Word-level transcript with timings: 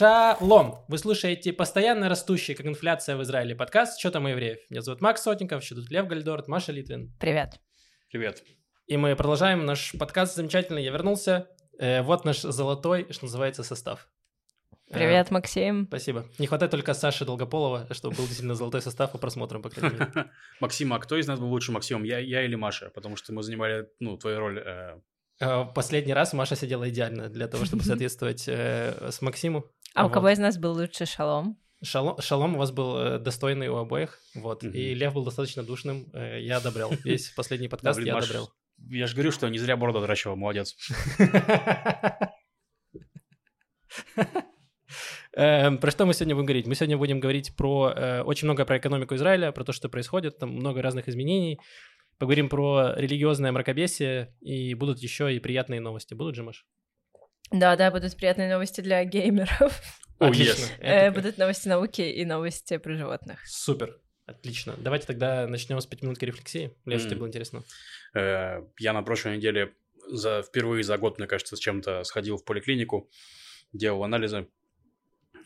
Шалом! 0.00 0.76
Вы 0.88 0.96
слушаете 0.96 1.52
постоянно 1.52 2.08
растущий, 2.08 2.54
как 2.54 2.64
инфляция 2.64 3.18
в 3.18 3.22
Израиле, 3.22 3.54
подкаст 3.54 4.00
«Что 4.00 4.10
там 4.10 4.24
у 4.24 4.28
евреев?». 4.28 4.58
Меня 4.70 4.80
зовут 4.80 5.02
Макс 5.02 5.20
Сотников, 5.20 5.62
еще 5.62 5.74
тут 5.74 5.90
Лев 5.90 6.06
Гальдорт, 6.06 6.48
Маша 6.48 6.72
Литвин. 6.72 7.12
Привет. 7.20 7.60
Привет. 8.10 8.42
И 8.86 8.96
мы 8.96 9.14
продолжаем 9.14 9.66
наш 9.66 9.92
подкаст 9.98 10.36
замечательный. 10.36 10.82
Я 10.82 10.90
вернулся. 10.92 11.48
Э, 11.78 12.00
вот 12.00 12.24
наш 12.24 12.40
золотой, 12.40 13.08
что 13.10 13.26
называется, 13.26 13.62
состав. 13.62 14.08
Привет, 14.90 15.26
э, 15.30 15.34
Максим. 15.34 15.84
Спасибо. 15.86 16.24
Не 16.38 16.46
хватает 16.46 16.70
только 16.70 16.94
Саши 16.94 17.26
Долгополова, 17.26 17.86
чтобы 17.90 18.16
был 18.16 18.24
действительно 18.24 18.54
золотой 18.54 18.80
состав 18.80 19.12
по 19.12 19.18
просмотрам, 19.18 19.60
по 19.60 19.68
крайней 19.68 19.98
мере. 19.98 20.30
Максим, 20.60 20.94
а 20.94 20.98
кто 20.98 21.18
из 21.18 21.26
нас 21.26 21.38
был 21.38 21.50
лучше 21.50 21.72
Максимом, 21.72 22.04
я, 22.04 22.20
я 22.20 22.42
или 22.42 22.54
Маша? 22.54 22.88
Потому 22.88 23.16
что 23.16 23.34
мы 23.34 23.42
занимали, 23.42 23.86
ну, 23.98 24.16
твою 24.16 24.38
роль 24.38 24.60
э, 24.60 24.98
Э, 25.40 25.64
последний 25.74 26.12
раз 26.12 26.32
Маша 26.34 26.54
сидела 26.54 26.88
идеально 26.90 27.28
для 27.28 27.48
того, 27.48 27.64
чтобы 27.64 27.82
соответствовать 27.84 28.44
э, 28.46 29.10
с 29.10 29.22
Максиму. 29.22 29.64
А 29.94 30.02
вот. 30.02 30.10
у 30.10 30.12
кого 30.14 30.28
из 30.28 30.38
нас 30.38 30.58
был 30.58 30.72
лучше 30.74 31.06
шалом? 31.06 31.58
Шалом, 31.82 32.20
шалом 32.20 32.56
у 32.56 32.58
вас 32.58 32.72
был 32.72 32.98
э, 32.98 33.18
достойный 33.18 33.68
у 33.68 33.76
обоих, 33.76 34.18
вот. 34.34 34.62
Mm-hmm. 34.62 34.72
И 34.72 34.94
Лев 34.94 35.14
был 35.14 35.24
достаточно 35.24 35.62
душным, 35.62 36.10
э, 36.12 36.40
я 36.42 36.58
одобрял. 36.58 36.92
Весь 37.04 37.30
последний 37.30 37.68
подкаст 37.68 37.96
да, 37.98 38.02
блин, 38.02 38.08
я 38.08 38.14
Маш, 38.14 38.24
одобрял. 38.24 38.52
Я 38.88 39.06
же 39.06 39.14
говорю, 39.14 39.32
что 39.32 39.48
не 39.48 39.58
зря 39.58 39.78
бороду 39.78 40.00
отращивал, 40.00 40.36
молодец. 40.36 40.76
Эм, 45.32 45.78
про 45.78 45.90
что 45.90 46.06
мы 46.06 46.12
сегодня 46.12 46.34
будем 46.34 46.46
говорить? 46.46 46.66
Мы 46.66 46.74
сегодня 46.74 46.98
будем 46.98 47.20
говорить 47.20 47.56
про 47.56 48.22
очень 48.24 48.46
много 48.46 48.64
про 48.66 48.78
экономику 48.78 49.14
Израиля, 49.14 49.52
про 49.52 49.64
то, 49.64 49.72
что 49.72 49.88
происходит, 49.88 50.38
там 50.38 50.50
много 50.50 50.82
разных 50.82 51.08
изменений. 51.08 51.60
Поговорим 52.20 52.50
про 52.50 52.92
религиозное 52.96 53.50
мракобесие, 53.50 54.36
и 54.42 54.74
будут 54.74 54.98
еще 54.98 55.34
и 55.34 55.38
приятные 55.38 55.80
новости. 55.80 56.12
Будут 56.12 56.34
же, 56.34 56.42
Маш? 56.42 56.66
Да, 57.50 57.76
да, 57.76 57.90
будут 57.90 58.14
приятные 58.14 58.52
новости 58.52 58.82
для 58.82 59.02
геймеров. 59.04 59.80
Отлично. 60.18 60.66
Э, 60.80 61.10
будут 61.12 61.38
новости 61.38 61.66
науки 61.68 62.02
и 62.02 62.26
новости 62.26 62.76
про 62.76 62.94
животных. 62.94 63.40
Супер. 63.46 63.98
Отлично. 64.26 64.74
Давайте 64.76 65.06
тогда 65.06 65.46
начнем 65.46 65.80
с 65.80 65.86
пятиминутки 65.86 66.26
рефлексии. 66.26 66.76
Леш, 66.84 67.00
mm. 67.00 67.06
тебе 67.06 67.16
было 67.16 67.28
интересно? 67.28 67.62
Э, 68.14 68.64
я 68.78 68.92
на 68.92 69.02
прошлой 69.02 69.38
неделе 69.38 69.72
за, 70.06 70.42
впервые 70.42 70.84
за 70.84 70.98
год, 70.98 71.16
мне 71.16 71.26
кажется, 71.26 71.56
с 71.56 71.58
чем-то 71.58 72.04
сходил 72.04 72.36
в 72.36 72.44
поликлинику, 72.44 73.08
делал 73.72 74.04
анализы. 74.04 74.46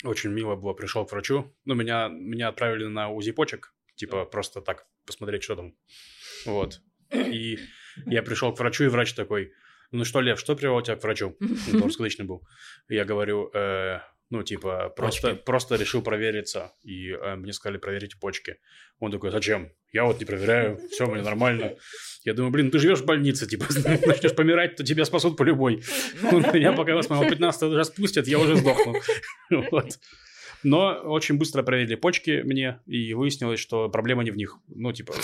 Очень 0.03 0.31
мило 0.31 0.57
было, 0.57 0.73
пришел 0.73 1.07
к 1.07 1.13
врачу. 1.13 1.55
Ну, 1.67 1.75
меня, 1.75 2.09
меня 2.09 2.49
отправили 2.49 2.87
на 2.87 3.11
УЗИ 3.11 3.31
почек, 3.31 3.74
типа 3.97 4.25
просто 4.25 4.61
так 4.61 4.87
посмотреть, 5.07 5.43
что 5.43 5.57
там. 5.57 5.75
Вот. 6.47 6.81
И 7.13 7.59
я 8.07 8.23
пришел 8.23 8.53
к 8.53 8.59
врачу, 8.59 8.85
и 8.85 8.89
врач 8.89 9.15
такой, 9.15 9.53
ну 9.93 10.05
что, 10.05 10.21
Лев, 10.21 10.41
что 10.41 10.57
привело 10.57 10.81
тебя 10.83 10.97
к 10.97 11.03
врачу? 11.03 11.37
Он 11.73 11.83
русскоязычный 11.83 12.27
был. 12.27 12.47
Я 12.89 13.05
говорю, 13.05 13.51
э, 13.55 14.01
ну, 14.31 14.43
типа, 14.43 14.93
просто, 14.97 15.37
просто 15.37 15.77
решил 15.77 16.03
провериться. 16.03 16.73
И 16.83 17.11
э, 17.11 17.37
мне 17.37 17.53
сказали, 17.53 17.79
проверить 17.79 18.19
почки. 18.19 18.57
Он 18.99 19.13
такой, 19.13 19.31
зачем? 19.31 19.71
Я 19.93 20.05
вот 20.05 20.19
не 20.19 20.25
проверяю, 20.25 20.81
все, 20.91 21.07
мне 21.07 21.23
нормально. 21.23 21.77
Я 22.25 22.35
думаю, 22.35 22.51
блин, 22.51 22.71
ты 22.71 22.79
живешь 22.81 23.01
в 23.01 23.05
больнице, 23.05 23.47
типа, 23.47 23.67
начнешь 24.07 24.35
помирать, 24.35 24.77
то 24.77 24.85
тебя 24.85 25.05
спасут 25.05 25.37
по 25.37 25.45
любой. 25.45 25.85
Я 26.55 26.73
пока 26.73 26.95
вас 26.95 27.09
моего 27.09 27.29
15 27.29 27.73
раз 27.75 27.91
пустят, 27.91 28.27
я 28.27 28.39
уже 28.39 28.57
сдохну. 28.57 28.95
Вот. 29.51 29.99
Но 30.65 30.95
очень 31.05 31.39
быстро 31.39 31.63
проверили 31.63 31.95
почки 31.95 32.43
мне, 32.43 32.81
и 32.87 33.15
выяснилось, 33.15 33.61
что 33.61 33.89
проблема 33.89 34.25
не 34.25 34.31
в 34.31 34.37
них. 34.37 34.59
Ну, 34.69 34.93
типа... 34.93 35.15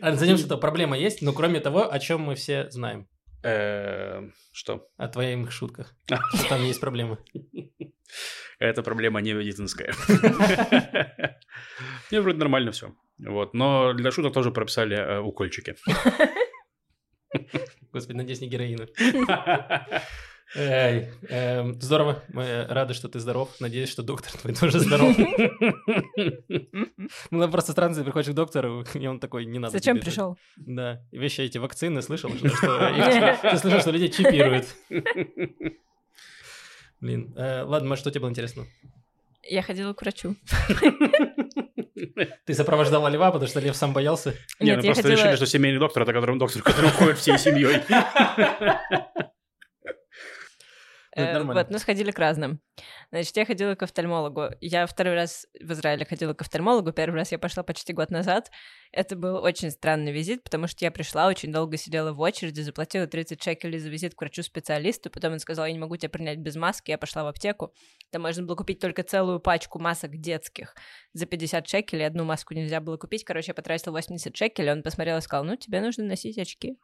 А 0.00 0.12
займемся, 0.12 0.56
проблема 0.56 0.96
есть, 0.96 1.20
но 1.22 1.32
кроме 1.32 1.60
того, 1.60 1.92
о 1.92 1.98
чем 1.98 2.22
мы 2.22 2.34
все 2.34 2.70
знаем. 2.70 3.06
Э, 3.44 4.22
что? 4.52 4.88
О 4.96 5.08
твоих 5.08 5.52
шутках. 5.52 5.94
Что 6.06 6.48
там 6.48 6.64
есть 6.64 6.80
проблемы. 6.80 7.18
Это 8.58 8.82
проблема 8.82 9.20
не 9.20 9.34
медицинская. 9.34 9.92
Мне 12.10 12.20
вроде 12.20 12.38
нормально 12.38 12.72
все. 12.72 12.94
Вот. 13.18 13.54
Но 13.54 13.92
для 13.92 14.10
шуток 14.10 14.32
тоже 14.32 14.50
прописали 14.50 14.96
э, 14.96 15.20
укольчики. 15.20 15.76
Господи, 17.92 18.16
надеюсь, 18.16 18.40
не 18.40 18.48
героина. 18.48 18.88
Эй, 20.54 21.08
эм, 21.28 21.80
здорово, 21.80 22.22
мы 22.28 22.66
рады, 22.68 22.94
что 22.94 23.08
ты 23.08 23.18
здоров. 23.18 23.50
Надеюсь, 23.58 23.88
что 23.88 24.02
доктор 24.02 24.32
твой 24.32 24.54
тоже 24.54 24.78
здоров. 24.80 25.16
Ну, 27.30 27.48
просто 27.50 27.72
странно, 27.72 27.94
ты 27.94 28.04
приходишь 28.04 28.32
к 28.32 28.34
доктору, 28.34 28.84
и 28.94 29.06
он 29.06 29.20
такой, 29.20 29.44
не 29.46 29.58
надо. 29.58 29.72
Зачем 29.72 30.00
пришел? 30.00 30.36
Да, 30.56 31.02
и 31.10 31.18
вещи 31.18 31.40
эти 31.40 31.58
вакцины, 31.58 32.02
слышал, 32.02 32.30
что 32.36 32.46
ты 33.50 33.58
слышал, 33.58 33.80
что 33.80 33.90
людей 33.90 34.08
чипируют. 34.08 34.66
Блин, 37.00 37.34
э, 37.36 37.62
ладно, 37.62 37.88
может, 37.88 38.00
что 38.02 38.10
тебе 38.10 38.20
было 38.22 38.30
интересно? 38.30 38.66
Я 39.42 39.62
ходила 39.62 39.92
к 39.92 40.00
врачу. 40.02 40.36
Ты 42.44 42.54
сопровождала 42.54 43.08
Льва, 43.08 43.30
потому 43.30 43.48
что 43.48 43.60
Лев 43.60 43.76
сам 43.76 43.92
боялся? 43.92 44.34
Нет, 44.60 44.78
мы 44.78 44.84
просто 44.84 45.08
решили, 45.08 45.36
что 45.36 45.46
семейный 45.46 45.78
доктор— 45.78 46.02
это 46.04 46.12
который 46.12 46.38
доктор, 46.38 46.62
который 46.62 46.90
ходит 46.90 47.18
всей 47.18 47.38
семьей. 47.38 47.82
Э, 51.16 51.42
вот, 51.42 51.70
ну, 51.70 51.78
сходили 51.78 52.10
к 52.10 52.18
разным. 52.18 52.60
Значит, 53.10 53.34
я 53.38 53.46
ходила 53.46 53.74
к 53.74 53.82
офтальмологу. 53.82 54.50
Я 54.60 54.86
второй 54.86 55.14
раз 55.14 55.46
в 55.58 55.72
Израиле 55.72 56.04
ходила 56.04 56.34
к 56.34 56.42
офтальмологу. 56.42 56.92
Первый 56.92 57.16
раз 57.16 57.32
я 57.32 57.38
пошла 57.38 57.62
почти 57.62 57.94
год 57.94 58.10
назад. 58.10 58.50
Это 58.92 59.16
был 59.16 59.36
очень 59.36 59.70
странный 59.70 60.12
визит, 60.12 60.44
потому 60.44 60.66
что 60.66 60.84
я 60.84 60.90
пришла, 60.90 61.26
очень 61.26 61.50
долго 61.50 61.78
сидела 61.78 62.12
в 62.12 62.20
очереди, 62.20 62.60
заплатила 62.60 63.06
30 63.06 63.42
шекелей 63.42 63.78
за 63.78 63.88
визит 63.88 64.14
к 64.14 64.20
врачу-специалисту. 64.20 65.08
Потом 65.08 65.32
он 65.32 65.38
сказал, 65.38 65.64
я 65.64 65.72
не 65.72 65.78
могу 65.78 65.96
тебя 65.96 66.10
принять 66.10 66.38
без 66.38 66.54
маски. 66.56 66.90
Я 66.90 66.98
пошла 66.98 67.24
в 67.24 67.28
аптеку. 67.28 67.72
Там 68.10 68.22
можно 68.22 68.44
было 68.44 68.54
купить 68.54 68.78
только 68.78 69.02
целую 69.02 69.40
пачку 69.40 69.78
масок 69.78 70.18
детских 70.18 70.74
за 71.14 71.24
50 71.24 71.66
шекелей. 71.66 72.06
Одну 72.06 72.24
маску 72.24 72.52
нельзя 72.52 72.80
было 72.82 72.98
купить. 72.98 73.24
Короче, 73.24 73.48
я 73.48 73.54
потратила 73.54 73.92
80 73.92 74.36
шекелей. 74.36 74.72
Он 74.72 74.82
посмотрел 74.82 75.16
и 75.16 75.22
сказал, 75.22 75.44
ну, 75.44 75.56
тебе 75.56 75.80
нужно 75.80 76.04
носить 76.04 76.36
очки. 76.36 76.76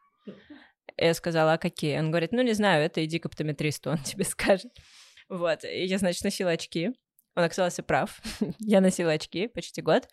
Я 0.97 1.13
сказала, 1.13 1.53
а 1.53 1.57
какие? 1.57 1.97
Он 1.97 2.09
говорит, 2.11 2.31
ну, 2.31 2.41
не 2.41 2.53
знаю, 2.53 2.83
это 2.83 3.03
иди 3.03 3.19
к 3.19 3.25
оптометристу, 3.25 3.91
он 3.91 3.97
тебе 4.03 4.23
скажет. 4.23 4.71
Вот, 5.29 5.63
и 5.63 5.85
я, 5.85 5.97
значит, 5.97 6.23
носила 6.23 6.51
очки. 6.51 6.91
Он 7.35 7.43
оказался 7.43 7.83
прав. 7.83 8.21
я 8.59 8.81
носила 8.81 9.13
очки 9.13 9.47
почти 9.47 9.81
год. 9.81 10.07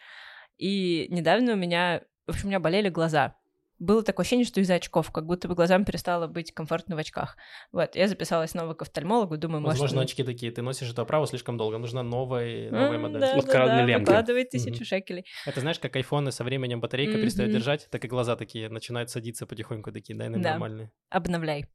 И 0.56 1.06
недавно 1.10 1.54
у 1.54 1.56
меня, 1.56 2.03
в 2.26 2.30
общем, 2.30 2.47
у 2.47 2.48
меня 2.48 2.60
болели 2.60 2.88
глаза 2.88 3.39
было 3.80 4.02
такое 4.02 4.24
ощущение, 4.24 4.44
что 4.44 4.60
из-за 4.60 4.74
очков, 4.74 5.10
как 5.10 5.26
будто 5.26 5.48
бы 5.48 5.54
глазам 5.54 5.84
перестало 5.84 6.26
быть 6.26 6.52
комфортно 6.52 6.96
в 6.96 6.98
очках. 6.98 7.36
Вот, 7.72 7.96
я 7.96 8.06
записалась 8.06 8.50
снова 8.50 8.74
к 8.74 8.82
офтальмологу, 8.82 9.38
думаю, 9.38 9.62
может... 9.62 9.80
Возможно, 9.80 10.02
очки 10.02 10.22
такие, 10.22 10.52
ты 10.52 10.60
носишь 10.62 10.91
эту 10.91 11.02
оправу 11.02 11.26
слишком 11.26 11.56
долго, 11.56 11.78
нужна 11.78 12.02
новая, 12.02 12.70
новая 12.70 12.98
mm, 12.98 13.00
модель. 13.00 13.20
Да, 13.20 13.34
вот 13.34 13.46
да, 13.46 13.66
да, 13.66 13.82
лемка. 13.84 14.00
выкладывает 14.00 14.50
тысячу 14.50 14.82
mm-hmm. 14.82 14.86
шекелей. 14.86 15.24
Это 15.46 15.60
знаешь, 15.60 15.78
как 15.78 15.96
айфоны 15.96 16.30
со 16.30 16.44
временем 16.44 16.80
батарейка 16.80 17.14
mm-hmm. 17.14 17.22
перестает 17.22 17.52
держать, 17.52 17.88
так 17.91 18.04
и 18.04 18.08
глаза 18.08 18.36
такие 18.36 18.68
начинают 18.68 19.10
садиться 19.10 19.46
потихоньку, 19.46 19.91
такие, 19.92 20.16
дай 20.16 20.28
нам 20.28 20.42
да. 20.42 20.50
нормальные. 20.50 20.92
обновляй. 21.08 21.66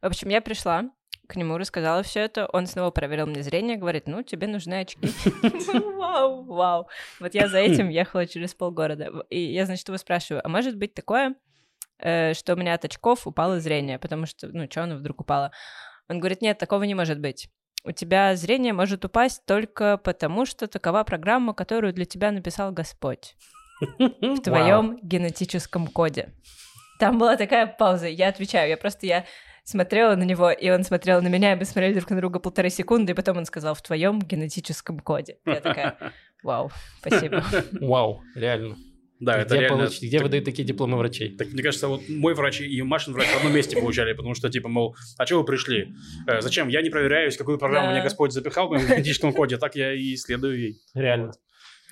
В 0.00 0.06
общем, 0.06 0.28
я 0.28 0.40
пришла, 0.40 0.90
к 1.30 1.36
нему 1.36 1.56
рассказала 1.58 2.02
все 2.02 2.20
это, 2.20 2.46
он 2.52 2.66
снова 2.66 2.90
проверил 2.90 3.26
мне 3.26 3.42
зрение, 3.42 3.76
говорит, 3.76 4.08
ну, 4.08 4.22
тебе 4.22 4.48
нужны 4.48 4.80
очки. 4.80 5.08
Вау, 5.96 6.42
вау. 6.42 6.88
Вот 7.20 7.34
я 7.34 7.46
за 7.46 7.58
этим 7.58 7.88
ехала 7.88 8.26
через 8.26 8.52
полгорода. 8.52 9.12
И 9.30 9.38
я, 9.38 9.64
значит, 9.64 9.86
его 9.86 9.96
спрашиваю, 9.96 10.44
а 10.44 10.48
может 10.48 10.76
быть 10.76 10.92
такое, 10.92 11.36
э, 12.00 12.34
что 12.34 12.54
у 12.54 12.56
меня 12.56 12.74
от 12.74 12.84
очков 12.84 13.28
упало 13.28 13.60
зрение, 13.60 14.00
потому 14.00 14.26
что, 14.26 14.48
ну, 14.48 14.66
что 14.68 14.82
оно 14.82 14.96
вдруг 14.96 15.20
упало? 15.20 15.52
Он 16.08 16.18
говорит, 16.18 16.42
нет, 16.42 16.58
такого 16.58 16.82
не 16.82 16.94
может 16.94 17.20
быть. 17.20 17.48
У 17.84 17.92
тебя 17.92 18.34
зрение 18.34 18.72
может 18.72 19.04
упасть 19.04 19.46
только 19.46 19.98
потому, 19.98 20.46
что 20.46 20.66
такова 20.66 21.04
программа, 21.04 21.54
которую 21.54 21.92
для 21.92 22.06
тебя 22.06 22.32
написал 22.32 22.72
Господь 22.72 23.36
в 23.80 24.40
твоем 24.42 24.98
генетическом 25.00 25.86
коде. 25.86 26.34
Там 26.98 27.18
была 27.18 27.36
такая 27.36 27.68
пауза. 27.68 28.08
Я 28.08 28.28
отвечаю, 28.28 28.68
я 28.68 28.76
просто 28.76 29.06
я 29.06 29.24
смотрела 29.64 30.16
на 30.16 30.24
него, 30.24 30.50
и 30.50 30.70
он 30.70 30.84
смотрел 30.84 31.22
на 31.22 31.28
меня, 31.28 31.52
и 31.52 31.56
мы 31.56 31.64
смотрели 31.64 31.94
друг 31.94 32.10
на 32.10 32.16
друга 32.16 32.38
полторы 32.38 32.70
секунды, 32.70 33.12
и 33.12 33.14
потом 33.14 33.38
он 33.38 33.44
сказал 33.44 33.74
в 33.74 33.82
твоем 33.82 34.20
генетическом 34.20 35.00
коде. 35.00 35.38
Я 35.44 35.60
такая, 35.60 35.96
вау, 36.42 36.70
спасибо. 37.00 37.44
Вау, 37.72 38.22
реально. 38.34 38.76
Да, 39.20 39.34
где 39.34 39.42
это 39.42 39.54
реально... 39.56 39.76
Получить, 39.76 40.02
где 40.02 40.16
так, 40.16 40.24
выдают 40.24 40.44
такие 40.46 40.66
дипломы 40.66 40.96
врачей? 40.96 41.36
Так, 41.36 41.48
мне 41.52 41.62
кажется, 41.62 41.88
вот 41.88 42.08
мой 42.08 42.32
врач 42.34 42.62
и 42.62 42.82
Машин 42.82 43.12
врач 43.12 43.28
в 43.28 43.36
одном 43.36 43.54
месте 43.54 43.76
получали, 43.76 44.14
потому 44.14 44.34
что, 44.34 44.48
типа, 44.48 44.68
мол, 44.68 44.96
а 45.18 45.26
что 45.26 45.38
вы 45.38 45.44
пришли? 45.44 45.94
Э, 46.26 46.40
зачем? 46.40 46.68
Я 46.68 46.80
не 46.80 46.88
проверяюсь, 46.88 47.36
какую 47.36 47.58
программу 47.58 47.88
да. 47.88 47.92
мне 47.92 48.02
Господь 48.02 48.32
запихал 48.32 48.68
в 48.68 48.70
моем 48.70 48.88
генетическом 48.88 49.34
коде, 49.34 49.58
так 49.58 49.76
я 49.76 49.92
и 49.92 50.14
исследую 50.14 50.58
ей. 50.58 50.80
Реально. 50.94 51.26
Вот. 51.26 51.36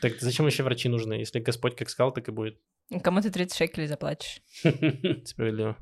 Так 0.00 0.20
зачем 0.20 0.46
еще 0.46 0.62
врачи 0.62 0.88
нужны? 0.88 1.14
Если 1.14 1.40
Господь 1.40 1.76
как 1.76 1.90
сказал, 1.90 2.12
так 2.12 2.28
и 2.28 2.32
будет. 2.32 2.58
Кому 3.02 3.20
ты 3.20 3.31
30 3.31 3.56
шекелей 3.56 3.87
заплатишь? 3.87 4.40
Справедливо. 5.25 5.76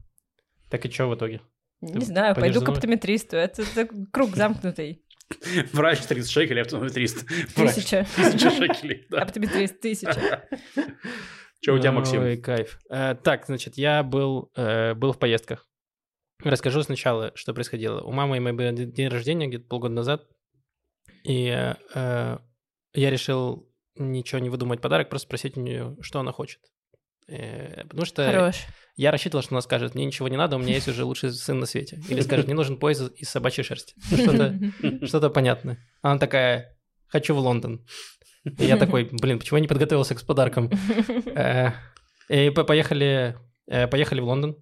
Так 0.68 0.84
и 0.84 0.90
что 0.90 1.08
в 1.08 1.14
итоге? 1.14 1.40
Не 1.80 2.04
знаю, 2.04 2.34
пойду 2.34 2.62
к 2.62 2.68
оптометристу. 2.68 3.36
Это, 3.36 3.62
это 3.62 3.88
круг 4.12 4.34
замкнутый. 4.36 5.02
Врач 5.72 6.00
30 6.02 6.30
шекелей, 6.30 6.62
оптометрист. 6.62 7.26
Тысяча. 7.54 8.06
Тысяча 8.16 8.50
шекелей, 8.50 9.06
да. 9.10 9.22
Оптометрист, 9.22 9.80
тысяча. 9.80 10.48
Что 11.60 11.74
у 11.74 11.78
тебя, 11.78 11.92
Максим? 11.92 12.22
Ой, 12.22 12.36
кайф. 12.36 12.78
Э, 12.90 13.14
так, 13.14 13.46
значит, 13.46 13.76
я 13.76 14.02
был, 14.02 14.52
э, 14.54 14.94
был 14.94 15.12
в 15.12 15.18
поездках. 15.18 15.66
Расскажу 16.44 16.82
сначала, 16.82 17.32
что 17.34 17.54
происходило. 17.54 18.02
У 18.02 18.12
мамы 18.12 18.38
моей 18.40 18.56
был 18.56 18.72
день 18.72 19.08
рождения 19.08 19.48
где-то 19.48 19.66
полгода 19.66 19.94
назад, 19.94 20.28
и 21.24 21.48
э, 21.48 22.38
я 22.94 23.10
решил 23.10 23.68
ничего 23.96 24.38
не 24.38 24.50
выдумать 24.50 24.80
подарок, 24.80 25.08
просто 25.08 25.26
спросить 25.26 25.56
у 25.56 25.60
нее, 25.60 25.96
что 26.02 26.20
она 26.20 26.30
хочет. 26.30 26.60
Э, 27.28 27.84
потому 27.84 28.04
что 28.04 28.24
Хорош. 28.24 28.56
я 28.96 29.10
рассчитывал, 29.10 29.42
что 29.42 29.54
она 29.54 29.60
скажет, 29.60 29.94
мне 29.94 30.04
ничего 30.04 30.28
не 30.28 30.36
надо, 30.36 30.56
у 30.56 30.58
меня 30.58 30.74
есть 30.74 30.88
уже 30.88 31.04
лучший 31.04 31.32
сын 31.32 31.58
на 31.58 31.66
свете. 31.66 32.00
Или 32.08 32.20
скажет, 32.20 32.46
мне 32.46 32.54
нужен 32.54 32.78
пояс 32.78 33.10
из 33.16 33.28
собачьей 33.28 33.64
шерсти. 33.64 33.94
Что-то 34.00 34.58
что 35.06 35.30
понятное. 35.30 35.78
Она 36.02 36.18
такая, 36.18 36.76
хочу 37.08 37.34
в 37.34 37.38
Лондон. 37.38 37.84
И 38.44 38.64
я 38.64 38.76
такой, 38.76 39.08
блин, 39.10 39.38
почему 39.38 39.56
я 39.56 39.62
не 39.62 39.68
подготовился 39.68 40.14
к 40.14 40.24
подаркам? 40.24 40.70
Э, 41.34 41.72
и 42.28 42.50
поехали, 42.50 43.36
э, 43.68 43.86
поехали 43.86 44.20
в 44.20 44.24
Лондон. 44.24 44.56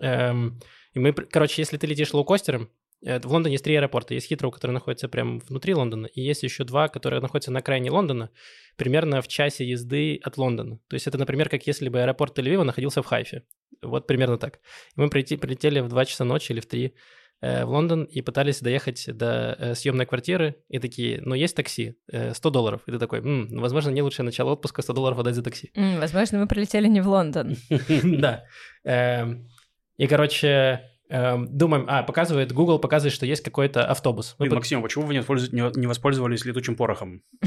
Эм, 0.00 0.60
и 0.94 0.98
мы, 0.98 1.12
короче, 1.12 1.60
если 1.60 1.76
ты 1.76 1.86
летишь 1.86 2.14
лоукостером, 2.14 2.70
в 3.02 3.26
Лондоне 3.26 3.54
есть 3.54 3.64
три 3.64 3.76
аэропорта. 3.76 4.14
Есть 4.14 4.28
Хитроу, 4.28 4.50
который 4.50 4.72
находится 4.72 5.08
прямо 5.08 5.40
внутри 5.48 5.74
Лондона, 5.74 6.06
и 6.06 6.20
есть 6.20 6.42
еще 6.42 6.64
два, 6.64 6.88
которые 6.88 7.20
находятся 7.20 7.50
на 7.50 7.62
крайне 7.62 7.90
Лондона, 7.90 8.30
примерно 8.76 9.22
в 9.22 9.28
часе 9.28 9.66
езды 9.66 10.20
от 10.22 10.36
Лондона. 10.36 10.78
То 10.88 10.94
есть 10.94 11.06
это, 11.06 11.18
например, 11.18 11.48
как 11.48 11.66
если 11.66 11.88
бы 11.88 12.02
аэропорт 12.02 12.38
Тель-Авива 12.38 12.64
находился 12.64 13.02
в 13.02 13.06
Хайфе. 13.06 13.44
Вот 13.82 14.06
примерно 14.06 14.38
так. 14.38 14.60
И 14.96 15.00
мы 15.00 15.08
прилетели 15.08 15.80
в 15.80 15.88
2 15.88 16.04
часа 16.04 16.24
ночи 16.24 16.52
или 16.52 16.60
в 16.60 16.66
3 16.66 16.94
э, 17.40 17.64
в 17.64 17.70
Лондон 17.70 18.04
и 18.04 18.20
пытались 18.20 18.60
доехать 18.60 19.06
до 19.06 19.56
э, 19.58 19.74
съемной 19.74 20.04
квартиры, 20.04 20.56
и 20.68 20.78
такие, 20.78 21.22
ну, 21.22 21.34
есть 21.34 21.56
такси, 21.56 21.94
э, 22.12 22.34
100 22.34 22.50
долларов. 22.50 22.82
И 22.86 22.92
ты 22.92 22.98
такой, 22.98 23.20
М, 23.20 23.48
ну, 23.48 23.62
возможно, 23.62 23.90
не 23.90 24.02
лучшее 24.02 24.24
начало 24.26 24.52
отпуска 24.52 24.82
100 24.82 24.92
долларов 24.92 25.18
отдать 25.18 25.34
за 25.34 25.42
такси. 25.42 25.70
Возможно, 25.74 26.38
мы 26.38 26.46
прилетели 26.46 26.88
не 26.88 27.00
в 27.00 27.08
Лондон. 27.08 27.56
Да. 28.02 28.44
Эм, 28.84 29.48
и, 29.96 30.06
короче, 30.06 30.90
думаем, 31.10 31.86
а, 31.88 32.02
показывает, 32.04 32.52
Google 32.52 32.78
показывает, 32.78 33.12
что 33.12 33.26
есть 33.26 33.42
какой-то 33.42 33.84
автобус. 33.84 34.36
Блин, 34.38 34.54
Максим, 34.54 34.78
а 34.78 34.82
почему 34.82 35.06
вы 35.06 35.14
не, 35.14 35.78
не 35.78 35.86
воспользовались 35.86 36.44
летучим 36.44 36.76
порохом? 36.76 37.22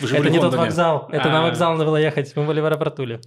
Это 0.00 0.30
не 0.30 0.38
тот 0.38 0.54
вокзал, 0.54 1.08
это 1.10 1.28
на 1.28 1.40
а. 1.40 1.42
вокзал 1.42 1.72
надо 1.72 1.84
было 1.84 1.96
ехать, 1.96 2.34
мы 2.36 2.44
были 2.44 2.60
в 2.60 2.66
аэропортуле. 2.66 3.20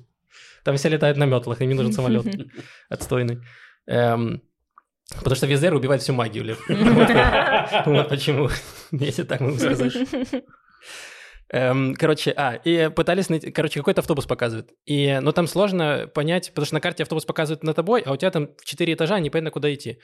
Там 0.63 0.77
все 0.77 0.89
летают 0.89 1.17
на 1.17 1.25
метлах, 1.25 1.61
им 1.61 1.69
не 1.69 1.75
нужен 1.75 1.93
самолет 1.93 2.25
отстойный. 2.89 3.41
Эм, 3.87 4.41
потому 5.17 5.35
что 5.35 5.47
Визер 5.47 5.73
убивает 5.73 6.01
всю 6.01 6.13
магию. 6.13 6.57
Вот 7.85 8.09
почему, 8.09 8.49
если 8.91 9.23
так 9.23 9.41
могу 9.41 9.57
сказать. 9.57 9.93
Эм, 11.51 11.93
короче, 11.95 12.33
а, 12.35 12.55
и 12.55 12.89
пытались 12.89 13.29
найти, 13.29 13.51
короче, 13.51 13.79
какой-то 13.79 14.01
автобус 14.01 14.25
показывает. 14.25 14.71
И, 14.85 15.19
ну, 15.21 15.31
там 15.31 15.47
сложно 15.47 16.09
понять, 16.13 16.49
потому 16.49 16.65
что 16.65 16.75
на 16.75 16.81
карте 16.81 17.03
автобус 17.03 17.25
показывает 17.25 17.63
на 17.63 17.73
тобой, 17.73 18.01
а 18.01 18.13
у 18.13 18.17
тебя 18.17 18.31
там 18.31 18.49
в 18.57 18.65
4 18.65 18.93
этажа, 18.93 19.19
непонятно, 19.19 19.51
куда 19.51 19.71
идти. 19.73 19.99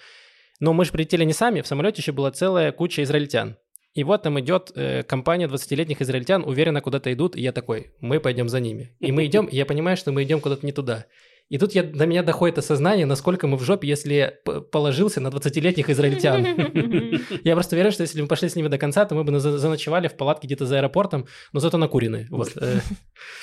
Но 0.60 0.74
мы 0.74 0.86
же 0.86 0.92
прилетели 0.92 1.24
не 1.24 1.34
сами, 1.34 1.62
в 1.62 1.68
самолете 1.68 2.02
еще 2.02 2.12
была 2.12 2.32
целая 2.32 2.72
куча 2.72 3.02
израильтян. 3.04 3.58
И 3.94 4.04
вот 4.04 4.22
там 4.22 4.40
идет 4.40 4.72
э, 4.76 5.04
компания 5.04 5.48
20-летних 5.48 6.02
израильтян, 6.02 6.44
уверенно 6.44 6.80
куда-то 6.80 7.12
идут, 7.12 7.36
и 7.36 7.42
я 7.42 7.52
такой, 7.52 7.92
мы 8.00 8.20
пойдем 8.20 8.48
за 8.48 8.60
ними. 8.60 8.96
И 9.00 9.12
мы 9.12 9.26
идем, 9.26 9.48
и 9.48 9.56
я 9.56 9.66
понимаю, 9.66 9.98
что 9.98 10.12
мы 10.12 10.24
идем 10.24 10.40
куда-то 10.40 10.66
не 10.66 10.72
туда. 10.72 11.08
И 11.52 11.58
тут 11.58 11.74
я, 11.74 11.84
до 11.84 12.06
меня 12.06 12.24
доходит 12.24 12.58
осознание, 12.60 13.06
насколько 13.06 13.46
мы 13.46 13.58
в 13.58 13.64
жопе, 13.64 13.86
если 13.86 14.40
положился 14.72 15.20
на 15.20 15.28
20-летних 15.28 15.90
израильтян. 15.90 16.46
Я 17.44 17.56
просто 17.56 17.76
уверен, 17.76 17.92
что 17.92 18.04
если 18.04 18.20
бы 18.20 18.22
мы 18.22 18.28
пошли 18.30 18.48
с 18.48 18.56
ними 18.56 18.70
до 18.70 18.78
конца, 18.78 19.04
то 19.04 19.16
мы 19.16 19.26
бы 19.26 19.38
заночевали 19.38 20.08
в 20.08 20.16
палатке 20.16 20.48
где-то 20.48 20.66
за 20.66 20.78
аэропортом, 20.78 21.28
но 21.52 21.60
зато 21.60 21.78
накуренные. 21.78 22.28
Вот. 22.30 22.54
Э, 22.56 22.80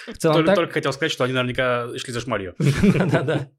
в 0.07 0.17
целом 0.17 0.47
так... 0.47 0.57
Только 0.57 0.73
хотел 0.73 0.95
сказать, 0.95 1.13
что 1.13 1.25
они 1.25 1.35
наверняка 1.35 1.89
шли 1.99 2.15
за 2.15 2.21
шмалью. 2.23 2.55
Да-да. 3.13 3.51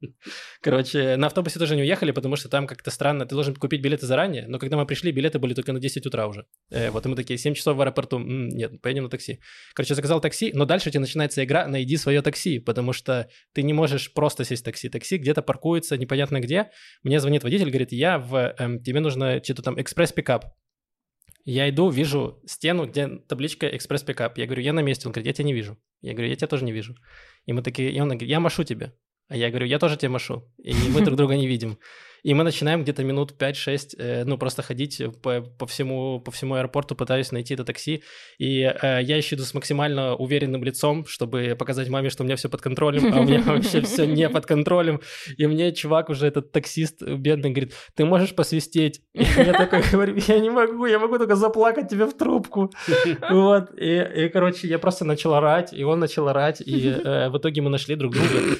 Короче, 0.61 1.15
на 1.15 1.27
автобусе 1.27 1.59
тоже 1.59 1.75
не 1.75 1.83
уехали, 1.83 2.09
потому 2.09 2.35
что 2.35 2.49
там 2.49 2.65
как-то 2.65 2.89
странно, 2.89 3.27
ты 3.27 3.35
должен 3.35 3.53
купить 3.55 3.83
билеты 3.83 4.07
заранее, 4.07 4.47
но 4.47 4.57
когда 4.57 4.77
мы 4.77 4.87
пришли, 4.87 5.11
билеты 5.11 5.37
были 5.37 5.53
только 5.53 5.73
на 5.73 5.79
10 5.79 6.07
утра 6.07 6.25
уже. 6.25 6.47
Э, 6.71 6.89
вот 6.89 7.05
и 7.05 7.09
мы 7.09 7.15
такие, 7.15 7.37
7 7.37 7.53
часов 7.53 7.77
в 7.77 7.81
аэропорту, 7.81 8.17
нет, 8.17 8.81
поедем 8.81 9.03
на 9.03 9.09
такси. 9.11 9.41
Короче, 9.75 9.93
заказал 9.93 10.21
такси, 10.21 10.51
но 10.55 10.65
дальше 10.65 10.89
у 10.89 10.91
тебя 10.91 11.01
начинается 11.01 11.43
игра 11.43 11.67
«Найди 11.67 11.97
свое 11.97 12.23
такси», 12.23 12.57
потому 12.57 12.93
что 12.93 13.29
ты 13.53 13.61
не 13.61 13.73
можешь 13.73 14.11
просто 14.11 14.38
просто 14.39 14.43
сесть 14.45 14.61
в 14.61 14.65
такси. 14.65 14.89
Такси 14.89 15.17
где-то 15.17 15.41
паркуется 15.41 15.97
непонятно 15.97 16.39
где. 16.39 16.69
Мне 17.03 17.19
звонит 17.19 17.43
водитель, 17.43 17.69
говорит, 17.69 17.91
я 17.91 18.17
в... 18.17 18.55
Эм, 18.57 18.81
тебе 18.81 18.99
нужно 18.99 19.43
что-то 19.43 19.61
там 19.61 19.79
express 19.79 20.12
pickup. 20.12 20.45
Я 21.45 21.69
иду, 21.69 21.89
вижу 21.89 22.41
стену, 22.45 22.85
где 22.85 23.07
табличка 23.27 23.67
express 23.67 24.02
pickup. 24.02 24.37
Я 24.37 24.45
говорю, 24.45 24.61
я 24.61 24.73
на 24.73 24.81
месте. 24.81 25.07
Он 25.07 25.11
говорит, 25.11 25.27
я 25.27 25.33
тебя 25.33 25.45
не 25.45 25.53
вижу. 25.53 25.77
Я 26.01 26.13
говорю, 26.13 26.29
я 26.29 26.35
тебя 26.35 26.47
тоже 26.47 26.65
не 26.65 26.71
вижу. 26.71 26.95
И 27.47 27.53
мы 27.53 27.61
такие, 27.61 27.91
и 27.91 27.99
он 27.99 28.07
говорит, 28.07 28.29
я 28.29 28.39
машу 28.39 28.63
тебе. 28.63 28.93
А 29.27 29.35
я 29.35 29.49
говорю, 29.49 29.67
я 29.67 29.79
тоже 29.79 29.97
тебе 29.97 30.09
машу. 30.09 30.43
И 30.57 30.73
мы 30.73 31.01
друг 31.01 31.17
друга 31.17 31.35
не 31.35 31.47
видим. 31.47 31.77
И 32.23 32.33
мы 32.33 32.43
начинаем 32.43 32.83
где-то 32.83 33.03
минут 33.03 33.33
5-6, 33.37 33.95
э, 33.97 34.23
ну, 34.25 34.37
просто 34.37 34.61
ходить 34.61 35.01
по, 35.21 35.41
по, 35.41 35.65
всему, 35.65 36.19
по 36.19 36.31
всему 36.31 36.55
аэропорту, 36.55 36.95
пытаюсь 36.95 37.31
найти 37.31 37.53
это 37.53 37.63
такси. 37.63 38.03
И 38.37 38.61
э, 38.61 38.99
я 39.01 39.17
еще 39.17 39.35
иду 39.35 39.43
с 39.43 39.53
максимально 39.53 40.15
уверенным 40.15 40.63
лицом, 40.63 41.05
чтобы 41.05 41.55
показать 41.57 41.89
маме, 41.89 42.09
что 42.09 42.23
у 42.23 42.25
меня 42.25 42.35
все 42.35 42.49
под 42.49 42.61
контролем, 42.61 43.13
а 43.13 43.21
у 43.21 43.23
меня 43.23 43.41
вообще 43.45 43.81
все 43.81 44.05
не 44.05 44.29
под 44.29 44.45
контролем. 44.45 45.01
И 45.37 45.47
мне 45.47 45.71
чувак 45.71 46.09
уже, 46.09 46.27
этот 46.27 46.51
таксист 46.51 47.01
бедный, 47.01 47.51
говорит, 47.51 47.73
ты 47.95 48.05
можешь 48.05 48.35
посвистеть? 48.35 49.01
И 49.13 49.23
я 49.23 49.53
такой 49.53 49.81
говорю, 49.91 50.15
я 50.27 50.39
не 50.39 50.49
могу, 50.49 50.85
я 50.85 50.99
могу 50.99 51.17
только 51.17 51.35
заплакать 51.35 51.89
тебе 51.89 52.05
в 52.05 52.17
трубку. 52.17 52.71
Вот. 53.29 53.71
И, 53.77 54.25
и 54.25 54.29
короче, 54.29 54.67
я 54.67 54.79
просто 54.79 55.05
начал 55.05 55.33
орать, 55.33 55.73
и 55.73 55.83
он 55.83 55.99
начал 55.99 56.27
орать, 56.27 56.61
и 56.61 56.89
э, 56.89 57.29
в 57.29 57.37
итоге 57.37 57.61
мы 57.61 57.69
нашли 57.69 57.95
друг 57.95 58.13
друга. 58.13 58.57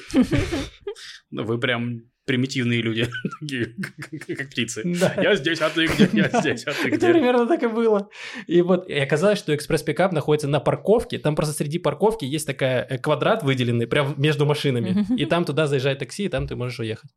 Вы 1.30 1.58
прям 1.58 2.02
примитивные 2.30 2.80
люди, 2.80 3.08
такие, 3.40 4.36
как 4.36 4.50
птицы. 4.50 4.82
Да. 4.84 5.12
Я 5.20 5.34
здесь, 5.34 5.60
а 5.60 5.68
ты 5.68 5.86
где? 5.86 6.08
Я 6.12 6.28
здесь, 6.40 6.64
а 6.64 6.72
ты 6.72 6.90
где? 6.90 6.96
Это 6.96 7.10
примерно 7.10 7.48
так 7.48 7.60
и 7.64 7.66
было. 7.66 8.08
И 8.46 8.62
вот 8.62 8.88
и 8.88 8.94
оказалось, 8.94 9.40
что 9.40 9.52
express 9.52 9.84
pickup 9.84 10.12
находится 10.12 10.46
на 10.46 10.60
парковке. 10.60 11.18
Там 11.18 11.34
просто 11.34 11.54
среди 11.54 11.80
парковки 11.80 12.24
есть 12.24 12.46
такая 12.46 12.86
э, 12.88 12.98
квадрат 12.98 13.42
выделенный 13.42 13.88
прямо 13.88 14.14
между 14.16 14.46
машинами. 14.46 15.04
И 15.16 15.26
там 15.26 15.44
туда 15.44 15.66
заезжает 15.66 15.98
такси, 15.98 16.26
и 16.26 16.28
там 16.28 16.46
ты 16.46 16.54
можешь 16.54 16.78
уехать. 16.78 17.10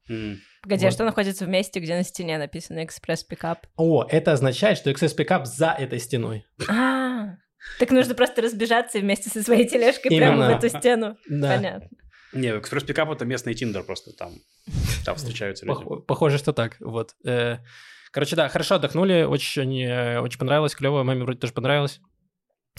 Погоди, 0.64 0.88
а 0.88 0.92
что 0.92 1.06
находится 1.06 1.46
в 1.46 1.50
месте, 1.50 1.80
где 1.80 1.96
на 1.96 2.04
стене 2.04 2.40
написано 2.40 2.84
express 2.84 3.26
pickup? 3.26 3.68
О, 3.76 4.08
это 4.10 4.32
означает, 4.32 4.80
что 4.80 4.92
express 4.92 5.21
pickup 5.21 5.46
за 5.46 5.76
этой 5.78 6.00
стеной. 6.00 6.46
А, 6.68 7.36
так 7.78 7.92
нужно 7.92 8.16
просто 8.16 8.42
разбежаться 8.42 8.98
вместе 8.98 9.30
со 9.30 9.44
своей 9.44 9.68
тележкой 9.68 10.10
прямо 10.10 10.48
в 10.48 10.50
эту 10.50 10.70
стену. 10.70 11.18
Да. 11.30 11.56
Понятно. 11.56 11.90
Не, 12.34 12.58
express 12.58 12.87
pickup 12.87 13.12
это 13.12 13.26
местный 13.26 13.54
Tinder 13.54 13.84
просто 13.84 14.12
там. 14.12 14.34
Там 15.06 15.16
встречаются 15.16 15.66
люди. 15.66 15.84
Похоже, 16.08 16.38
что 16.38 16.54
так, 16.54 16.78
вот. 16.80 17.16
Э, 17.24 17.58
короче, 18.12 18.36
да, 18.36 18.50
хорошо 18.50 18.76
отдохнули, 18.76 19.24
очень, 19.24 19.82
э, 19.82 20.20
очень 20.20 20.40
понравилось, 20.40 20.76
клево, 20.76 21.04
маме 21.04 21.24
вроде 21.24 21.40
тоже 21.40 21.54
понравилось. 21.54 22.00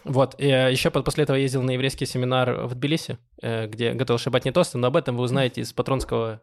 Вот, 0.04 0.34
и 0.38 0.46
э, 0.46 0.72
еще 0.72 0.90
после 0.90 1.24
этого 1.24 1.36
ездил 1.36 1.62
на 1.62 1.70
еврейский 1.70 2.06
семинар 2.06 2.66
в 2.66 2.74
Тбилиси, 2.74 3.18
где 3.40 3.92
готовил 3.92 4.18
шабатние 4.18 4.50
тосты, 4.50 4.78
но 4.78 4.88
об 4.88 4.96
этом 4.96 5.16
вы 5.16 5.22
узнаете 5.22 5.60
из 5.60 5.72
патронского 5.72 6.42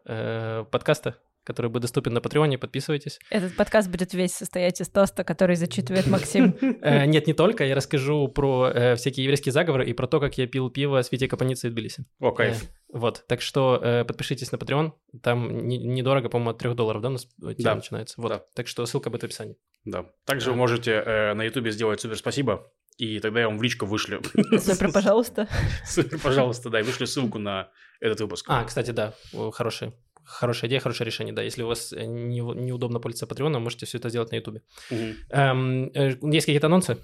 подкаста, 0.70 1.16
который 1.44 1.70
будет 1.70 1.82
доступен 1.82 2.12
на 2.14 2.20
Патреоне, 2.20 2.58
подписывайтесь. 2.58 3.18
Этот 3.30 3.56
подкаст 3.56 3.90
будет 3.90 4.14
весь 4.14 4.34
состоять 4.34 4.80
из 4.80 4.88
тоста, 4.88 5.24
который 5.24 5.56
зачитывает 5.56 6.06
Максим. 6.06 6.56
Нет, 6.60 7.26
не 7.26 7.32
только, 7.32 7.64
я 7.64 7.74
расскажу 7.74 8.28
про 8.28 8.94
всякие 8.96 9.24
еврейские 9.24 9.52
заговоры 9.52 9.88
и 9.88 9.92
про 9.92 10.06
то, 10.06 10.20
как 10.20 10.38
я 10.38 10.46
пил 10.46 10.70
пиво 10.70 11.02
с 11.02 11.10
Витей 11.12 11.28
Капаницей 11.28 11.70
в 11.70 11.72
Тбилиси. 11.72 12.04
О, 12.20 12.32
кайф. 12.32 12.64
Вот, 12.92 13.24
так 13.26 13.40
что 13.40 13.80
э, 13.82 14.04
подпишитесь 14.04 14.52
на 14.52 14.56
Patreon, 14.56 14.92
там 15.22 15.66
не, 15.66 15.78
недорого, 15.78 16.28
по-моему, 16.28 16.50
от 16.50 16.58
3 16.58 16.74
долларов, 16.74 17.00
да, 17.00 17.08
у 17.08 17.12
нас 17.12 17.26
начинается. 17.38 18.20
Вот, 18.20 18.28
да. 18.28 18.44
так 18.54 18.68
что 18.68 18.84
ссылка 18.84 19.08
будет 19.08 19.22
в 19.22 19.24
описании. 19.24 19.56
Да, 19.86 20.06
также 20.26 20.50
вы 20.50 20.56
можете 20.56 20.92
э, 20.92 21.32
на 21.32 21.42
ютубе 21.42 21.70
сделать 21.70 22.02
супер 22.02 22.18
спасибо, 22.18 22.70
и 22.98 23.18
тогда 23.18 23.40
я 23.40 23.48
вам 23.48 23.56
в 23.56 23.62
личку 23.62 23.86
вышлю. 23.86 24.20
Супер, 24.58 24.92
пожалуйста. 24.92 25.48
Супер, 25.86 26.18
пожалуйста, 26.18 26.68
да, 26.68 26.80
и 26.80 26.82
вышлю 26.82 27.06
ссылку 27.06 27.38
на 27.38 27.70
этот 27.98 28.20
выпуск. 28.20 28.44
А, 28.50 28.62
кстати, 28.64 28.90
да, 28.90 29.14
хорошая, 29.52 29.94
хорошая 30.24 30.68
идея, 30.68 30.80
хорошее 30.80 31.06
решение, 31.06 31.34
да. 31.34 31.42
Если 31.42 31.62
у 31.62 31.68
вас 31.68 31.92
не, 31.92 32.40
неудобно 32.40 33.00
пользоваться 33.00 33.26
Patreon, 33.26 33.58
можете 33.58 33.86
все 33.86 33.98
это 33.98 34.08
сделать 34.08 34.30
на 34.30 34.36
ютубе. 34.36 34.62
Угу. 34.90 35.00
Эм, 35.30 35.90
э, 35.94 36.16
есть 36.22 36.46
какие-то 36.46 36.66
анонсы? 36.66 36.98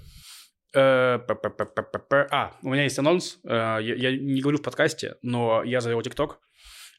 Э, 0.73 1.19
а, 2.31 2.53
у 2.61 2.69
меня 2.69 2.83
есть 2.83 2.99
анонс. 2.99 3.39
Э, 3.43 3.79
я 3.81 4.11
не 4.11 4.41
говорю 4.41 4.59
в 4.59 4.61
подкасте, 4.61 5.15
но 5.21 5.63
я 5.63 5.81
завел 5.81 6.01
ТикТок. 6.01 6.39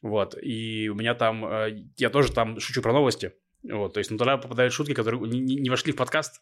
Вот, 0.03 0.35
и 0.41 0.89
у 0.89 0.95
меня 0.95 1.15
там... 1.15 1.45
Э, 1.45 1.71
я 1.97 2.11
тоже 2.11 2.33
там 2.33 2.59
шучу 2.59 2.83
про 2.83 2.93
новости. 2.93 3.33
Вот, 3.62 3.93
то 3.93 3.99
есть, 3.99 4.11
ну, 4.11 4.17
туда 4.17 4.39
попадают 4.39 4.73
шутки, 4.73 4.95
которые 4.95 5.21
не, 5.21 5.57
не 5.57 5.71
вошли 5.71 5.93
в 5.93 5.97
подкаст. 5.97 6.41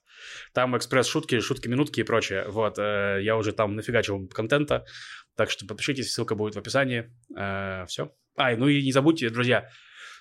Там 0.55 0.77
экспресс-шутки, 0.77 1.41
шутки-минутки 1.41 2.01
и 2.01 2.05
прочее. 2.05 2.45
Вот, 2.49 2.79
я 2.79 3.37
уже 3.37 3.53
там 3.53 3.75
нафигачил 3.75 4.29
контента. 4.29 4.85
Так 5.37 5.51
что 5.51 5.67
подпишитесь, 5.67 6.13
ссылка 6.13 6.37
будет 6.37 6.55
в 6.55 6.59
описании. 6.59 7.11
Все. 7.87 8.13
А, 8.39 8.57
ну 8.57 8.69
и 8.69 8.83
не 8.83 8.93
забудьте, 8.93 9.31
друзья, 9.31 9.69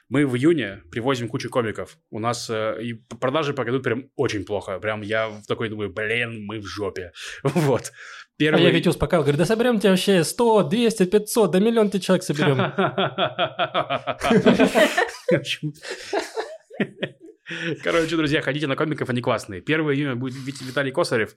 мы 0.09 0.25
в 0.25 0.35
июне 0.35 0.81
привозим 0.89 1.27
кучу 1.27 1.49
комиков. 1.49 1.97
У 2.09 2.19
нас 2.19 2.49
э, 2.49 2.77
и 2.81 2.93
продажи 2.93 3.53
пойдут 3.53 3.83
прям 3.83 4.09
очень 4.15 4.43
плохо. 4.43 4.79
Прям 4.79 5.01
я 5.01 5.41
такой 5.47 5.69
думаю, 5.69 5.93
блин, 5.93 6.45
мы 6.45 6.59
в 6.59 6.65
жопе. 6.65 7.11
вот. 7.43 7.91
Первый... 8.37 8.61
А 8.61 8.63
я 8.63 8.71
ведь 8.71 8.87
успокаивал, 8.87 9.23
говорю, 9.23 9.37
да 9.37 9.45
соберем 9.45 9.79
тебе 9.79 9.91
вообще 9.91 10.23
100, 10.23 10.63
200, 10.63 11.05
500, 11.05 11.51
да 11.51 11.59
миллион 11.59 11.89
ты 11.89 11.99
человек 11.99 12.23
соберем. 12.23 12.57
Короче, 17.83 18.15
друзья, 18.15 18.41
ходите 18.41 18.67
на 18.67 18.75
комиков, 18.75 19.09
они 19.09 19.21
классные. 19.21 19.61
1 19.61 19.79
июня 19.91 20.15
будет 20.15 20.35
Виталий 20.61 20.91
Косарев. 20.91 21.35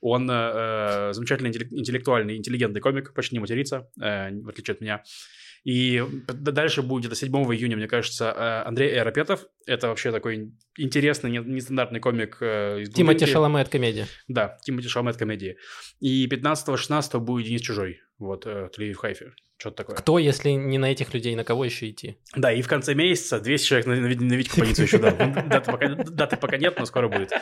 Он 0.00 0.28
э, 0.30 1.10
замечательный 1.12 1.50
интеллектуальный, 1.50 2.36
интеллигентный 2.36 2.80
комик, 2.80 3.12
почти 3.14 3.36
не 3.36 3.40
матерится, 3.40 3.88
э, 4.00 4.30
в 4.30 4.48
отличие 4.48 4.74
от 4.74 4.80
меня. 4.80 5.02
И 5.64 6.02
дальше 6.26 6.82
будет 6.82 7.02
где-то 7.02 7.16
7 7.16 7.30
июня, 7.54 7.76
мне 7.76 7.86
кажется, 7.86 8.34
э, 8.34 8.68
Андрей 8.68 8.98
Аэропетов. 8.98 9.46
Это 9.66 9.88
вообще 9.88 10.10
такой 10.10 10.52
интересный, 10.78 11.30
нестандартный 11.30 12.00
комик 12.00 12.38
э, 12.40 12.80
из 12.80 12.90
Тимати 12.90 13.26
Шаламет 13.26 13.68
комедия. 13.68 14.06
Да, 14.26 14.58
Тимати 14.62 14.88
Шаламет 14.88 15.16
комедии. 15.16 15.58
И 16.00 16.26
15-16 16.26 17.18
будет 17.18 17.46
Денис 17.46 17.60
Чужой. 17.60 18.00
Вот, 18.18 18.46
э, 18.46 18.68
в 18.74 18.94
Хайфе. 18.94 19.32
Что-то 19.58 19.76
такое. 19.76 19.96
Кто, 19.96 20.18
если 20.18 20.50
не 20.50 20.78
на 20.78 20.90
этих 20.90 21.12
людей, 21.12 21.36
на 21.36 21.44
кого 21.44 21.66
еще 21.66 21.90
идти? 21.90 22.16
Да, 22.34 22.50
и 22.50 22.62
в 22.62 22.68
конце 22.68 22.94
месяца 22.94 23.40
200 23.40 23.66
человек 23.66 23.86
на, 23.86 23.94
на, 23.96 24.34
Витьку 24.34 24.62
еще 24.62 24.96
дал. 24.96 25.14
Ну, 25.18 25.34
даты 25.46 25.70
пока, 25.70 25.88
даты 25.88 26.36
пока 26.38 26.56
нет, 26.56 26.78
но 26.78 26.86
скоро 26.86 27.08
будет. 27.08 27.32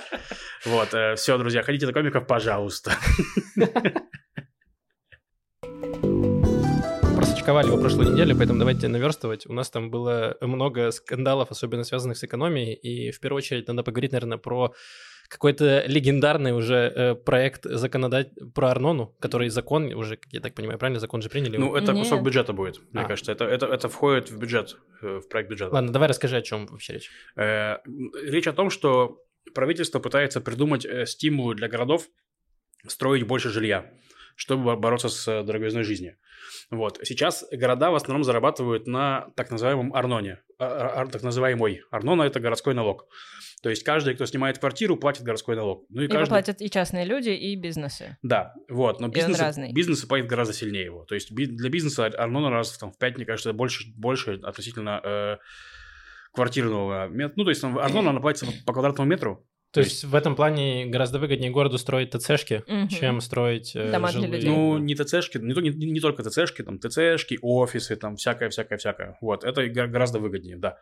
Вот, 0.65 0.89
все, 1.17 1.39
друзья, 1.39 1.63
ходите 1.63 1.87
на 1.87 1.93
комиков, 1.93 2.27
пожалуйста. 2.27 2.93
Критиковали 7.49 7.67
его 7.69 7.79
прошлой 7.79 8.13
неделе, 8.13 8.35
поэтому 8.35 8.59
давайте 8.59 8.89
наверстывать. 8.89 9.47
У 9.47 9.53
нас 9.53 9.71
там 9.71 9.91
было 9.91 10.37
много 10.41 10.91
скандалов, 10.91 11.51
особенно 11.51 11.83
связанных 11.85 12.19
с 12.19 12.25
экономией, 12.25 12.75
и 12.75 13.11
в 13.11 13.21
первую 13.21 13.39
очередь 13.39 13.69
надо 13.69 13.83
поговорить, 13.83 14.13
наверное, 14.13 14.37
про 14.37 14.75
какой-то 15.29 15.85
легендарный 15.87 16.53
уже 16.53 16.75
э, 16.75 17.15
проект 17.15 17.65
законодать 17.65 18.29
про 18.55 18.71
Арнону, 18.71 19.17
который 19.21 19.49
закон 19.49 19.93
уже, 19.95 20.19
я 20.31 20.41
так 20.41 20.55
понимаю, 20.55 20.79
правильно, 20.79 21.01
закон 21.01 21.23
же 21.23 21.31
приняли? 21.31 21.57
Ну, 21.57 21.75
это 21.75 21.93
Нет. 21.93 22.05
кусок 22.05 22.23
бюджета 22.23 22.53
будет, 22.53 22.81
мне 22.93 23.03
а. 23.03 23.07
кажется. 23.07 23.33
Это, 23.33 23.45
это, 23.45 23.67
это 23.67 23.89
входит 23.89 24.31
в 24.31 24.39
бюджет, 24.39 24.77
э, 25.03 25.21
в 25.25 25.29
проект 25.29 25.51
бюджета. 25.51 25.75
Ладно, 25.75 25.91
давай 25.91 26.09
расскажи, 26.09 26.37
о 26.37 26.43
чем 26.43 26.67
вообще 26.67 26.95
речь. 26.95 27.11
Э, 27.37 27.77
речь 28.25 28.47
о 28.47 28.53
том, 28.53 28.69
что 28.71 29.23
правительство 29.55 30.01
пытается 30.01 30.41
придумать 30.41 30.85
э, 30.85 31.07
стимулы 31.07 31.55
для 31.55 31.69
городов 31.69 32.09
строить 32.87 33.27
больше 33.27 33.49
жилья, 33.51 33.91
чтобы 34.39 34.77
бороться 34.77 35.09
с 35.09 35.43
дороговизной 35.43 35.83
жизни. 35.83 36.17
Вот. 36.71 37.01
Сейчас 37.03 37.45
города 37.51 37.91
в 37.91 37.97
основном 37.97 38.23
зарабатывают 38.23 38.87
на 38.87 39.31
так 39.35 39.51
называемом 39.51 39.93
Арноне. 39.93 40.39
А, 40.61 41.03
а, 41.03 41.07
так 41.07 41.23
называемый 41.23 41.83
Арнона– 41.91 42.23
это 42.25 42.39
городской 42.39 42.73
налог. 42.73 43.09
То 43.65 43.69
есть 43.69 43.83
каждый, 43.83 44.15
кто 44.15 44.27
снимает 44.27 44.59
квартиру, 44.59 44.97
платит 44.97 45.25
городской 45.25 45.57
налог. 45.57 45.87
Ну, 45.89 46.03
и 46.03 46.05
его 46.05 46.15
каждый... 46.15 46.31
платят 46.31 46.63
и 46.63 46.71
частные 46.71 47.05
люди, 47.05 47.31
и 47.31 47.57
бизнесы. 47.57 48.17
Да, 48.23 48.55
вот. 48.69 49.01
Но 49.01 49.09
бизнесы, 49.09 49.73
бизнесы 49.73 50.07
платят 50.07 50.29
гораздо 50.29 50.55
сильнее 50.55 50.85
его. 50.85 51.05
То 51.05 51.17
есть 51.17 51.35
для 51.35 51.69
бизнеса 51.69 52.07
Арнона 52.07 52.51
раз 52.51 52.79
там, 52.79 52.93
в 52.93 52.99
пять, 52.99 53.17
мне 53.17 53.27
кажется, 53.27 53.53
больше, 53.53 53.89
больше 53.97 54.35
относительно 54.45 55.01
э, 55.03 55.37
квартирного. 56.33 57.09
Ну, 57.09 57.43
то 57.43 57.51
есть 57.51 57.65
Арнона, 57.65 58.11
она 58.11 58.21
платится 58.21 58.47
по 58.65 58.73
квадратному 58.73 59.11
метру. 59.11 59.45
То, 59.73 59.81
есть, 59.81 60.05
в 60.05 60.15
этом 60.15 60.35
плане 60.35 60.87
гораздо 60.87 61.19
выгоднее 61.19 61.51
городу 61.51 61.77
строить 61.77 62.11
ТЦшки, 62.11 62.65
угу. 62.67 62.89
чем 62.89 63.21
строить 63.21 63.77
э, 63.77 63.91
Дома 63.91 64.09
жилые. 64.09 64.29
для 64.29 64.39
людей. 64.39 64.51
Ну, 64.51 64.79
не 64.79 64.95
ТЦшки, 64.95 65.39
не, 65.39 65.53
не, 65.71 65.91
не 65.91 66.01
только 66.01 66.23
ТЦшки, 66.23 66.63
там 66.63 66.79
ТЦшки, 66.79 67.39
офисы, 67.43 67.97
там 67.97 68.17
всякое-всякое-всякое. 68.17 69.19
Вот, 69.21 69.45
это 69.45 69.67
гораздо 69.69 70.21
выгоднее, 70.21 70.57
да. 70.57 70.79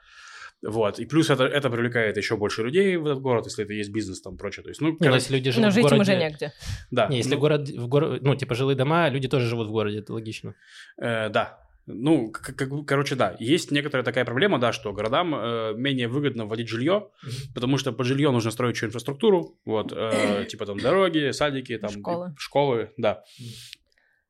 Вот, 0.62 0.98
и 0.98 1.04
плюс 1.04 1.28
это, 1.30 1.44
это 1.44 1.68
привлекает 1.68 2.16
еще 2.16 2.36
больше 2.36 2.62
людей 2.62 2.96
в 2.96 3.06
этот 3.06 3.20
город, 3.20 3.44
если 3.46 3.64
это 3.64 3.74
есть 3.74 3.90
бизнес 3.90 4.22
там 4.22 4.38
прочее. 4.38 4.62
То 4.62 4.70
есть, 4.70 4.80
ну, 4.80 4.96
не, 4.98 5.08
ну, 5.08 5.14
если 5.14 5.34
люди 5.34 5.50
живут 5.50 5.66
Но 5.66 5.70
жить 5.70 5.84
в 5.84 5.88
городе... 5.88 6.12
им 6.12 6.18
уже 6.18 6.24
негде. 6.24 6.52
Да. 6.90 7.08
Не, 7.08 7.18
если 7.18 7.34
ну... 7.34 7.40
город, 7.40 7.68
в 7.68 7.88
город, 7.88 8.22
ну, 8.22 8.34
типа 8.36 8.54
жилые 8.54 8.76
дома, 8.76 9.08
люди 9.08 9.28
тоже 9.28 9.46
живут 9.48 9.68
в 9.68 9.72
городе, 9.72 9.98
это 9.98 10.14
логично. 10.14 10.54
Э, 10.96 11.28
да, 11.28 11.65
ну, 11.86 12.32
как, 12.32 12.56
короче, 12.86 13.14
да, 13.14 13.36
есть 13.38 13.70
некоторая 13.70 14.04
такая 14.04 14.24
проблема, 14.24 14.58
да, 14.58 14.72
что 14.72 14.92
городам 14.92 15.34
э, 15.34 15.74
менее 15.76 16.08
выгодно 16.08 16.46
вводить 16.46 16.68
жилье, 16.68 17.10
потому 17.54 17.78
что 17.78 17.92
под 17.92 18.06
жилье 18.06 18.30
нужно 18.32 18.50
строить 18.50 18.76
еще 18.76 18.86
инфраструктуру, 18.86 19.58
вот, 19.64 19.92
э, 19.94 20.46
типа 20.50 20.66
там 20.66 20.78
дороги, 20.78 21.30
садики, 21.30 21.78
там 21.78 21.90
школы, 21.90 22.34
школы 22.36 22.92
да. 22.96 23.22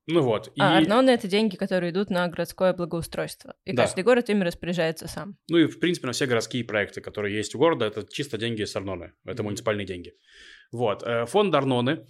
Ну 0.08 0.20
вот. 0.20 0.52
А 0.58 0.80
и... 0.80 0.84
Арнона— 0.84 1.10
это 1.10 1.26
деньги, 1.26 1.56
которые 1.56 1.90
идут 1.90 2.10
на 2.10 2.28
городское 2.28 2.72
благоустройство. 2.72 3.56
И 3.64 3.72
да. 3.72 3.82
каждый 3.82 4.04
город 4.04 4.30
ими 4.30 4.44
распоряжается 4.44 5.08
сам. 5.08 5.36
Ну 5.48 5.58
и, 5.58 5.66
в 5.66 5.80
принципе, 5.80 6.06
на 6.06 6.12
все 6.12 6.26
городские 6.26 6.64
проекты, 6.64 7.00
которые 7.00 7.36
есть 7.36 7.56
у 7.56 7.58
города, 7.58 7.86
это 7.86 8.06
чисто 8.08 8.38
деньги 8.38 8.62
с 8.62 8.76
Арноны. 8.76 9.14
Это 9.24 9.42
муниципальные 9.42 9.84
деньги. 9.84 10.14
Вот. 10.70 11.02
Э, 11.02 11.26
фонд 11.26 11.52
Арноны 11.54 12.06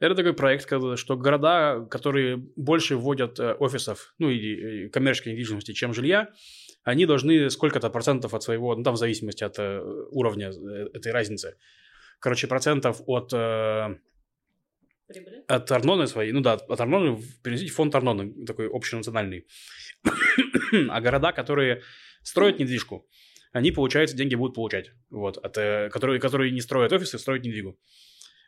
это 0.00 0.14
такой 0.14 0.34
проект, 0.34 0.66
что 0.66 1.16
города, 1.16 1.86
которые 1.90 2.36
больше 2.36 2.96
вводят 2.96 3.38
э, 3.38 3.54
офисов, 3.54 4.14
ну 4.18 4.30
и 4.30 4.88
коммерческой 4.88 5.30
недвижимости, 5.30 5.72
чем 5.72 5.94
жилья, 5.94 6.30
они 6.84 7.06
должны 7.06 7.50
сколько-то 7.50 7.90
процентов 7.90 8.34
от 8.34 8.42
своего, 8.42 8.74
ну 8.74 8.82
там 8.82 8.94
в 8.94 8.98
зависимости 8.98 9.44
от 9.44 9.58
э, 9.58 9.80
уровня 10.10 10.50
э, 10.50 10.88
этой 10.94 11.12
разницы, 11.12 11.56
короче, 12.20 12.46
процентов 12.46 13.00
от 13.06 13.32
Прибыли? 15.08 15.44
От 15.46 15.70
Арноны 15.70 16.08
своей, 16.08 16.32
ну 16.32 16.40
да, 16.40 16.54
от 16.54 16.80
Арноны 16.80 17.22
переносить 17.44 17.70
фонд 17.70 17.94
Арноны, 17.94 18.44
такой 18.44 18.68
общенациональный. 18.68 19.46
а 20.90 21.00
города, 21.00 21.30
которые 21.30 21.82
строят 22.24 22.58
недвижку, 22.58 23.06
они, 23.52 23.70
получается, 23.70 24.16
деньги 24.16 24.34
будут 24.34 24.56
получать. 24.56 24.90
Вот, 25.10 25.38
от, 25.38 25.54
которые, 25.92 26.18
которые 26.18 26.50
не 26.50 26.60
строят 26.60 26.92
офисы, 26.92 27.20
строят 27.20 27.44
недвигу. 27.44 27.78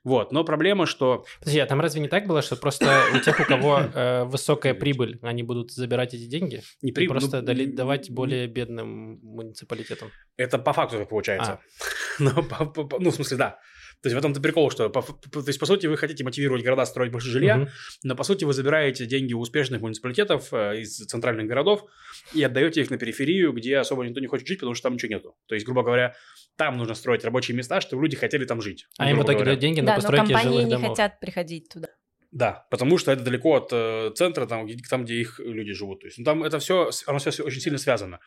Вот, 0.05 0.33
но 0.33 0.45
проблема, 0.45 0.87
что... 0.87 1.25
Подожди, 1.41 1.59
а 1.61 1.67
там 1.67 1.81
разве 1.81 2.01
не 2.01 2.09
так 2.09 2.27
было, 2.27 2.43
что 2.43 2.57
просто 2.57 3.03
у 3.15 3.19
тех, 3.19 3.39
у 3.41 3.45
кого 3.45 3.81
э, 3.95 4.25
высокая 4.25 4.75
прибыль, 4.75 5.19
они 5.23 5.43
будут 5.43 5.73
забирать 5.73 6.15
эти 6.15 6.27
деньги? 6.27 6.63
Не 6.83 6.93
прибыль, 6.93 7.19
просто 7.19 7.43
ну, 7.43 7.73
давать 7.75 8.11
более 8.11 8.47
бедным 8.47 9.19
муниципалитетам? 9.23 10.11
Это 10.37 10.59
по 10.59 10.73
факту 10.73 10.99
так 10.99 11.09
получается. 11.09 11.53
А. 11.53 11.61
ну, 12.19 12.43
по, 12.43 12.67
по, 12.67 12.99
ну, 12.99 13.11
в 13.11 13.15
смысле, 13.15 13.37
да. 13.37 13.59
То 14.01 14.07
есть 14.07 14.15
в 14.15 14.19
этом-то 14.19 14.41
прикол, 14.41 14.71
что, 14.71 14.89
по, 14.91 15.03
то 15.03 15.45
есть, 15.47 15.59
по 15.59 15.67
сути, 15.67 15.87
вы 15.87 15.97
хотите 15.97 16.23
мотивировать 16.23 16.63
города 16.63 16.87
строить 16.87 17.11
больше 17.11 17.29
жилья, 17.31 17.63
угу. 17.63 17.69
но, 18.05 18.15
по 18.15 18.23
сути, 18.23 18.45
вы 18.45 18.53
забираете 18.53 19.07
деньги 19.07 19.35
у 19.35 19.41
успешных 19.41 19.81
муниципалитетов 19.81 20.53
э, 20.53 20.83
из 20.83 20.99
центральных 20.99 21.47
городов 21.47 21.85
и 22.33 22.43
отдаете 22.43 22.83
их 22.83 22.91
на 22.91 22.99
периферию, 22.99 23.53
где 23.53 23.79
особо 23.79 24.05
никто 24.05 24.21
не 24.21 24.29
хочет 24.29 24.47
жить, 24.47 24.61
потому 24.61 24.75
что 24.75 24.85
там 24.85 24.95
ничего 24.95 25.11
нету. 25.11 25.37
То 25.47 25.57
есть, 25.57 25.67
грубо 25.67 25.83
говоря, 25.83 26.15
там 26.57 26.79
нужно 26.79 26.95
строить 26.95 27.25
рабочие 27.25 27.57
места, 27.57 27.81
чтобы 27.81 28.05
люди 28.05 28.17
хотели 28.17 28.45
там 28.45 28.63
жить. 28.63 28.87
А 28.99 29.11
им 29.11 29.19
в 29.19 29.25
итоге 29.25 29.45
дают 29.45 29.59
деньги 29.59 29.81
на 29.81 29.87
да, 29.87 29.95
постройки 29.97 30.33
жилых 30.33 30.43
домов. 30.43 30.47
Да, 30.47 30.59
но 30.59 30.73
компании 30.73 30.83
не 30.83 30.89
хотят 30.89 31.21
приходить 31.21 31.69
туда. 31.69 31.89
Да, 32.31 32.67
потому 32.71 32.99
что 32.99 33.11
это 33.11 33.25
далеко 33.25 33.57
от 33.57 33.71
э, 33.73 34.13
центра, 34.15 34.47
там 34.47 34.67
где, 34.67 34.77
там, 34.89 35.05
где 35.05 35.15
их 35.15 35.41
люди 35.41 35.73
живут. 35.73 36.01
То 36.01 36.07
есть, 36.07 36.19
ну, 36.19 36.25
там 36.25 36.45
это 36.45 36.59
все, 36.59 36.91
оно 37.07 37.19
все 37.19 37.43
очень 37.43 37.61
сильно 37.61 37.79
связано. 37.79 38.21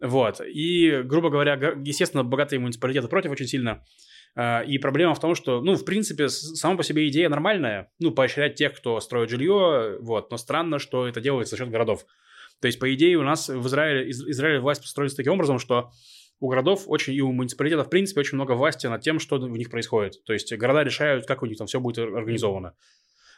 Вот. 0.00 0.40
И, 0.40 1.02
грубо 1.04 1.30
говоря, 1.30 1.54
естественно, 1.84 2.24
богатые 2.24 2.58
муниципалитеты 2.58 3.08
против 3.08 3.30
очень 3.30 3.46
сильно. 3.46 3.84
А, 4.36 4.62
и 4.62 4.78
проблема 4.78 5.14
в 5.14 5.20
том, 5.20 5.34
что, 5.34 5.60
ну, 5.60 5.74
в 5.74 5.84
принципе, 5.84 6.28
сама 6.28 6.76
по 6.76 6.82
себе 6.82 7.08
идея 7.08 7.28
нормальная, 7.28 7.90
ну, 7.98 8.12
поощрять 8.12 8.54
тех, 8.54 8.74
кто 8.76 9.00
строит 9.00 9.30
жилье, 9.30 9.98
вот, 10.00 10.30
но 10.30 10.36
странно, 10.36 10.78
что 10.78 11.06
это 11.06 11.20
делается 11.20 11.56
за 11.56 11.62
счет 11.62 11.70
городов. 11.70 12.06
То 12.60 12.66
есть, 12.66 12.78
по 12.78 12.92
идее, 12.94 13.16
у 13.16 13.22
нас 13.22 13.48
в 13.48 13.66
Израиле, 13.66 14.08
из, 14.08 14.22
Израиле 14.22 14.60
власть 14.60 14.82
построена 14.82 15.14
таким 15.14 15.32
образом, 15.32 15.58
что 15.58 15.90
у 16.40 16.48
городов 16.48 16.84
очень 16.86 17.14
и 17.14 17.20
у 17.20 17.32
муниципалитетов, 17.32 17.86
в 17.86 17.90
принципе, 17.90 18.20
очень 18.20 18.36
много 18.36 18.52
власти 18.52 18.86
над 18.86 19.02
тем, 19.02 19.18
что 19.18 19.38
в 19.38 19.56
них 19.56 19.70
происходит. 19.70 20.24
То 20.24 20.32
есть, 20.32 20.52
города 20.56 20.82
решают, 20.82 21.26
как 21.26 21.42
у 21.42 21.46
них 21.46 21.58
там 21.58 21.66
все 21.66 21.80
будет 21.80 21.98
организовано. 21.98 22.74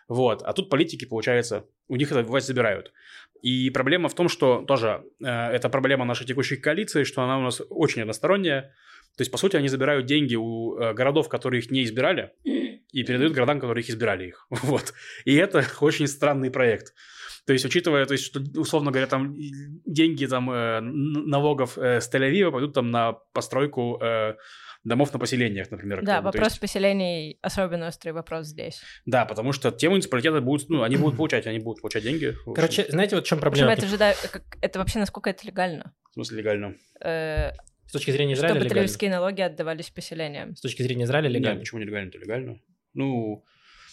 Вот. 0.09 0.43
А 0.43 0.53
тут 0.53 0.69
политики, 0.69 1.05
получается, 1.05 1.67
у 1.89 1.97
них 1.97 2.11
эту 2.11 2.23
власть 2.25 2.47
забирают. 2.47 2.93
И 3.41 3.71
проблема 3.71 4.09
в 4.09 4.15
том, 4.15 4.29
что 4.29 4.63
тоже 4.63 5.05
э, 5.21 5.27
это 5.27 5.69
проблема 5.69 6.05
нашей 6.05 6.27
текущей 6.27 6.57
коалиции, 6.57 7.05
что 7.05 7.23
она 7.23 7.39
у 7.39 7.43
нас 7.43 7.63
очень 7.71 8.03
односторонняя. 8.03 8.75
То 9.17 9.23
есть, 9.23 9.31
по 9.31 9.39
сути, 9.39 9.57
они 9.57 9.69
забирают 9.69 10.07
деньги 10.07 10.37
у 10.37 10.79
э, 10.79 10.95
городов, 10.95 11.29
которые 11.29 11.61
их 11.61 11.71
не 11.71 11.85
избирали, 11.85 12.33
и 12.45 13.05
передают 13.05 13.33
городам, 13.33 13.61
которые 13.61 13.83
их 13.83 13.91
избирали 13.91 14.29
их. 14.29 14.47
Вот. 14.63 14.95
И 15.25 15.35
это 15.35 15.65
очень 15.81 16.07
странный 16.07 16.51
проект. 16.51 16.95
То 17.47 17.53
есть, 17.53 17.65
учитывая, 17.65 18.07
то 18.07 18.13
есть, 18.13 18.25
что, 18.25 18.41
условно 18.57 18.91
говоря, 18.91 19.07
там 19.07 19.35
деньги 19.85 20.27
там, 20.27 20.51
э, 20.51 20.81
налогов 20.81 21.77
э, 21.77 22.01
с 22.01 22.13
Тель-Авива 22.13 22.53
пойдут 22.53 22.75
там 22.75 22.91
на 22.91 23.13
постройку 23.33 23.99
э, 24.01 24.35
домов 24.85 25.13
на 25.13 25.19
поселениях, 25.19 25.71
например. 25.71 26.03
Да, 26.05 26.21
вопрос 26.21 26.53
есть... 26.53 26.61
поселений 26.61 27.39
особенно 27.43 27.89
острый 27.89 28.11
вопрос 28.11 28.47
здесь. 28.47 28.81
Да, 29.07 29.25
потому 29.25 29.53
что 29.53 29.71
те 29.71 29.89
муниципалитеты 29.89 30.41
будут, 30.41 30.69
ну, 30.69 30.83
они 30.83 30.97
будут 30.97 31.17
получать, 31.19 31.47
они 31.47 31.59
будут 31.59 31.81
получать 31.83 32.03
деньги. 32.03 32.35
Короче, 32.55 32.87
знаете, 32.89 33.17
вот 33.17 33.25
в 33.25 33.29
чем 33.29 33.41
проблема? 33.41 33.71
Причем 33.71 33.83
это 33.83 33.91
же, 33.91 33.99
да, 33.99 34.15
это 34.61 34.79
вообще 34.79 34.99
насколько 34.99 35.31
это 35.31 35.47
легально? 35.47 35.93
В 36.11 36.15
смысле 36.15 36.39
легально? 36.39 36.77
Э, 37.01 37.53
с 37.93 37.99
точки 37.99 38.11
зрения 38.11 38.33
Израиля 38.33 38.55
Чтобы 38.59 38.87
тель 38.89 39.11
налоги 39.11 39.43
отдавались 39.43 39.91
поселениям. 39.91 40.57
С 40.57 40.63
точки 40.63 40.81
зрения 40.81 41.05
Израиля 41.05 41.29
легально? 41.29 41.57
Нет, 41.57 41.61
почему 41.61 41.81
не 41.81 41.85
легально? 41.85 42.09
Это 42.09 42.19
легально. 42.21 42.59
Ну, 42.95 43.45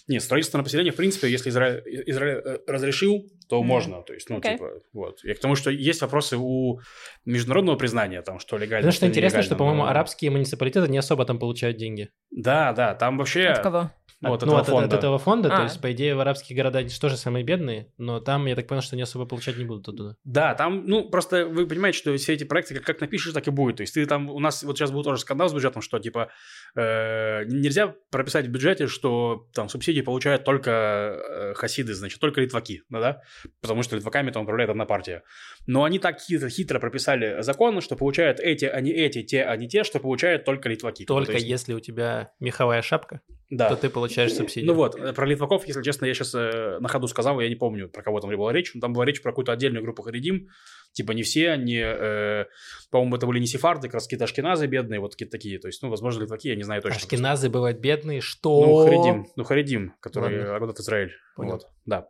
нет, 0.08 0.24
строительство 0.24 0.58
на 0.58 0.64
поселение, 0.64 0.94
в 0.94 0.96
принципе, 0.96 1.30
если 1.30 1.50
Израиль, 1.50 1.84
Израиль 2.08 2.42
э, 2.46 2.60
разрешил, 2.66 3.30
то 3.50 3.60
mm. 3.60 3.64
можно. 3.66 4.02
То 4.04 4.14
есть, 4.14 4.30
ну, 4.30 4.38
okay. 4.38 4.54
типа, 4.54 4.70
вот. 4.94 5.20
Я 5.26 5.36
к 5.36 5.40
тому, 5.40 5.56
что 5.56 5.70
есть 5.70 6.00
вопросы 6.00 6.38
у 6.38 6.80
международного 7.26 7.76
признания, 7.76 8.22
там, 8.22 8.40
что 8.40 8.56
легально. 8.56 8.84
Потому 8.84 8.94
что 8.94 9.08
интересно, 9.08 9.42
что, 9.42 9.58
по-моему, 9.58 9.84
но... 9.84 9.90
арабские 9.90 10.32
муниципалитеты 10.32 10.88
не 10.90 10.98
особо 10.98 11.26
там 11.26 11.40
получают 11.40 11.76
деньги. 11.76 12.08
Да, 12.32 12.72
да, 12.72 12.96
там 12.96 13.18
вообще... 13.18 13.48
От 13.48 13.60
кого? 13.64 13.92
Вот, 14.22 14.42
ну, 14.46 14.56
от, 14.58 14.68
фонда. 14.68 14.88
от 14.88 14.94
этого 14.94 15.18
фонда, 15.18 15.54
а. 15.54 15.58
то 15.58 15.64
есть, 15.64 15.80
по 15.80 15.94
идее, 15.94 16.14
в 16.14 16.20
арабских 16.20 16.54
городах 16.54 16.82
они 16.82 16.90
тоже 16.90 17.16
самые 17.16 17.44
бедные, 17.44 17.94
но 17.98 18.20
там, 18.20 18.48
я 18.48 18.56
так 18.56 18.68
понял, 18.68 18.82
что 18.82 18.96
они 18.96 19.04
особо 19.04 19.26
получать 19.26 19.58
не 19.58 19.64
будут 19.64 19.88
оттуда. 19.88 20.18
Да, 20.26 20.56
там, 20.56 20.86
ну, 20.86 21.10
просто 21.10 21.46
вы 21.46 21.66
понимаете, 21.66 21.98
что 21.98 22.16
все 22.18 22.34
эти 22.34 22.44
проекты, 22.44 22.76
как, 22.76 22.86
как 22.86 23.02
напишешь, 23.02 23.32
так 23.32 23.48
и 23.48 23.52
будет. 23.52 23.78
То 23.78 23.82
есть, 23.82 23.94
ты 23.94 24.06
там, 24.06 24.30
у 24.30 24.40
нас 24.40 24.64
вот 24.64 24.78
сейчас 24.78 24.92
был 24.92 25.04
тоже 25.04 25.22
скандал 25.22 25.48
с 25.48 25.54
бюджетом, 25.54 25.82
что, 25.82 26.00
типа, 26.00 26.30
э, 26.76 27.46
нельзя 27.46 27.96
прописать 28.12 28.48
в 28.48 28.50
бюджете, 28.50 28.88
что 28.88 29.48
там 29.54 29.70
субсидии 29.70 30.02
получают 30.02 30.44
только 30.44 30.72
э, 30.72 31.54
хасиды, 31.54 31.94
значит, 31.94 32.20
только 32.20 32.42
литваки, 32.42 32.84
да, 32.90 33.00
да? 33.00 33.22
Потому 33.62 33.84
что 33.84 33.96
литваками 33.96 34.32
там 34.32 34.44
управляет 34.44 34.70
одна 34.70 34.86
партия. 34.86 35.24
Но 35.66 35.86
они 35.86 35.98
так 35.98 36.20
хитро, 36.20 36.50
хитро 36.50 36.80
прописали 36.80 37.42
закон, 37.42 37.80
что 37.80 37.96
получают 37.96 38.42
эти, 38.42 38.66
а 38.66 38.82
не 38.82 38.92
эти, 38.92 39.24
те, 39.24 39.44
а 39.44 39.56
не 39.56 39.70
те, 39.70 39.86
что 39.86 40.00
получают 40.00 40.44
только 40.44 40.68
литваки. 40.68 41.06
Только 41.06 41.34
есть... 41.34 41.46
если 41.46 41.74
у 41.74 41.80
тебя 41.80 42.34
меховая 42.42 42.82
шапка? 42.82 43.22
Да. 43.50 43.70
то 43.70 43.76
ты 43.76 43.90
получаешь 43.90 44.34
субсидию. 44.34 44.68
Ну 44.68 44.74
вот, 44.74 44.96
э, 44.96 45.14
про 45.14 45.26
литваков, 45.26 45.68
если 45.68 45.82
честно, 45.82 46.06
я 46.06 46.14
сейчас 46.14 46.34
э, 46.36 46.78
на 46.80 46.88
ходу 46.88 47.08
сказал, 47.08 47.40
я 47.40 47.50
не 47.50 47.56
помню, 47.56 47.90
про 47.90 48.04
кого 48.04 48.20
там 48.20 48.30
была 48.30 48.54
речь, 48.54 48.74
но 48.74 48.82
там 48.82 48.94
была 48.94 49.06
речь 49.06 49.22
про 49.22 49.32
какую-то 49.32 49.52
отдельную 49.52 49.84
группу 49.84 50.02
харидим, 50.04 50.50
типа 50.92 51.12
не 51.12 51.24
все, 51.24 51.50
они, 51.50 51.80
э, 51.82 52.46
по-моему, 52.92 53.16
это 53.16 53.26
были 53.26 53.40
не 53.40 53.48
сефарды, 53.48 53.88
как 53.88 53.96
раз 53.96 54.04
какие-то 54.04 54.26
ашкеназы 54.26 54.68
бедные, 54.68 55.00
вот 55.00 55.14
какие-то 55.14 55.32
такие, 55.32 55.60
то 55.60 55.68
есть, 55.68 55.82
ну, 55.82 55.90
возможно, 55.90 56.24
литваки, 56.24 56.50
я 56.50 56.56
не 56.56 56.64
знаю 56.64 56.82
точно. 56.82 56.98
Ашкеназы 56.98 57.50
бывают 57.50 57.80
бедные, 57.80 58.22
что? 58.22 58.66
Ну, 58.66 58.86
харидим, 58.86 59.28
ну, 59.36 59.44
харидим, 59.44 59.94
которые 60.00 60.44
работают 60.44 60.80
Израиль, 60.80 61.14
Понял. 61.36 61.54
вот, 61.54 61.68
да. 61.86 62.08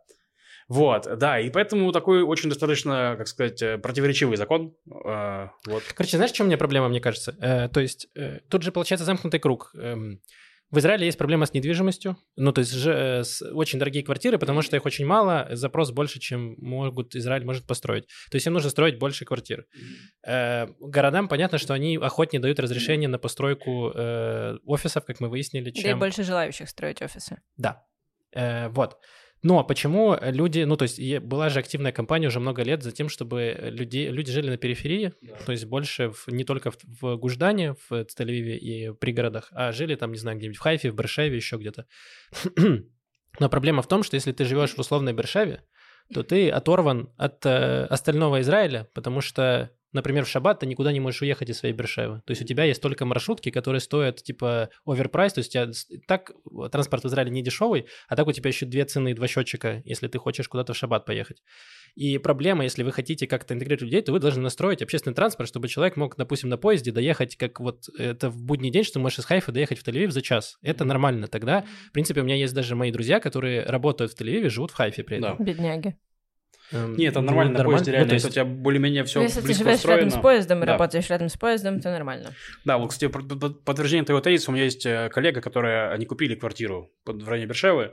Вот, 0.70 1.08
да, 1.18 1.40
и 1.40 1.50
поэтому 1.50 1.90
такой 1.90 2.22
очень 2.22 2.48
достаточно, 2.48 3.16
как 3.18 3.26
сказать, 3.26 3.60
э, 3.60 3.76
противоречивый 3.76 4.36
закон. 4.36 4.76
Э, 5.04 5.48
вот. 5.66 5.82
Короче, 5.96 6.16
знаешь, 6.16 6.30
в 6.30 6.36
чем 6.36 6.46
мне 6.46 6.56
проблема, 6.56 6.88
мне 6.88 7.00
кажется? 7.00 7.34
Э, 7.40 7.68
то 7.68 7.80
есть 7.80 8.06
э, 8.14 8.38
тут 8.48 8.62
же 8.62 8.70
получается 8.70 9.04
замкнутый 9.04 9.40
круг. 9.40 9.72
Эм, 9.74 10.20
в 10.70 10.78
Израиле 10.78 11.06
есть 11.06 11.18
проблема 11.18 11.46
с 11.46 11.52
недвижимостью, 11.52 12.16
ну, 12.36 12.52
то 12.52 12.60
есть 12.60 12.72
же, 12.72 12.92
э, 12.92 13.24
с, 13.24 13.42
очень 13.42 13.78
дорогие 13.78 14.04
квартиры, 14.04 14.38
потому 14.38 14.62
что 14.62 14.76
их 14.76 14.86
очень 14.86 15.04
мало, 15.04 15.48
запрос 15.50 15.90
больше, 15.90 16.20
чем 16.20 16.54
могут 16.58 17.16
Израиль 17.16 17.44
может 17.44 17.66
построить. 17.66 18.06
То 18.30 18.36
есть 18.36 18.46
им 18.46 18.52
нужно 18.52 18.70
строить 18.70 18.98
больше 18.98 19.24
квартир. 19.24 19.66
Э, 20.26 20.68
городам 20.78 21.28
понятно, 21.28 21.58
что 21.58 21.74
они 21.74 21.96
охотнее 21.96 22.40
дают 22.40 22.60
разрешение 22.60 23.08
на 23.08 23.18
постройку 23.18 23.90
э, 23.94 24.58
офисов, 24.64 25.04
как 25.04 25.20
мы 25.20 25.28
выяснили, 25.28 25.70
чем... 25.70 25.82
Да 25.82 25.90
и 25.90 25.94
больше 25.94 26.22
желающих 26.22 26.68
строить 26.68 27.02
офисы. 27.02 27.40
Да. 27.56 27.84
Э, 28.32 28.68
вот. 28.68 28.98
Но 29.42 29.64
почему 29.64 30.16
люди, 30.20 30.60
ну 30.64 30.76
то 30.76 30.82
есть 30.82 31.18
была 31.20 31.48
же 31.48 31.60
активная 31.60 31.92
кампания 31.92 32.28
уже 32.28 32.40
много 32.40 32.62
лет 32.62 32.82
за 32.82 32.92
тем, 32.92 33.08
чтобы 33.08 33.56
люди, 33.62 34.08
люди 34.10 34.30
жили 34.30 34.50
на 34.50 34.58
периферии, 34.58 35.14
да. 35.22 35.34
то 35.46 35.52
есть 35.52 35.64
больше 35.64 36.10
в, 36.10 36.28
не 36.28 36.44
только 36.44 36.70
в, 36.70 36.76
в 37.00 37.16
Гуждане, 37.16 37.74
в 37.88 37.92
Тель-Авиве 37.92 38.56
и 38.56 38.92
пригородах, 38.92 39.48
а 39.52 39.72
жили 39.72 39.94
там, 39.94 40.12
не 40.12 40.18
знаю, 40.18 40.36
где-нибудь 40.36 40.58
в 40.58 40.60
Хайфе, 40.60 40.90
в 40.90 40.94
Бершеве, 40.94 41.36
еще 41.36 41.56
где-то. 41.56 41.86
Но 43.38 43.48
проблема 43.48 43.80
в 43.80 43.88
том, 43.88 44.02
что 44.02 44.16
если 44.16 44.32
ты 44.32 44.44
живешь 44.44 44.74
в 44.74 44.78
условной 44.78 45.14
Бершеве, 45.14 45.62
то 46.12 46.22
ты 46.22 46.50
оторван 46.50 47.12
от 47.16 47.46
э, 47.46 47.84
остального 47.84 48.40
Израиля, 48.40 48.88
потому 48.94 49.20
что 49.20 49.70
например, 49.92 50.24
в 50.24 50.28
шаббат 50.28 50.60
ты 50.60 50.66
никуда 50.66 50.92
не 50.92 51.00
можешь 51.00 51.22
уехать 51.22 51.50
из 51.50 51.58
своей 51.58 51.74
Бершевы. 51.74 52.22
То 52.26 52.30
есть 52.30 52.42
у 52.42 52.44
тебя 52.44 52.64
есть 52.64 52.80
только 52.80 53.04
маршрутки, 53.04 53.50
которые 53.50 53.80
стоят 53.80 54.22
типа 54.22 54.70
оверпрайс, 54.84 55.32
то 55.32 55.38
есть 55.38 55.50
у 55.50 55.52
тебя 55.52 55.72
так 56.06 56.32
транспорт 56.70 57.04
в 57.04 57.08
Израиле 57.08 57.30
не 57.30 57.42
дешевый, 57.42 57.86
а 58.08 58.16
так 58.16 58.26
у 58.26 58.32
тебя 58.32 58.48
еще 58.48 58.66
две 58.66 58.84
цены, 58.84 59.14
два 59.14 59.26
счетчика, 59.26 59.82
если 59.84 60.08
ты 60.08 60.18
хочешь 60.18 60.48
куда-то 60.48 60.72
в 60.72 60.76
шаббат 60.76 61.04
поехать. 61.04 61.42
И 61.96 62.18
проблема, 62.18 62.62
если 62.64 62.82
вы 62.82 62.92
хотите 62.92 63.26
как-то 63.26 63.54
интегрировать 63.54 63.82
людей, 63.82 64.02
то 64.02 64.12
вы 64.12 64.20
должны 64.20 64.42
настроить 64.42 64.80
общественный 64.80 65.14
транспорт, 65.14 65.48
чтобы 65.48 65.68
человек 65.68 65.96
мог, 65.96 66.16
допустим, 66.16 66.48
на 66.48 66.56
поезде 66.56 66.92
доехать, 66.92 67.36
как 67.36 67.58
вот 67.58 67.84
это 67.98 68.30
в 68.30 68.40
будний 68.40 68.70
день, 68.70 68.84
что 68.84 68.94
ты 68.94 68.98
можешь 69.00 69.18
из 69.18 69.24
Хайфа 69.24 69.50
доехать 69.50 69.78
в 69.78 69.86
Тель-Авив 69.86 70.10
за 70.10 70.22
час. 70.22 70.56
Это 70.62 70.84
нормально. 70.84 71.26
Тогда, 71.26 71.64
в 71.88 71.92
принципе, 71.92 72.20
у 72.20 72.24
меня 72.24 72.36
есть 72.36 72.54
даже 72.54 72.76
мои 72.76 72.92
друзья, 72.92 73.18
которые 73.18 73.64
работают 73.64 74.12
в 74.12 74.20
Тель-Авиве, 74.20 74.50
живут 74.50 74.70
в 74.70 74.74
Хайфе 74.74 75.02
при 75.02 75.18
этом. 75.18 75.36
Да. 75.36 75.44
Бедняги. 75.44 75.96
Эм, 76.72 76.96
Нет, 76.96 77.12
это 77.12 77.20
нормально, 77.20 77.52
ну, 77.52 77.58
на 77.58 77.64
поезде 77.64 77.92
реально, 77.92 78.08
ну, 78.08 78.14
есть... 78.14 78.26
если 78.26 78.40
у 78.40 78.44
тебя 78.44 78.54
более-менее 78.54 79.04
все 79.04 79.18
ну, 79.18 79.24
если 79.24 79.40
ты 79.40 79.54
живешь 79.54 79.76
устроено. 79.76 80.00
рядом 80.00 80.18
с 80.18 80.22
поездом 80.22 80.62
и 80.62 80.66
да. 80.66 80.72
работаешь 80.72 81.10
рядом 81.10 81.28
с 81.28 81.36
поездом, 81.36 81.80
то 81.80 81.90
нормально. 81.90 82.34
Да, 82.64 82.78
вот, 82.78 82.90
кстати, 82.90 83.10
подтверждение 83.10 84.04
твоего 84.04 84.20
тезиса, 84.20 84.50
у 84.50 84.54
меня 84.54 84.64
есть 84.64 84.86
э, 84.86 85.08
коллега, 85.12 85.40
которая, 85.40 85.92
они 85.92 86.06
купили 86.06 86.34
квартиру 86.34 86.92
в 87.04 87.28
районе 87.28 87.46
Бершевы, 87.46 87.92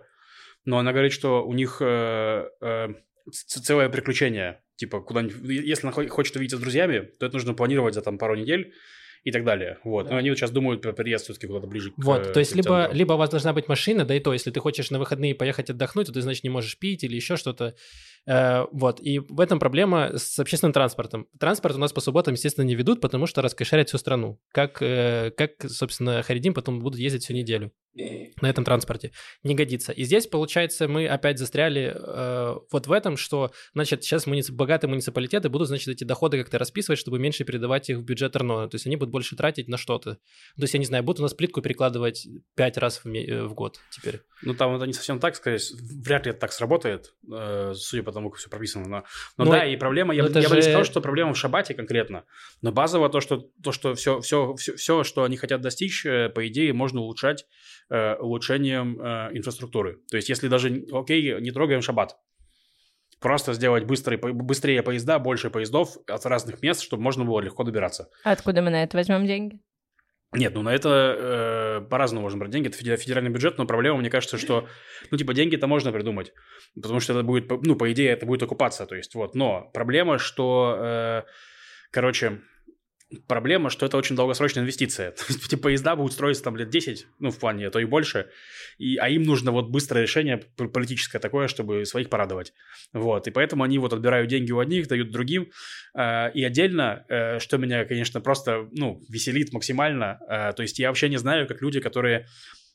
но 0.66 0.78
она 0.78 0.92
говорит, 0.92 1.12
что 1.12 1.46
у 1.46 1.54
них 1.54 1.78
э, 1.82 2.46
э, 2.62 2.88
целое 3.32 3.90
приключение, 3.90 4.62
типа, 4.76 5.02
куда 5.02 5.22
если 5.22 5.88
она 5.88 5.92
хочет 5.92 6.36
увидеться 6.36 6.58
с 6.58 6.62
друзьями, 6.62 7.10
то 7.20 7.26
это 7.26 7.34
нужно 7.34 7.54
планировать 7.54 7.96
за 7.96 8.02
там 8.02 8.18
пару 8.18 8.36
недель, 8.36 8.74
и 9.28 9.32
так 9.32 9.44
далее. 9.44 9.78
Вот. 9.84 10.06
Да. 10.06 10.12
Но 10.12 10.18
они 10.18 10.30
вот 10.30 10.38
сейчас 10.38 10.52
думают 10.52 10.82
про 10.82 10.94
переезд 10.94 11.26
все-таки 11.26 11.48
куда-то 11.48 11.68
ближе 11.68 11.92
к 11.92 11.96
Вот, 11.98 12.32
то 12.32 12.40
есть 12.40 12.56
либо, 12.56 12.90
либо 12.94 13.12
у 13.14 13.18
вас 13.18 13.30
должна 13.30 13.52
быть 13.52 13.68
машина, 13.68 14.06
да 14.06 14.16
и 14.16 14.22
то, 14.22 14.32
если 14.32 14.52
ты 14.52 14.62
хочешь 14.62 14.90
на 14.90 15.00
выходные 15.00 15.36
поехать 15.36 15.70
отдохнуть, 15.70 16.08
то 16.08 16.14
ты, 16.14 16.22
значит, 16.22 16.46
не 16.46 16.50
можешь 16.50 16.78
пить 16.78 17.04
или 17.04 17.16
еще 17.16 17.36
что-то. 17.36 17.76
Э, 18.28 18.66
вот, 18.72 19.00
и 19.00 19.20
в 19.20 19.40
этом 19.40 19.58
проблема 19.58 20.18
с 20.18 20.38
общественным 20.38 20.74
транспортом. 20.74 21.28
Транспорт 21.40 21.76
у 21.76 21.80
нас 21.80 21.94
по 21.94 22.02
субботам, 22.02 22.34
естественно, 22.34 22.66
не 22.66 22.76
ведут, 22.76 23.00
потому 23.00 23.26
что 23.26 23.42
раскошерят 23.42 23.88
всю 23.88 23.98
страну. 23.98 24.40
Как, 24.52 24.82
э, 24.82 25.32
как 25.32 25.52
собственно, 25.70 26.22
Харидим 26.22 26.54
потом 26.54 26.80
будут 26.80 27.00
ездить 27.00 27.24
всю 27.24 27.34
неделю 27.34 27.72
на 28.42 28.50
этом 28.50 28.64
транспорте. 28.64 29.12
Не 29.44 29.56
годится. 29.56 29.92
И 29.92 30.04
здесь, 30.04 30.28
получается, 30.28 30.88
мы 30.88 31.08
опять 31.08 31.40
застряли 31.40 31.94
э, 31.96 32.56
вот 32.72 32.88
в 32.88 32.92
этом, 32.92 33.18
что, 33.18 33.52
значит, 33.74 34.04
сейчас 34.04 34.28
муници... 34.28 34.52
богатые 34.52 34.90
муниципалитеты 34.90 35.50
будут, 35.50 35.68
значит, 35.68 35.88
эти 35.88 36.04
доходы 36.04 36.38
как-то 36.40 36.60
расписывать, 36.60 37.00
чтобы 37.00 37.20
меньше 37.20 37.44
передавать 37.44 37.90
их 37.90 37.98
в 37.98 38.04
бюджет 38.04 38.36
РНО. 38.36 38.68
То 38.70 38.76
есть 38.76 38.86
они 38.86 38.96
будут 38.96 39.12
больше 39.12 39.36
тратить 39.36 39.68
на 39.68 39.78
что-то. 39.78 40.16
То 40.16 40.62
есть, 40.62 40.74
я 40.74 40.80
не 40.80 40.86
знаю, 40.86 41.04
будут 41.04 41.20
у 41.20 41.24
нас 41.24 41.34
плитку 41.34 41.62
перекладывать 41.62 42.28
пять 42.56 42.78
раз 42.78 43.02
в, 43.04 43.06
в 43.06 43.54
год 43.54 43.80
теперь. 43.92 44.22
Ну, 44.44 44.54
там 44.54 44.76
это 44.76 44.86
не 44.86 44.94
совсем 44.94 45.20
так, 45.20 45.36
скорее, 45.36 45.60
вряд 46.04 46.26
ли 46.26 46.32
это 46.32 46.40
так 46.40 46.52
сработает, 46.52 47.14
э, 47.32 47.74
судя 47.76 48.04
по 48.04 48.12
тому, 48.12 48.30
как 48.30 48.40
все 48.40 48.50
прописано. 48.50 48.88
Но, 48.88 49.04
но 49.38 49.46
ну, 49.46 49.52
да, 49.52 49.66
и 49.66 49.76
проблема, 49.78 50.14
я, 50.14 50.24
я 50.24 50.42
же... 50.42 50.50
бы 50.50 50.56
не 50.56 50.62
сказал, 50.62 50.84
что 50.84 51.02
проблема 51.02 51.34
в 51.34 51.38
Шабате 51.38 51.74
конкретно, 51.74 52.26
но 52.62 52.72
базово 52.72 53.10
то, 53.10 53.20
что, 53.20 53.50
то, 53.64 53.72
что 53.72 53.96
все, 53.96 54.20
все, 54.22 54.54
все, 54.56 54.76
все, 54.76 55.04
что 55.04 55.24
они 55.24 55.38
хотят 55.38 55.62
достичь, 55.62 56.06
э, 56.06 56.30
по 56.30 56.48
идее, 56.48 56.74
можно 56.74 57.02
улучшать 57.02 57.46
э, 57.90 58.16
улучшением 58.16 59.00
э, 59.00 59.30
инфраструктуры. 59.34 60.00
То 60.10 60.18
есть, 60.18 60.30
если 60.30 60.48
даже, 60.48 60.86
окей, 60.92 61.40
не 61.42 61.52
трогаем 61.52 61.82
Шабат, 61.82 62.18
просто 63.20 63.54
сделать 63.54 63.86
быстрые, 63.86 64.18
быстрее 64.18 64.84
поезда, 64.84 65.20
больше 65.20 65.50
поездов 65.50 65.98
от 66.08 66.26
разных 66.26 66.62
мест, 66.62 66.82
чтобы 66.82 67.04
можно 67.04 67.26
было 67.26 67.40
легко 67.40 67.64
добираться. 67.64 68.10
А 68.24 68.32
откуда 68.32 68.62
мы 68.62 68.70
на 68.70 68.84
это 68.84 68.98
возьмем 68.98 69.26
деньги? 69.26 69.60
Нет, 70.34 70.54
ну 70.54 70.62
на 70.62 70.76
это 70.76 71.16
э, 71.18 71.90
по-разному 71.90 72.24
можно 72.24 72.40
брать 72.40 72.52
деньги. 72.52 72.68
Это 72.68 72.78
федеральный 72.78 73.30
бюджет, 73.32 73.58
но 73.58 73.66
проблема, 73.66 73.98
мне 74.00 74.10
кажется, 74.10 74.38
что, 74.38 74.68
ну, 75.10 75.18
типа, 75.18 75.34
деньги-то 75.34 75.68
можно 75.68 75.94
придумать, 75.94 76.34
потому 76.76 77.00
что 77.00 77.14
это 77.14 77.24
будет, 77.24 77.50
ну, 77.50 77.76
по 77.78 77.92
идее, 77.94 78.12
это 78.12 78.26
будет 78.26 78.44
окупаться, 78.44 78.86
то 78.86 78.96
есть, 78.96 79.16
вот. 79.16 79.36
Но 79.36 79.72
проблема, 79.74 80.18
что, 80.18 80.78
э, 80.80 81.22
короче, 81.92 82.42
Проблема, 83.26 83.70
что 83.70 83.86
это 83.86 83.96
очень 83.96 84.18
долгосрочная 84.18 84.64
инвестиция. 84.64 85.12
То 85.50 85.58
поезда 85.58 85.96
будут 85.96 86.12
строиться 86.12 86.44
там 86.44 86.58
лет 86.58 86.70
10, 86.70 87.08
ну, 87.20 87.32
в 87.32 87.40
плане, 87.40 87.68
а 87.68 87.72
то 87.72 87.80
и 87.80 87.86
больше, 87.86 88.28
и, 88.78 88.98
а 88.98 89.08
им 89.08 89.24
нужно 89.24 89.52
вот 89.52 89.70
быстрое 89.70 90.04
решение 90.04 90.38
политическое 90.38 91.20
такое, 91.20 91.48
чтобы 91.48 91.86
своих 91.86 92.10
порадовать. 92.10 92.54
Вот, 92.92 93.28
и 93.28 93.32
поэтому 93.32 93.64
они 93.64 93.80
вот 93.80 93.94
отбирают 93.94 94.30
деньги 94.30 94.52
у 94.52 94.60
одних, 94.60 94.88
дают 94.88 95.12
другим. 95.12 95.52
Э, 95.98 96.32
и 96.34 96.44
отдельно, 96.44 97.06
э, 97.08 97.40
что 97.40 97.58
меня, 97.58 97.86
конечно, 97.86 98.20
просто, 98.20 98.68
ну, 98.74 99.02
веселит 99.08 99.54
максимально, 99.54 100.20
э, 100.30 100.54
то 100.54 100.62
есть 100.62 100.78
я 100.78 100.90
вообще 100.90 101.08
не 101.08 101.18
знаю, 101.18 101.48
как 101.48 101.62
люди, 101.62 101.80
которые 101.80 102.28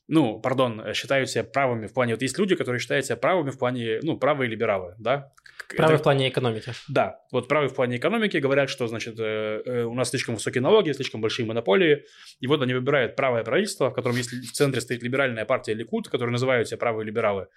ну, 0.07 0.39
пардон, 0.41 0.93
считают 0.93 1.29
себя 1.29 1.45
правыми 1.45 1.87
в 1.87 1.93
плане... 1.93 2.13
Вот 2.13 2.21
есть 2.21 2.37
люди, 2.37 2.55
которые 2.55 2.79
считают 2.81 3.05
себя 3.05 3.15
правыми 3.15 3.51
в 3.51 3.57
плане, 3.57 3.99
ну, 4.01 4.17
правые 4.17 4.49
либералы, 4.49 4.95
да? 4.99 5.31
Правые 5.69 5.95
Это... 5.95 6.01
в 6.01 6.03
плане 6.03 6.29
экономики. 6.29 6.73
Да, 6.87 7.19
вот 7.31 7.47
правые 7.47 7.69
в 7.69 7.75
плане 7.75 7.97
экономики 7.97 8.37
говорят, 8.37 8.69
что, 8.69 8.87
значит, 8.87 9.19
э, 9.19 9.61
э, 9.65 9.83
у 9.83 9.93
нас 9.93 10.09
слишком 10.09 10.35
высокие 10.35 10.61
налоги, 10.61 10.91
слишком 10.91 11.21
большие 11.21 11.45
монополии, 11.45 12.05
и 12.39 12.47
вот 12.47 12.61
они 12.61 12.73
выбирают 12.73 13.15
правое 13.15 13.43
правительство, 13.43 13.89
в 13.89 13.93
котором 13.93 14.15
есть 14.15 14.31
в 14.31 14.51
центре 14.51 14.81
стоит 14.81 15.03
либеральная 15.03 15.45
партия 15.45 15.73
Ликут, 15.73 16.09
которые 16.09 16.31
называют 16.31 16.67
себя 16.67 16.77
правые 16.77 17.05
либералы, 17.05 17.47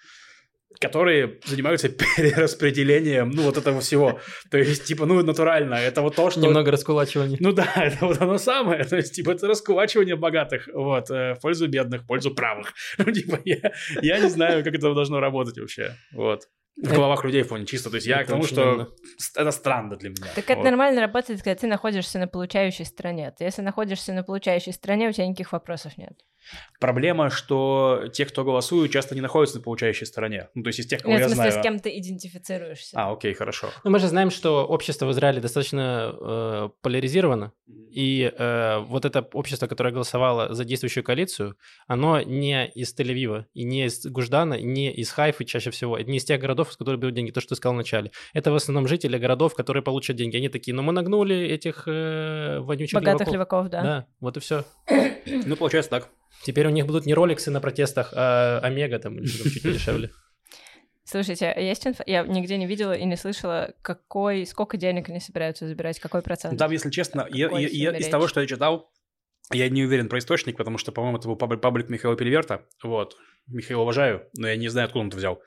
которые 0.80 1.40
занимаются 1.44 1.88
перераспределением, 2.16 3.30
ну, 3.30 3.42
вот 3.42 3.56
этого 3.56 3.80
всего. 3.80 4.20
То 4.50 4.58
есть, 4.58 4.84
типа, 4.84 5.06
ну, 5.06 5.22
натурально, 5.22 5.74
это 5.74 6.02
вот 6.02 6.16
то, 6.16 6.30
что... 6.30 6.40
Немного 6.40 6.70
раскулачивания. 6.70 7.38
Ну 7.40 7.52
да, 7.52 7.72
это 7.76 8.06
вот 8.06 8.20
оно 8.20 8.38
самое, 8.38 8.84
то 8.84 8.96
есть, 8.96 9.14
типа, 9.14 9.32
это 9.32 9.46
раскулачивание 9.46 10.16
богатых, 10.16 10.68
вот, 10.72 11.10
э, 11.10 11.34
в 11.34 11.40
пользу 11.40 11.68
бедных, 11.68 12.02
в 12.02 12.06
пользу 12.06 12.34
правых. 12.34 12.72
Ну, 12.98 13.12
типа, 13.12 13.38
я, 13.44 13.72
я 14.02 14.18
не 14.18 14.28
знаю, 14.28 14.64
как 14.64 14.74
это 14.74 14.92
должно 14.94 15.20
работать 15.20 15.58
вообще, 15.58 15.94
вот. 16.12 16.48
В 16.76 16.92
головах 16.92 17.24
людей 17.24 17.42
в 17.42 17.48
плане 17.48 17.64
чисто. 17.64 17.90
То 17.90 17.96
есть 17.96 18.06
я 18.06 18.22
к 18.22 18.26
тому, 18.26 18.42
что 18.42 18.92
это 19.34 19.50
странно 19.50 19.96
для 19.96 20.10
меня. 20.10 20.26
Так 20.34 20.50
это 20.50 20.62
нормально 20.62 21.00
работает, 21.00 21.42
когда 21.42 21.54
ты 21.58 21.66
находишься 21.66 22.18
на 22.18 22.28
получающей 22.28 22.84
стороне. 22.84 23.32
Ты 23.36 23.44
если 23.44 23.62
находишься 23.62 24.12
на 24.12 24.22
получающей 24.22 24.72
стороне, 24.72 25.08
у 25.08 25.12
тебя 25.12 25.26
никаких 25.26 25.52
вопросов 25.52 25.96
нет. 25.96 26.20
Проблема, 26.78 27.30
что 27.30 28.04
те, 28.12 28.24
кто 28.24 28.44
голосуют, 28.44 28.92
часто 28.92 29.14
не 29.14 29.20
находятся 29.20 29.58
на 29.58 29.64
получающей 29.64 30.06
стороне. 30.06 30.48
Ну, 30.54 30.62
то 30.62 30.68
есть 30.68 30.78
из 30.78 30.86
тех, 30.86 31.02
кого 31.02 31.12
Нет, 31.12 31.20
я 31.22 31.26
в 31.26 31.30
смысле, 31.30 31.50
знаю... 31.50 31.62
с 31.62 31.64
кем 31.64 31.78
ты 31.80 31.98
идентифицируешься. 31.98 32.96
А, 32.96 33.12
окей, 33.12 33.34
хорошо. 33.34 33.70
Ну, 33.82 33.90
мы 33.90 33.98
же 33.98 34.08
знаем, 34.08 34.30
что 34.30 34.64
общество 34.64 35.06
в 35.06 35.12
Израиле 35.12 35.40
достаточно 35.40 36.14
э, 36.14 36.68
поляризировано, 36.82 37.52
и 37.90 38.32
э, 38.36 38.78
вот 38.80 39.04
это 39.04 39.22
общество, 39.32 39.66
которое 39.66 39.92
голосовало 39.92 40.54
за 40.54 40.64
действующую 40.64 41.02
коалицию, 41.02 41.56
оно 41.86 42.20
не 42.20 42.68
из 42.68 42.94
Тель-Авива, 42.94 43.46
и 43.54 43.64
не 43.64 43.86
из 43.86 44.06
Гуждана, 44.06 44.54
и 44.54 44.64
не 44.64 44.92
из 44.92 45.10
Хайфы 45.10 45.44
чаще 45.44 45.70
всего, 45.70 45.98
не 45.98 46.18
из 46.18 46.24
тех 46.24 46.40
городов, 46.40 46.65
из 46.70 46.76
которых 46.76 47.00
берут 47.00 47.14
деньги, 47.14 47.30
то, 47.30 47.40
что 47.40 47.50
ты 47.50 47.56
сказал 47.56 47.74
вначале. 47.74 48.10
Это 48.32 48.50
в 48.50 48.54
основном 48.54 48.88
жители 48.88 49.18
городов, 49.18 49.54
которые 49.54 49.82
получат 49.82 50.16
деньги. 50.16 50.36
Они 50.36 50.48
такие, 50.48 50.74
ну, 50.74 50.82
мы 50.82 50.92
нагнули 50.92 51.36
этих 51.36 51.84
э, 51.86 52.58
вонючих 52.60 52.94
Богатых 52.94 53.28
леваков. 53.32 53.66
леваков, 53.66 53.70
да. 53.70 53.82
Да, 53.82 54.06
вот 54.20 54.36
и 54.36 54.40
все. 54.40 54.64
ну, 55.26 55.56
получается 55.56 55.90
так. 55.90 56.08
Теперь 56.44 56.66
у 56.66 56.70
них 56.70 56.86
будут 56.86 57.06
не 57.06 57.14
роликсы 57.14 57.50
на 57.50 57.60
протестах, 57.60 58.12
а 58.14 58.60
Омега 58.62 58.98
там 58.98 59.18
или 59.18 59.26
чуть 59.26 59.62
дешевле. 59.62 60.10
Слушайте, 61.04 61.46
а 61.46 61.60
есть 61.60 61.86
инфа? 61.86 62.02
Я 62.04 62.24
нигде 62.24 62.58
не 62.58 62.66
видела 62.66 62.92
и 62.92 63.04
не 63.04 63.16
слышала, 63.16 63.72
какой, 63.80 64.44
сколько 64.44 64.76
денег 64.76 65.08
они 65.08 65.20
собираются 65.20 65.68
забирать, 65.68 66.00
какой 66.00 66.20
процент? 66.20 66.58
Да, 66.58 66.66
если 66.66 66.90
честно, 66.90 67.28
я, 67.30 67.48
я, 67.48 67.68
я, 67.68 67.96
из 67.96 68.08
того, 68.08 68.26
что 68.26 68.40
я 68.40 68.46
читал, 68.48 68.90
я 69.52 69.68
не 69.68 69.84
уверен 69.84 70.08
про 70.08 70.18
источник, 70.18 70.56
потому 70.56 70.78
что, 70.78 70.90
по-моему, 70.90 71.18
это 71.18 71.28
был 71.28 71.36
паблик, 71.36 71.60
паблик 71.60 71.88
Михаила 71.88 72.16
Пельверта. 72.16 72.66
Вот. 72.82 73.16
Михаила 73.46 73.82
уважаю, 73.82 74.28
но 74.36 74.48
я 74.48 74.56
не 74.56 74.66
знаю, 74.68 74.86
откуда 74.86 75.02
он 75.02 75.08
это 75.08 75.16
взял. 75.16 75.40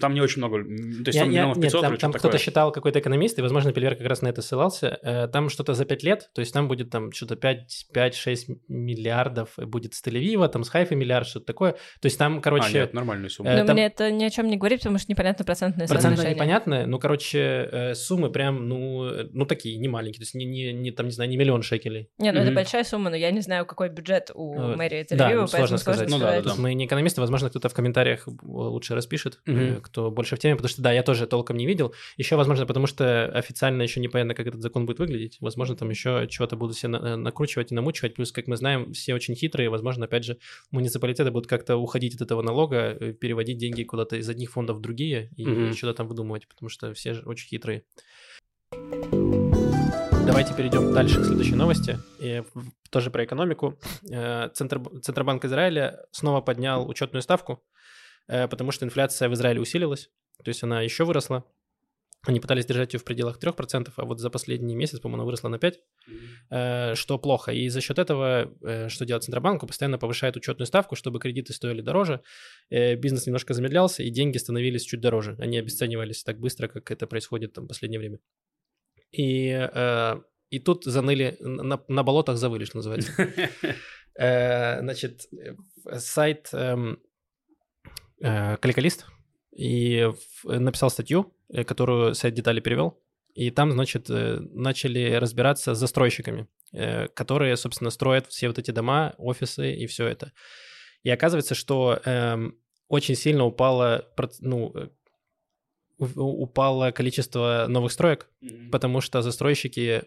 Там 0.00 0.14
не 0.14 0.20
очень 0.20 0.38
много, 0.38 0.62
то 0.62 1.08
есть 1.08 1.16
я, 1.16 1.22
там 1.22 1.30
миллионов 1.30 1.60
500 1.60 1.82
нет, 1.82 1.90
там, 1.90 1.98
там 1.98 2.12
кто-то 2.12 2.38
считал, 2.38 2.72
какой-то 2.72 3.00
экономист, 3.00 3.38
и, 3.38 3.42
возможно, 3.42 3.72
Пельвер 3.72 3.96
как 3.96 4.06
раз 4.06 4.22
на 4.22 4.28
это 4.28 4.42
ссылался, 4.42 4.98
э, 5.02 5.28
там 5.28 5.48
что-то 5.48 5.74
за 5.74 5.84
5 5.84 6.02
лет, 6.02 6.30
то 6.34 6.40
есть 6.40 6.52
там 6.52 6.68
будет 6.68 6.90
там 6.90 7.12
что-то 7.12 7.34
5-6 7.34 8.58
миллиардов 8.68 9.50
будет 9.56 9.94
с 9.94 10.02
тель 10.02 10.18
там 10.48 10.64
с 10.64 10.68
Хайфа 10.68 10.94
миллиард, 10.94 11.26
что-то 11.26 11.46
такое, 11.46 11.72
то 11.72 12.06
есть 12.06 12.18
там, 12.18 12.40
короче... 12.40 12.68
А, 12.68 12.82
нет, 12.82 12.94
нормальная 12.94 13.28
сумма. 13.28 13.50
Э, 13.50 13.60
но 13.60 13.66
там... 13.66 13.76
мне 13.76 13.86
это 13.86 14.10
ни 14.10 14.24
о 14.24 14.30
чем 14.30 14.48
не 14.48 14.56
говорит, 14.56 14.80
потому 14.80 14.98
что 14.98 15.10
непонятно 15.10 15.44
процентное 15.44 15.86
соотношение. 15.86 16.16
Процентное 16.16 16.34
непонятно, 16.34 16.86
ну, 16.86 16.98
короче, 16.98 17.38
э, 17.38 17.94
суммы 17.94 18.30
прям, 18.30 18.68
ну, 18.68 19.10
ну 19.32 19.46
такие, 19.46 19.76
не 19.78 19.88
маленькие, 19.88 20.18
то 20.18 20.22
есть 20.24 20.34
не, 20.34 20.44
не, 20.44 20.72
не 20.72 20.90
там, 20.90 21.06
не 21.06 21.12
знаю, 21.12 21.30
не 21.30 21.36
миллион 21.36 21.62
шекелей. 21.62 22.10
Не, 22.18 22.32
ну 22.32 22.40
mm-hmm. 22.40 22.42
это 22.42 22.52
большая 22.52 22.84
сумма, 22.84 23.10
но 23.10 23.16
я 23.16 23.30
не 23.30 23.40
знаю, 23.40 23.66
какой 23.66 23.88
бюджет 23.88 24.30
у 24.34 24.54
э, 24.54 24.76
мэрии 24.76 25.00
Тель-Авива, 25.02 25.16
да, 25.16 25.26
поэтому 25.26 25.48
сложно 25.48 25.78
сказать. 25.78 26.10
Ну, 26.10 26.18
да, 26.18 26.40
да, 26.40 26.42
да. 26.42 26.54
Мы 26.56 26.74
не 26.74 26.86
экономисты, 26.86 27.20
возможно, 27.20 27.50
кто-то 27.50 27.68
в 27.68 27.74
комментариях 27.74 28.28
лучше 28.42 28.94
распишет, 28.94 29.40
mm-hmm. 29.46 29.77
Кто 29.80 30.10
больше 30.10 30.36
в 30.36 30.38
теме, 30.38 30.56
потому 30.56 30.68
что, 30.68 30.82
да, 30.82 30.92
я 30.92 31.02
тоже 31.02 31.26
толком 31.26 31.56
не 31.56 31.66
видел. 31.66 31.94
Еще, 32.16 32.36
возможно, 32.36 32.66
потому 32.66 32.86
что 32.86 33.26
официально 33.26 33.82
еще 33.82 34.00
непонятно, 34.00 34.34
как 34.34 34.46
этот 34.46 34.60
закон 34.60 34.86
будет 34.86 34.98
выглядеть. 34.98 35.38
Возможно, 35.40 35.76
там 35.76 35.90
еще 35.90 36.26
чего-то 36.28 36.56
будут 36.56 36.76
все 36.76 36.88
на- 36.88 37.16
накручивать 37.16 37.72
и 37.72 37.74
намучивать. 37.74 38.14
Плюс, 38.14 38.32
как 38.32 38.46
мы 38.46 38.56
знаем, 38.56 38.92
все 38.92 39.14
очень 39.14 39.34
хитрые. 39.34 39.70
Возможно, 39.70 40.06
опять 40.06 40.24
же, 40.24 40.38
муниципалитеты 40.70 41.30
будут 41.30 41.48
как-то 41.48 41.76
уходить 41.76 42.14
от 42.14 42.22
этого 42.22 42.42
налога, 42.42 42.96
э, 42.98 43.12
переводить 43.12 43.58
деньги 43.58 43.82
куда-то 43.82 44.16
из 44.16 44.28
одних 44.28 44.50
фондов 44.50 44.78
в 44.78 44.80
другие 44.80 45.30
и 45.36 45.44
mm-hmm. 45.44 45.72
что-то 45.74 45.94
там 45.94 46.08
выдумывать, 46.08 46.48
потому 46.48 46.68
что 46.68 46.92
все 46.94 47.14
же 47.14 47.22
очень 47.22 47.48
хитрые. 47.48 47.84
Давайте 50.26 50.54
перейдем 50.54 50.92
дальше 50.92 51.22
к 51.22 51.24
следующей 51.24 51.54
новости. 51.54 51.98
И 52.20 52.42
тоже 52.90 53.10
про 53.10 53.24
экономику. 53.24 53.78
Э, 54.10 54.50
Центр, 54.52 54.80
Центробанк 55.00 55.44
Израиля 55.46 56.04
снова 56.10 56.42
поднял 56.42 56.86
учетную 56.86 57.22
ставку, 57.22 57.52
э, 57.52 57.77
потому 58.28 58.70
что 58.70 58.84
инфляция 58.84 59.28
в 59.28 59.34
Израиле 59.34 59.60
усилилась. 59.60 60.10
То 60.44 60.48
есть 60.48 60.62
она 60.62 60.82
еще 60.82 61.04
выросла. 61.04 61.44
Они 62.26 62.40
пытались 62.40 62.66
держать 62.66 62.92
ее 62.94 63.00
в 63.00 63.04
пределах 63.04 63.38
3%, 63.38 63.92
а 63.96 64.04
вот 64.04 64.18
за 64.18 64.28
последний 64.28 64.74
месяц, 64.74 64.98
по-моему, 64.98 65.22
она 65.22 65.24
выросла 65.24 65.48
на 65.48 65.56
5%, 65.56 65.76
mm-hmm. 66.50 66.94
что 66.96 67.18
плохо. 67.18 67.52
И 67.52 67.68
за 67.68 67.80
счет 67.80 67.98
этого, 67.98 68.52
э, 68.60 68.88
что 68.88 69.04
делает 69.04 69.22
Центробанк, 69.22 69.64
постоянно 69.66 69.98
повышает 69.98 70.36
учетную 70.36 70.66
ставку, 70.66 70.96
чтобы 70.96 71.20
кредиты 71.20 71.52
стоили 71.52 71.80
дороже, 71.80 72.22
э, 72.70 72.96
бизнес 72.96 73.26
немножко 73.26 73.54
замедлялся, 73.54 74.02
и 74.02 74.10
деньги 74.10 74.36
становились 74.36 74.82
чуть 74.82 75.00
дороже. 75.00 75.36
Они 75.38 75.58
обесценивались 75.58 76.24
так 76.24 76.40
быстро, 76.40 76.66
как 76.66 76.90
это 76.90 77.06
происходит 77.06 77.52
там 77.52 77.64
в 77.64 77.68
последнее 77.68 78.00
время. 78.00 78.18
И, 79.12 79.68
и 80.50 80.58
тут 80.58 80.84
заныли, 80.84 81.36
на, 81.40 81.82
на 81.88 82.02
болотах 82.02 82.36
завыли, 82.36 82.64
что 82.64 82.78
называется. 82.78 83.12
Значит, 84.82 85.22
сайт 85.96 86.50
эм, 88.20 88.56
Каликалист, 88.56 89.06
и 89.58 90.08
написал 90.44 90.88
статью, 90.88 91.34
э, 91.48 91.64
которую 91.64 92.14
сайт 92.14 92.34
детали 92.34 92.60
перевел. 92.60 93.02
И 93.34 93.50
там, 93.50 93.72
значит, 93.72 94.08
э, 94.08 94.38
начали 94.52 95.14
разбираться 95.14 95.74
с 95.74 95.78
застройщиками, 95.78 96.46
э, 96.72 97.08
которые, 97.08 97.56
собственно, 97.56 97.90
строят 97.90 98.28
все 98.28 98.46
вот 98.48 98.58
эти 98.58 98.70
дома, 98.70 99.14
офисы 99.18 99.74
и 99.74 99.86
все 99.86 100.06
это. 100.06 100.32
И 101.02 101.10
оказывается, 101.10 101.54
что 101.54 102.00
эм, 102.04 102.58
очень 102.88 103.16
сильно 103.16 103.44
упало, 103.44 104.08
ну, 104.40 104.72
упало 105.98 106.90
количество 106.92 107.66
новых 107.68 107.92
строек, 107.92 108.28
mm-hmm. 108.42 108.70
потому 108.70 109.00
что 109.00 109.22
застройщики 109.22 110.04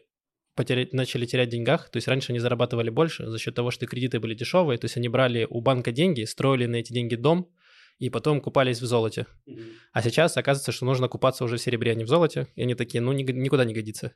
потерять, 0.56 0.94
начали 0.94 1.26
терять 1.26 1.50
деньгах, 1.50 1.90
то 1.90 1.98
есть 1.98 2.08
раньше 2.08 2.32
они 2.32 2.40
зарабатывали 2.40 2.90
больше 2.90 3.28
за 3.28 3.40
счет 3.40 3.56
того, 3.56 3.72
что 3.72 3.86
кредиты 3.88 4.20
были 4.20 4.34
дешевые, 4.34 4.78
то 4.78 4.86
есть 4.86 4.98
они 4.98 5.10
брали 5.10 5.48
у 5.50 5.62
банка 5.62 5.92
деньги, 5.92 6.24
строили 6.24 6.66
на 6.66 6.78
эти 6.78 6.94
деньги 6.94 7.16
дом, 7.16 7.50
и 8.00 8.10
потом 8.10 8.42
купались 8.42 8.82
в 8.82 8.86
золоте. 8.86 9.28
Mm-hmm. 9.48 9.72
А 9.94 10.02
сейчас 10.02 10.38
оказывается, 10.38 10.72
что 10.72 10.86
нужно 10.86 11.08
купаться 11.08 11.44
уже 11.44 11.58
в 11.58 11.62
серебре, 11.62 11.92
а 11.92 11.96
не 11.96 12.04
в 12.04 12.08
золоте. 12.08 12.48
И 12.56 12.64
они 12.64 12.76
такие, 12.76 13.02
ну, 13.02 13.12
ни, 13.12 13.24
никуда 13.24 13.66
не 13.66 13.74
годится. 13.74 14.14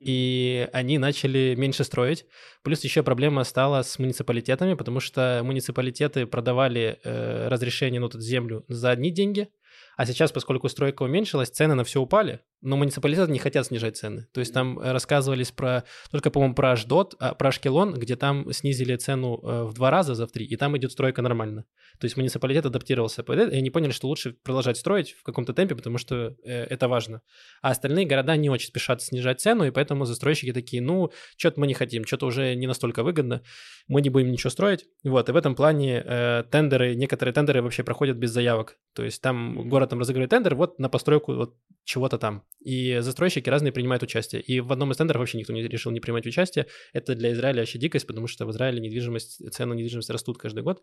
И 0.00 0.68
они 0.72 0.98
начали 0.98 1.54
меньше 1.56 1.84
строить. 1.84 2.26
Плюс 2.62 2.82
еще 2.82 3.02
проблема 3.02 3.44
стала 3.44 3.82
с 3.82 3.98
муниципалитетами, 4.00 4.74
потому 4.74 4.98
что 4.98 5.42
муниципалитеты 5.44 6.26
продавали 6.26 6.98
э, 7.04 7.48
разрешение 7.48 8.00
на 8.00 8.06
ну, 8.06 8.10
тут 8.10 8.22
землю 8.22 8.64
за 8.66 8.90
одни 8.90 9.10
деньги, 9.10 9.48
а 9.96 10.06
сейчас, 10.06 10.32
поскольку 10.32 10.68
стройка 10.68 11.02
уменьшилась, 11.04 11.50
цены 11.50 11.74
на 11.74 11.84
все 11.84 12.00
упали, 12.00 12.40
но 12.62 12.76
муниципалитеты 12.76 13.30
не 13.30 13.38
хотят 13.38 13.66
снижать 13.66 13.96
цены. 13.96 14.26
То 14.32 14.40
есть 14.40 14.54
там 14.54 14.78
э, 14.78 14.92
рассказывались 14.92 15.50
про, 15.50 15.84
только, 16.10 16.30
по-моему, 16.30 16.54
про 16.54 16.72
Аждот, 16.72 17.14
а, 17.18 17.34
про 17.34 17.48
Ашкелон, 17.48 17.94
где 17.94 18.16
там 18.16 18.50
снизили 18.52 18.96
цену 18.96 19.40
э, 19.42 19.64
в 19.64 19.74
два 19.74 19.90
раза 19.90 20.14
за 20.14 20.26
в 20.26 20.32
три, 20.32 20.46
и 20.46 20.56
там 20.56 20.76
идет 20.78 20.92
стройка 20.92 21.22
нормально. 21.22 21.64
То 21.98 22.04
есть 22.04 22.16
муниципалитет 22.16 22.64
адаптировался 22.64 23.22
под 23.24 23.38
это, 23.38 23.54
и 23.54 23.58
они 23.58 23.70
поняли, 23.70 23.90
что 23.90 24.08
лучше 24.08 24.32
продолжать 24.32 24.76
строить 24.76 25.12
в 25.12 25.22
каком-то 25.24 25.52
темпе, 25.52 25.74
потому 25.74 25.98
что 25.98 26.36
э, 26.44 26.64
это 26.64 26.88
важно. 26.88 27.22
А 27.60 27.70
остальные 27.70 28.06
города 28.06 28.36
не 28.36 28.48
очень 28.48 28.68
спешат 28.68 29.02
снижать 29.02 29.40
цену, 29.40 29.64
и 29.64 29.70
поэтому 29.70 30.04
застройщики 30.04 30.52
такие, 30.52 30.80
ну, 30.80 31.10
что-то 31.36 31.60
мы 31.60 31.66
не 31.66 31.74
хотим, 31.74 32.04
что-то 32.06 32.26
уже 32.26 32.54
не 32.54 32.66
настолько 32.68 33.02
выгодно, 33.02 33.42
мы 33.88 34.00
не 34.00 34.10
будем 34.10 34.30
ничего 34.30 34.50
строить. 34.50 34.86
Вот, 35.04 35.28
и 35.28 35.32
в 35.32 35.36
этом 35.36 35.56
плане 35.56 36.02
э, 36.04 36.44
тендеры, 36.50 36.94
некоторые 36.94 37.34
тендеры 37.34 37.60
вообще 37.62 37.82
проходят 37.82 38.16
без 38.16 38.30
заявок. 38.30 38.78
То 38.94 39.02
есть 39.02 39.20
там 39.20 39.68
город 39.68 39.90
там 39.90 39.98
разыгрывает 39.98 40.30
тендер 40.30 40.54
вот 40.54 40.78
на 40.78 40.88
постройку 40.88 41.34
вот 41.34 41.56
чего-то 41.84 42.18
там. 42.18 42.44
И 42.60 42.98
застройщики 43.00 43.48
разные 43.48 43.72
принимают 43.72 44.02
участие. 44.02 44.40
И 44.42 44.60
в 44.60 44.70
одном 44.72 44.92
из 44.92 44.96
тендеров 44.96 45.20
вообще 45.20 45.38
никто 45.38 45.52
не 45.52 45.62
решил 45.62 45.90
не 45.90 46.00
принимать 46.00 46.26
участие. 46.26 46.66
Это 46.92 47.14
для 47.14 47.32
Израиля 47.32 47.60
вообще 47.60 47.78
дикость, 47.78 48.06
потому 48.06 48.26
что 48.26 48.46
в 48.46 48.50
Израиле 48.52 48.80
недвижимость, 48.80 49.52
цены 49.52 49.74
на 49.74 49.78
недвижимость 49.78 50.10
растут 50.10 50.38
каждый 50.38 50.62
год. 50.62 50.82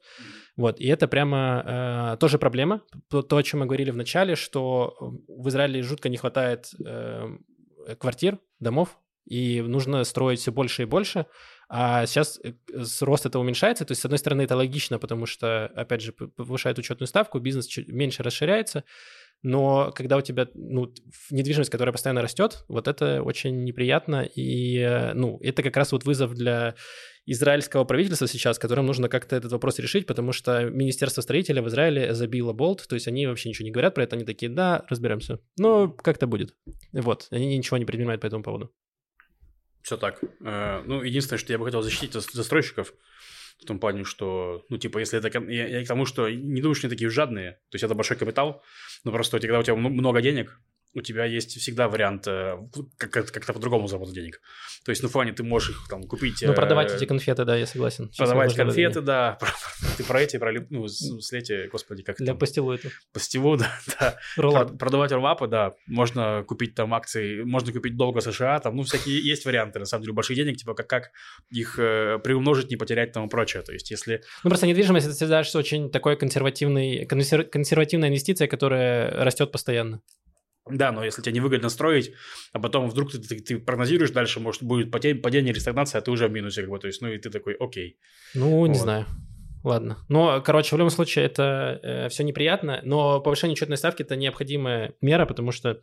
Вот. 0.57 0.79
И 0.79 0.87
это 0.87 1.07
прямо 1.07 2.13
э, 2.13 2.17
тоже 2.19 2.37
проблема. 2.37 2.81
То, 3.09 3.21
то, 3.21 3.37
о 3.37 3.43
чем 3.43 3.61
мы 3.61 3.65
говорили 3.65 3.91
в 3.91 3.97
начале, 3.97 4.35
что 4.35 4.95
в 5.27 5.47
Израиле 5.49 5.81
жутко 5.81 6.09
не 6.09 6.17
хватает 6.17 6.69
э, 6.85 7.37
квартир, 7.97 8.39
домов, 8.59 8.99
и 9.25 9.61
нужно 9.61 10.03
строить 10.03 10.39
все 10.39 10.51
больше 10.51 10.83
и 10.83 10.85
больше. 10.85 11.27
А 11.69 12.07
сейчас 12.07 12.39
э, 12.43 12.53
рост 13.01 13.27
это 13.27 13.37
уменьшается. 13.37 13.85
То 13.85 13.91
есть, 13.91 14.01
с 14.01 14.05
одной 14.05 14.17
стороны, 14.17 14.41
это 14.41 14.55
логично, 14.55 14.97
потому 14.97 15.27
что, 15.27 15.67
опять 15.67 16.01
же, 16.01 16.11
повышает 16.11 16.79
учетную 16.79 17.07
ставку, 17.07 17.39
бизнес 17.39 17.67
чуть 17.67 17.87
меньше 17.89 18.23
расширяется. 18.23 18.83
Но 19.41 19.91
когда 19.95 20.17
у 20.17 20.21
тебя 20.21 20.47
ну, 20.53 20.93
недвижимость, 21.31 21.69
которая 21.69 21.93
постоянно 21.93 22.21
растет, 22.21 22.65
вот 22.67 22.87
это 22.87 23.23
очень 23.23 23.63
неприятно. 23.63 24.23
И 24.23 24.77
э, 24.77 25.13
ну, 25.13 25.39
это 25.41 25.63
как 25.63 25.77
раз 25.77 25.91
вот 25.91 26.03
вызов 26.03 26.33
для 26.33 26.75
израильского 27.25 27.83
правительства 27.85 28.27
сейчас, 28.27 28.59
которым 28.59 28.87
нужно 28.87 29.07
как-то 29.07 29.35
этот 29.35 29.51
вопрос 29.51 29.79
решить, 29.79 30.07
потому 30.07 30.31
что 30.33 30.65
Министерство 30.65 31.21
строителя 31.21 31.61
в 31.61 31.67
Израиле 31.67 32.13
забило 32.13 32.53
болт, 32.53 32.85
то 32.87 32.95
есть 32.95 33.07
они 33.07 33.27
вообще 33.27 33.49
ничего 33.49 33.65
не 33.65 33.71
говорят 33.71 33.93
про 33.93 34.03
это, 34.03 34.15
они 34.15 34.25
такие, 34.25 34.51
да, 34.51 34.85
разберемся. 34.89 35.39
Но 35.57 35.89
как-то 35.89 36.27
будет. 36.27 36.55
Вот, 36.91 37.27
они 37.31 37.57
ничего 37.57 37.77
не 37.77 37.85
предпринимают 37.85 38.21
по 38.21 38.25
этому 38.25 38.43
поводу. 38.43 38.73
Все 39.83 39.95
так. 39.95 40.21
Э, 40.43 40.81
ну, 40.85 41.01
единственное, 41.01 41.39
что 41.39 41.53
я 41.53 41.59
бы 41.59 41.65
хотел 41.65 41.81
защитить 41.81 42.13
застройщиков, 42.13 42.93
в 43.61 43.65
том 43.65 43.79
плане, 43.79 44.03
что, 44.03 44.65
ну, 44.69 44.77
типа, 44.77 44.99
если 44.99 45.19
это... 45.19 45.39
Я, 45.51 45.67
я 45.67 45.83
к 45.83 45.87
тому, 45.87 46.05
что 46.05 46.29
не 46.29 46.61
думаю, 46.61 46.75
что 46.75 46.87
они 46.87 46.95
такие 46.95 47.09
жадные. 47.09 47.53
То 47.69 47.75
есть 47.75 47.83
это 47.83 47.93
большой 47.93 48.17
капитал, 48.17 48.63
но 49.03 49.11
просто 49.11 49.39
когда 49.39 49.59
у 49.59 49.63
тебя 49.63 49.75
много 49.75 50.21
денег, 50.21 50.59
у 50.93 51.01
тебя 51.01 51.25
есть 51.25 51.57
всегда 51.59 51.87
вариант 51.87 52.27
э, 52.27 52.57
как- 52.97 53.31
как-то 53.31 53.53
по-другому 53.53 53.87
заработать 53.87 54.15
денег. 54.15 54.41
То 54.83 54.91
есть 54.91 55.03
на 55.03 55.09
фоне 55.09 55.33
ты 55.33 55.43
можешь 55.43 55.69
их 55.69 55.87
там 55.87 56.03
купить... 56.03 56.41
Ну, 56.41 56.53
продавать 56.53 56.91
э, 56.91 56.95
эти 56.95 57.05
конфеты, 57.05 57.45
да, 57.45 57.55
я 57.55 57.67
согласен. 57.67 58.09
Сейчас 58.11 58.29
продавать 58.29 58.55
конфеты, 58.55 59.01
да. 59.01 59.37
Ты 59.97 60.03
про 60.03 60.21
эти, 60.21 60.37
про 60.37 60.51
ну, 60.69 60.87
с 60.87 61.31
эти, 61.33 61.67
господи, 61.67 62.01
как 62.01 62.17
Для 62.17 62.33
пастилу 62.33 62.71
это. 62.71 62.89
Пастилу, 63.13 63.57
да. 63.57 63.71
да. 64.37 64.65
Продавать 64.65 65.11
роллапы, 65.11 65.47
да. 65.47 65.73
Можно 65.87 66.43
купить 66.47 66.73
там 66.73 66.93
акции, 66.93 67.43
можно 67.43 67.71
купить 67.71 67.95
долго 67.95 68.21
США, 68.21 68.59
там, 68.59 68.75
ну, 68.75 68.83
всякие 68.83 69.19
есть 69.23 69.45
варианты, 69.45 69.79
на 69.79 69.85
самом 69.85 70.03
деле, 70.03 70.13
больших 70.13 70.37
денег, 70.37 70.57
типа, 70.57 70.73
как, 70.73 70.87
как 70.87 71.11
их 71.51 71.77
э, 71.77 72.17
приумножить, 72.23 72.71
не 72.71 72.77
потерять 72.77 73.11
там 73.11 73.27
и 73.27 73.29
прочее. 73.29 73.61
То 73.61 73.73
есть, 73.73 73.91
если... 73.91 74.23
Ну, 74.43 74.49
просто 74.49 74.65
недвижимость, 74.65 75.05
это 75.05 75.15
всегда 75.15 75.43
очень 75.53 75.91
такой 75.91 76.17
консервативный, 76.17 77.05
консервативная 77.05 78.09
инвестиция, 78.09 78.47
которая 78.47 79.23
растет 79.23 79.51
постоянно. 79.51 80.01
Да, 80.69 80.91
но 80.91 81.03
если 81.03 81.21
тебе 81.21 81.35
невыгодно 81.35 81.69
строить, 81.69 82.13
а 82.53 82.59
потом 82.59 82.89
вдруг 82.89 83.11
ты, 83.11 83.19
ты, 83.19 83.39
ты 83.39 83.59
прогнозируешь 83.59 84.11
дальше, 84.11 84.39
может, 84.39 84.63
будет 84.63 84.91
падение, 84.91 85.21
падение 85.21 85.51
или 85.51 85.59
стагнация, 85.59 85.99
а 85.99 86.01
ты 86.01 86.11
уже 86.11 86.27
в 86.27 86.31
минусе, 86.31 86.61
как 86.61 86.69
бы, 86.69 86.79
то 86.79 86.87
есть, 86.87 87.01
ну, 87.01 87.09
и 87.09 87.17
ты 87.17 87.29
такой, 87.29 87.53
окей. 87.53 87.97
Ну, 88.33 88.65
не 88.65 88.73
вот. 88.73 88.81
знаю. 88.81 89.05
Ладно. 89.63 89.97
Но, 90.07 90.41
короче, 90.41 90.75
в 90.75 90.79
любом 90.79 90.89
случае, 90.89 91.25
это 91.25 91.79
э, 91.83 92.09
все 92.09 92.23
неприятно, 92.23 92.79
но 92.83 93.19
повышение 93.19 93.53
учетной 93.53 93.77
ставки– 93.77 94.01
это 94.03 94.15
необходимая 94.15 94.93
мера, 95.01 95.25
потому 95.25 95.51
что 95.51 95.81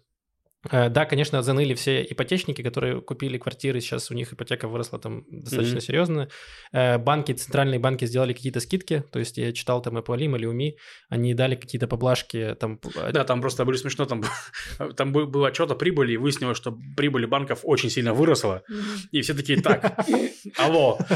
да, 0.71 1.05
конечно, 1.05 1.43
заныли 1.43 1.75
все 1.75 2.03
ипотечники, 2.03 2.63
которые 2.63 3.01
купили 3.01 3.39
квартиры, 3.39 3.81
сейчас 3.81 4.11
у 4.11 4.15
них 4.15 4.33
ипотека 4.33 4.69
выросла 4.69 4.99
там 4.99 5.25
достаточно 5.29 5.79
mm-hmm. 5.79 5.81
серьезно. 5.81 6.29
Э, 6.73 6.99
банки, 6.99 7.33
центральные 7.33 7.79
банки 7.79 8.05
сделали 8.07 8.33
какие-то 8.33 8.61
скидки, 8.61 9.05
то 9.13 9.19
есть 9.19 9.39
я 9.39 9.53
читал 9.53 9.83
там 9.83 9.99
Apple 9.99 10.37
или 10.37 10.47
УМИ, 10.47 10.77
они 11.09 11.35
дали 11.35 11.55
какие-то 11.55 11.87
поблажки 11.87 12.57
там. 12.59 12.81
Да, 13.13 13.25
там 13.25 13.41
просто 13.41 13.65
были 13.65 13.77
смешно, 13.77 14.05
там, 14.05 14.23
там 14.97 15.13
был, 15.13 15.27
был 15.27 15.45
отчет 15.45 15.71
о 15.71 15.75
прибыли, 15.75 16.13
и 16.13 16.17
выяснилось, 16.17 16.57
что 16.57 16.77
прибыль 16.97 17.27
банков 17.27 17.61
очень 17.63 17.91
сильно 17.91 18.15
выросла, 18.15 18.63
mm-hmm. 18.71 19.09
и 19.13 19.21
все 19.23 19.35
такие, 19.35 19.61
так, 19.61 19.99
алло. 20.59 20.99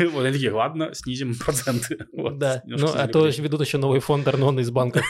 Вот 0.00 0.24
они 0.24 0.32
такие, 0.32 0.52
ладно, 0.52 0.94
снизим 0.94 1.34
проценты. 1.34 1.98
Да, 2.12 2.62
ну 2.64 2.88
а 2.94 3.06
то 3.06 3.26
ведут 3.26 3.60
еще 3.60 3.78
новый 3.78 4.00
фонд 4.00 4.26
Арнона 4.28 4.60
из 4.60 4.70
банков, 4.70 5.04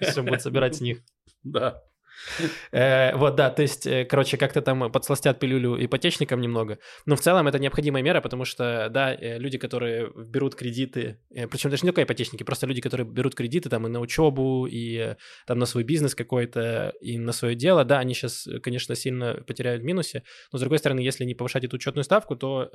все 0.00 0.22
будут 0.22 0.42
собирать 0.42 0.76
с 0.76 0.80
них. 0.80 0.98
Да. 1.42 1.82
Э, 2.72 3.16
вот, 3.16 3.34
да, 3.34 3.50
то 3.50 3.62
есть, 3.62 3.86
э, 3.86 4.04
короче, 4.04 4.36
как-то 4.36 4.62
там 4.62 4.90
подсластят 4.92 5.40
пилюлю 5.40 5.82
ипотечникам 5.84 6.40
немного. 6.40 6.78
Но 7.06 7.16
в 7.16 7.20
целом 7.20 7.48
это 7.48 7.58
необходимая 7.58 8.02
мера, 8.02 8.20
потому 8.20 8.44
что, 8.44 8.88
да, 8.90 9.12
э, 9.14 9.38
люди, 9.38 9.58
которые 9.58 10.10
берут 10.14 10.54
кредиты, 10.54 11.18
причем 11.50 11.70
даже 11.70 11.84
не 11.84 11.88
только 11.88 12.02
ипотечники, 12.04 12.42
просто 12.42 12.66
люди, 12.66 12.80
которые 12.80 13.06
берут 13.06 13.34
кредиты 13.34 13.68
там 13.68 13.86
и 13.86 13.90
на 13.90 14.00
учебу, 14.00 14.66
и 14.70 15.16
там 15.46 15.58
на 15.58 15.66
свой 15.66 15.82
бизнес 15.82 16.14
какой-то, 16.14 16.92
и 17.00 17.18
на 17.18 17.32
свое 17.32 17.54
дело, 17.54 17.84
да, 17.84 17.98
они 17.98 18.14
сейчас, 18.14 18.48
конечно, 18.62 18.94
сильно 18.94 19.34
потеряют 19.46 19.82
в 19.82 19.84
минусе, 19.84 20.22
но 20.52 20.58
с 20.58 20.60
другой 20.60 20.78
стороны, 20.78 21.00
если 21.00 21.24
не 21.24 21.34
повышать 21.34 21.64
эту 21.64 21.76
учетную 21.76 22.04
ставку, 22.04 22.36
то 22.36 22.70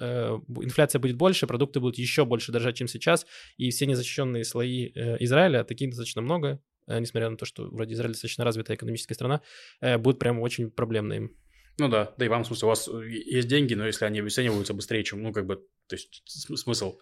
инфляция 0.61 0.99
будет 0.99 1.15
больше, 1.15 1.47
продукты 1.47 1.79
будут 1.79 1.97
еще 1.97 2.25
больше 2.25 2.51
дорожать, 2.51 2.75
чем 2.77 2.87
сейчас, 2.87 3.25
и 3.57 3.69
все 3.69 3.85
незащищенные 3.85 4.43
слои 4.43 4.91
Израиля, 5.19 5.63
таких 5.63 5.89
достаточно 5.89 6.21
много, 6.21 6.59
несмотря 6.87 7.29
на 7.29 7.37
то, 7.37 7.45
что 7.45 7.65
вроде 7.69 7.93
Израиль 7.93 8.13
достаточно 8.13 8.43
развитая 8.43 8.77
экономическая 8.77 9.13
страна, 9.13 9.41
э, 9.81 9.97
будет 9.97 10.19
прям 10.19 10.39
очень 10.39 10.69
проблемно 10.69 11.13
им. 11.13 11.35
Ну 11.77 11.89
да, 11.89 12.13
да 12.17 12.25
и 12.25 12.29
вам, 12.29 12.43
в 12.43 12.47
смысле, 12.47 12.65
у 12.67 12.69
вас 12.69 12.87
э, 12.87 13.09
есть 13.09 13.47
деньги, 13.47 13.73
но 13.73 13.85
если 13.85 14.05
они 14.05 14.19
обесцениваются 14.19 14.73
быстрее, 14.73 15.03
чем, 15.03 15.21
ну, 15.21 15.33
как 15.33 15.45
бы, 15.45 15.57
то 15.87 15.95
есть 15.95 16.23
смысл. 16.25 16.99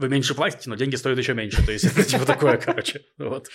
Вы 0.00 0.08
меньше 0.08 0.34
платите, 0.34 0.70
но 0.70 0.76
деньги 0.76 0.96
стоят 0.96 1.18
еще 1.18 1.34
меньше, 1.34 1.64
то 1.64 1.72
есть 1.72 1.84
это 1.84 2.02
типа 2.02 2.24
такое, 2.24 2.56
короче, 2.56 3.02
вот. 3.18 3.48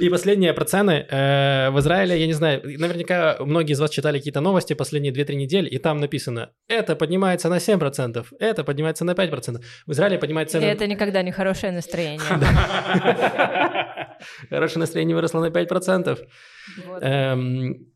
И 0.00 0.08
последнее 0.08 0.52
про 0.52 0.64
цены. 0.64 1.06
В 1.08 1.74
Израиле, 1.78 2.18
я 2.20 2.26
не 2.26 2.32
знаю, 2.32 2.60
наверняка 2.64 3.36
многие 3.38 3.74
из 3.74 3.80
вас 3.80 3.90
читали 3.90 4.18
какие-то 4.18 4.40
новости 4.40 4.72
последние 4.74 5.12
2-3 5.14 5.34
недели, 5.36 5.68
и 5.68 5.78
там 5.78 6.00
написано, 6.00 6.50
это 6.66 6.96
поднимается 6.96 7.48
на 7.48 7.58
7%, 7.58 8.26
это 8.40 8.64
поднимается 8.64 9.04
на 9.04 9.12
5%. 9.12 9.62
В 9.86 9.92
Израиле 9.92 10.18
поднимается 10.18 10.58
цены... 10.58 10.64
И 10.64 10.72
это 10.72 10.88
никогда 10.88 11.22
не 11.22 11.30
хорошее 11.30 11.72
настроение. 11.72 12.20
Хорошее 14.50 14.80
настроение 14.80 15.14
выросло 15.14 15.40
на 15.40 15.50
5%. 15.50 16.26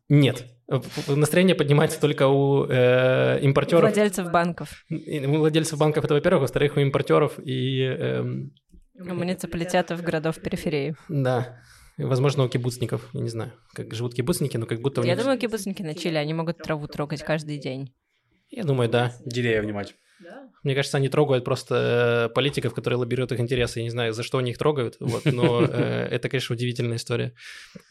Нет. 0.09 0.45
Настроение 1.07 1.55
поднимается 1.55 1.99
только 1.99 2.27
у 2.27 2.65
э, 2.65 3.39
импортеров. 3.41 3.83
Владельцев 3.83 4.31
банков. 4.31 4.85
У 4.89 5.37
владельцев 5.37 5.79
банков 5.79 6.03
это, 6.05 6.13
во-первых. 6.13 6.41
Во-вторых, 6.41 6.77
у 6.77 6.79
импортеров 6.79 7.39
и... 7.39 7.81
Эм... 7.83 8.53
У 8.99 9.13
муниципалитетов 9.13 10.01
городов 10.01 10.41
периферии. 10.41 10.95
Да. 11.07 11.61
Возможно, 11.97 12.43
у 12.43 12.49
кибуцников, 12.49 13.09
я 13.13 13.21
не 13.21 13.29
знаю, 13.29 13.53
как 13.73 13.93
живут 13.93 14.13
кибуцники, 14.13 14.57
но 14.57 14.65
как 14.65 14.81
будто 14.81 15.01
Я 15.01 15.15
них... 15.15 15.19
думаю, 15.19 15.39
кибуцники 15.39 15.81
на 15.81 15.95
Чили, 15.95 16.15
они 16.15 16.33
могут 16.33 16.59
траву 16.59 16.87
трогать 16.87 17.23
каждый 17.23 17.57
день. 17.57 17.93
Я 18.49 18.63
думаю, 18.63 18.89
да. 18.89 19.13
Деревья 19.25 19.61
внимать. 19.61 19.95
Мне 20.63 20.75
кажется, 20.75 20.97
они 20.97 21.09
трогают 21.09 21.45
просто 21.45 22.29
э, 22.29 22.33
политиков, 22.33 22.73
которые 22.73 22.97
лоббируют 22.97 23.31
их 23.31 23.39
интересы. 23.39 23.79
Я 23.79 23.83
не 23.83 23.89
знаю, 23.89 24.13
за 24.13 24.23
что 24.23 24.37
они 24.37 24.51
их 24.51 24.57
трогают, 24.57 24.97
вот, 24.99 25.25
но 25.25 25.63
э, 25.63 26.07
это, 26.11 26.29
конечно, 26.29 26.55
удивительная 26.55 26.97
история. 26.97 27.33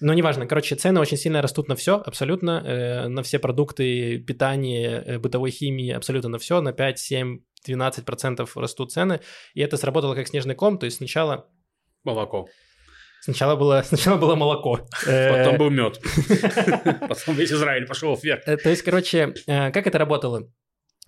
Но 0.01 0.13
неважно. 0.13 0.47
Короче, 0.47 0.75
цены 0.75 1.01
очень 1.01 1.17
сильно 1.17 1.41
растут 1.41 1.69
на 1.69 1.77
все, 1.77 2.03
абсолютно. 2.05 2.63
Э, 2.65 3.09
на 3.09 3.23
все 3.23 3.39
продукты 3.39 4.19
питания, 4.19 5.19
бытовой 5.19 5.51
химии, 5.51 5.91
абсолютно 5.93 6.31
на 6.31 6.39
все. 6.39 6.61
На 6.61 6.73
5, 6.73 6.99
7, 6.99 7.39
12 7.65 8.05
процентов 8.05 8.57
растут 8.57 8.93
цены. 8.93 9.21
И 9.55 9.61
это 9.61 9.77
сработало 9.77 10.15
как 10.15 10.27
снежный 10.29 10.55
ком. 10.55 10.79
То 10.79 10.87
есть 10.87 10.99
сначала... 10.99 11.49
Молоко. 12.05 12.49
Сначала 13.21 13.57
было, 13.57 13.83
сначала 13.87 14.19
было 14.19 14.35
молоко. 14.35 14.81
Потом 15.07 15.59
был 15.59 15.71
мед. 15.71 16.01
Потом 17.09 17.35
весь 17.35 17.53
Израиль 17.53 17.87
пошел 17.87 18.17
вверх. 18.17 18.45
То 18.45 18.69
есть, 18.69 18.83
короче, 18.83 19.35
как 19.47 19.87
это 19.87 19.99
работало? 19.99 20.51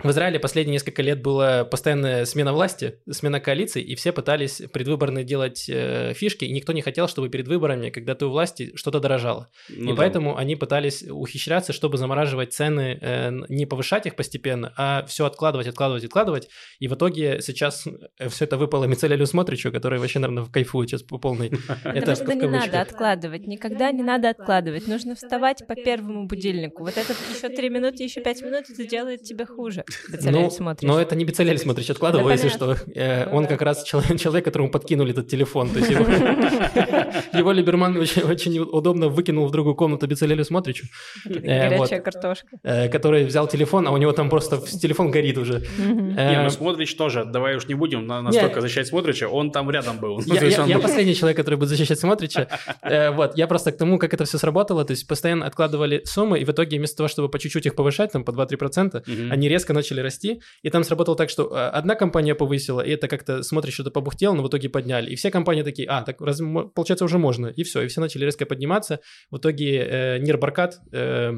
В 0.01 0.11
Израиле 0.11 0.39
последние 0.39 0.75
несколько 0.75 1.03
лет 1.03 1.21
была 1.21 1.65
постоянная 1.65 2.25
смена 2.25 2.53
власти, 2.53 3.01
смена 3.11 3.41
коалиций, 3.41 3.83
и 3.83 3.97
все 3.97 4.13
пытались 4.13 4.63
предвыборные 4.73 5.25
делать 5.25 5.69
э, 5.69 6.13
фишки, 6.15 6.45
и 6.45 6.53
никто 6.53 6.73
не 6.73 6.83
хотел, 6.83 7.09
чтобы 7.09 7.29
перед 7.31 7.49
выборами, 7.49 7.91
когда 7.91 8.15
ты 8.15 8.27
у 8.27 8.31
власти, 8.31 8.71
что-то 8.77 9.01
дорожало. 9.01 9.49
Ну, 9.69 9.87
и 9.87 9.89
да. 9.89 9.97
поэтому 9.97 10.37
они 10.37 10.55
пытались 10.55 11.03
ухищряться, 11.03 11.73
чтобы 11.73 11.99
замораживать 11.99 12.53
цены, 12.53 12.97
э, 13.01 13.33
не 13.49 13.67
повышать 13.67 14.07
их 14.07 14.15
постепенно, 14.15 14.73
а 14.77 15.05
все 15.07 15.27
откладывать, 15.27 15.67
откладывать, 15.67 16.05
откладывать. 16.05 16.49
И 16.79 16.87
в 16.87 16.95
итоге 16.95 17.41
сейчас 17.41 17.85
э, 18.21 18.29
все 18.29 18.45
это 18.45 18.57
выпало 18.57 18.85
Мицелелю 18.85 19.27
Смотричу, 19.27 19.73
который 19.73 19.99
вообще, 19.99 20.21
наверное, 20.21 20.45
кайфует 20.45 20.91
сейчас 20.91 21.03
по 21.03 21.19
полной. 21.19 21.51
Потому 21.83 22.15
что 22.15 22.35
не 22.35 22.47
надо 22.47 22.83
откладывать, 22.83 23.49
никогда 23.49 23.91
не 23.91 24.05
надо 24.05 24.31
откладывать. 24.31 24.87
Нужно 24.87 25.17
вставать 25.17 25.67
по 25.67 25.75
первому 25.75 26.29
будильнику. 26.29 26.85
Вот 26.85 26.97
этот 26.97 27.17
еще 27.35 27.49
три 27.49 27.69
минуты, 27.69 28.05
еще 28.05 28.21
пять 28.21 28.43
минут, 28.43 28.71
это 28.71 28.87
делает 28.87 29.25
тебе 29.25 29.45
хуже. 29.45 29.85
Бецалель 30.09 30.51
ну. 30.59 30.77
Но 30.83 31.01
это 31.01 31.17
не 31.17 31.25
Бецалель 31.25 31.59
смотришь, 31.59 31.91
откладывай, 31.91 32.33
если 32.33 32.49
что. 32.49 32.77
Э, 32.95 33.31
он 33.33 33.47
как 33.47 33.63
раз 33.63 33.85
человек, 33.85 34.21
человек, 34.21 34.45
которому 34.45 34.71
подкинули 34.71 35.13
этот 35.13 35.29
телефон. 35.29 35.71
То 35.71 35.79
есть 35.79 35.91
его, 35.91 37.53
Либерман 37.53 37.97
очень, 37.97 38.59
удобно 38.59 39.09
выкинул 39.09 39.47
в 39.47 39.51
другую 39.51 39.75
комнату 39.75 40.07
Бецалелю 40.07 40.45
Смотричу. 40.45 40.87
Э, 41.27 41.71
горячая 41.71 42.01
картошка. 42.01 42.49
Э, 42.63 42.89
который 42.89 43.25
взял 43.25 43.47
телефон, 43.49 43.87
а 43.89 43.93
у 43.93 43.97
него 43.97 44.13
там 44.13 44.29
просто 44.29 44.59
телефон 44.59 45.11
горит 45.11 45.39
уже. 45.39 45.67
Не, 45.79 46.43
ну 46.43 46.51
Смотрич 46.51 46.95
тоже, 46.95 47.25
давай 47.25 47.57
уж 47.57 47.67
не 47.67 47.75
будем 47.75 48.07
настолько 48.07 48.61
защищать 48.61 48.89
Смотрича, 48.89 49.29
он 49.29 49.51
там 49.51 49.71
рядом 49.71 49.99
был. 49.99 50.21
Я 50.21 50.79
последний 50.83 51.15
человек, 51.15 51.37
который 51.37 51.57
будет 51.57 51.69
защищать 51.69 51.99
Смотрича. 51.99 52.49
Вот, 53.19 53.37
я 53.37 53.47
просто 53.47 53.73
к 53.73 53.77
тому, 53.77 53.99
как 53.99 54.15
это 54.15 54.25
все 54.25 54.39
сработало, 54.39 54.85
то 54.85 54.93
есть 54.93 55.07
постоянно 55.07 55.47
откладывали 55.47 56.03
суммы, 56.05 56.39
и 56.41 56.45
в 56.45 56.51
итоге 56.51 56.79
вместо 56.79 56.99
того, 56.99 57.09
чтобы 57.09 57.29
по 57.29 57.39
чуть-чуть 57.39 57.67
их 57.67 57.75
повышать, 57.75 58.13
там 58.13 58.25
по 58.25 58.31
2-3%, 58.31 59.31
они 59.31 59.49
резко 59.49 59.73
начали 59.79 60.01
расти, 60.01 60.41
и 60.63 60.71
там 60.71 60.85
сработало 60.85 61.17
так, 61.17 61.31
что 61.31 61.53
а, 61.53 61.71
одна 61.71 61.95
компания 61.95 62.35
повысила, 62.35 62.81
и 62.81 62.91
это 62.91 63.09
как-то, 63.09 63.43
смотришь, 63.43 63.75
что-то 63.75 63.91
побухтело, 63.91 64.35
но 64.35 64.43
в 64.43 64.49
итоге 64.49 64.69
подняли. 64.69 65.11
И 65.11 65.17
все 65.17 65.31
компании 65.31 65.63
такие, 65.63 65.89
а, 65.89 66.03
так 66.03 66.21
раз, 66.21 66.41
получается 66.75 67.05
уже 67.05 67.19
можно. 67.19 67.47
И 67.47 67.63
все, 67.63 67.83
и 67.83 67.89
все 67.89 68.01
начали 68.01 68.25
резко 68.25 68.47
подниматься. 68.47 69.01
В 69.31 69.39
итоге 69.39 69.79
э, 69.79 70.19
Нир 70.19 70.39
Баркат, 70.39 70.79
э, 70.93 71.33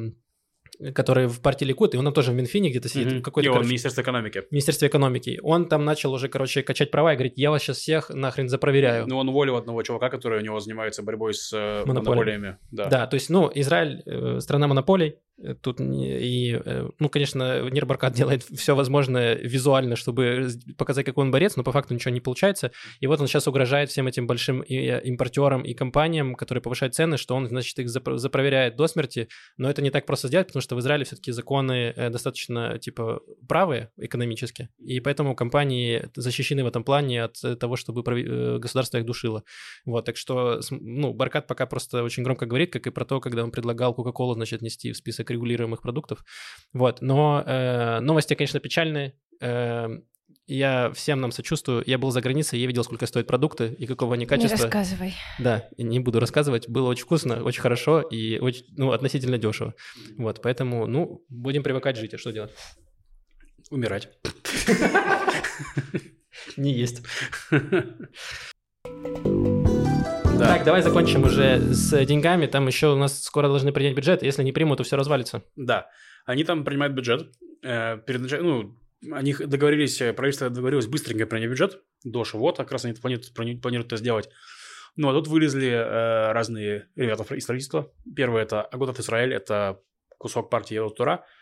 который 0.94 1.26
в 1.26 1.40
партии 1.40 1.64
Ликут, 1.64 1.94
и 1.94 1.98
он 1.98 2.04
там 2.04 2.14
тоже 2.14 2.32
в 2.32 2.34
Минфине 2.34 2.70
где-то 2.70 2.88
сидит. 2.88 3.12
Mm-hmm. 3.12 3.20
Какой-то, 3.22 3.46
и 3.46 3.48
он 3.48 3.54
короче, 3.54 3.66
в 3.66 3.70
Министерстве 3.70 4.02
экономики. 4.02 4.42
В 4.48 4.52
Министерстве 4.52 4.88
экономики. 4.88 5.38
Он 5.42 5.68
там 5.68 5.84
начал 5.84 6.12
уже, 6.12 6.28
короче, 6.28 6.62
качать 6.62 6.90
права 6.90 7.12
и 7.12 7.16
говорить, 7.16 7.34
я 7.36 7.50
вас 7.50 7.62
сейчас 7.62 7.78
всех 7.78 8.10
нахрен 8.10 8.48
запроверяю. 8.48 9.06
Ну, 9.06 9.18
он 9.18 9.28
уволил 9.28 9.56
одного 9.56 9.82
чувака, 9.82 10.08
который 10.08 10.40
у 10.40 10.42
него 10.42 10.58
занимается 10.60 11.02
борьбой 11.02 11.34
с 11.34 11.52
э, 11.52 11.84
монополиями. 11.86 12.56
Да. 12.70 12.86
да, 12.86 13.06
то 13.06 13.14
есть, 13.14 13.30
ну, 13.30 13.50
Израиль 13.54 14.02
э, 14.06 14.40
страна 14.40 14.68
монополий, 14.68 15.16
Э, 15.29 15.29
тут 15.62 15.80
и, 15.80 16.60
э, 16.64 16.88
ну, 16.98 17.08
конечно, 17.08 17.68
Нир 17.70 17.86
Баркат 17.86 18.12
делает 18.14 18.42
все 18.42 18.74
возможное 18.74 19.34
визуально, 19.34 19.96
чтобы 19.96 20.48
показать, 20.76 21.06
какой 21.06 21.24
он 21.24 21.30
борец, 21.30 21.56
но 21.56 21.64
по 21.64 21.72
факту 21.72 21.94
ничего 21.94 22.12
не 22.12 22.20
получается. 22.20 22.72
И 23.00 23.06
вот 23.06 23.20
он 23.20 23.26
сейчас 23.26 23.48
угрожает 23.48 23.90
всем 23.90 24.06
этим 24.06 24.26
большим 24.26 24.62
э, 24.62 25.00
импортерам 25.02 25.62
и 25.62 25.74
компаниям, 25.74 26.34
которые 26.34 26.62
повышают 26.62 26.94
цены, 26.94 27.16
что 27.16 27.34
он, 27.34 27.48
значит, 27.48 27.78
их 27.78 27.88
запроверяет 27.88 28.76
до 28.76 28.86
смерти. 28.86 29.28
Но 29.56 29.70
это 29.70 29.82
не 29.82 29.90
так 29.90 30.06
просто 30.06 30.28
сделать, 30.28 30.48
потому 30.48 30.62
что 30.62 30.76
в 30.76 30.80
Израиле 30.80 31.04
все-таки 31.04 31.32
законы 31.32 31.92
э, 31.96 32.10
достаточно, 32.10 32.78
типа, 32.78 33.20
правые 33.48 33.90
экономически, 33.96 34.68
и 34.78 35.00
поэтому 35.00 35.34
компании 35.34 36.08
защищены 36.14 36.64
в 36.64 36.66
этом 36.66 36.84
плане 36.84 37.24
от 37.24 37.58
того, 37.58 37.76
чтобы 37.76 38.02
э, 38.02 38.58
государство 38.58 38.98
их 38.98 39.06
душило. 39.06 39.42
Вот, 39.86 40.04
так 40.04 40.16
что, 40.16 40.60
ну, 40.70 41.14
Баркат 41.14 41.46
пока 41.46 41.66
просто 41.66 42.02
очень 42.02 42.22
громко 42.22 42.46
говорит, 42.46 42.72
как 42.72 42.86
и 42.86 42.90
про 42.90 43.04
то, 43.04 43.20
когда 43.20 43.42
он 43.42 43.50
предлагал 43.50 43.94
Кока-Колу, 43.94 44.34
значит, 44.34 44.62
нести 44.62 44.92
в 44.92 44.96
список 44.96 45.29
регулируемых 45.30 45.82
продуктов. 45.82 46.24
Вот, 46.72 47.00
но 47.00 47.42
э, 47.46 48.00
новости, 48.00 48.34
конечно, 48.34 48.60
печальные. 48.60 49.14
Э, 49.40 49.88
я 50.46 50.90
всем 50.92 51.20
нам 51.20 51.30
сочувствую. 51.30 51.84
Я 51.86 51.96
был 51.96 52.10
за 52.10 52.20
границей, 52.20 52.58
я 52.58 52.66
видел, 52.66 52.82
сколько 52.82 53.06
стоят 53.06 53.28
продукты 53.28 53.76
и 53.78 53.86
какого 53.86 54.14
они 54.14 54.26
качества. 54.26 54.56
Не 54.56 54.62
рассказывай. 54.62 55.14
Да, 55.38 55.68
не 55.78 56.00
буду 56.00 56.18
рассказывать. 56.18 56.68
Было 56.68 56.88
очень 56.88 57.04
вкусно, 57.04 57.44
очень 57.44 57.60
хорошо 57.60 58.00
и 58.00 58.38
очень, 58.38 58.64
ну, 58.76 58.90
относительно 58.90 59.38
дешево. 59.38 59.74
Вот, 60.18 60.42
поэтому, 60.42 60.86
ну, 60.86 61.24
будем 61.28 61.62
привыкать 61.62 61.96
жить. 61.96 62.14
А 62.14 62.18
что 62.18 62.32
делать? 62.32 62.50
Умирать. 63.70 64.08
Не 66.56 66.72
есть. 66.72 67.02
Так, 70.40 70.64
давай 70.64 70.80
закончим 70.80 71.24
уже 71.24 71.60
с 71.60 72.04
деньгами. 72.06 72.46
Там 72.46 72.66
еще 72.66 72.94
у 72.94 72.96
нас 72.96 73.22
скоро 73.22 73.48
должны 73.48 73.72
принять 73.72 73.94
бюджет. 73.94 74.22
Если 74.22 74.42
не 74.42 74.52
примут, 74.52 74.78
то 74.78 74.84
все 74.84 74.96
развалится. 74.96 75.42
Да. 75.54 75.90
Они 76.24 76.44
там 76.44 76.64
принимают 76.64 76.94
бюджет. 76.94 77.30
Э, 77.62 77.98
перед 78.06 78.22
началом, 78.22 78.78
ну, 79.02 79.14
они 79.14 79.34
договорились, 79.34 80.00
э, 80.00 80.14
правительство 80.14 80.48
договорилось 80.48 80.86
быстренько 80.86 81.26
принять 81.26 81.50
бюджет 81.50 81.82
до 82.04 82.24
вот, 82.32 82.56
как 82.56 82.72
раз 82.72 82.86
они 82.86 82.94
планируют, 82.94 83.34
планируют 83.34 83.86
это 83.86 83.98
сделать. 83.98 84.30
Ну, 84.96 85.10
а 85.10 85.12
тут 85.12 85.28
вылезли 85.28 85.68
э, 85.68 86.32
разные 86.32 86.88
ребята 86.96 87.22
из 87.34 87.44
правительства. 87.44 87.92
Первое– 88.16 88.42
это 88.44 88.62
Аготов 88.62 88.98
Израиль, 88.98 89.34
это 89.34 89.82
кусок 90.16 90.48
партии 90.48 90.80
Тура– 90.96 91.26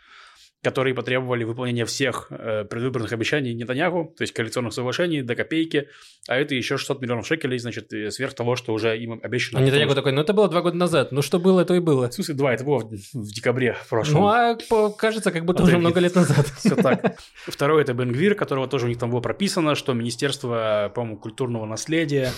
которые 0.62 0.94
потребовали 0.94 1.44
выполнения 1.44 1.84
всех 1.84 2.26
э, 2.30 2.64
предвыборных 2.64 3.12
обещаний 3.12 3.54
Нетаньяху, 3.54 4.14
то 4.16 4.22
есть 4.22 4.32
коалиционных 4.32 4.72
соглашений 4.72 5.22
до 5.22 5.34
копейки, 5.34 5.88
а 6.26 6.36
это 6.36 6.54
еще 6.54 6.76
600 6.78 7.00
миллионов 7.00 7.26
шекелей, 7.26 7.58
значит, 7.58 7.90
сверх 8.12 8.34
того, 8.34 8.56
что 8.56 8.72
уже 8.72 8.98
им 8.98 9.20
обещано. 9.22 9.60
А 9.60 9.62
Нетаньяху 9.62 9.94
такой, 9.94 10.12
ну 10.12 10.20
это 10.20 10.32
было 10.32 10.48
два 10.48 10.62
года 10.62 10.76
назад, 10.76 11.12
ну 11.12 11.22
что 11.22 11.38
было, 11.38 11.64
то 11.64 11.74
и 11.74 11.80
было. 11.80 12.08
В 12.08 12.14
смысле, 12.14 12.34
два, 12.34 12.54
это 12.54 12.64
было 12.64 12.78
в, 12.80 12.90
в 12.90 13.32
декабре 13.32 13.76
прошлом. 13.88 14.20
Ну 14.20 14.28
а 14.28 14.56
по, 14.68 14.90
кажется, 14.90 15.30
как 15.30 15.44
будто 15.44 15.62
уже 15.62 15.78
много 15.78 16.00
лет 16.00 16.14
назад. 16.14 16.46
Все 16.58 16.74
так. 16.74 17.18
Второе– 17.46 17.82
это 17.84 17.94
Бенгвир, 17.94 18.34
которого 18.34 18.68
тоже 18.68 18.86
у 18.86 18.88
них 18.88 18.98
там 18.98 19.10
было 19.10 19.20
прописано, 19.20 19.74
что 19.74 19.94
Министерство, 19.94 20.90
по-моему, 20.94 21.18
культурного 21.18 21.66
наследия, 21.66 22.32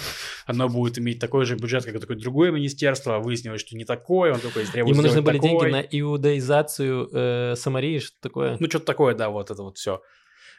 оно 0.47 0.69
будет 0.69 0.99
иметь 0.99 1.19
такой 1.19 1.45
же 1.45 1.57
бюджет, 1.57 1.85
как 1.85 1.95
и 1.95 1.99
такое 1.99 2.17
другое 2.17 2.51
министерство, 2.51 3.17
а 3.17 3.19
выяснилось, 3.19 3.61
что 3.61 3.77
не 3.77 3.85
такое, 3.85 4.33
он 4.33 4.41
такой 4.41 4.65
требует 4.67 4.95
Ему 4.95 5.07
нужны 5.07 5.23
были 5.23 5.39
такой. 5.39 5.51
деньги 5.51 5.73
на 5.73 5.81
иудаизацию 5.81 7.09
э, 7.13 7.55
Самарии, 7.57 7.99
что 8.11 8.21
такое? 8.21 8.57
Ну, 8.59 8.69
что-то 8.69 8.87
такое, 8.87 9.15
да, 9.15 9.31
вот 9.31 9.51
это 9.51 9.63
вот 9.63 9.79
все. 9.79 10.03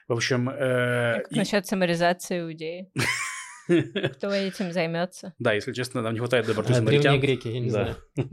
В 0.08 0.14
общем... 0.14 0.50
Э, 0.50 1.22
как 1.22 1.32
и... 1.32 1.40
насчет 1.40 1.68
самаризации 1.68 2.42
иудеи? 2.42 2.92
Кто 4.18 4.32
этим 4.32 4.72
займется? 4.72 5.34
Да, 5.40 5.54
если 5.54 5.72
честно, 5.72 6.02
нам 6.02 6.14
не 6.14 6.20
хватает 6.20 6.46
доброты 6.46 6.74
самаритян. 6.74 7.20
Древние 7.20 7.22
греки, 7.22 7.48
я 7.48 7.60
не 7.60 7.70
знаю. 7.70 7.96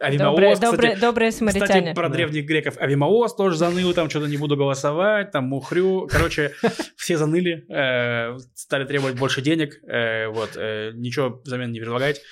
Авимаос, 0.00 0.58
добрые, 0.58 0.96
добрые 0.96 1.32
самаритяне. 1.32 1.66
Кстати, 1.66 1.94
про 1.94 2.08
древних 2.08 2.46
греков. 2.46 2.76
Авимаос 2.78 3.34
тоже 3.36 3.56
заныл, 3.56 3.92
там 3.92 4.10
что-то 4.10 4.26
не 4.26 4.36
буду 4.36 4.56
голосовать, 4.56 5.30
там 5.30 5.44
мухрю. 5.44 6.08
Короче, 6.10 6.52
все 6.96 7.16
заныли, 7.16 7.66
э, 7.70 8.38
стали 8.54 8.84
требовать 8.84 9.16
больше 9.18 9.42
денег, 9.42 9.74
э, 9.84 10.28
вот, 10.28 10.56
э, 10.56 10.92
ничего 10.94 11.40
взамен 11.44 11.72
не 11.72 11.80
предлагать. 11.80 12.22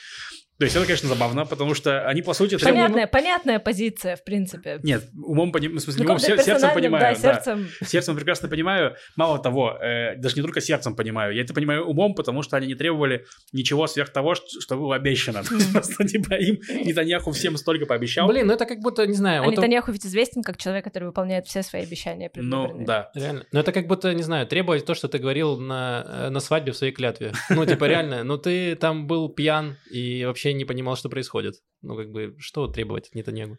То 0.58 0.64
есть 0.64 0.76
это, 0.76 0.86
конечно, 0.86 1.08
забавно, 1.08 1.44
потому 1.46 1.74
что 1.74 2.06
они, 2.06 2.22
по 2.22 2.32
сути... 2.32 2.56
Понятная, 2.62 3.08
понятная 3.08 3.58
позиция, 3.58 4.14
в 4.14 4.22
принципе. 4.22 4.78
Нет, 4.84 5.04
умом, 5.12 5.50
в 5.50 5.80
смысле, 5.80 6.04
умом, 6.04 6.20
сердцем 6.20 6.72
понимаю. 6.72 7.02
Да, 7.02 7.14
сердцем. 7.14 7.68
Да. 7.80 7.86
Сердцем 7.86 8.14
прекрасно 8.14 8.48
понимаю. 8.48 8.94
Мало 9.16 9.40
того, 9.40 9.76
э, 9.82 10.14
даже 10.16 10.36
не 10.36 10.42
только 10.42 10.60
сердцем 10.60 10.94
понимаю, 10.94 11.34
я 11.34 11.42
это 11.42 11.52
понимаю 11.54 11.84
умом, 11.84 12.14
потому 12.14 12.42
что 12.42 12.56
они 12.56 12.68
не 12.68 12.76
требовали 12.76 13.24
ничего 13.52 13.88
сверх 13.88 14.10
того, 14.10 14.36
что, 14.36 14.46
что 14.60 14.76
было 14.76 14.94
обещано. 14.94 15.42
Просто, 15.72 16.06
типа, 16.06 16.34
им 16.34 16.60
Нетаньяху 16.68 17.32
всем 17.32 17.56
столько 17.56 17.86
пообещал. 17.86 18.28
Блин, 18.28 18.46
ну 18.46 18.54
это 18.54 18.64
как 18.64 18.78
будто, 18.78 19.06
не 19.08 19.14
знаю... 19.14 19.42
А 19.42 19.46
Нетаньяху 19.46 19.90
ведь 19.90 20.06
известен 20.06 20.44
как 20.44 20.56
человек, 20.56 20.84
который 20.84 21.04
выполняет 21.04 21.46
все 21.48 21.64
свои 21.64 21.82
обещания 21.82 22.30
Ну, 22.36 22.84
да. 22.86 23.10
Реально. 23.14 23.44
Но 23.50 23.58
это 23.58 23.72
как 23.72 23.88
будто, 23.88 24.14
не 24.14 24.22
знаю, 24.22 24.46
требовать 24.46 24.86
то, 24.86 24.94
что 24.94 25.08
ты 25.08 25.18
говорил 25.18 25.58
на, 25.58 26.04
э, 26.06 26.28
на 26.30 26.38
свадьбе 26.38 26.70
в 26.70 26.76
своей 26.76 26.92
клятве. 26.92 27.32
Ну, 27.50 27.66
типа, 27.66 27.86
реально, 27.86 28.22
ну 28.22 28.38
ты 28.38 28.76
там 28.76 29.08
был 29.08 29.28
пьян 29.28 29.76
и 29.90 30.24
вообще 30.24 30.43
вообще 30.44 30.54
не 30.54 30.64
понимал, 30.64 30.96
что 30.96 31.08
происходит. 31.08 31.54
Ну, 31.82 31.96
как 31.96 32.10
бы, 32.10 32.36
что 32.38 32.66
требовать 32.66 33.08
от 33.08 33.14
Нетаньягу? 33.14 33.58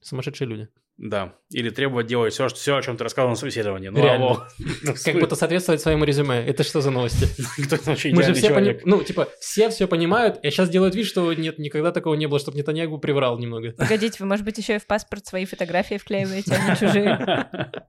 Сумасшедшие 0.00 0.48
люди. 0.48 0.68
Да. 0.98 1.34
Или 1.50 1.68
требовать 1.70 2.06
делать 2.06 2.32
все, 2.32 2.48
что, 2.48 2.58
все 2.58 2.76
о 2.76 2.82
чем 2.82 2.96
ты 2.96 3.04
рассказал 3.04 3.28
на 3.28 3.36
собеседовании. 3.36 3.88
Ну, 3.88 4.02
Реально. 4.02 4.26
Алло. 4.26 4.46
Как 5.04 5.14
будто 5.16 5.36
соответствовать 5.36 5.80
своему 5.82 6.04
резюме. 6.04 6.36
Это 6.36 6.64
что 6.64 6.80
за 6.80 6.90
новости? 6.90 7.26
Кто 7.66 7.76
вообще 7.84 8.12
Мы 8.12 8.22
же 8.22 8.32
все 8.32 8.50
пони... 8.50 8.80
Ну, 8.84 9.02
типа, 9.02 9.28
все 9.40 9.68
все 9.68 9.86
понимают, 9.86 10.38
и 10.42 10.50
сейчас 10.50 10.70
делают 10.70 10.94
вид, 10.94 11.06
что 11.06 11.32
нет, 11.34 11.58
никогда 11.58 11.92
такого 11.92 12.14
не 12.14 12.26
было, 12.26 12.38
чтобы 12.38 12.56
Нетаньягу 12.56 12.98
приврал 12.98 13.38
немного. 13.38 13.72
Погодите, 13.78 14.16
вы, 14.20 14.26
может 14.26 14.44
быть, 14.44 14.58
еще 14.58 14.76
и 14.76 14.78
в 14.78 14.86
паспорт 14.86 15.26
свои 15.26 15.44
фотографии 15.44 15.98
вклеиваете, 15.98 16.54
а 16.54 16.70
не 16.70 16.76
чужие? 16.76 17.82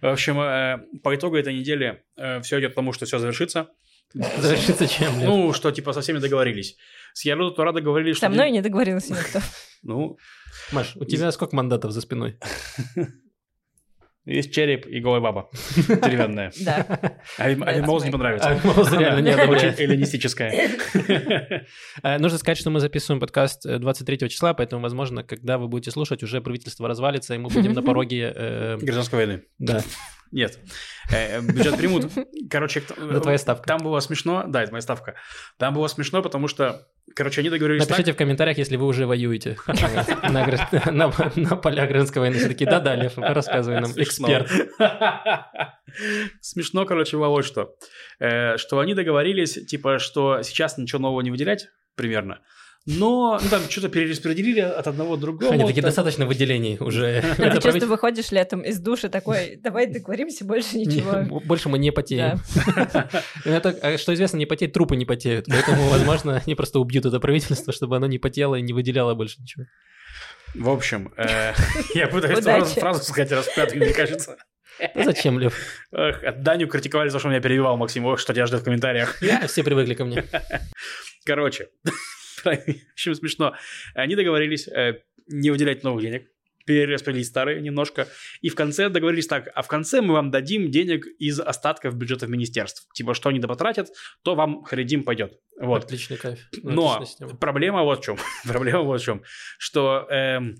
В 0.00 0.06
общем, 0.06 0.40
э, 0.40 0.78
по 1.02 1.16
итогу 1.16 1.36
этой 1.36 1.58
недели 1.58 2.04
э, 2.16 2.40
все 2.42 2.60
идет 2.60 2.72
к 2.72 2.74
тому, 2.76 2.92
что 2.92 3.06
все 3.06 3.18
завершится. 3.18 3.68
Завершится 4.14 4.86
чем? 4.86 5.20
Ну, 5.22 5.52
что, 5.52 5.70
типа, 5.70 5.92
со 5.92 6.00
всеми 6.00 6.18
договорились. 6.18 6.76
С 7.12 7.24
Ярудо 7.24 7.54
Тура 7.54 7.72
договорились, 7.72 8.16
что... 8.16 8.26
Со 8.26 8.30
мной 8.30 8.50
не 8.50 8.60
договорился 8.60 9.12
никто. 9.12 9.40
Ну... 9.82 10.18
Маш, 10.72 10.96
у 10.96 11.04
тебя 11.04 11.30
сколько 11.30 11.54
мандатов 11.54 11.92
за 11.92 12.00
спиной? 12.00 12.38
Есть 14.28 14.52
череп 14.52 14.86
и 14.86 15.00
голая 15.00 15.22
баба. 15.22 15.48
Деревянная. 15.76 16.52
Да. 16.60 17.00
А 17.38 17.80
Моуз 17.80 18.04
не 18.04 18.10
понравится. 18.10 18.60
Моуз 18.62 18.92
реально 18.92 19.20
не 19.20 19.34
Очень 19.34 19.74
эллинистическая. 19.78 20.70
Э, 22.02 22.18
нужно 22.18 22.36
сказать, 22.36 22.58
что 22.58 22.68
мы 22.68 22.80
записываем 22.80 23.20
подкаст 23.20 23.62
23 23.64 24.18
э, 24.20 24.28
числа, 24.28 24.52
поэтому, 24.52 24.82
возможно, 24.82 25.24
когда 25.24 25.56
вы 25.56 25.68
будете 25.68 25.90
слушать, 25.90 26.22
уже 26.22 26.42
правительство 26.42 26.86
развалится, 26.86 27.34
и 27.34 27.38
мы 27.38 27.48
будем 27.48 27.72
на 27.72 27.82
пороге... 27.82 28.30
Э, 28.36 28.76
Гражданской 28.76 29.16
войны. 29.16 29.44
Да. 29.58 29.82
Нет. 30.30 30.58
Бюджет 31.10 31.78
примут. 31.78 32.12
Короче, 32.50 32.80
это 32.80 33.20
твоя 33.20 33.38
ставка. 33.38 33.66
Там 33.66 33.78
было 33.78 33.98
смешно. 34.00 34.44
Да, 34.46 34.62
это 34.62 34.72
моя 34.72 34.82
ставка. 34.82 35.14
Там 35.56 35.72
было 35.72 35.86
смешно, 35.86 36.20
потому 36.20 36.48
что, 36.48 36.86
короче, 37.14 37.40
они 37.40 37.50
договорились 37.50 37.82
Напишите 37.82 38.12
так... 38.12 38.14
в 38.14 38.18
комментариях, 38.18 38.58
если 38.58 38.76
вы 38.76 38.86
уже 38.86 39.06
воюете 39.06 39.56
на 39.66 41.56
полях 41.56 41.88
гражданской 41.88 42.20
войны. 42.20 42.38
Все-таки, 42.38 42.64
да-да, 42.64 42.94
Лев, 42.94 43.14
рассказывай 43.16 43.80
нам, 43.80 43.92
эксперт. 43.92 44.50
Смешно, 46.40 46.84
короче, 46.84 47.16
вот 47.16 47.44
что. 47.44 47.74
Э, 48.20 48.56
что 48.56 48.78
они 48.78 48.94
договорились, 48.94 49.54
типа, 49.66 49.98
что 49.98 50.42
сейчас 50.42 50.78
ничего 50.78 51.00
нового 51.00 51.20
не 51.20 51.30
выделять, 51.30 51.68
примерно. 51.94 52.40
Но 52.90 53.38
ну, 53.42 53.48
там 53.50 53.68
что-то 53.68 53.90
перераспределили 53.90 54.60
от 54.60 54.86
одного 54.86 55.16
к 55.16 55.20
другому. 55.20 55.52
Они 55.52 55.66
такие 55.66 55.82
достаточно 55.82 56.24
выделений 56.24 56.78
уже. 56.80 57.22
Ты 57.36 57.60
часто 57.60 57.86
выходишь 57.86 58.30
летом 58.30 58.62
из 58.62 58.78
души 58.78 59.10
такой, 59.10 59.56
давай 59.62 59.86
договоримся, 59.86 60.46
больше 60.46 60.78
ничего. 60.78 61.40
Больше 61.44 61.68
мы 61.68 61.78
не 61.78 61.92
потеем. 61.92 62.40
Это, 63.44 63.76
а 63.82 63.98
что 63.98 64.14
известно, 64.14 64.38
не 64.38 64.46
потеют, 64.46 64.72
трупы 64.72 64.96
не 64.96 65.04
потеют. 65.04 65.48
Поэтому, 65.50 65.86
возможно, 65.90 66.42
они 66.46 66.54
просто 66.54 66.80
убьют 66.80 67.04
это 67.04 67.20
правительство, 67.20 67.74
чтобы 67.74 67.96
оно 67.96 68.06
не 68.06 68.18
потело 68.18 68.54
и 68.54 68.62
не 68.62 68.72
выделяло 68.72 69.14
больше 69.14 69.42
ничего. 69.42 69.66
В 70.54 70.70
общем, 70.70 71.12
э, 71.18 71.52
я 71.94 72.08
пытаюсь 72.08 72.72
фразу 72.72 73.04
сказать 73.04 73.32
распятую, 73.32 73.84
мне 73.84 73.92
кажется. 73.92 74.38
Ну, 74.94 75.04
зачем, 75.04 75.38
Лев? 75.38 75.54
Даню 76.38 76.68
критиковали 76.68 77.10
за 77.10 77.18
что 77.18 77.28
меня 77.28 77.40
перебивал, 77.40 77.76
Максим. 77.76 78.06
Ох, 78.06 78.18
что 78.18 78.32
тебя 78.32 78.46
ждет 78.46 78.62
в 78.62 78.64
комментариях. 78.64 79.20
Я, 79.20 79.46
все 79.46 79.62
привыкли 79.62 79.92
ко 79.92 80.06
мне. 80.06 80.24
Короче, 81.26 81.68
в 82.44 82.92
общем, 82.92 83.14
смешно. 83.14 83.54
Они 83.94 84.16
договорились 84.16 84.68
э, 84.68 85.00
не 85.26 85.50
выделять 85.50 85.82
новых 85.82 86.02
денег, 86.02 86.28
перераспределить 86.68 87.26
старые 87.26 87.60
немножко. 87.62 88.08
И 88.42 88.50
в 88.50 88.54
конце 88.54 88.90
договорились 88.90 89.26
так, 89.26 89.48
а 89.54 89.62
в 89.62 89.68
конце 89.68 90.02
мы 90.02 90.12
вам 90.12 90.30
дадим 90.30 90.70
денег 90.70 91.06
из 91.18 91.40
остатков 91.40 91.96
бюджетов 91.96 92.28
министерств. 92.28 92.86
Типа, 92.92 93.14
что 93.14 93.30
они 93.30 93.38
допотратят, 93.38 93.88
то 94.22 94.34
вам 94.34 94.64
харидим 94.64 95.02
пойдет. 95.02 95.38
Вот. 95.58 95.84
Отличный 95.84 96.18
кайф. 96.18 96.38
Но 96.62 97.02
проблема 97.40 97.82
вот 97.84 98.00
в 98.00 98.04
чем. 98.04 98.18
проблема 98.46 98.80
вот 98.82 99.00
в 99.00 99.04
чем. 99.04 99.22
Что 99.56 100.06
эм, 100.10 100.56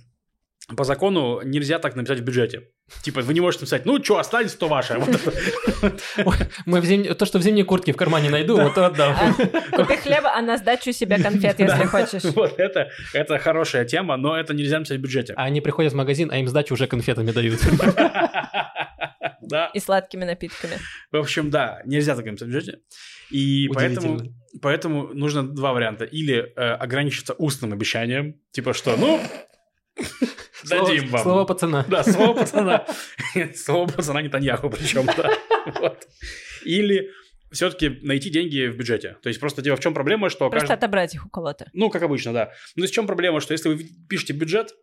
по 0.77 0.85
закону 0.85 1.43
нельзя 1.43 1.79
так 1.79 1.95
написать 1.95 2.21
в 2.21 2.25
бюджете. 2.25 2.71
Типа, 3.03 3.21
вы 3.21 3.35
не 3.35 3.41
можете 3.41 3.63
написать, 3.63 3.87
ну, 3.87 4.03
что, 4.03 4.19
остались, 4.19 4.55
то 4.55 4.69
ваше. 4.69 4.99
Мы 6.67 6.81
в 6.81 6.85
зим... 6.85 7.15
То, 7.15 7.27
что 7.27 7.39
в 7.39 7.43
зимней 7.43 7.65
куртке 7.65 7.93
в 7.93 7.97
кармане 7.97 8.31
найду, 8.31 8.61
вот 8.61 8.75
то 8.75 8.87
отдам. 8.87 9.15
А, 9.15 9.77
купи 9.77 9.97
хлеба, 9.97 10.33
а 10.35 10.43
на 10.43 10.57
сдачу 10.57 10.93
себе 10.93 11.23
конфет, 11.23 11.59
если 11.59 11.85
хочешь. 11.85 12.25
Вот 12.35 12.59
это, 12.59 12.91
это 13.13 13.39
хорошая 13.39 13.85
тема, 13.85 14.17
но 14.17 14.37
это 14.37 14.55
нельзя 14.55 14.79
написать 14.79 14.99
в 14.99 15.03
бюджете. 15.03 15.35
А 15.37 15.45
они 15.45 15.61
приходят 15.61 15.93
в 15.93 15.97
магазин, 15.97 16.31
а 16.33 16.39
им 16.39 16.49
сдачу 16.49 16.75
уже 16.75 16.87
конфетами 16.87 17.31
дают. 17.31 17.61
Да. 19.41 19.71
И 19.73 19.81
сладкими 19.81 20.25
напитками. 20.25 20.75
В 21.11 21.17
общем, 21.17 21.49
да, 21.51 21.81
нельзя 21.87 22.15
так 22.15 22.27
написать 22.27 22.49
в 22.49 22.53
бюджете. 22.53 22.81
И 23.31 23.69
поэтому, 23.73 24.21
поэтому 24.61 25.09
нужно 25.15 25.43
два 25.43 25.73
варианта. 25.73 26.05
Или 26.05 26.53
э, 26.55 26.61
ограничиться 26.75 27.33
устным 27.33 27.73
обещанием, 27.73 28.41
типа 28.51 28.75
что, 28.75 28.95
ну, 28.97 29.19
Дадим 30.65 31.09
вам. 31.09 31.23
Слово 31.23 31.45
пацана. 31.45 31.85
Да, 31.89 32.03
слово 32.05 32.35
пацана. 32.39 32.87
Слово 33.55 33.87
пацана 33.87 34.23
Нетаньяху 34.23 34.71
причем, 34.71 35.07
да. 35.07 35.97
Или 36.65 37.11
все-таки 37.51 37.99
найти 38.03 38.31
деньги 38.31 38.69
в 38.69 38.77
бюджете. 38.77 39.17
То 39.23 39.29
есть 39.29 39.41
просто 39.41 39.63
дело 39.63 39.77
в 39.77 39.81
чем 39.81 39.95
проблема, 39.95 40.29
что... 40.29 40.51
Просто 40.51 40.75
отобрать 40.75 41.15
их 41.15 41.27
у 41.27 41.31
кого-то. 41.31 41.71
Ну, 41.73 41.91
как 41.91 42.03
обычно, 42.03 42.33
да. 42.33 42.53
Ну, 42.77 42.83
то 42.83 42.85
есть 42.85 42.93
в 42.93 42.95
чем 42.95 43.07
проблема, 43.07 43.41
что 43.41 43.53
если 43.53 43.71
вы 43.71 43.85
пишете 44.09 44.33
бюджет, 44.33 44.75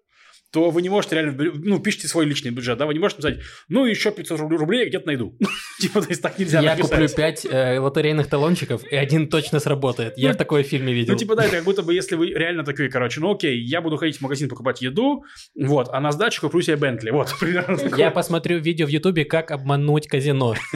то 0.56 0.70
вы 0.70 0.82
не 0.82 0.88
можете 0.88 1.16
реально, 1.16 1.36
ну, 1.38 1.80
пишите 1.80 2.08
свой 2.08 2.26
личный 2.26 2.50
бюджет, 2.50 2.78
да, 2.78 2.86
вы 2.86 2.94
не 2.94 3.00
можете 3.02 3.22
написать, 3.22 3.46
ну, 3.68 3.86
еще 3.86 4.10
500 4.10 4.40
рублей 4.40 4.88
где-то 4.88 5.06
найду. 5.06 5.38
типа, 5.82 6.02
то 6.02 6.08
есть 6.08 6.22
так 6.22 6.40
нельзя 6.40 6.62
Я 6.62 6.78
куплю 6.78 7.10
5 7.10 7.46
э, 7.46 7.80
лотерейных 7.80 8.28
талончиков, 8.28 8.82
и 8.90 8.96
один 8.96 9.28
точно 9.28 9.60
сработает. 9.60 10.14
Я 10.16 10.34
ну, 10.34 10.58
в 10.58 10.64
фильме 10.64 10.94
видел. 10.94 11.12
Ну, 11.12 11.20
типа, 11.20 11.36
да, 11.36 11.44
это 11.44 11.58
как 11.58 11.66
будто 11.66 11.84
бы, 11.84 11.94
если 11.94 12.16
вы 12.16 12.30
реально 12.30 12.64
такой, 12.64 12.88
короче, 12.88 13.20
ну, 13.20 13.34
окей, 13.34 13.60
я 13.60 13.82
буду 13.82 13.98
ходить 13.98 14.20
в 14.20 14.22
магазин 14.22 14.48
покупать 14.48 14.82
еду, 14.82 15.26
вот, 15.56 15.90
а 15.92 16.00
на 16.00 16.14
сдачу 16.14 16.40
куплю 16.40 16.62
себе 16.62 16.78
Бентли, 16.78 17.10
вот, 17.10 17.36
примерно 17.42 17.78
Я 17.98 18.10
посмотрю 18.10 18.60
видео 18.60 18.86
в 18.86 18.90
Ютубе, 18.90 19.26
как 19.26 19.52
обмануть 19.52 20.08
казино. 20.08 20.56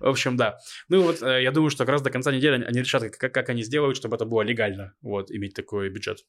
В 0.00 0.08
общем, 0.08 0.36
да. 0.36 0.58
Ну, 0.88 1.02
вот, 1.02 1.22
э, 1.22 1.40
я 1.40 1.52
думаю, 1.52 1.70
что 1.70 1.84
как 1.84 1.92
раз 1.92 2.02
до 2.02 2.10
конца 2.10 2.32
недели 2.32 2.64
они 2.64 2.80
решат, 2.80 3.16
как 3.16 3.48
они 3.48 3.62
сделают, 3.62 3.96
чтобы 3.96 4.16
это 4.16 4.24
было 4.24 4.42
легально, 4.42 4.94
вот, 5.02 5.30
иметь 5.30 5.54
такой 5.54 5.88
бюджет. 5.88 6.24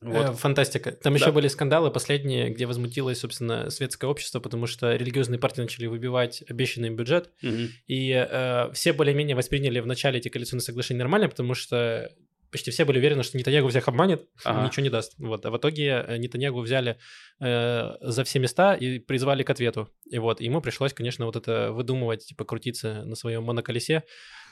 Вот. 0.00 0.30
Э, 0.30 0.32
фантастика. 0.32 0.92
Там 0.92 1.12
да. 1.12 1.18
еще 1.20 1.32
были 1.32 1.48
скандалы 1.48 1.90
последние, 1.90 2.50
где 2.50 2.66
возмутилось, 2.66 3.20
собственно, 3.20 3.68
светское 3.70 4.08
общество, 4.10 4.40
потому 4.40 4.66
что 4.66 4.94
религиозные 4.96 5.38
партии 5.38 5.60
начали 5.60 5.86
выбивать 5.86 6.42
обещанный 6.48 6.88
им 6.88 6.96
бюджет, 6.96 7.30
угу. 7.42 7.68
и 7.86 8.10
э, 8.10 8.70
все 8.72 8.92
более-менее 8.92 9.36
восприняли 9.36 9.80
в 9.80 9.86
начале 9.86 10.18
эти 10.18 10.28
коалиционные 10.28 10.62
соглашения 10.62 10.98
нормально, 10.98 11.28
потому 11.28 11.54
что 11.54 12.10
почти 12.50 12.70
все 12.70 12.84
были 12.84 12.98
уверены, 12.98 13.22
что 13.22 13.38
Нетаньягу 13.38 13.68
всех 13.68 13.88
обманет, 13.88 14.26
ага. 14.44 14.66
ничего 14.66 14.82
не 14.82 14.90
даст. 14.90 15.14
Вот. 15.18 15.44
А 15.46 15.50
в 15.50 15.56
итоге 15.58 16.04
э, 16.06 16.16
Нетаньягу 16.16 16.60
взяли 16.60 16.96
э, 17.40 17.92
за 18.00 18.24
все 18.24 18.38
места 18.38 18.74
и 18.74 18.98
призвали 18.98 19.42
к 19.42 19.50
ответу. 19.50 19.88
И 20.10 20.18
вот 20.18 20.40
ему 20.40 20.60
пришлось, 20.60 20.92
конечно, 20.92 21.26
вот 21.26 21.36
это 21.36 21.72
выдумывать, 21.72 22.26
типа 22.26 22.44
крутиться 22.44 23.04
на 23.04 23.14
своем 23.14 23.44
моноколесе 23.44 24.04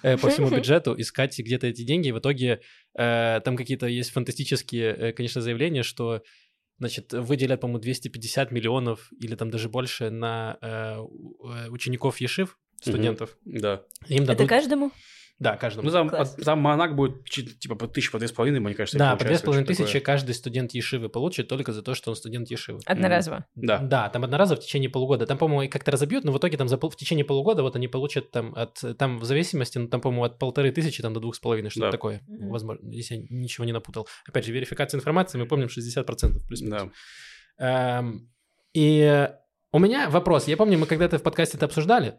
по 0.02 0.30
всему 0.30 0.50
бюджету, 0.50 0.94
искать 0.98 1.38
где-то 1.38 1.66
эти 1.66 1.82
деньги. 1.82 2.08
И 2.08 2.12
в 2.12 2.18
итоге 2.18 2.60
э, 2.96 3.40
там 3.44 3.56
какие-то 3.56 3.86
есть 3.86 4.10
фантастические, 4.10 4.94
э, 4.94 5.12
конечно, 5.12 5.40
заявления, 5.40 5.82
что 5.82 6.22
значит, 6.78 7.12
выделят, 7.12 7.60
по-моему, 7.60 7.80
250 7.80 8.52
миллионов 8.52 9.10
или 9.20 9.34
там 9.34 9.50
даже 9.50 9.68
больше 9.68 10.10
на 10.10 10.58
э, 10.60 10.98
э 10.98 11.68
учеников 11.70 12.20
Ешив, 12.20 12.58
студентов. 12.80 13.36
Да. 13.44 13.82
Им 14.08 14.24
дадут... 14.24 14.42
Это 14.42 14.48
каждому? 14.48 14.92
Да, 15.38 15.56
каждому. 15.56 15.86
Ну, 15.86 15.92
там, 15.92 16.08
от, 16.08 16.36
там 16.36 16.58
Монак 16.58 16.96
будет 16.96 17.24
типа 17.24 17.76
по 17.76 17.86
тысяче, 17.86 18.10
по 18.10 18.18
две 18.18 18.26
с 18.26 18.32
половиной, 18.32 18.58
мне 18.58 18.74
кажется. 18.74 18.98
Да, 18.98 19.14
по 19.14 19.24
две 19.24 19.38
с 19.38 19.42
половиной 19.42 19.66
тысячи 19.66 19.84
такое. 19.84 20.00
каждый 20.00 20.34
студент 20.34 20.72
Ешивы 20.72 21.08
получит 21.08 21.46
только 21.46 21.72
за 21.72 21.82
то, 21.82 21.94
что 21.94 22.10
он 22.10 22.16
студент 22.16 22.50
Ешивы. 22.50 22.80
Одноразово? 22.86 23.46
Mm. 23.56 23.62
Да. 23.62 23.78
Да, 23.78 24.08
там 24.08 24.24
одноразово 24.24 24.60
в 24.60 24.64
течение 24.64 24.90
полугода. 24.90 25.26
Там, 25.26 25.38
по-моему, 25.38 25.70
как-то 25.70 25.92
разобьют, 25.92 26.24
но 26.24 26.32
в 26.32 26.38
итоге 26.38 26.56
там 26.56 26.66
за 26.66 26.76
пол, 26.76 26.90
в 26.90 26.96
течение 26.96 27.24
полугода 27.24 27.62
вот 27.62 27.76
они 27.76 27.86
получат 27.86 28.32
там 28.32 28.52
от, 28.56 28.82
там 28.98 29.18
в 29.18 29.24
зависимости, 29.24 29.78
ну, 29.78 29.86
там, 29.86 30.00
по-моему, 30.00 30.24
от 30.24 30.40
полторы 30.40 30.72
тысячи 30.72 31.02
там 31.02 31.14
до 31.14 31.20
двух 31.20 31.36
с 31.36 31.38
половиной, 31.38 31.70
что-то 31.70 31.86
да. 31.86 31.92
такое. 31.92 32.16
Mm-hmm. 32.28 32.48
Возможно, 32.48 32.90
если 32.90 33.14
я 33.14 33.22
ничего 33.30 33.64
не 33.64 33.72
напутал. 33.72 34.08
Опять 34.26 34.44
же, 34.44 34.52
верификация 34.52 34.98
информации, 34.98 35.38
мы 35.38 35.46
помним 35.46 35.68
60% 35.68 36.46
плюс-минус. 36.48 36.90
Да. 37.58 37.98
Эм, 38.00 38.28
и 38.72 39.28
у 39.70 39.78
меня 39.78 40.10
вопрос. 40.10 40.48
Я 40.48 40.56
помню, 40.56 40.78
мы 40.78 40.86
когда-то 40.86 41.18
в 41.18 41.22
подкасте 41.22 41.56
это 41.56 41.66
обсуждали, 41.66 42.16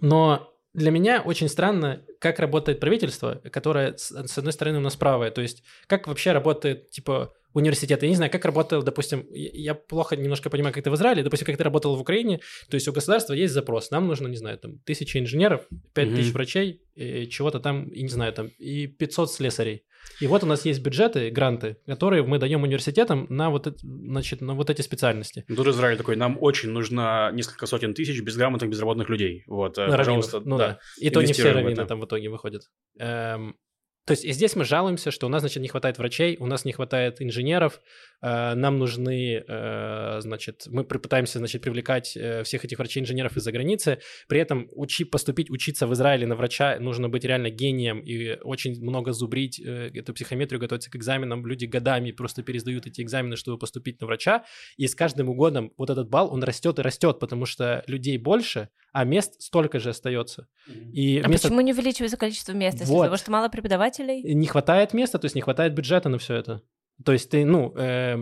но 0.00 0.51
для 0.74 0.90
меня 0.90 1.22
очень 1.22 1.48
странно, 1.48 2.04
как 2.18 2.38
работает 2.38 2.80
правительство, 2.80 3.40
которое, 3.50 3.96
с 3.96 4.38
одной 4.38 4.52
стороны, 4.52 4.78
у 4.78 4.82
нас 4.82 4.96
правое. 4.96 5.30
То 5.30 5.42
есть, 5.42 5.62
как 5.86 6.06
вообще 6.06 6.32
работает, 6.32 6.90
типа, 6.90 7.34
университет. 7.54 8.02
Я 8.02 8.08
не 8.08 8.16
знаю, 8.16 8.30
как 8.30 8.44
работал, 8.44 8.82
допустим, 8.82 9.26
я 9.30 9.74
плохо 9.74 10.16
немножко 10.16 10.48
понимаю, 10.50 10.72
как 10.72 10.82
это 10.82 10.90
в 10.90 10.94
Израиле, 10.94 11.22
допустим, 11.22 11.46
как 11.46 11.56
это 11.56 11.64
работало 11.64 11.96
в 11.96 12.00
Украине. 12.00 12.40
То 12.70 12.76
есть 12.76 12.88
у 12.88 12.92
государства 12.92 13.34
есть 13.34 13.52
запрос, 13.52 13.90
нам 13.90 14.06
нужно, 14.06 14.28
не 14.28 14.36
знаю, 14.36 14.58
там, 14.58 14.78
тысяча 14.80 15.18
инженеров, 15.18 15.66
пять 15.92 16.08
mm-hmm. 16.08 16.16
тысяч 16.16 16.32
врачей, 16.32 16.82
и 16.94 17.26
чего-то 17.28 17.60
там, 17.60 17.88
и 17.88 18.02
не 18.02 18.08
знаю, 18.08 18.32
там, 18.32 18.46
и 18.58 18.86
500 18.86 19.32
слесарей. 19.32 19.84
И 20.20 20.26
вот 20.26 20.44
у 20.44 20.46
нас 20.46 20.64
есть 20.64 20.80
бюджеты, 20.82 21.30
гранты, 21.30 21.78
которые 21.86 22.22
мы 22.22 22.38
даем 22.38 22.62
университетам 22.62 23.26
на 23.28 23.50
вот, 23.50 23.66
значит, 23.82 24.40
на 24.40 24.54
вот 24.54 24.70
эти 24.70 24.82
специальности. 24.82 25.44
Тут 25.48 25.66
Израиль 25.68 25.96
такой, 25.96 26.16
нам 26.16 26.38
очень 26.40 26.70
нужно 26.70 27.30
несколько 27.32 27.66
сотен 27.66 27.94
тысяч 27.94 28.20
безграмотных, 28.22 28.70
безработных 28.70 29.08
людей. 29.08 29.44
Вот, 29.46 29.76
на 29.76 29.96
пожалуйста, 29.96 30.38
раввинов. 30.38 30.50
ну 30.50 30.58
да. 30.58 30.68
да. 30.68 30.78
И 30.98 31.10
то 31.10 31.22
не 31.22 31.32
все 31.32 31.52
раввины 31.52 31.84
там 31.86 32.00
в 32.00 32.06
итоге 32.06 32.28
выходят. 32.28 32.62
Эм, 32.98 33.56
то 34.04 34.12
есть 34.12 34.24
и 34.24 34.32
здесь 34.32 34.56
мы 34.56 34.64
жалуемся, 34.64 35.12
что 35.12 35.26
у 35.26 35.30
нас, 35.30 35.42
значит, 35.42 35.62
не 35.62 35.68
хватает 35.68 35.96
врачей, 35.98 36.36
у 36.40 36.46
нас 36.46 36.64
не 36.64 36.72
хватает 36.72 37.22
инженеров, 37.22 37.80
э, 38.20 38.54
нам 38.54 38.78
нужны, 38.78 39.44
э, 39.46 40.20
значит, 40.20 40.64
мы 40.66 40.82
пытаемся, 40.82 41.38
значит, 41.38 41.62
привлекать 41.62 42.16
э, 42.16 42.42
всех 42.42 42.64
этих 42.64 42.78
врачей-инженеров 42.78 43.36
из-за 43.36 43.52
границы, 43.52 44.00
при 44.26 44.40
этом 44.40 44.68
учи, 44.72 45.04
поступить, 45.04 45.50
учиться 45.50 45.86
в 45.86 45.92
Израиле 45.92 46.26
на 46.26 46.34
врача 46.34 46.78
нужно 46.80 47.08
быть 47.08 47.24
реально 47.24 47.50
гением 47.50 48.00
и 48.00 48.40
очень 48.42 48.82
много 48.82 49.12
зубрить 49.12 49.60
эту 49.60 50.12
психометрию, 50.14 50.60
готовиться 50.60 50.90
к 50.90 50.96
экзаменам, 50.96 51.46
люди 51.46 51.66
годами 51.66 52.10
просто 52.10 52.42
пересдают 52.42 52.86
эти 52.86 53.02
экзамены, 53.02 53.36
чтобы 53.36 53.58
поступить 53.58 54.00
на 54.00 54.08
врача, 54.08 54.44
и 54.76 54.88
с 54.88 54.96
каждым 54.96 55.32
годом 55.32 55.72
вот 55.76 55.90
этот 55.90 56.08
балл, 56.08 56.32
он 56.32 56.42
растет 56.42 56.80
и 56.80 56.82
растет, 56.82 57.20
потому 57.20 57.46
что 57.46 57.84
людей 57.86 58.18
больше, 58.18 58.68
а 58.92 59.04
мест 59.04 59.40
столько 59.40 59.78
же 59.78 59.90
остается. 59.90 60.48
И 60.68 61.18
а 61.18 61.26
вместо... 61.26 61.48
почему 61.48 61.60
не 61.62 61.72
увеличивается 61.72 62.16
количество 62.16 62.52
мест? 62.52 62.78
Вот. 62.80 62.84
Из-за 62.84 63.04
того, 63.04 63.16
что 63.16 63.30
мало 63.30 63.48
преподавателей? 63.48 64.22
Не 64.34 64.46
хватает 64.46 64.92
места, 64.92 65.18
то 65.18 65.24
есть 65.24 65.34
не 65.34 65.42
хватает 65.42 65.74
бюджета 65.74 66.08
на 66.08 66.18
все 66.18 66.34
это. 66.34 66.62
То 67.04 67.12
есть 67.12 67.30
ты, 67.30 67.44
ну, 67.44 67.74
э, 67.76 68.16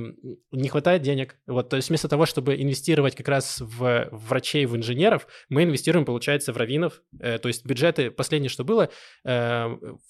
не 0.52 0.68
хватает 0.68 1.02
денег. 1.02 1.36
Вот, 1.46 1.68
то 1.68 1.76
есть 1.76 1.88
вместо 1.88 2.08
того, 2.08 2.24
чтобы 2.24 2.54
инвестировать 2.54 3.14
как 3.14 3.28
раз 3.28 3.60
в 3.60 4.08
врачей, 4.10 4.64
в 4.64 4.76
инженеров, 4.76 5.26
мы 5.48 5.64
инвестируем, 5.64 6.06
получается, 6.06 6.52
в 6.52 6.56
раввинов. 6.56 7.02
Э, 7.18 7.38
то 7.38 7.48
есть 7.48 7.66
бюджеты, 7.66 8.10
последнее, 8.10 8.48
что 8.48 8.64
было, 8.64 8.88
э, 9.24 9.68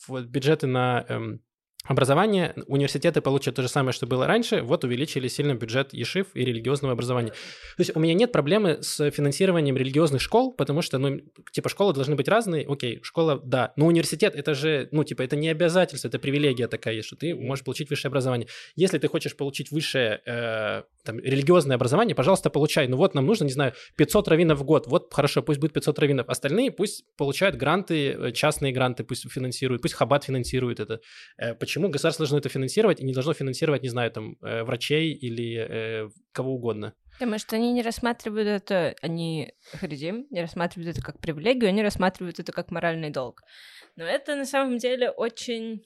бюджеты 0.08 0.66
на 0.66 1.04
э, 1.08 1.38
образование, 1.84 2.54
университеты 2.66 3.20
получат 3.20 3.56
то 3.56 3.62
же 3.62 3.68
самое, 3.68 3.92
что 3.92 4.06
было 4.06 4.26
раньше, 4.26 4.62
вот 4.62 4.84
увеличили 4.84 5.28
сильно 5.28 5.54
бюджет 5.54 5.92
ешив 5.92 6.28
и 6.34 6.44
религиозного 6.44 6.92
образования. 6.92 7.30
То 7.30 7.80
есть 7.80 7.96
у 7.96 8.00
меня 8.00 8.14
нет 8.14 8.32
проблемы 8.32 8.78
с 8.82 9.10
финансированием 9.10 9.76
религиозных 9.76 10.20
школ, 10.20 10.52
потому 10.52 10.82
что, 10.82 10.98
ну, 10.98 11.20
типа, 11.52 11.68
школы 11.68 11.94
должны 11.94 12.16
быть 12.16 12.28
разные, 12.28 12.66
окей, 12.68 13.00
школа, 13.02 13.40
да, 13.42 13.72
но 13.76 13.86
университет, 13.86 14.34
это 14.36 14.54
же, 14.54 14.88
ну, 14.92 15.04
типа, 15.04 15.22
это 15.22 15.36
не 15.36 15.48
обязательство, 15.48 16.08
это 16.08 16.18
привилегия 16.18 16.68
такая 16.68 16.94
есть, 16.94 17.08
что 17.08 17.16
ты 17.16 17.34
можешь 17.34 17.64
получить 17.64 17.90
высшее 17.90 18.10
образование. 18.10 18.46
Если 18.76 18.98
ты 18.98 19.08
хочешь 19.08 19.36
получить 19.36 19.70
высшее, 19.70 20.20
э, 20.26 20.82
там, 21.04 21.18
религиозное 21.18 21.76
образование, 21.76 22.14
пожалуйста, 22.14 22.50
получай. 22.50 22.88
Ну 22.88 22.96
вот 22.96 23.14
нам 23.14 23.26
нужно, 23.26 23.44
не 23.44 23.52
знаю, 23.52 23.72
500 23.96 24.28
раввинов 24.28 24.58
в 24.58 24.64
год, 24.64 24.86
вот 24.86 25.12
хорошо, 25.12 25.42
пусть 25.42 25.58
будет 25.60 25.72
500 25.72 25.98
раввинов, 25.98 26.28
остальные 26.28 26.70
пусть 26.70 27.04
получают 27.16 27.56
гранты, 27.56 28.10
э, 28.12 28.32
частные 28.32 28.72
гранты, 28.72 29.02
пусть 29.02 29.30
финансируют, 29.30 29.82
пусть 29.82 29.94
Хабат 29.94 30.24
финансирует 30.24 30.80
это. 30.80 31.00
Э, 31.38 31.54
почему 31.70 31.88
государство 31.88 32.24
должно 32.24 32.38
это 32.38 32.48
финансировать 32.48 32.98
и 32.98 33.04
не 33.04 33.12
должно 33.12 33.32
финансировать, 33.32 33.82
не 33.82 33.88
знаю, 33.88 34.10
там, 34.10 34.36
э, 34.42 34.64
врачей 34.64 35.12
или 35.12 35.54
э, 35.56 36.10
кого 36.32 36.54
угодно. 36.54 36.94
Потому 37.12 37.38
что 37.38 37.54
они 37.54 37.72
не 37.72 37.82
рассматривают 37.82 38.48
это, 38.48 38.96
они, 39.02 39.54
Харидим, 39.72 40.26
не 40.30 40.40
рассматривают 40.40 40.96
это 40.96 41.06
как 41.06 41.20
привилегию, 41.20 41.68
они 41.68 41.84
рассматривают 41.84 42.40
это 42.40 42.50
как 42.50 42.72
моральный 42.72 43.10
долг. 43.10 43.42
Но 43.94 44.04
это 44.04 44.34
на 44.34 44.46
самом 44.46 44.78
деле 44.78 45.10
очень 45.10 45.84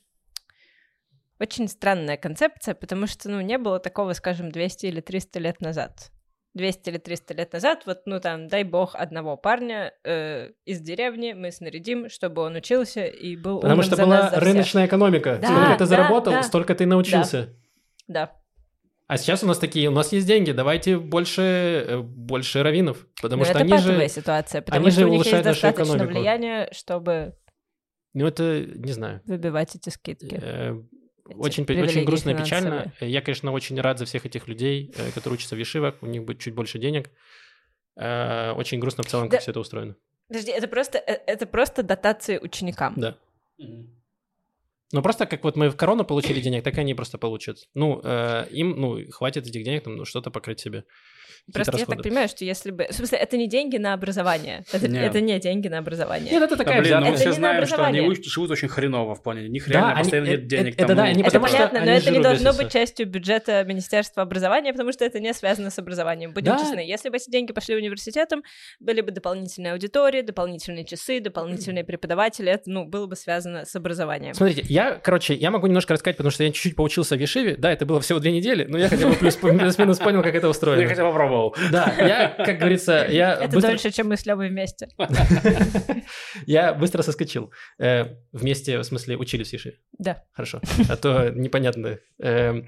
очень 1.39 1.68
странная 1.68 2.16
концепция, 2.16 2.74
потому 2.74 3.07
что, 3.07 3.28
ну, 3.28 3.43
не 3.43 3.59
было 3.59 3.78
такого, 3.78 4.14
скажем, 4.14 4.51
200 4.51 4.87
или 4.87 5.01
300 5.03 5.39
лет 5.39 5.61
назад. 5.61 6.12
200 6.55 6.88
или 6.88 6.98
300 6.98 7.34
лет 7.34 7.52
назад, 7.52 7.82
вот, 7.84 8.02
ну, 8.07 8.20
там, 8.20 8.46
дай 8.48 8.62
бог, 8.62 8.94
одного 8.94 9.36
парня 9.36 9.92
э, 10.05 10.50
из 10.64 10.80
деревни 10.80 11.32
мы 11.32 11.50
снарядим, 11.50 12.09
чтобы 12.09 12.42
он 12.42 12.55
учился 12.55 13.05
и 13.05 13.36
был 13.36 13.61
Потому 13.61 13.82
что 13.82 13.96
была 13.96 14.30
рыночная 14.30 14.86
экономика. 14.86 15.38
Да, 15.42 15.48
Сколько 15.48 15.72
ты 15.72 15.78
да, 15.78 15.86
заработал, 15.86 16.32
да. 16.32 16.42
столько 16.42 16.74
ты 16.74 16.86
научился. 16.86 17.48
Да. 18.07 18.26
да. 18.26 18.32
А 19.07 19.18
сейчас 19.18 19.42
у 19.42 19.46
нас 19.46 19.59
такие, 19.59 19.88
у 19.88 19.92
нас 19.92 20.12
есть 20.12 20.26
деньги, 20.26 20.52
давайте 20.52 20.96
больше, 20.96 21.42
э, 21.42 21.98
больше 21.98 22.62
раввинов, 22.62 23.07
потому 23.20 23.40
Но 23.40 23.44
что 23.44 23.59
это 23.59 23.61
они 23.61 23.76
же... 23.78 24.09
ситуация, 24.09 24.62
потому 24.62 24.82
они 24.82 24.90
что 24.92 25.00
же 25.00 25.07
у 25.07 25.11
них 25.11 25.26
есть 25.26 25.42
достаточно 25.42 25.82
экономику. 25.82 26.12
влияния, 26.12 26.68
чтобы... 26.72 27.36
Ну, 28.14 28.26
это, 28.26 28.64
не 28.64 28.92
знаю. 28.92 29.20
Выбивать 29.26 29.74
эти 29.74 29.88
скидки. 29.88 30.38
Э, 30.40 30.80
очень, 31.24 31.64
очень 31.64 32.04
грустно 32.04 32.30
и 32.30 32.36
печально. 32.36 32.92
Я, 33.00 33.20
конечно, 33.22 33.52
очень 33.52 33.80
рад 33.80 33.98
за 33.98 34.04
всех 34.04 34.26
этих 34.26 34.48
людей, 34.48 34.92
э, 34.96 35.10
которые 35.12 35.36
учатся 35.38 35.56
в 35.56 35.58
Ешивах, 35.58 36.02
у 36.02 36.06
них 36.06 36.24
будет 36.24 36.40
чуть 36.40 36.54
больше 36.54 36.78
денег. 36.78 37.10
Э, 37.96 38.52
очень 38.52 38.78
грустно 38.80 39.04
в 39.04 39.06
целом, 39.06 39.28
как 39.28 39.38
да. 39.38 39.40
все 39.40 39.50
это 39.52 39.60
устроено. 39.60 39.96
Подожди, 40.28 40.50
это 40.50 40.68
просто, 40.68 40.98
э, 40.98 41.20
это 41.26 41.46
просто 41.46 41.82
дотации 41.82 42.38
ученикам. 42.38 42.94
Да. 42.96 43.16
Ну, 44.92 45.02
просто 45.02 45.26
как 45.26 45.42
вот 45.44 45.56
мы 45.56 45.70
в 45.70 45.76
корону 45.76 46.04
получили 46.04 46.40
денег, 46.40 46.62
так 46.62 46.78
они 46.78 46.94
просто 46.94 47.18
получат. 47.18 47.68
Ну, 47.74 48.00
э, 48.02 48.46
им, 48.50 48.80
ну, 48.80 48.98
хватит 49.10 49.46
этих 49.46 49.64
денег, 49.64 49.84
там, 49.84 49.96
ну, 49.96 50.04
что-то 50.04 50.30
покрыть 50.30 50.60
себе. 50.60 50.84
Просто 51.53 51.72
расходы. 51.72 51.92
я 51.92 51.97
так 51.97 52.03
понимаю, 52.03 52.28
что 52.28 52.45
если 52.45 52.70
бы... 52.70 52.86
В 52.90 52.95
смысле, 52.95 53.18
это 53.18 53.36
не 53.36 53.47
деньги 53.47 53.76
на 53.76 53.92
образование. 53.92 54.64
Это, 54.72 54.86
это 54.86 55.20
не 55.20 55.38
деньги 55.38 55.68
на 55.68 55.78
образование. 55.78 56.32
Нет, 56.32 56.42
это 56.42 56.57
такая... 56.57 56.76
Да, 56.76 56.80
блин, 56.82 57.01
ну, 57.01 57.11
мы 57.11 57.16
все 57.16 57.32
знаем, 57.32 57.66
что 57.66 57.84
они 57.84 58.14
живут 58.22 58.51
очень 58.51 58.68
хреново 58.68 59.14
в 59.14 59.22
плане... 59.22 59.42
У 59.42 59.51
них 59.51 59.68
реально 59.68 59.90
да, 59.90 59.99
постоянно 59.99 60.28
они, 60.28 60.36
нет 60.38 60.47
денег. 60.47 60.74
Это, 60.74 60.84
это 60.84 60.95
да, 60.95 61.03
они, 61.05 61.22
это 61.22 61.40
понятно, 61.40 61.80
но 61.84 61.90
это 61.90 62.11
не 62.11 62.20
должно 62.20 62.53
быть 62.55 62.72
частью 62.72 63.07
бюджета 63.07 63.62
Министерства 63.64 64.22
образования, 64.22 64.72
потому 64.72 64.90
что 64.92 65.05
это 65.05 65.20
не 65.20 65.34
связано 65.34 65.68
с 65.70 65.78
образованием. 65.78 66.32
Будем 66.32 66.53
да. 66.53 66.59
честны. 66.59 66.80
Если 66.80 67.11
бы 67.11 67.16
эти 67.16 67.30
деньги 67.30 67.53
пошли 67.53 67.76
университетам, 67.76 68.42
были 68.80 69.03
бы 69.03 69.11
дополнительные 69.11 69.74
аудитории, 69.74 70.22
дополнительные 70.22 70.86
часы, 70.86 71.20
дополнительные 71.20 71.84
преподаватели, 71.84 72.51
это, 72.51 72.70
ну, 72.70 72.86
было 72.86 73.07
бы 73.07 73.16
связано 73.16 73.66
с 73.66 73.76
образованием. 73.76 74.32
Смотрите, 74.32 74.62
я, 74.66 74.95
короче, 74.95 75.34
я 75.34 75.51
могу 75.51 75.66
немножко 75.66 75.92
рассказать, 75.92 76.16
потому 76.16 76.30
что 76.30 76.42
я 76.42 76.51
чуть-чуть 76.51 76.74
поучился 76.74 77.16
в 77.16 77.20
Ешиве. 77.20 77.57
Да, 77.57 77.70
это 77.70 77.84
было 77.84 78.01
всего 78.01 78.18
две 78.18 78.32
недели, 78.32 78.64
но 78.64 78.78
я 78.78 78.88
хотя 78.88 79.09
бы 79.09 79.14
плюс-минус 79.14 79.99
понял, 79.99 80.22
как 80.22 80.34
это 80.34 80.49
устроено. 80.49 80.80
Я 80.80 80.88
хотя 80.88 81.05
бы 81.05 81.11
попробовал. 81.11 81.34
Да, 81.70 81.95
я, 81.99 82.28
как 82.30 82.59
говорится, 82.59 83.07
я... 83.11 83.35
Это 83.35 83.55
быстро... 83.55 83.70
дольше, 83.70 83.91
чем 83.91 84.09
мы 84.09 84.16
с 84.16 84.26
Левой 84.26 84.49
вместе. 84.49 84.89
Я 86.47 86.74
быстро 86.74 87.03
соскочил. 87.03 87.53
Э, 87.78 88.16
вместе, 88.32 88.78
в 88.78 88.85
смысле, 88.85 89.16
учились 89.16 89.51
в 89.51 89.53
Ешиве? 89.53 89.78
Да. 89.99 90.24
Хорошо. 90.32 90.61
А 90.89 90.97
то 90.97 91.30
непонятно. 91.30 91.99
Эм, 92.18 92.66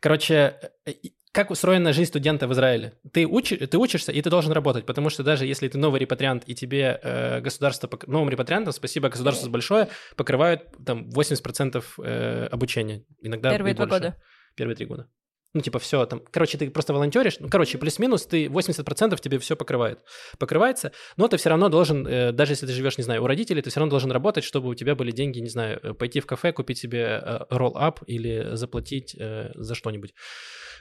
короче, 0.00 0.54
э, 0.84 0.92
как 1.36 1.50
устроена 1.50 1.92
жизнь 1.92 2.08
студента 2.08 2.48
в 2.48 2.52
Израиле? 2.54 2.94
Ты, 3.12 3.26
учи, 3.26 3.56
ты 3.56 3.76
учишься, 3.76 4.10
и 4.10 4.22
ты 4.22 4.30
должен 4.30 4.52
работать, 4.52 4.86
потому 4.86 5.10
что 5.10 5.22
даже 5.22 5.44
если 5.44 5.68
ты 5.68 5.76
новый 5.76 6.00
репатриант, 6.00 6.44
и 6.46 6.54
тебе 6.54 6.98
э, 7.02 7.40
государство, 7.40 7.90
новым 8.06 8.30
репатриантам, 8.30 8.72
спасибо 8.72 9.10
государству 9.10 9.50
большое, 9.50 9.88
покрывают 10.16 10.62
там 10.86 11.10
80% 11.10 11.84
э, 11.98 12.46
обучения. 12.46 13.04
Иногда 13.20 13.50
Первые 13.50 13.74
два 13.74 13.84
года. 13.84 14.16
Первые 14.54 14.76
три 14.76 14.86
года. 14.86 15.10
Ну, 15.56 15.62
типа, 15.62 15.78
все 15.78 16.04
там. 16.04 16.20
Короче, 16.30 16.58
ты 16.58 16.68
просто 16.70 16.92
волонтеришь. 16.92 17.38
Ну, 17.40 17.48
короче, 17.48 17.78
плюс-минус, 17.78 18.26
ты 18.26 18.44
80% 18.44 19.18
тебе 19.22 19.38
все 19.38 19.56
покрывает. 19.56 20.00
Покрывается, 20.38 20.92
но 21.16 21.28
ты 21.28 21.38
все 21.38 21.48
равно 21.48 21.70
должен, 21.70 22.06
э, 22.06 22.32
даже 22.32 22.52
если 22.52 22.66
ты 22.66 22.74
живешь, 22.74 22.98
не 22.98 23.04
знаю, 23.04 23.22
у 23.22 23.26
родителей, 23.26 23.62
ты 23.62 23.70
все 23.70 23.80
равно 23.80 23.88
должен 23.88 24.12
работать, 24.12 24.44
чтобы 24.44 24.68
у 24.68 24.74
тебя 24.74 24.94
были 24.94 25.12
деньги, 25.12 25.38
не 25.38 25.48
знаю, 25.48 25.80
э, 25.82 25.94
пойти 25.94 26.20
в 26.20 26.26
кафе, 26.26 26.52
купить 26.52 26.76
себе 26.76 27.22
э, 27.24 27.38
roll-up 27.50 28.04
или 28.06 28.54
заплатить 28.54 29.16
за 29.16 29.74
что-нибудь. 29.74 30.12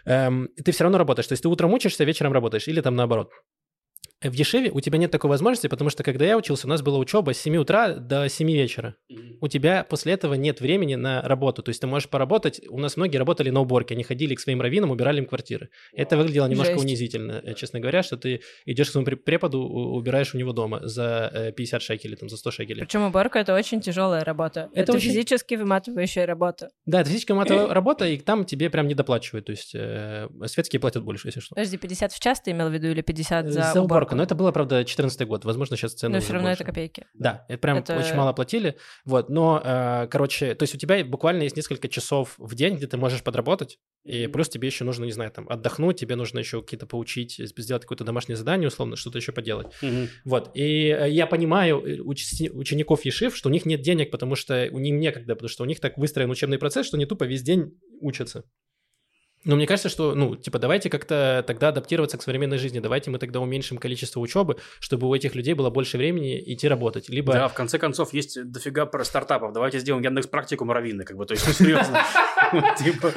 Эм, 0.05 0.49
ты 0.61 0.73
все 0.73 0.83
равно 0.83 0.97
работаешь. 0.97 1.27
То 1.27 1.33
есть 1.33 1.43
ты 1.43 1.47
утром 1.47 1.73
учишься, 1.73 2.03
вечером 2.03 2.33
работаешь, 2.33 2.67
или 2.67 2.81
там 2.81 2.95
наоборот. 2.95 3.31
В 4.29 4.33
Ешеве 4.33 4.71
у 4.71 4.79
тебя 4.79 4.97
нет 4.97 5.11
такой 5.11 5.29
возможности, 5.29 5.67
потому 5.67 5.89
что 5.89 6.03
когда 6.03 6.25
я 6.25 6.37
учился, 6.37 6.67
у 6.67 6.69
нас 6.69 6.81
была 6.81 6.97
учеба 6.97 7.33
с 7.33 7.37
7 7.37 7.57
утра 7.57 7.93
до 7.93 8.27
7 8.27 8.51
вечера. 8.51 8.95
Mm-hmm. 9.11 9.37
У 9.41 9.47
тебя 9.47 9.85
после 9.87 10.13
этого 10.13 10.33
нет 10.33 10.61
времени 10.61 10.95
на 10.95 11.21
работу. 11.21 11.61
То 11.61 11.69
есть 11.69 11.81
ты 11.81 11.87
можешь 11.87 12.09
поработать. 12.09 12.61
У 12.69 12.79
нас 12.79 12.97
многие 12.97 13.17
работали 13.17 13.49
на 13.51 13.61
уборке. 13.61 13.93
Они 13.93 14.03
ходили 14.03 14.33
к 14.35 14.39
своим 14.39 14.61
раввинам, 14.61 14.91
убирали 14.91 15.19
им 15.19 15.25
квартиры. 15.25 15.65
Wow. 15.65 16.01
Это 16.01 16.17
выглядело 16.17 16.47
немножко 16.47 16.73
Жесть. 16.73 16.85
унизительно, 16.85 17.41
э, 17.43 17.53
честно 17.53 17.79
говоря, 17.79 18.03
что 18.03 18.17
ты 18.17 18.41
идешь 18.65 18.87
к 18.87 18.91
своему 18.91 19.17
преподу, 19.17 19.61
убираешь 19.61 20.33
у 20.33 20.37
него 20.37 20.53
дома 20.53 20.79
за 20.83 21.53
50 21.55 21.81
э, 21.81 21.85
шекелей, 21.85 22.15
там, 22.15 22.29
за 22.29 22.37
100 22.37 22.51
шекелей. 22.51 22.81
Причем 22.81 23.03
уборка— 23.03 23.39
это 23.39 23.53
очень 23.53 23.81
тяжелая 23.81 24.23
работа. 24.23 24.69
Это, 24.71 24.81
это 24.81 24.93
очень... 24.93 25.09
физически 25.09 25.55
выматывающая 25.55 26.25
работа. 26.25 26.69
Да, 26.85 27.01
это 27.01 27.09
физически 27.09 27.31
выматывающая 27.31 27.73
работа, 27.73 28.07
и 28.07 28.17
там 28.17 28.45
тебе 28.45 28.69
прям 28.69 28.87
не 28.87 28.95
доплачивают. 28.95 29.45
То 29.45 29.51
есть 29.51 29.75
э, 29.75 30.27
светские 30.45 30.79
платят 30.79 31.03
больше, 31.03 31.27
если 31.27 31.41
что. 31.41 31.55
Подожди, 31.55 31.77
50 31.77 32.11
в 32.11 32.19
час 32.19 32.41
ты 32.41 32.51
имел 32.51 32.69
в 32.69 32.73
виду 32.73 32.87
или 32.87 33.01
50 33.01 33.47
за, 33.47 33.71
за 33.73 33.81
уборку? 33.81 34.14
Но 34.15 34.23
это 34.23 34.35
было, 34.35 34.51
правда, 34.51 34.75
2014 34.75 35.27
год. 35.27 35.45
Возможно, 35.45 35.77
сейчас 35.77 35.93
цены 35.93 36.15
Но 36.15 36.21
все 36.21 36.33
равно 36.33 36.49
больше. 36.49 36.63
это 36.63 36.71
копейки. 36.71 37.05
Да, 37.13 37.45
это 37.47 37.59
прям 37.59 37.77
это... 37.77 37.97
очень 37.97 38.15
мало 38.15 38.33
платили. 38.33 38.77
Вот, 39.05 39.29
но, 39.29 39.61
э, 39.63 40.07
короче, 40.09 40.55
то 40.55 40.63
есть 40.63 40.75
у 40.75 40.77
тебя 40.77 41.03
буквально 41.03 41.43
есть 41.43 41.55
несколько 41.55 41.87
часов 41.87 42.35
в 42.37 42.55
день, 42.55 42.75
где 42.75 42.87
ты 42.87 42.97
можешь 42.97 43.23
подработать, 43.23 43.79
и 44.03 44.27
плюс 44.27 44.49
тебе 44.49 44.67
еще 44.67 44.83
нужно, 44.83 45.05
не 45.05 45.11
знаю, 45.11 45.31
там, 45.31 45.49
отдохнуть, 45.49 45.99
тебе 45.99 46.15
нужно 46.15 46.39
еще 46.39 46.61
какие-то 46.61 46.85
поучить, 46.85 47.35
сделать 47.39 47.83
какое-то 47.83 48.03
домашнее 48.03 48.35
задание, 48.35 48.67
условно, 48.67 48.95
что-то 48.95 49.17
еще 49.17 49.31
поделать. 49.31 49.73
Mm-hmm. 49.81 50.09
Вот, 50.25 50.51
и 50.53 50.89
э, 50.89 51.09
я 51.09 51.25
понимаю 51.25 51.83
э, 51.83 51.97
уч- 51.97 52.51
учеников 52.51 53.03
Ешив, 53.05 53.35
что 53.35 53.49
у 53.49 53.51
них 53.51 53.65
нет 53.65 53.81
денег, 53.81 54.11
потому 54.11 54.35
что 54.35 54.69
у 54.71 54.79
них 54.79 54.93
некогда, 54.93 55.35
потому 55.35 55.49
что 55.49 55.63
у 55.63 55.65
них 55.65 55.79
так 55.79 55.97
выстроен 55.97 56.29
учебный 56.29 56.59
процесс, 56.59 56.85
что 56.85 56.97
они 56.97 57.05
тупо 57.05 57.23
весь 57.23 57.41
день 57.41 57.79
учатся. 58.01 58.43
Но 59.45 59.55
мне 59.55 59.67
кажется, 59.67 59.89
что, 59.89 60.15
ну, 60.15 60.35
типа, 60.35 60.57
давайте 60.57 60.89
как-то 60.89 61.43
тогда 61.45 61.69
адаптироваться 61.69 62.17
к 62.17 62.23
современной 62.23 62.57
жизни. 62.57 62.79
Давайте 62.79 63.11
мы 63.11 63.19
тогда 63.19 63.39
уменьшим 63.39 63.77
количество 63.77 64.19
учебы, 64.19 64.57
чтобы 64.79 65.07
у 65.07 65.13
этих 65.13 65.35
людей 65.35 65.53
было 65.53 65.69
больше 65.69 65.97
времени 65.97 66.41
идти 66.45 66.67
работать. 66.67 67.09
Либо... 67.09 67.33
Да, 67.33 67.47
в 67.47 67.53
конце 67.53 67.77
концов, 67.77 68.11
есть 68.13 68.43
дофига 68.43 68.87
про 68.87 69.05
стартапов. 69.05 69.53
Давайте 69.53 69.79
сделаем 69.79 70.03
Яндекс 70.03 70.27
практику 70.27 70.65
раввины, 70.65 71.03
как 71.03 71.15
бы, 71.15 71.25
то 71.27 71.33
есть, 71.33 71.47
ну, 71.47 71.53
серьезно. 71.53 72.03
Типа, 72.77 73.13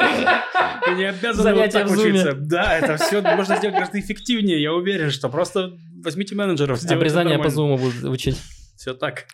не 0.95 1.05
обязаны 1.05 1.55
вот 1.55 1.70
так 1.70 1.91
учиться. 1.91 2.35
Да, 2.35 2.79
это 2.79 2.97
все 2.99 3.22
можно 3.22 3.57
сделать 3.57 3.74
гораздо 3.74 3.99
эффективнее, 3.99 4.61
я 4.61 4.74
уверен, 4.74 5.11
что 5.11 5.31
просто 5.31 5.79
возьмите 6.05 6.35
менеджеров. 6.35 6.85
Обрезание 6.85 7.39
по 7.39 7.49
зуму 7.49 7.79
будут 7.79 8.05
учить. 8.05 8.37
Все 8.76 8.93
так. 8.93 9.24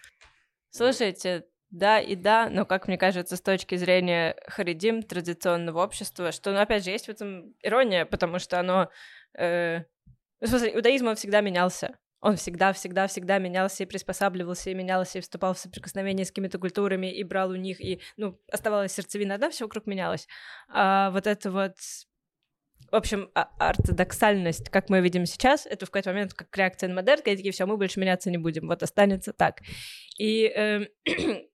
Слушайте, 0.71 1.45
да 1.75 1.99
и 1.99 2.15
да, 2.15 2.49
но, 2.49 2.65
как 2.65 2.87
мне 2.87 2.97
кажется, 2.97 3.37
с 3.37 3.41
точки 3.41 3.75
зрения 3.75 4.37
харидим, 4.47 5.03
традиционного 5.03 5.83
общества, 5.83 6.31
что, 6.31 6.53
ну, 6.53 6.61
опять 6.61 6.85
же, 6.85 6.91
есть 6.91 7.07
в 7.07 7.09
этом 7.09 7.53
ирония, 7.63 8.05
потому 8.05 8.39
что 8.39 8.61
оно... 8.61 8.91
Э, 9.37 9.81
в 10.41 10.47
смысле, 10.47 10.73
иудаизм, 10.73 11.09
он 11.09 11.17
всегда 11.17 11.41
менялся. 11.41 11.99
Он 12.21 12.37
всегда, 12.37 12.73
всегда, 12.73 13.09
всегда 13.09 13.39
менялся 13.39 13.83
и 13.83 13.87
приспосабливался, 13.87 14.71
и 14.71 14.75
менялся, 14.75 15.19
и 15.19 15.21
вступал 15.21 15.55
в 15.55 15.59
соприкосновение 15.59 16.25
с 16.25 16.29
какими-то 16.29 16.59
культурами, 16.59 17.13
и 17.13 17.25
брал 17.25 17.51
у 17.51 17.57
них, 17.57 17.81
и, 17.81 18.01
ну, 18.17 18.39
оставалась 18.53 18.93
сердцевина 18.93 19.35
одна, 19.35 19.51
все 19.51 19.65
вокруг 19.65 19.87
менялось. 19.87 20.29
А 20.69 21.11
вот 21.11 21.27
это 21.27 21.51
вот 21.51 21.75
в 22.93 22.97
общем, 22.97 23.31
а, 23.35 23.49
ортодоксальность, 23.59 24.69
как 24.69 24.89
мы 24.91 25.01
видим 25.01 25.27
сейчас, 25.27 25.67
это 25.67 25.87
в 25.87 25.91
какой-то 25.91 26.11
момент 26.11 26.35
как 26.35 26.57
реакция 26.57 26.89
на 26.89 26.95
модерн, 26.95 27.23
такие, 27.23 27.51
все, 27.51 27.67
мы 27.67 27.77
больше 27.77 27.99
меняться 27.99 28.31
не 28.31 28.39
будем, 28.39 28.69
вот 28.69 28.83
останется 28.85 29.33
так. 29.33 29.63
И 30.19 30.45
э, 30.45 30.87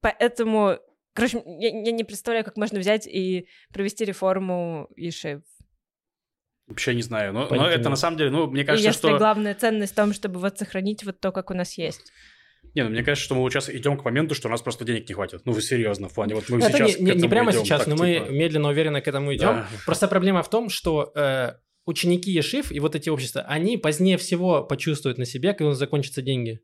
Поэтому, 0.00 0.78
короче, 1.14 1.42
я, 1.44 1.68
я 1.68 1.92
не 1.92 2.04
представляю, 2.04 2.44
как 2.44 2.56
можно 2.56 2.78
взять 2.78 3.06
и 3.06 3.48
провести 3.72 4.04
реформу 4.04 4.88
Иши. 4.96 5.42
Вообще 6.66 6.94
не 6.94 7.02
знаю, 7.02 7.32
но, 7.32 7.48
но 7.48 7.66
это 7.66 7.88
на 7.88 7.96
самом 7.96 8.18
деле, 8.18 8.30
ну, 8.30 8.46
мне 8.46 8.62
кажется, 8.64 8.86
если 8.86 9.08
что... 9.08 9.16
главная 9.16 9.54
ценность 9.54 9.94
в 9.94 9.96
том, 9.96 10.12
чтобы 10.12 10.38
вот 10.38 10.58
сохранить 10.58 11.02
вот 11.02 11.18
то, 11.18 11.32
как 11.32 11.50
у 11.50 11.54
нас 11.54 11.78
есть. 11.78 12.12
Не, 12.74 12.84
ну 12.84 12.90
мне 12.90 13.02
кажется, 13.02 13.24
что 13.24 13.34
мы 13.34 13.40
вот 13.40 13.52
сейчас 13.52 13.70
идем 13.70 13.96
к 13.96 14.04
моменту, 14.04 14.34
что 14.34 14.48
у 14.48 14.50
нас 14.50 14.60
просто 14.60 14.84
денег 14.84 15.08
не 15.08 15.14
хватит. 15.14 15.42
Ну, 15.46 15.52
вы 15.52 15.62
серьезно, 15.62 16.08
в 16.08 16.14
плане, 16.14 16.34
вот 16.34 16.48
мы 16.50 16.58
это 16.58 16.72
сейчас 16.72 16.98
не, 16.98 17.12
не, 17.12 17.22
не 17.22 17.28
прямо 17.28 17.50
идем, 17.52 17.64
сейчас, 17.64 17.84
так, 17.84 17.88
но 17.88 18.06
типа... 18.06 18.26
мы 18.26 18.36
медленно, 18.36 18.68
уверенно 18.68 19.00
к 19.00 19.08
этому 19.08 19.34
идем. 19.34 19.48
Да. 19.48 19.68
Просто 19.86 20.08
проблема 20.08 20.42
в 20.42 20.50
том, 20.50 20.68
что 20.68 21.10
э, 21.14 21.54
ученики 21.86 22.30
Ешив 22.30 22.70
и 22.70 22.80
вот 22.80 22.94
эти 22.94 23.08
общества, 23.08 23.42
они 23.48 23.78
позднее 23.78 24.18
всего 24.18 24.62
почувствуют 24.62 25.16
на 25.16 25.24
себе, 25.24 25.54
когда 25.54 25.72
закончатся 25.72 26.20
деньги. 26.20 26.60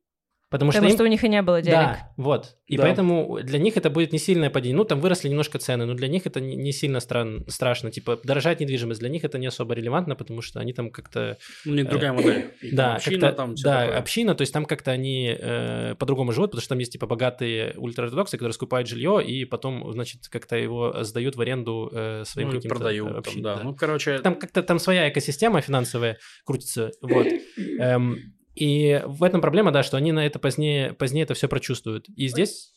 Потому, 0.54 0.70
Потому 0.70 0.86
что, 0.86 0.92
им... 0.92 0.94
что 0.94 1.02
у 1.02 1.06
них 1.08 1.24
и 1.24 1.28
не 1.28 1.42
было 1.42 1.60
денег. 1.60 1.78
Да, 1.78 2.12
вот. 2.16 2.56
И 2.68 2.76
да. 2.76 2.84
поэтому 2.84 3.40
для 3.42 3.58
них 3.58 3.76
это 3.76 3.90
будет 3.90 4.12
не 4.12 4.20
сильное 4.20 4.50
падение. 4.50 4.76
Ну, 4.76 4.84
там 4.84 5.00
выросли 5.00 5.28
немножко 5.28 5.58
цены, 5.58 5.84
но 5.84 5.94
для 5.94 6.06
них 6.06 6.26
это 6.26 6.40
не, 6.40 6.70
сильно 6.70 7.00
стран... 7.00 7.44
страшно. 7.48 7.90
Типа, 7.90 8.20
дорожать 8.22 8.60
недвижимость 8.60 9.00
для 9.00 9.08
них 9.08 9.24
это 9.24 9.36
не 9.38 9.48
особо 9.48 9.74
релевантно, 9.74 10.14
потому 10.14 10.42
что 10.42 10.60
они 10.60 10.72
там 10.72 10.92
как-то... 10.92 11.38
Ну, 11.64 11.72
у 11.72 11.74
них 11.74 11.88
другая 11.88 12.12
э, 12.12 12.14
модель. 12.14 12.54
да, 12.72 12.94
община 12.94 13.32
там, 13.32 13.56
Да, 13.56 13.80
такое. 13.80 13.98
община, 13.98 14.36
то 14.36 14.42
есть 14.42 14.52
там 14.52 14.64
как-то 14.64 14.92
они 14.92 15.36
э, 15.36 15.96
по-другому 15.98 16.30
живут, 16.30 16.52
потому 16.52 16.60
что 16.60 16.68
там 16.68 16.78
есть, 16.78 16.92
типа, 16.92 17.08
богатые 17.08 17.74
ультраортодоксы, 17.76 18.36
которые 18.36 18.54
скупают 18.54 18.86
жилье 18.86 19.24
и 19.26 19.44
потом, 19.46 19.92
значит, 19.92 20.28
как-то 20.28 20.54
его 20.54 21.02
сдают 21.02 21.34
в 21.34 21.40
аренду 21.40 21.90
э, 21.92 22.22
своим 22.26 22.50
ну, 22.50 22.54
каким-то 22.54 22.76
продают 22.76 23.10
общин, 23.10 23.42
там, 23.42 23.42
да. 23.42 23.56
да. 23.56 23.62
Ну, 23.64 23.74
короче... 23.74 24.18
Там 24.18 24.36
как-то 24.36 24.62
там 24.62 24.78
своя 24.78 25.08
экосистема 25.08 25.60
финансовая 25.62 26.18
крутится, 26.44 26.92
вот. 27.02 27.26
Эм, 27.80 28.18
и 28.54 29.02
в 29.06 29.22
этом 29.22 29.40
проблема, 29.40 29.72
да, 29.72 29.82
что 29.82 29.96
они 29.96 30.12
на 30.12 30.24
это 30.26 30.38
позднее, 30.38 30.92
позднее 30.92 31.24
это 31.24 31.34
все 31.34 31.48
прочувствуют. 31.48 32.08
И 32.16 32.28
здесь, 32.28 32.72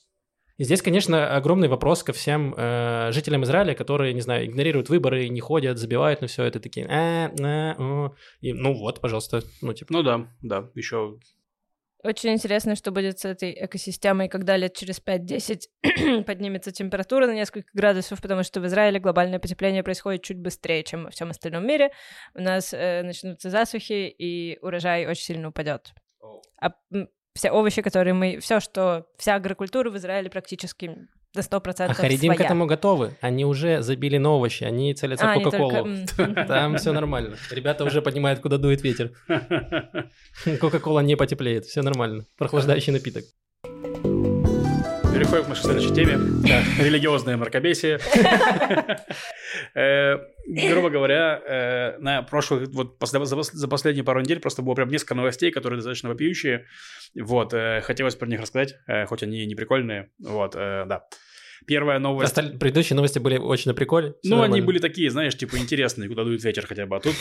и 0.57 0.63
здесь, 0.63 0.81
конечно, 0.81 1.35
огромный 1.35 1.67
вопрос 1.67 2.03
ко 2.03 2.13
всем 2.13 2.53
э, 2.57 3.11
жителям 3.11 3.43
Израиля, 3.43 3.75
которые, 3.75 4.13
не 4.13 4.21
знаю, 4.21 4.45
игнорируют 4.47 4.89
выборы, 4.89 5.29
не 5.29 5.39
ходят, 5.39 5.77
забивают 5.77 6.21
на 6.21 6.27
все 6.27 6.43
это, 6.43 6.59
такие, 6.59 6.87
а, 6.87 7.31
а, 7.39 7.75
а. 7.77 8.11
И, 8.41 8.53
ну 8.53 8.73
вот, 8.73 8.99
пожалуйста, 9.01 9.43
ну 9.61 9.73
типа. 9.73 9.93
Ну 9.93 10.03
да, 10.03 10.27
да, 10.41 10.69
еще 10.73 11.19
очень 12.03 12.33
интересно, 12.33 12.75
что 12.75 12.91
будет 12.91 13.19
с 13.19 13.25
этой 13.25 13.51
экосистемой, 13.65 14.29
когда 14.29 14.55
лет 14.55 14.75
через 14.75 15.01
5-10 15.01 16.23
поднимется 16.25 16.71
температура 16.71 17.25
на 17.25 17.33
несколько 17.33 17.69
градусов, 17.73 18.21
потому 18.21 18.43
что 18.43 18.61
в 18.61 18.67
Израиле 18.67 18.99
глобальное 18.99 19.39
потепление 19.39 19.83
происходит 19.83 20.23
чуть 20.23 20.37
быстрее, 20.37 20.83
чем 20.83 21.05
во 21.05 21.09
всем 21.09 21.31
остальном 21.31 21.65
мире. 21.65 21.91
У 22.35 22.41
нас 22.41 22.71
э, 22.73 23.01
начнутся 23.03 23.49
засухи, 23.49 24.07
и 24.07 24.59
урожай 24.61 25.07
очень 25.07 25.23
сильно 25.23 25.49
упадет. 25.49 25.93
А 26.61 26.71
все 27.33 27.51
овощи, 27.51 27.81
которые 27.81 28.13
мы... 28.13 28.39
Все, 28.39 28.59
что... 28.59 29.07
Вся 29.17 29.35
агрокультура 29.35 29.89
в 29.89 29.97
Израиле 29.97 30.29
практически 30.29 31.07
до 31.33 31.41
100% 31.41 31.85
А 31.89 31.93
Харидим 31.93 32.35
к 32.35 32.41
этому 32.41 32.65
готовы. 32.65 33.17
Они 33.21 33.45
уже 33.45 33.81
забили 33.81 34.17
на 34.17 34.31
овощи, 34.31 34.63
они 34.63 34.93
целятся 34.93 35.31
а, 35.31 35.39
в 35.39 35.43
Кока-Колу. 35.43 35.87
Только... 36.15 36.45
Там 36.47 36.77
все 36.77 36.91
нормально. 36.93 37.35
Ребята 37.51 37.83
уже 37.83 38.01
понимают, 38.01 38.39
куда 38.39 38.57
дует 38.57 38.81
ветер. 38.81 39.11
Кока-кола 40.59 41.01
не 41.01 41.15
потеплеет, 41.15 41.65
все 41.65 41.81
нормально. 41.81 42.25
Прохлаждающий 42.37 42.93
напиток. 42.93 43.25
Переходим 45.17 45.45
к 45.45 45.47
нашей 45.47 45.63
следующей 45.63 45.93
теме. 45.93 46.13
Религиозное 46.79 47.37
мракобесие. 47.37 47.99
Э, 49.73 50.17
грубо 50.45 50.89
говоря, 50.89 51.41
э, 51.43 51.97
на 51.99 52.21
прошлых, 52.21 52.69
вот 52.69 52.97
за 53.01 53.67
последние 53.67 54.03
пару 54.03 54.19
недель 54.19 54.39
просто 54.39 54.61
было 54.61 54.75
прям 54.75 54.89
несколько 54.89 55.15
новостей, 55.15 55.51
которые 55.51 55.77
достаточно 55.77 56.09
вопиющие. 56.09 56.65
Вот, 57.19 57.53
э, 57.53 57.81
хотелось 57.81 58.15
про 58.15 58.27
них 58.27 58.41
рассказать, 58.41 58.75
хоть 59.07 59.23
они 59.23 59.45
не 59.45 59.55
прикольные. 59.55 60.09
Вот, 60.19 60.51
да. 60.51 61.03
Первая 61.65 61.97
новость... 61.99 62.31
Осталь... 62.31 62.57
Предыдущие 62.57 62.95
новости 62.95 63.19
были 63.19 63.37
очень 63.37 63.71
на 63.71 63.75
приколе. 63.75 64.15
Ну, 64.23 64.31
нормально. 64.31 64.57
они 64.57 64.65
были 64.65 64.79
такие, 64.79 65.09
знаешь, 65.09 65.35
типа 65.35 65.57
интересные, 65.57 66.07
куда 66.09 66.23
дует 66.23 66.43
ветер 66.43 66.65
хотя 66.67 66.85
бы, 66.85 66.97
а 66.97 66.99
тут 66.99 67.15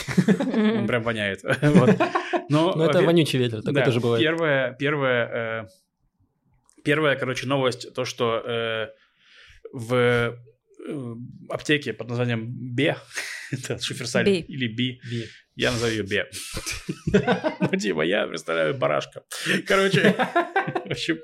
он 0.55 0.87
прям 0.87 1.03
воняет. 1.03 1.43
Но 2.49 2.75
ну, 2.75 2.85
это 2.85 3.03
вонючий 3.03 3.39
ветер, 3.39 3.63
такой 3.63 3.85
тоже 3.85 4.01
бывает. 4.01 4.23
Первое, 4.23 4.77
первое, 4.79 5.69
первая, 6.87 7.17
короче, 7.17 7.47
новость, 7.47 7.93
то, 7.95 8.05
что 8.05 8.91
в 9.73 10.37
Э, 10.89 11.15
аптеки 11.49 11.93
под 11.93 12.09
названием 12.09 12.47
Бе, 12.75 12.97
это 13.51 13.79
шиферсаль 13.79 14.29
или 14.29 14.69
Би. 14.69 15.01
Я 15.55 15.73
назову 15.73 15.91
ее 15.91 16.03
Бе. 16.03 16.29
Ну, 17.61 17.79
типа, 17.79 18.03
я 18.03 18.27
представляю 18.27 18.75
барашка. 18.75 19.23
Короче, 19.67 20.15
в 20.85 20.91
общем, 20.91 21.19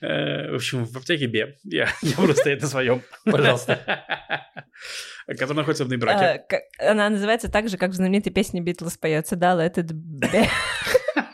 э, 0.00 0.52
в 0.52 0.54
общем, 0.54 0.84
в 0.84 0.96
аптеке 0.96 1.26
Бе. 1.26 1.56
Я, 1.64 1.88
я 2.02 2.16
буду 2.16 2.34
стоять 2.34 2.62
на 2.62 2.68
своем. 2.68 3.02
Пожалуйста. 3.24 4.04
Который 5.26 5.56
находится 5.56 5.84
в 5.84 5.88
Нейбраке. 5.88 6.44
А, 6.78 6.90
она 6.90 7.10
называется 7.10 7.50
так 7.50 7.68
же, 7.68 7.76
как 7.76 7.90
в 7.90 7.94
знаменитой 7.94 8.32
песне 8.32 8.60
Битлз 8.60 8.96
поется 8.96 9.34
«Да, 9.36 9.54
let 9.54 9.74
it 9.74 9.90
be». 9.90 10.48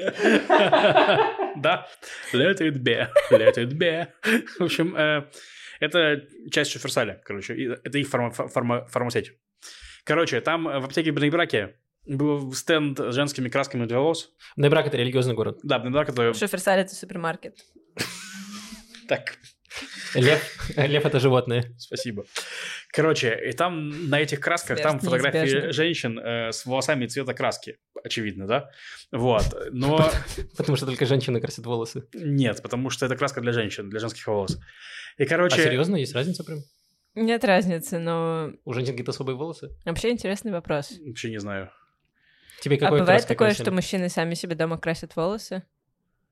Да, 1.56 1.86
let 2.32 2.60
it 2.60 2.82
be, 2.82 3.08
let 3.30 3.56
it 3.56 3.72
be. 3.72 4.06
В 4.58 4.64
общем, 4.64 4.96
э, 4.96 5.24
это 5.80 6.22
часть 6.50 6.70
Шиферсаля, 6.70 7.20
короче, 7.24 7.78
это 7.84 7.98
их 7.98 8.08
фарма, 8.08 8.30
фарма, 8.30 8.86
фармасеть. 8.86 9.32
Короче, 10.04 10.40
там 10.40 10.64
в 10.64 10.84
аптеке 10.84 11.12
Бнейбраке 11.12 11.76
был 12.06 12.52
стенд 12.52 12.98
с 12.98 13.14
женскими 13.14 13.48
красками 13.48 13.86
для 13.86 13.98
волос. 13.98 14.32
Бнейбрак— 14.56 14.86
это 14.88 14.96
религиозный 14.96 15.34
город. 15.34 15.58
Да, 15.62 15.78
Бнейбрак— 15.78 16.08
это... 16.10 16.32
Шиферсаль— 16.34 16.78
это 16.80 16.94
супермаркет. 16.94 17.58
Так, 19.08 19.36
Лев, 20.14 20.70
лев 20.76 21.06
это 21.06 21.20
животное. 21.20 21.64
Спасибо. 21.78 22.24
Короче, 22.92 23.38
и 23.48 23.52
там 23.52 24.08
на 24.08 24.20
этих 24.20 24.40
красках, 24.40 24.78
Смерть 24.78 24.82
там 24.82 25.00
фотографии 25.00 25.38
неизбежна. 25.38 25.72
женщин 25.72 26.18
э, 26.18 26.52
с 26.52 26.66
волосами 26.66 27.06
цвета 27.06 27.34
краски, 27.34 27.78
очевидно, 28.02 28.46
да? 28.46 28.70
Вот, 29.12 29.44
но... 29.70 30.10
Потому 30.56 30.76
что 30.76 30.86
только 30.86 31.06
женщины 31.06 31.40
красят 31.40 31.66
волосы. 31.66 32.04
Нет, 32.14 32.62
потому 32.62 32.90
что 32.90 33.06
это 33.06 33.16
краска 33.16 33.40
для 33.40 33.52
женщин, 33.52 33.90
для 33.90 34.00
женских 34.00 34.26
волос. 34.26 34.58
И, 35.18 35.24
короче... 35.24 35.60
А 35.60 35.64
серьезно, 35.64 35.96
есть 35.96 36.14
разница 36.14 36.44
прям? 36.44 36.58
Нет 37.14 37.44
разницы, 37.44 37.98
но... 37.98 38.52
У 38.64 38.72
женщин 38.72 38.92
какие-то 38.92 39.10
особые 39.10 39.36
волосы? 39.36 39.70
Вообще 39.84 40.10
интересный 40.10 40.52
вопрос. 40.52 40.92
Вообще 41.04 41.30
не 41.30 41.38
знаю. 41.38 41.70
Тебе 42.60 42.76
какой 42.76 42.98
а 42.98 43.02
бывает 43.02 43.26
такое, 43.26 43.48
красили? 43.48 43.64
что 43.64 43.72
мужчины 43.72 44.08
сами 44.08 44.34
себе 44.34 44.54
дома 44.54 44.78
красят 44.78 45.16
волосы? 45.16 45.64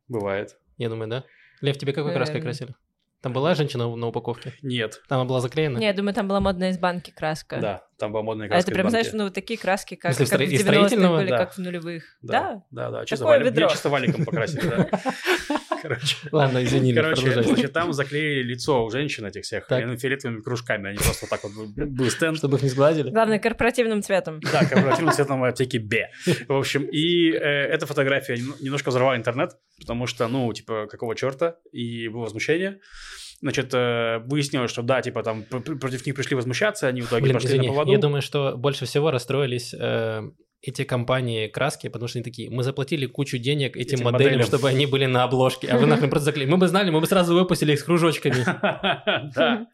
Бывает. 0.09 0.57
Я 0.77 0.89
думаю, 0.89 1.09
да. 1.09 1.25
Лев, 1.61 1.79
тебе 1.79 1.93
какой 1.93 2.13
краской 2.13 2.41
красили? 2.41 2.75
Там 3.21 3.33
была 3.33 3.55
женщина 3.55 3.95
на 3.95 4.07
упаковке? 4.07 4.55
Нет. 4.63 5.03
Там 5.09 5.19
она 5.21 5.29
была 5.29 5.41
заклеена? 5.41 5.79
Нет, 5.79 5.91
я 5.91 5.97
думаю, 5.97 6.15
там 6.15 6.29
была 6.29 6.39
модная 6.41 6.71
из 6.71 6.79
банки 6.79 7.11
краска. 7.11 7.59
Да, 7.59 7.83
там 7.99 8.13
была 8.13 8.23
модная 8.23 8.49
краска 8.49 8.59
А 8.59 8.63
это 8.63 8.73
прям, 8.73 8.91
знаешь, 8.91 9.09
ну, 9.13 9.31
такие 9.31 9.59
краски, 9.59 9.97
как, 9.97 10.17
как 10.17 10.29
в 10.29 10.33
90-х 10.33 11.17
были, 11.17 11.31
да. 11.31 11.39
как 11.39 11.55
в 11.55 11.59
нулевых. 11.59 12.05
Да, 12.23 12.63
да, 12.71 12.91
да. 12.91 12.91
да. 12.91 13.05
Чисто, 13.07 13.25
вали... 13.25 13.45
ведро. 13.45 13.69
чисто 13.69 13.89
валиком 13.89 14.25
покрасили, 14.25 14.69
да. 14.69 14.89
Короче. 15.83 16.17
Ладно, 16.33 16.65
извини, 16.65 16.95
Короче, 16.95 17.43
значит, 17.43 17.73
там 17.73 17.93
заклеили 17.93 18.43
лицо 18.43 18.85
у 18.85 18.91
женщин 18.91 19.27
этих 19.27 19.45
всех 19.45 19.67
фиолетовыми 19.69 20.41
кружками. 20.41 20.91
Они 20.91 20.99
просто 20.99 21.29
так 21.29 21.43
вот 21.45 21.53
был 21.69 22.11
стенд. 22.11 22.39
Чтобы 22.39 22.57
их 22.57 22.63
не 22.63 22.69
сглазили? 22.69 23.11
Главное, 23.11 23.39
корпоративным 23.39 24.03
цветом. 24.03 24.41
Да, 24.41 24.65
корпоративным 24.71 25.13
цветом 25.13 25.45
аптеки 25.45 25.79
Б. 25.79 26.11
В 26.49 26.55
общем, 26.55 26.85
и 26.85 27.31
э, 27.31 27.37
эта 27.39 27.87
фотография 27.87 28.37
немножко 28.61 28.89
взорвала 28.91 29.17
интернет, 29.17 29.53
потому 29.79 30.07
что, 30.07 30.29
ну, 30.29 30.53
типа, 30.53 30.87
какого 30.87 31.15
черта? 31.15 31.57
И 31.73 32.09
было 32.09 32.23
возмущение. 32.23 32.81
Значит, 33.41 33.73
э, 33.73 34.19
выяснилось, 34.27 34.71
что 34.71 34.83
да, 34.83 35.01
типа 35.01 35.23
там 35.23 35.45
против 35.45 36.05
них 36.05 36.17
пришли 36.17 36.35
возмущаться, 36.35 36.89
они 36.89 37.03
в 37.03 37.07
итоге 37.07 37.23
Блин, 37.23 37.35
пошли 37.35 37.51
извини, 37.51 37.69
на 37.69 37.73
поводу. 37.73 37.93
Я 37.93 37.99
думаю, 37.99 38.21
что 38.21 38.57
больше 38.57 38.85
всего 38.85 39.13
расстроились 39.13 39.73
э, 39.75 40.23
эти 40.61 40.85
компании 40.85 41.47
краски, 41.47 41.89
потому 41.89 42.09
что 42.09 42.19
они 42.19 42.25
такие, 42.25 42.51
мы 42.51 42.63
заплатили 42.63 43.07
кучу 43.07 43.39
денег 43.39 43.77
этим, 43.77 43.95
этим 43.95 44.05
моделям, 44.05 44.33
моделям, 44.33 44.47
чтобы 44.47 44.69
они 44.69 44.87
были 44.87 45.07
на 45.07 45.23
обложке, 45.25 45.69
а 45.69 45.79
вы 45.79 45.87
нахрен 45.87 46.11
просто 46.11 46.27
заклеили. 46.27 46.51
Мы 46.51 46.57
бы 46.57 46.67
знали, 46.67 46.91
мы 46.91 47.01
бы 47.01 47.07
сразу 47.07 47.35
выпустили 47.35 47.73
их 47.73 47.81
с 47.81 47.85
кружочками. 47.85 48.45
Да. 49.35 49.67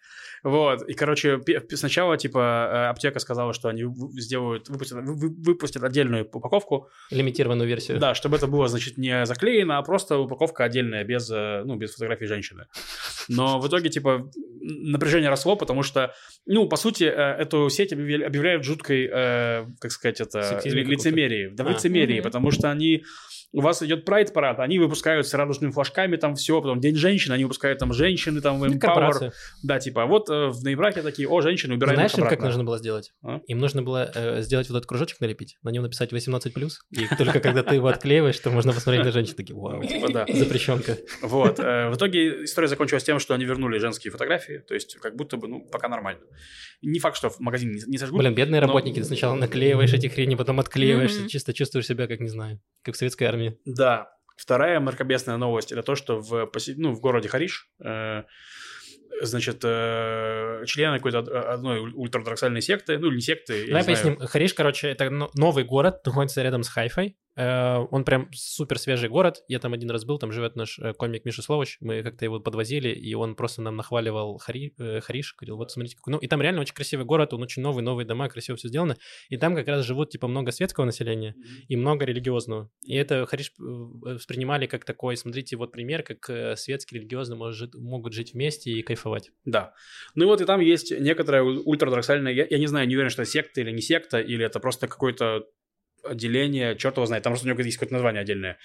Вот, 0.45 0.83
и, 0.83 0.93
короче, 0.93 1.41
сначала, 1.71 2.19
типа, 2.19 2.39
э, 2.39 2.91
аптека 2.91 3.19
сказала, 3.19 3.55
что 3.55 3.71
они 3.71 3.85
сделают, 4.21 4.69
выпустят, 4.69 4.99
выпустят 5.03 5.83
отдельную 5.83 6.29
упаковку. 6.31 6.91
Лимитированную 7.11 7.67
версию. 7.67 7.99
Да, 7.99 8.15
чтобы 8.15 8.37
это 8.37 8.47
было, 8.47 8.69
значит, 8.69 8.99
не 8.99 9.25
заклеено, 9.25 9.79
а 9.79 9.83
просто 9.83 10.19
упаковка 10.19 10.65
отдельная, 10.65 11.03
без, 11.03 11.31
э, 11.31 11.63
ну, 11.65 11.77
без 11.77 11.95
фотографии 11.95 12.27
женщины. 12.27 12.67
Но 13.29 13.59
в 13.59 13.67
итоге, 13.69 13.89
типа, 13.89 14.31
напряжение 14.61 15.31
росло, 15.31 15.57
потому 15.57 15.83
что, 15.83 16.15
ну, 16.45 16.69
по 16.69 16.77
сути, 16.77 17.05
э, 17.05 17.43
эту 17.43 17.71
сеть 17.71 17.95
объявляют 17.95 18.65
жуткой, 18.65 19.09
как 19.09 19.91
сказать, 19.91 20.21
это, 20.21 20.61
лицемерии. 20.65 21.49
Да, 21.49 21.65
а. 21.65 21.71
лицемерии, 21.71 22.21
потому 22.21 22.51
что 22.51 22.71
они 22.71 23.05
у 23.55 23.61
вас 23.61 23.83
идет 23.83 24.05
прайд-парад, 24.05 24.59
они 24.59 24.81
выпускают 24.81 25.29
с 25.29 25.33
радужными 25.33 25.71
флажками 25.71 26.17
там 26.17 26.35
все, 26.35 26.61
потом 26.61 26.81
День 26.81 26.97
женщин, 26.97 27.33
они 27.33 27.45
выпускают 27.45 27.79
там 27.79 27.93
женщины, 27.93 28.41
там 28.41 28.59
ну, 28.59 28.67
Empower. 28.67 29.33
Да, 29.63 29.79
типа, 29.79 30.07
вот 30.07 30.29
э, 30.29 30.49
в 30.49 30.63
ноябраке 30.65 31.03
такие, 31.03 31.29
о, 31.29 31.41
женщины, 31.41 31.75
убираем 31.75 31.95
Знаешь, 31.95 32.15
им 32.15 32.27
как 32.27 32.41
нужно 32.41 32.65
было 32.65 32.79
сделать? 32.79 33.13
А? 33.23 33.41
Им 33.47 33.59
нужно 33.59 33.83
было 33.83 34.11
э, 34.13 34.43
сделать 34.43 34.69
вот 34.69 34.77
этот 34.77 34.89
кружочек 34.89 35.21
налепить, 35.21 35.57
на 35.63 35.71
нем 35.71 35.85
написать 35.85 36.13
18+, 36.13 36.71
и 36.91 37.17
только 37.17 37.39
когда 37.39 37.63
ты 37.63 37.77
его 37.77 37.87
отклеиваешь, 37.87 38.39
то 38.41 38.51
можно 38.51 38.73
посмотреть 38.73 39.05
на 39.05 39.13
женщин, 39.13 39.37
такие, 39.37 39.57
вау, 39.57 39.85
типа, 39.85 40.27
запрещенка. 40.33 40.99
Вот, 41.23 41.61
э, 41.61 41.91
в 41.91 41.97
итоге 41.97 42.45
история 42.45 42.67
закончилась 42.67 43.05
тем, 43.05 43.21
что 43.21 43.35
они 43.35 43.45
вернули 43.45 43.79
женские 43.79 44.11
фотографии, 44.11 44.65
то 44.67 44.75
есть 44.75 44.97
как 44.97 45.15
будто 45.15 45.37
бы, 45.37 45.47
ну, 45.47 45.61
пока 45.61 45.89
нормально. 45.89 46.23
Не 46.85 46.99
факт, 46.99 47.17
что 47.17 47.31
в 47.31 47.41
магазин 47.41 47.73
не, 47.73 47.81
не 47.87 47.99
сожгут. 47.99 48.21
Блин, 48.21 48.35
бедные 48.35 48.61
но... 48.61 48.67
работники, 48.67 48.99
ты 48.99 49.05
сначала 49.05 49.35
наклеиваешь 49.35 49.93
эти 49.93 50.07
хрени, 50.07 50.35
потом 50.35 50.61
отклеиваешь, 50.61 51.13
mm-hmm. 51.13 51.29
чисто 51.29 51.53
чувствуешь 51.53 51.87
себя, 51.87 52.07
как, 52.07 52.21
не 52.21 52.29
знаю, 52.29 52.61
как 52.83 52.95
в 52.95 52.99
советской 52.99 53.25
армии. 53.25 53.59
Да, 53.65 54.15
Вторая 54.37 54.81
мракобесная 54.81 55.37
новость 55.37 55.71
это 55.71 55.83
то, 55.83 55.95
что 55.95 56.21
в, 56.21 56.51
ну, 56.77 56.93
в 56.93 57.01
городе 57.01 57.29
Хариш 57.29 57.71
э, 57.85 58.25
значит, 59.23 59.61
э, 59.63 60.65
члены 60.67 60.97
какой-то 60.97 61.21
одной 61.53 61.81
ультраортодоксальной 61.81 62.61
секты, 62.61 62.99
ну, 62.99 63.09
или 63.09 63.17
не 63.17 63.21
секты, 63.21 63.67
Давай 63.69 63.85
поясним. 63.85 64.17
Хариш, 64.17 64.55
короче, 64.55 64.89
это 64.89 65.09
новый 65.35 65.65
город, 65.65 66.05
находится 66.05 66.43
рядом 66.43 66.65
с 66.65 66.69
Хайфой. 66.69 67.17
Э, 67.37 67.79
он 67.91 68.05
прям 68.05 68.29
супер 68.33 68.79
свежий 68.79 69.09
город. 69.09 69.43
Я 69.49 69.59
там 69.59 69.73
один 69.73 69.91
раз 69.91 70.05
был, 70.05 70.19
там 70.19 70.33
живет 70.33 70.57
наш 70.57 70.79
э, 70.79 70.93
комик 70.95 71.25
Миша 71.25 71.43
Словоч. 71.43 71.79
Мы 71.81 72.03
как-то 72.03 72.25
его 72.25 72.41
подвозили, 72.41 72.89
и 72.89 73.15
он 73.15 73.35
просто 73.35 73.63
нам 73.63 73.77
нахваливал 73.77 74.39
Хари, 74.39 74.75
э, 74.79 75.01
Хариш. 75.01 75.35
Говорил, 75.37 75.57
вот 75.57 75.71
смотрите, 75.71 75.97
какой... 75.97 76.13
Ну, 76.13 76.19
и 76.19 76.27
там 76.27 76.41
реально 76.41 76.61
очень 76.61 76.75
красивый 76.75 77.05
город, 77.05 77.35
он 77.35 77.43
очень 77.43 77.63
новый, 77.63 77.83
новые 77.83 78.07
дома, 78.07 78.29
красиво 78.29 78.57
все 78.57 78.69
сделано. 78.69 78.97
И 79.29 79.37
там 79.37 79.55
как 79.55 79.67
раз 79.69 79.85
живут, 79.85 80.11
типа, 80.11 80.29
много 80.29 80.53
светского 80.53 80.85
населения 80.85 81.35
и 81.69 81.77
много 81.77 82.05
религиозного. 82.05 82.71
И 82.83 82.95
это 82.95 83.27
Хариш 83.27 83.53
воспринимали 83.59 84.67
как 84.67 84.85
такой, 84.85 85.17
смотрите, 85.17 85.57
вот 85.57 85.73
пример, 85.73 86.03
как 86.03 86.59
светский, 86.59 86.97
религиозный 86.97 87.37
может, 87.37 87.75
могут 87.75 88.13
жить 88.13 88.35
вместе 88.35 88.71
и 88.71 88.83
кайфовать. 88.83 89.31
Да. 89.45 89.75
Ну 90.15 90.25
и 90.25 90.27
вот 90.27 90.41
и 90.41 90.45
там 90.45 90.61
есть 90.61 90.93
некоторая 90.93 91.43
ультрадоксальная, 91.43 92.33
я, 92.33 92.47
я 92.49 92.59
не 92.59 92.67
знаю, 92.67 92.87
не 92.87 92.95
уверен, 92.95 93.11
что 93.11 93.23
это 93.23 93.31
секта 93.31 93.61
или 93.61 93.71
не 93.71 93.81
секта, 93.81 94.21
или 94.21 94.45
это 94.45 94.61
просто 94.61 94.89
какой-то 94.89 95.45
отделение, 96.05 96.77
черт 96.77 96.97
его 96.97 97.07
знает, 97.07 97.25
там 97.25 97.33
просто 97.33 97.47
у 97.47 97.51
него 97.51 97.61
есть 97.63 97.77
какое-то 97.77 97.95
название 97.95 98.23
отдельное. 98.23 98.59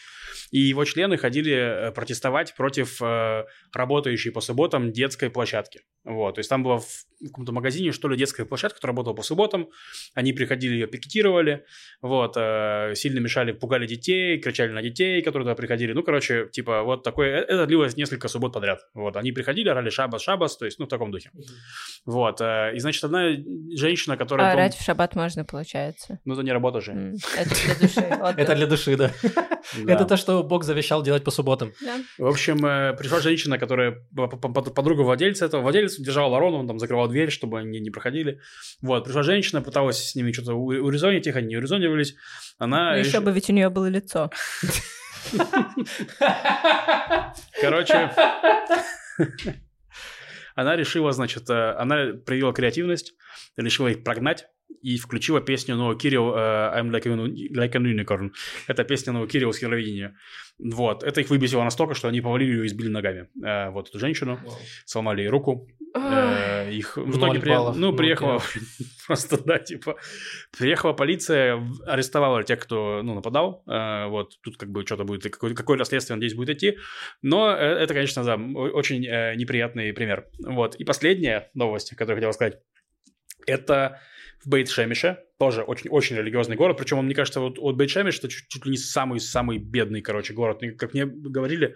И 0.51 0.59
его 0.59 0.85
члены 0.85 1.17
ходили 1.17 1.53
э, 1.53 1.91
протестовать 1.91 2.55
против 2.55 3.01
э, 3.01 3.45
работающей 3.73 4.31
по 4.31 4.41
субботам 4.41 4.91
детской 4.91 5.29
площадки. 5.29 5.81
Вот, 6.03 6.35
то 6.35 6.39
есть 6.39 6.49
там 6.49 6.63
была 6.63 6.79
в 6.79 6.87
каком-то 7.23 7.51
магазине, 7.51 7.91
что 7.91 8.07
ли, 8.07 8.17
детская 8.17 8.45
площадка, 8.45 8.77
которая 8.77 8.95
работала 8.95 9.13
по 9.13 9.21
субботам. 9.21 9.69
Они 10.13 10.33
приходили, 10.33 10.73
ее 10.73 10.87
пикетировали, 10.87 11.65
вот, 12.01 12.33
э, 12.37 12.93
сильно 12.95 13.19
мешали, 13.19 13.51
пугали 13.51 13.85
детей, 13.85 14.39
кричали 14.39 14.71
на 14.71 14.81
детей, 14.81 15.21
которые 15.21 15.45
туда 15.45 15.55
приходили. 15.55 15.93
Ну, 15.93 16.03
короче, 16.03 16.47
типа, 16.51 16.83
вот 16.83 17.03
такое, 17.03 17.41
э, 17.41 17.41
это 17.41 17.65
длилось 17.65 17.97
несколько 17.97 18.27
суббот 18.27 18.53
подряд. 18.53 18.79
Вот, 18.93 19.17
они 19.17 19.31
приходили, 19.31 19.69
орали 19.69 19.89
шабас, 19.89 20.21
шабас, 20.21 20.57
то 20.57 20.65
есть, 20.65 20.79
ну, 20.79 20.85
в 20.85 20.89
таком 20.89 21.11
духе. 21.11 21.29
Mm-hmm. 21.35 21.43
Вот, 22.05 22.41
э, 22.41 22.71
и, 22.75 22.79
значит, 22.79 23.03
одна 23.03 23.31
женщина, 23.75 24.17
которая... 24.17 24.49
А 24.49 24.53
орать 24.53 24.75
в 24.75 24.83
шаббат 24.83 25.15
можно, 25.15 25.45
получается? 25.45 26.19
Ну, 26.25 26.33
это 26.33 26.43
не 26.43 26.51
работа 26.51 26.81
же. 26.81 26.91
Mm. 26.91 27.15
Это 27.37 27.55
для 27.65 27.75
души. 27.75 27.99
Это 28.37 28.55
для 28.55 28.67
души, 28.67 28.95
да. 28.95 29.11
Это 29.87 30.05
то, 30.05 30.17
что 30.17 30.43
Бог 30.43 30.63
завещал 30.63 31.03
делать 31.03 31.23
по 31.23 31.31
субботам. 31.31 31.73
В 32.17 32.25
общем, 32.25 32.65
э, 32.65 32.93
пришла 32.93 33.19
женщина, 33.19 33.57
которая 33.57 34.03
подруга 34.15 35.01
владельца 35.01 35.45
этого. 35.45 35.61
Владелец 35.61 35.97
держал 35.97 36.29
ворону, 36.29 36.57
он 36.57 36.67
там 36.67 36.79
закрывал 36.79 37.07
дверь, 37.07 37.29
чтобы 37.29 37.59
они 37.59 37.79
не 37.79 37.89
проходили. 37.91 38.39
Вот, 38.81 39.05
пришла 39.05 39.23
женщина, 39.23 39.61
пыталась 39.61 40.09
с 40.09 40.15
ними 40.15 40.31
что-то 40.31 40.53
урезонить 40.53 41.27
их, 41.27 41.35
они 41.35 41.47
не 41.47 41.57
урезонивались. 41.57 42.15
Она... 42.57 42.93
Ну, 42.93 42.99
еще 42.99 43.19
бы, 43.19 43.31
ведь 43.31 43.49
у 43.49 43.53
нее 43.53 43.69
было 43.69 43.87
лицо. 43.87 44.31
Короче, 47.61 48.11
она 50.55 50.75
решила, 50.75 51.11
значит, 51.11 51.49
э, 51.49 51.71
она 51.77 52.13
проявила 52.25 52.53
креативность, 52.53 53.13
решила 53.57 53.87
их 53.87 54.03
прогнать 54.03 54.47
и 54.81 54.97
включила 54.97 55.41
песню 55.41 55.75
No 55.75 55.95
Кирилл 55.95 56.33
uh, 56.33 56.73
I'm 56.75 56.89
like, 56.91 57.05
a, 57.05 57.15
like 57.53 57.75
an 57.75 57.83
unicorn. 57.83 58.31
Это 58.67 58.83
песня 58.83 59.13
No 59.13 59.27
Кирилл 59.27 59.51
с 59.51 59.61
Евровидения. 59.61 60.15
Вот. 60.57 61.03
Это 61.03 61.21
их 61.21 61.29
выбесило 61.29 61.63
настолько, 61.63 61.95
что 61.95 62.07
они 62.07 62.21
повалили 62.21 62.51
ее 62.51 62.63
и 62.63 62.67
избили 62.67 62.89
ногами. 62.89 63.27
Uh, 63.41 63.71
вот 63.71 63.89
эту 63.89 63.99
женщину. 63.99 64.39
Wow. 64.43 64.51
Сломали 64.85 65.21
ей 65.21 65.27
руку. 65.27 65.67
Uh, 65.95 66.71
их 66.71 66.97
в 66.97 67.17
итоге 67.17 67.39
при... 67.39 67.49
ну, 67.49 67.73
ну, 67.73 67.95
приехала 67.95 68.41
просто, 69.07 69.43
да, 69.43 69.57
типа, 69.57 69.97
приехала 70.57 70.93
полиция, 70.93 71.61
арестовала 71.85 72.43
тех, 72.43 72.59
кто, 72.59 73.01
ну, 73.03 73.15
нападал. 73.15 73.63
Вот, 73.65 74.39
тут 74.41 74.57
как 74.57 74.69
бы 74.69 74.85
что-то 74.85 75.03
будет, 75.03 75.23
какое- 75.23 75.55
какое-то 75.55 75.83
следствие, 75.85 76.15
надеюсь, 76.15 76.35
будет 76.35 76.57
идти. 76.57 76.77
Но 77.21 77.51
это, 77.51 77.93
конечно, 77.93 78.23
да, 78.23 78.35
очень 78.35 79.01
неприятный 79.01 79.91
пример. 79.93 80.27
Вот. 80.39 80.75
И 80.75 80.83
последняя 80.83 81.49
новость, 81.55 81.89
которую 81.95 82.17
я 82.17 82.27
хотел 82.27 82.33
сказать, 82.33 82.61
это 83.47 83.99
в 84.43 84.47
Бейт-Шемише, 84.47 85.17
тоже 85.37 85.63
очень, 85.63 85.89
очень 85.89 86.15
религиозный 86.15 86.55
город, 86.55 86.77
причем, 86.77 86.99
он, 86.99 87.05
мне 87.05 87.15
кажется, 87.15 87.39
вот 87.39 87.57
от 87.59 87.75
Бейт-Шемиш 87.75 88.19
это 88.19 88.29
чуть, 88.29 88.47
чуть 88.47 88.65
ли 88.65 88.71
не 88.71 88.77
самый-самый 88.77 89.57
бедный, 89.57 90.01
короче, 90.01 90.33
город. 90.33 90.63
И, 90.63 90.71
как 90.71 90.93
мне 90.93 91.05
говорили, 91.05 91.75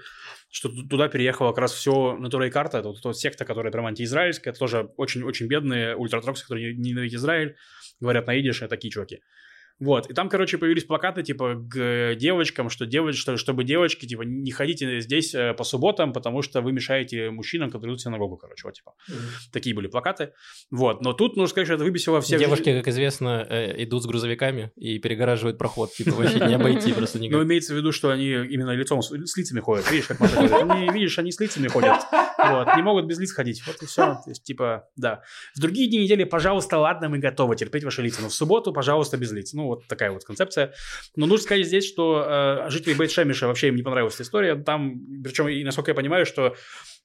что 0.49 0.69
туда 0.69 1.09
переехала 1.09 1.49
как 1.49 1.59
раз 1.59 1.73
все 1.73 2.15
натура 2.17 2.47
и 2.47 2.51
карта, 2.51 2.79
это 2.79 2.89
вот 2.89 2.99
эта 2.99 3.13
секта, 3.13 3.45
которая 3.45 3.71
прям 3.71 3.85
антиизраильская, 3.85 4.51
это 4.51 4.59
тоже 4.59 4.89
очень-очень 4.97 5.47
бедные 5.47 5.95
ультратроксы, 5.95 6.43
которые 6.43 6.75
ненавидят 6.75 7.19
Израиль, 7.19 7.55
говорят 7.99 8.27
на 8.27 8.39
идише, 8.39 8.67
такие 8.67 8.91
чуваки. 8.91 9.21
Вот, 9.79 10.09
и 10.09 10.13
там, 10.13 10.29
короче, 10.29 10.57
появились 10.57 10.83
плакаты, 10.83 11.23
типа, 11.23 11.55
к 11.55 12.15
девочкам, 12.15 12.69
что 12.69 12.85
девоч, 12.85 13.17
что, 13.17 13.37
чтобы 13.37 13.63
девочки, 13.63 14.05
типа, 14.05 14.21
не 14.21 14.51
ходите 14.51 14.99
здесь 15.01 15.33
э, 15.33 15.53
по 15.53 15.63
субботам, 15.63 16.13
потому 16.13 16.41
что 16.41 16.61
вы 16.61 16.71
мешаете 16.71 17.31
мужчинам, 17.31 17.69
которые 17.69 17.91
идут 17.91 17.99
в 17.99 18.03
синагогу, 18.03 18.37
короче, 18.37 18.61
вот, 18.65 18.75
типа. 18.75 18.93
Mm-hmm. 19.09 19.51
Такие 19.51 19.75
были 19.75 19.87
плакаты. 19.87 20.33
Вот, 20.71 21.01
но 21.01 21.13
тут, 21.13 21.35
нужно 21.35 21.49
сказать, 21.49 21.67
что 21.67 21.75
это 21.75 21.83
выбесило 21.83 22.21
всех... 22.21 22.39
Девушки, 22.39 22.71
как 22.77 22.87
известно, 22.87 23.45
э, 23.49 23.83
идут 23.83 24.03
с 24.03 24.05
грузовиками 24.05 24.71
и 24.75 24.99
перегораживают 24.99 25.57
проход, 25.57 25.91
типа, 25.91 26.11
вообще 26.11 26.39
не 26.39 26.53
обойти 26.53 26.93
просто 26.93 27.19
никак. 27.19 27.39
Ну, 27.39 27.43
имеется 27.43 27.73
в 27.73 27.77
виду, 27.77 27.91
что 27.91 28.09
они 28.09 28.27
именно 28.27 28.71
лицом, 28.71 29.01
с 29.01 29.37
лицами 29.37 29.59
ходят, 29.59 29.89
видишь, 29.91 30.07
как 30.07 30.19
Маша 30.19 30.35
говорит. 30.35 30.53
Они, 30.53 30.89
видишь, 30.91 31.17
они 31.19 31.31
с 31.31 31.39
лицами 31.39 31.67
ходят, 31.67 31.99
вот, 32.37 32.75
не 32.75 32.83
могут 32.83 33.05
без 33.05 33.19
лиц 33.19 33.31
ходить, 33.33 33.63
вот 33.65 33.81
и 33.81 33.85
все, 33.85 34.15
то 34.23 34.29
есть, 34.29 34.43
типа, 34.43 34.87
да. 34.95 35.23
В 35.55 35.59
другие 35.59 35.89
дни 35.89 36.03
недели, 36.03 36.23
пожалуйста, 36.23 36.77
ладно, 36.77 37.09
мы 37.09 37.19
готовы 37.19 37.55
терпеть 37.55 37.83
ваши 37.83 38.01
лица, 38.01 38.21
но 38.21 38.29
в 38.29 38.33
субботу, 38.33 38.71
пожалуйста, 38.71 39.17
без 39.17 39.31
лиц. 39.31 39.53
Ну, 39.53 39.62
вот 39.67 39.87
такая 39.87 40.11
вот 40.11 40.23
концепция. 40.23 40.73
Но 41.15 41.25
нужно 41.25 41.43
сказать 41.43 41.65
здесь, 41.65 41.87
что 41.87 42.25
э, 42.25 42.69
жители 42.69 42.95
Бейт-Шемиша 42.95 43.47
вообще 43.47 43.69
им 43.69 43.75
не 43.75 43.83
понравилась 43.83 44.15
эта 44.15 44.23
история. 44.23 44.55
Там, 44.55 45.01
причем, 45.23 45.47
и 45.47 45.63
насколько 45.63 45.91
я 45.91 45.95
понимаю, 45.95 46.25
что 46.25 46.55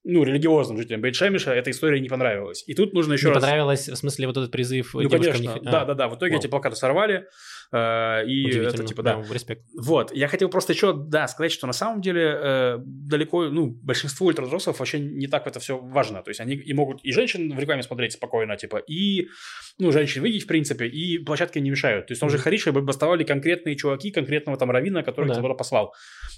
ну, 0.05 0.23
религиозным 0.23 0.79
жителям 0.79 1.03
Бейт-Шемиша 1.03 1.51
эта 1.51 1.71
история 1.71 2.01
не 2.01 2.09
понравилась. 2.09 2.65
И 2.67 2.75
тут 2.75 2.95
нужно 2.95 3.15
еще 3.15 3.29
не 3.29 3.35
раз... 3.35 3.43
понравилось, 3.43 3.89
в 3.89 3.97
смысле, 3.97 4.27
вот 4.27 4.37
этот 4.37 4.51
призыв 4.51 4.95
Ну, 4.95 5.09
конечно, 5.09 5.43
не... 5.43 5.61
да-да-да. 5.61 6.09
В 6.09 6.17
итоге 6.17 6.33
Вау. 6.33 6.41
эти 6.41 6.47
плакаты 6.47 6.77
сорвали, 6.77 7.27
и 7.71 8.49
это, 8.49 8.85
типа, 8.85 9.03
да. 9.03 9.23
Респект. 9.31 9.63
Вот. 9.79 10.15
Я 10.15 10.29
хотел 10.29 10.49
просто 10.49 10.73
еще, 10.73 10.95
да, 10.95 11.29
сказать, 11.29 11.53
что 11.53 11.67
на 11.67 11.73
самом 11.73 12.01
деле 12.01 12.23
э, 12.35 12.79
далеко, 12.79 13.45
ну, 13.47 13.67
большинству 13.67 14.27
ультрадроссов 14.27 14.79
вообще 14.79 14.99
не 14.99 15.27
так 15.27 15.47
это 15.47 15.61
все 15.61 15.79
важно. 15.79 16.23
То 16.23 16.31
есть 16.31 16.41
они 16.41 16.55
и 16.55 16.73
могут 16.73 17.05
и 17.05 17.13
женщин 17.13 17.55
в 17.55 17.59
рекламе 17.59 17.83
смотреть 17.83 18.13
спокойно, 18.13 18.57
типа, 18.57 18.79
и, 18.79 19.29
ну, 19.79 19.93
женщин 19.93 20.23
видеть, 20.23 20.45
в 20.45 20.47
принципе, 20.47 20.87
и 20.87 21.19
площадки 21.19 21.59
не 21.59 21.71
мешают. 21.71 22.07
То 22.07 22.13
есть 22.13 22.21
там 22.21 22.31
же 22.31 22.39
Хариша 22.39 22.73
бастовали 22.73 23.25
конкретные 23.25 23.77
чуваки, 23.77 24.11
конкретного 24.11 24.57
там 24.57 24.71
равина, 24.71 25.03
который 25.03 25.27
ну, 25.27 25.35
да. 25.35 25.55
послал. 25.55 25.95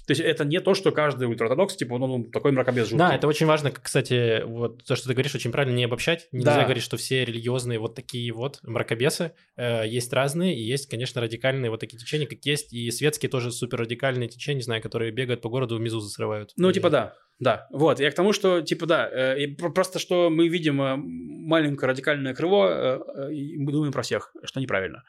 То 0.07 0.11
есть 0.11 0.21
это 0.21 0.43
не 0.45 0.59
то, 0.59 0.73
что 0.73 0.91
каждый 0.91 1.27
ультраортодокс, 1.27 1.75
типа, 1.75 1.97
ну, 1.97 2.07
ну 2.07 2.23
такой 2.25 2.51
мракобес 2.51 2.85
жуткий. 2.85 2.97
Да, 2.97 3.15
это 3.15 3.27
очень 3.27 3.45
важно, 3.45 3.71
кстати, 3.71 4.43
вот 4.43 4.83
то, 4.83 4.95
что 4.95 5.07
ты 5.07 5.13
говоришь, 5.13 5.35
очень 5.35 5.51
правильно 5.51 5.75
не 5.75 5.85
обобщать. 5.85 6.27
Нельзя 6.31 6.55
да. 6.55 6.63
говорить, 6.63 6.83
что 6.83 6.97
все 6.97 7.23
религиозные 7.23 7.79
вот 7.79 7.95
такие 7.95 8.31
вот 8.33 8.59
мракобесы. 8.63 9.33
Э, 9.55 9.87
есть 9.87 10.11
разные, 10.11 10.57
и 10.57 10.61
есть, 10.61 10.89
конечно, 10.89 11.20
радикальные 11.21 11.71
вот 11.71 11.79
такие 11.79 11.97
течения, 11.97 12.27
как 12.27 12.39
есть 12.45 12.73
и 12.73 12.91
светские 12.91 13.29
тоже 13.29 13.51
супер 13.51 13.79
радикальные 13.79 14.27
течения, 14.27 14.57
не 14.57 14.63
знаю, 14.63 14.81
которые 14.81 15.11
бегают 15.11 15.41
по 15.41 15.49
городу, 15.49 15.79
мизузы 15.79 16.09
срывают. 16.09 16.51
Ну, 16.57 16.69
и... 16.69 16.73
типа 16.73 16.89
да. 16.89 17.13
Да, 17.39 17.67
вот, 17.71 17.99
я 17.99 18.11
к 18.11 18.13
тому, 18.13 18.33
что, 18.33 18.61
типа, 18.61 18.85
да, 18.85 19.09
э, 19.09 19.47
просто, 19.55 19.97
что 19.97 20.29
мы 20.29 20.47
видим 20.47 20.79
э, 20.79 20.95
маленькое 20.95 21.89
радикальное 21.89 22.35
крыло, 22.35 22.67
э, 22.69 23.33
и 23.33 23.57
мы 23.57 23.71
думаем 23.71 23.91
про 23.91 24.03
всех, 24.03 24.31
что 24.43 24.59
неправильно. 24.59 25.03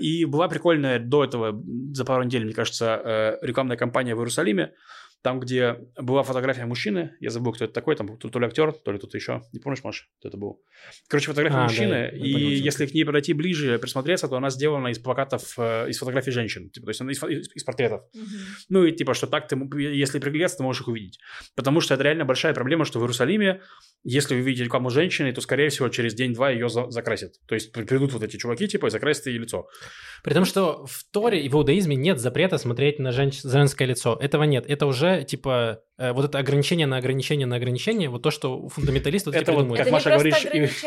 И 0.00 0.24
была 0.24 0.48
прикольная 0.48 0.98
до 0.98 1.22
этого, 1.22 1.62
за 1.94 2.04
пару 2.04 2.24
недель, 2.24 2.44
мне 2.44 2.52
кажется, 2.52 3.38
рекламная 3.42 3.76
кампания 3.76 4.16
в 4.16 4.18
Иерусалиме, 4.18 4.74
там, 5.22 5.40
где 5.40 5.76
была 5.96 6.22
фотография 6.22 6.66
мужчины, 6.66 7.16
я 7.20 7.30
забыл, 7.30 7.52
кто 7.52 7.64
это 7.64 7.72
такой, 7.72 7.96
там 7.96 8.16
то, 8.18 8.28
то 8.28 8.38
ли 8.38 8.46
актер, 8.46 8.72
то 8.72 8.92
ли 8.92 8.98
кто-то 8.98 9.16
еще, 9.16 9.42
не 9.52 9.60
помнишь, 9.60 9.84
Маша, 9.84 10.04
кто 10.18 10.28
это 10.28 10.36
был? 10.36 10.60
Короче, 11.08 11.28
фотография 11.28 11.58
а, 11.58 11.62
мужчины, 11.64 11.88
да, 11.90 12.08
и 12.08 12.32
понял, 12.32 12.48
если 12.48 12.86
к 12.86 12.94
ней 12.94 13.04
подойти 13.04 13.32
ближе, 13.32 13.78
присмотреться, 13.78 14.28
то 14.28 14.36
она 14.36 14.50
сделана 14.50 14.88
из 14.88 14.98
плакатов, 14.98 15.54
э, 15.58 15.88
из 15.88 15.98
фотографий 15.98 16.32
женщин, 16.32 16.70
типа, 16.70 16.86
то 16.86 16.90
есть 16.90 17.00
она 17.00 17.12
из, 17.12 17.22
из, 17.22 17.54
из 17.54 17.64
портретов. 17.64 18.02
Угу. 18.14 18.24
Ну 18.68 18.84
и 18.84 18.92
типа, 18.92 19.14
что 19.14 19.26
так 19.26 19.48
ты, 19.48 19.56
если 19.78 20.18
приглядеться, 20.18 20.58
ты 20.58 20.62
можешь 20.64 20.82
их 20.82 20.88
увидеть. 20.88 21.18
Потому 21.54 21.80
что 21.80 21.94
это 21.94 22.02
реально 22.02 22.24
большая 22.24 22.54
проблема, 22.54 22.84
что 22.84 22.98
в 22.98 23.02
Иерусалиме, 23.02 23.60
если 24.04 24.34
вы 24.34 24.40
видите 24.40 24.64
рекламу 24.64 24.90
женщины, 24.90 25.32
то, 25.32 25.40
скорее 25.40 25.68
всего, 25.68 25.88
через 25.88 26.14
день-два 26.14 26.50
ее 26.50 26.68
за, 26.68 26.90
закрасят. 26.90 27.34
То 27.46 27.54
есть 27.54 27.72
придут 27.72 28.12
вот 28.12 28.22
эти 28.22 28.36
чуваки, 28.36 28.66
типа, 28.66 28.86
и 28.86 28.90
закрасят 28.90 29.26
ей 29.26 29.38
лицо. 29.38 29.68
При 30.22 30.34
том, 30.34 30.44
что 30.44 30.84
в 30.86 31.04
Торе 31.12 31.40
и 31.42 31.48
в 31.48 31.54
иудаизме 31.54 31.96
нет 31.96 32.18
запрета 32.18 32.58
смотреть 32.58 32.98
на 32.98 33.12
женщ... 33.12 33.42
женское 33.42 33.86
лицо. 33.86 34.18
Этого 34.20 34.44
нет. 34.44 34.64
Это 34.68 34.86
уже, 34.86 35.11
типа, 35.20 35.82
Э, 36.02 36.12
вот 36.12 36.24
это 36.24 36.38
ограничение 36.38 36.86
на 36.86 36.96
ограничение 36.96 37.46
на 37.46 37.56
ограничение, 37.56 38.08
вот 38.08 38.22
то, 38.22 38.32
что 38.32 38.68
фундаменталисты 38.68 39.30
вот 39.30 39.36
Это 39.36 39.52
вот, 39.52 39.68
как 39.68 39.80
это 39.80 39.92
Маша 39.92 40.10
говорит, 40.10 40.34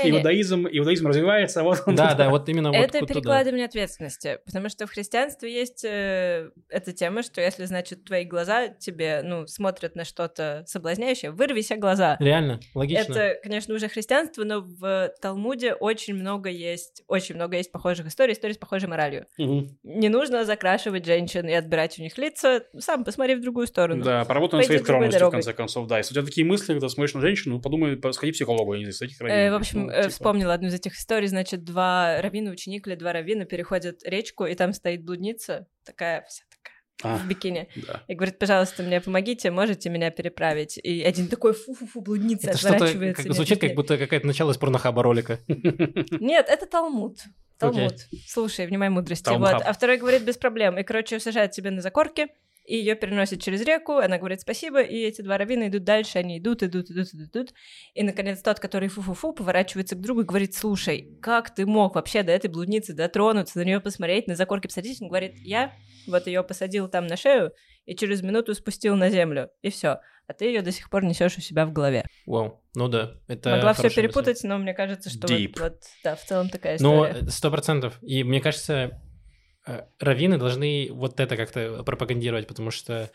иудаизм, 0.03 0.67
иудаизм 0.69 1.07
развивается, 1.07 1.63
вот 1.63 1.83
он 1.85 1.95
Да, 1.95 2.15
да, 2.15 2.29
вот 2.29 2.49
именно 2.49 2.75
Это 2.75 2.99
вот 2.99 3.07
перекладывание 3.07 3.65
ответственности, 3.65 4.39
потому 4.45 4.67
что 4.67 4.87
в 4.87 4.91
христианстве 4.91 5.53
есть 5.53 5.85
э, 5.85 6.49
эта 6.69 6.91
тема, 6.91 7.23
что 7.23 7.39
если, 7.39 7.65
значит, 7.65 8.03
твои 8.03 8.25
глаза 8.25 8.67
тебе, 8.67 9.21
ну, 9.23 9.47
смотрят 9.47 9.95
на 9.95 10.05
что-то 10.05 10.63
соблазняющее, 10.65 11.31
вырви 11.31 11.61
себе 11.61 11.79
глаза. 11.79 12.17
Реально, 12.19 12.59
логично. 12.73 13.13
Это, 13.13 13.39
конечно, 13.41 13.73
уже 13.75 13.87
христианство, 13.87 14.43
но 14.43 14.61
в 14.61 15.13
Талмуде 15.21 15.75
очень 15.75 16.15
много 16.15 16.49
есть, 16.49 17.03
очень 17.07 17.35
много 17.35 17.57
есть 17.57 17.71
похожих 17.71 18.07
историй, 18.07 18.33
историй 18.33 18.55
с 18.55 18.57
похожей 18.57 18.89
моралью. 18.89 19.27
Угу. 19.37 19.67
Не 19.83 20.09
нужно 20.09 20.45
закрашивать 20.45 21.05
женщин 21.05 21.47
и 21.47 21.53
отбирать 21.53 21.99
у 21.99 22.01
них 22.01 22.17
лица, 22.17 22.63
сам 22.79 23.03
посмотри 23.03 23.35
в 23.35 23.41
другую 23.41 23.67
сторону. 23.67 24.03
Да, 24.03 24.14
поработай 24.23 24.59
на 24.59 24.65
своей 24.65 24.79
скромностью, 24.79 25.27
в 25.27 25.31
конце 25.31 25.53
концов, 25.53 25.87
да. 25.87 25.97
Если 25.97 26.13
у 26.13 26.15
тебя 26.15 26.25
такие 26.25 26.45
мысли, 26.45 26.67
когда 26.67 26.87
смотришь 26.87 27.13
на 27.15 27.21
женщину, 27.21 27.59
подумай, 27.59 27.99
сходи 28.13 28.31
к 28.31 28.35
психологу, 28.35 28.71
а 28.71 28.77
не 28.77 28.91
с 28.91 29.01
этих 29.01 29.19
раввинов. 29.19 29.41
Э, 29.41 29.51
в 29.51 29.55
общем, 29.55 29.85
ну, 29.87 29.91
э, 29.91 29.97
типа... 30.03 30.09
вспомнила 30.09 30.53
одну 30.53 30.69
из 30.69 30.73
этих 30.73 30.95
историй, 30.95 31.27
значит, 31.27 31.63
два 31.63 32.21
раввина, 32.21 32.51
ученик 32.51 32.87
или 32.87 32.95
два 32.95 33.11
раввина 33.11 33.45
переходят 33.45 34.01
речку, 34.03 34.45
и 34.45 34.55
там 34.55 34.71
стоит 34.71 35.03
блудница, 35.03 35.67
такая 35.83 36.25
вся 36.29 36.43
такая 36.49 37.15
а, 37.15 37.17
в 37.17 37.27
бикини. 37.27 37.67
Да. 37.75 38.03
И 38.07 38.15
говорит, 38.15 38.39
пожалуйста, 38.39 38.83
мне 38.83 39.01
помогите, 39.01 39.51
можете 39.51 39.89
меня 39.89 40.11
переправить? 40.11 40.77
И 40.77 41.01
один 41.01 41.27
такой, 41.27 41.53
фу-фу-фу, 41.53 42.01
блудница 42.01 42.51
это 42.51 42.57
отворачивается. 42.57 43.23
Как, 43.23 43.33
звучит, 43.33 43.59
как 43.59 43.75
будто 43.75 43.97
какая-то 43.97 44.25
начало 44.25 44.51
из 44.51 44.57
порнохаба 44.57 45.03
ролика. 45.03 45.39
Нет, 45.47 46.47
это 46.47 46.65
Талмуд. 46.65 47.17
Талмуд. 47.57 47.93
Okay. 47.93 48.17
Слушай, 48.27 48.67
внимай 48.67 48.89
мудрости. 48.89 49.29
Вот. 49.29 49.61
А 49.61 49.73
второй 49.73 49.97
говорит, 49.97 50.23
без 50.23 50.37
проблем. 50.37 50.77
И, 50.77 50.83
короче, 50.83 51.19
сажает 51.19 51.51
тебя 51.51 51.71
на 51.71 51.81
закорке, 51.81 52.27
и 52.65 52.77
ее 52.77 52.95
переносят 52.95 53.41
через 53.41 53.61
реку, 53.61 53.97
она 53.97 54.17
говорит 54.17 54.41
спасибо, 54.41 54.81
и 54.81 54.97
эти 54.97 55.21
два 55.21 55.37
раввина 55.37 55.67
идут 55.67 55.83
дальше, 55.83 56.17
они 56.17 56.39
идут, 56.39 56.63
идут, 56.63 56.89
идут, 56.89 57.07
идут, 57.13 57.29
идут, 57.29 57.53
и, 57.93 58.03
наконец, 58.03 58.41
тот, 58.41 58.59
который 58.59 58.89
фу-фу-фу, 58.89 59.33
поворачивается 59.33 59.95
к 59.95 60.01
другу 60.01 60.21
и 60.21 60.25
говорит, 60.25 60.55
слушай, 60.55 61.17
как 61.21 61.53
ты 61.53 61.65
мог 61.65 61.95
вообще 61.95 62.23
до 62.23 62.31
этой 62.31 62.49
блудницы 62.49 62.93
дотронуться, 62.93 63.59
на 63.59 63.63
нее 63.63 63.79
посмотреть, 63.79 64.27
на 64.27 64.35
закорке 64.35 64.67
посадить? 64.67 65.01
Он 65.01 65.09
говорит, 65.09 65.35
я 65.37 65.73
вот 66.07 66.27
ее 66.27 66.43
посадил 66.43 66.87
там 66.87 67.07
на 67.07 67.17
шею, 67.17 67.51
и 67.85 67.95
через 67.95 68.21
минуту 68.21 68.53
спустил 68.55 68.95
на 68.95 69.09
землю, 69.09 69.49
и 69.61 69.69
все. 69.69 69.99
А 70.27 70.33
ты 70.33 70.45
ее 70.45 70.63
до 70.63 70.71
сих 70.71 70.89
пор 70.89 71.03
несешь 71.03 71.37
у 71.37 71.41
себя 71.41 71.67
в 71.67 71.71
голове. 71.71 72.03
Вау, 72.25 72.63
ну 72.73 72.87
да, 72.87 73.11
это 73.27 73.51
Могла 73.51 73.73
все 73.73 73.91
перепутать, 73.91 74.37
мысль. 74.37 74.47
но 74.47 74.57
мне 74.57 74.73
кажется, 74.73 75.11
что 75.11 75.27
вот, 75.27 75.59
вот, 75.59 75.83
да, 76.03 76.15
в 76.15 76.23
целом 76.23 76.49
такая 76.49 76.77
ну, 76.79 77.05
история. 77.05 77.21
Ну, 77.21 77.29
сто 77.29 77.51
процентов. 77.51 77.99
И 78.01 78.23
мне 78.23 78.41
кажется, 78.41 78.99
раввины 79.99 80.37
должны 80.37 80.89
вот 80.91 81.19
это 81.19 81.37
как-то 81.37 81.83
пропагандировать, 81.83 82.47
потому 82.47 82.71
что 82.71 83.11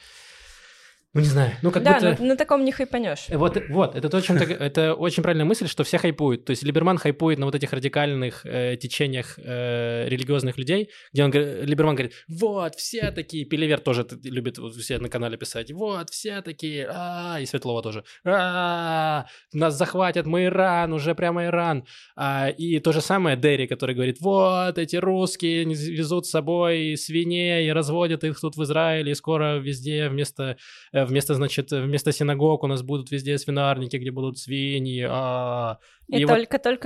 ну 1.13 1.23
не 1.23 1.27
знаю, 1.27 1.57
ну 1.63 1.73
как 1.73 1.83
да, 1.83 1.95
будто... 1.95 2.17
Да, 2.19 2.25
на 2.25 2.37
таком 2.37 2.65
не 2.65 2.71
хайпанешь. 2.71 3.27
Вот, 3.31 3.61
вот, 3.69 3.97
это 3.97 4.09
ты, 4.09 4.33
это 4.61 4.95
очень 4.95 5.25
правильная 5.25 5.45
мысль, 5.45 5.67
что 5.67 5.83
все 5.83 5.99
хайпуют. 5.99 6.45
То 6.45 6.51
есть 6.51 6.63
Либерман 6.63 6.99
хайпует 6.99 7.41
на 7.41 7.47
вот 7.47 7.55
этих 7.57 7.73
радикальных 7.73 8.47
э, 8.47 8.77
течениях 8.77 9.37
э, 9.37 10.09
религиозных 10.09 10.57
людей, 10.57 10.89
где 11.13 11.25
он, 11.25 11.33
Либерман 11.33 11.97
говорит, 11.97 12.15
вот, 12.29 12.77
все 12.77 13.11
такие, 13.11 13.45
Пелевер 13.45 13.81
тоже 13.81 14.07
любит 14.23 14.59
все 14.79 14.99
на 14.99 15.09
канале 15.09 15.37
писать, 15.37 15.73
вот, 15.73 16.11
все 16.11 16.43
такие, 16.43 16.87
а 16.89 17.39
и 17.41 17.47
Светлова 17.47 17.83
тоже, 17.83 18.05
а 18.25 19.27
нас 19.53 19.75
захватят, 19.75 20.27
мы 20.27 20.45
Иран, 20.45 20.93
уже 20.93 21.17
прямо 21.17 21.47
Иран. 21.47 21.87
А, 22.15 22.51
и 22.51 22.79
то 22.79 22.93
же 22.93 23.01
самое 23.01 23.37
Дерри, 23.37 23.67
который 23.67 23.97
говорит, 23.97 24.19
вот, 24.21 24.79
эти 24.79 24.95
русские 24.95 25.65
везут 25.65 26.27
с 26.27 26.31
собой 26.31 26.97
свиней 26.97 27.67
и 27.67 27.73
разводят 27.73 28.23
их 28.23 28.39
тут 28.41 28.57
в 28.57 28.63
Израиле, 28.63 29.11
и 29.11 29.17
скоро 29.17 29.59
везде 29.59 30.09
вместо 30.09 30.57
э, 30.93 31.00
Э, 31.00 31.00
вместо, 31.05 31.35
значит, 31.35 31.71
вместо 31.71 32.13
синагог 32.13 32.63
у 32.65 32.67
нас 32.67 32.83
будут 32.83 33.11
везде 33.11 33.39
свинарники, 33.39 33.97
где 33.97 34.11
будут 34.11 34.39
свиньи. 34.39 35.07
А, 35.09 35.79
и, 36.09 36.21
и 36.21 36.25
вот... 36.25 36.39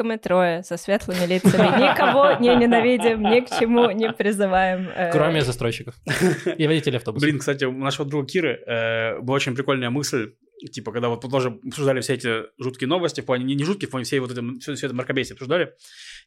мы 0.04 0.18
трое 0.18 0.62
со 0.62 0.76
светлыми 0.76 1.26
лицами. 1.26 1.66
Никого 1.92 2.32
не 2.40 2.54
ненавидим, 2.54 3.22
ни 3.22 3.40
к 3.40 3.50
чему 3.58 3.90
не 3.90 4.12
призываем. 4.12 4.88
Э. 4.94 5.10
Кроме 5.12 5.42
застройщиков 5.42 5.94
и 6.58 6.66
водителей 6.66 6.98
автобуса. 6.98 7.26
Блин, 7.26 7.38
кстати, 7.38 7.64
у 7.64 7.72
нашего 7.72 8.08
друга 8.08 8.26
Киры 8.26 8.62
э, 8.66 9.20
была 9.20 9.36
очень 9.36 9.54
прикольная 9.54 9.90
мысль, 9.90 10.34
типа, 10.72 10.92
когда 10.92 11.08
вот 11.08 11.20
тоже 11.20 11.58
обсуждали 11.66 12.00
все 12.00 12.14
эти 12.14 12.44
жуткие 12.58 12.88
новости, 12.88 13.20
в 13.20 13.26
плане, 13.26 13.44
не, 13.44 13.54
не 13.54 13.64
жуткие, 13.64 13.88
в 13.88 13.90
плане 13.90 14.04
всей 14.04 14.20
вот 14.20 14.30
это, 14.30 14.42
все, 14.60 14.74
все 14.74 14.86
это 14.86 14.94
мракобесие 14.94 15.34
обсуждали, 15.34 15.74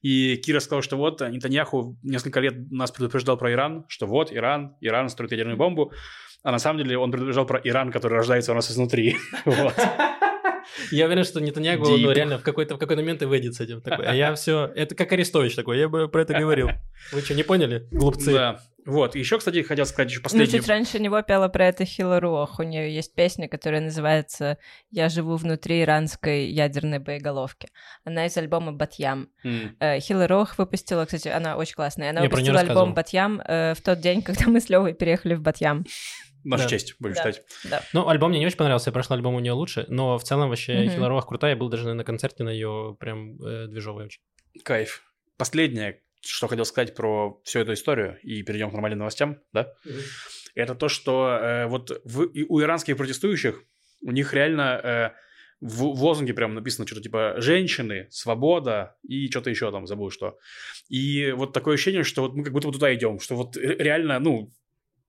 и 0.02 0.36
Кира 0.38 0.60
сказал, 0.60 0.82
что 0.82 0.98
вот 0.98 1.22
Нетаньяху 1.22 1.98
несколько 2.04 2.40
лет 2.40 2.72
нас 2.72 2.92
предупреждал 2.92 3.38
про 3.38 3.52
Иран, 3.52 3.86
что 3.88 4.06
вот 4.06 4.32
Иран, 4.32 4.76
Иран 4.82 5.10
строит 5.10 5.32
ядерную 5.32 5.58
бомбу, 5.58 5.92
а 6.48 6.52
на 6.52 6.60
самом 6.60 6.82
деле 6.82 6.98
он 6.98 7.12
предупреждал 7.12 7.46
про 7.46 7.60
Иран, 7.62 7.92
который 7.92 8.14
рождается 8.14 8.54
у 8.54 8.56
нас 8.56 8.72
изнутри. 8.72 9.18
Я 10.92 11.06
уверен, 11.06 11.26
что 11.26 11.42
Нетаньягу 11.42 11.86
ну, 11.86 12.12
реально 12.12 12.38
в 12.38 12.42
какой-то 12.42 12.76
в 12.76 12.80
какой-то 12.80 13.02
момент 13.02 13.22
и 13.22 13.26
выйдет 13.26 13.56
с 13.56 13.60
этим. 13.60 13.82
Такой. 13.82 14.06
А 14.06 14.14
я 14.14 14.34
все... 14.36 14.72
Это 14.74 14.96
как 14.96 15.12
Арестович 15.12 15.56
такой, 15.56 15.78
я 15.78 15.90
бы 15.90 16.08
про 16.08 16.22
это 16.22 16.40
говорил. 16.40 16.70
Вы 17.12 17.20
что, 17.20 17.34
не 17.36 17.44
поняли, 17.44 17.86
глупцы? 17.92 18.32
Да. 18.32 18.60
Вот, 18.86 19.16
еще, 19.16 19.38
кстати, 19.38 19.62
хотел 19.64 19.86
сказать 19.86 20.10
еще 20.10 20.22
последнее. 20.22 20.50
Ну, 20.50 20.58
чуть 20.60 20.70
раньше 20.70 21.00
него 21.00 21.22
пела 21.22 21.50
про 21.50 21.68
это 21.68 21.84
Хила 21.84 22.22
Руох. 22.22 22.60
У 22.60 22.64
нее 22.64 22.96
есть 22.96 23.14
песня, 23.14 23.50
которая 23.50 23.82
называется 23.82 24.58
«Я 24.92 25.10
живу 25.10 25.36
внутри 25.36 25.82
иранской 25.82 26.46
ядерной 26.46 27.00
боеголовки». 27.00 27.68
Она 28.06 28.28
из 28.28 28.38
альбома 28.38 28.72
«Батьям». 28.72 29.28
Mm. 29.44 30.00
Хила 30.00 30.26
Руох 30.28 30.58
выпустила, 30.58 31.04
кстати, 31.04 31.28
она 31.28 31.58
очень 31.58 31.76
классная. 31.76 32.12
Она 32.12 32.22
Я 32.22 32.30
выпустила 32.30 32.62
альбом 32.62 32.94
«Батьям» 32.94 33.42
э, 33.42 33.74
в 33.74 33.82
тот 33.82 34.00
день, 34.00 34.22
когда 34.24 34.48
мы 34.48 34.62
с 34.62 34.70
Левой 34.70 34.94
переехали 34.94 35.34
в 35.34 35.42
Батьям. 35.42 35.84
Наша 36.44 36.64
да. 36.64 36.70
честь, 36.70 36.96
будем 37.00 37.16
да. 37.16 37.22
считать. 37.22 37.46
Да. 37.70 37.84
Ну, 37.94 38.08
альбом 38.08 38.32
мне 38.32 38.40
не 38.40 38.46
очень 38.46 38.58
понравился, 38.58 38.90
я 38.90 38.94
прошел 38.94 39.16
альбом 39.16 39.36
у 39.36 39.40
нее 39.40 39.54
лучше, 39.54 39.86
но 39.90 40.18
в 40.18 40.24
целом 40.24 40.50
вообще 40.50 40.74
mm-hmm. 40.74 40.96
Хила 40.96 41.10
Руах 41.10 41.28
крутая, 41.28 41.52
я 41.52 41.58
был 41.58 41.70
даже 41.70 41.94
на 41.94 42.04
концерте 42.04 42.44
на 42.44 42.50
ее 42.50 42.96
прям 43.00 43.42
э, 43.42 43.68
движовой 43.68 44.06
очень. 44.06 44.22
Кайф. 44.64 45.04
Последнее, 45.38 46.02
что 46.22 46.48
хотел 46.48 46.66
сказать 46.66 46.96
про 46.96 47.40
всю 47.44 47.60
эту 47.60 47.74
историю, 47.74 48.18
и 48.24 48.44
перейдем 48.44 48.70
к 48.70 48.74
нормальным 48.74 49.00
новостям, 49.00 49.40
да, 49.54 49.74
mm-hmm. 49.86 50.02
это 50.56 50.76
то, 50.76 50.90
что 50.90 51.40
э, 51.42 51.68
вот 51.68 52.02
в, 52.04 52.24
и 52.24 52.44
у 52.48 52.62
иранских 52.62 52.98
протестующих, 52.98 53.62
у 54.02 54.12
них 54.12 54.34
реально 54.34 54.80
э, 54.84 55.10
в, 55.62 55.96
в 55.96 56.04
лозунге 56.04 56.34
прям 56.34 56.54
написано 56.54 56.86
что-то 56.86 57.02
типа 57.02 57.36
«женщины», 57.38 58.08
«свобода» 58.12 58.96
и 59.04 59.30
что-то 59.30 59.50
еще 59.50 59.72
там, 59.72 59.88
забыл 59.88 60.12
что. 60.12 60.38
И 60.90 61.32
вот 61.32 61.54
такое 61.54 61.76
ощущение, 61.76 62.04
что 62.04 62.22
вот 62.22 62.36
мы 62.36 62.44
как 62.44 62.54
будто 62.54 62.68
бы 62.68 62.74
туда 62.74 62.94
идем, 62.94 63.20
что 63.20 63.36
вот 63.36 63.58
реально, 63.58 64.20
ну, 64.20 64.52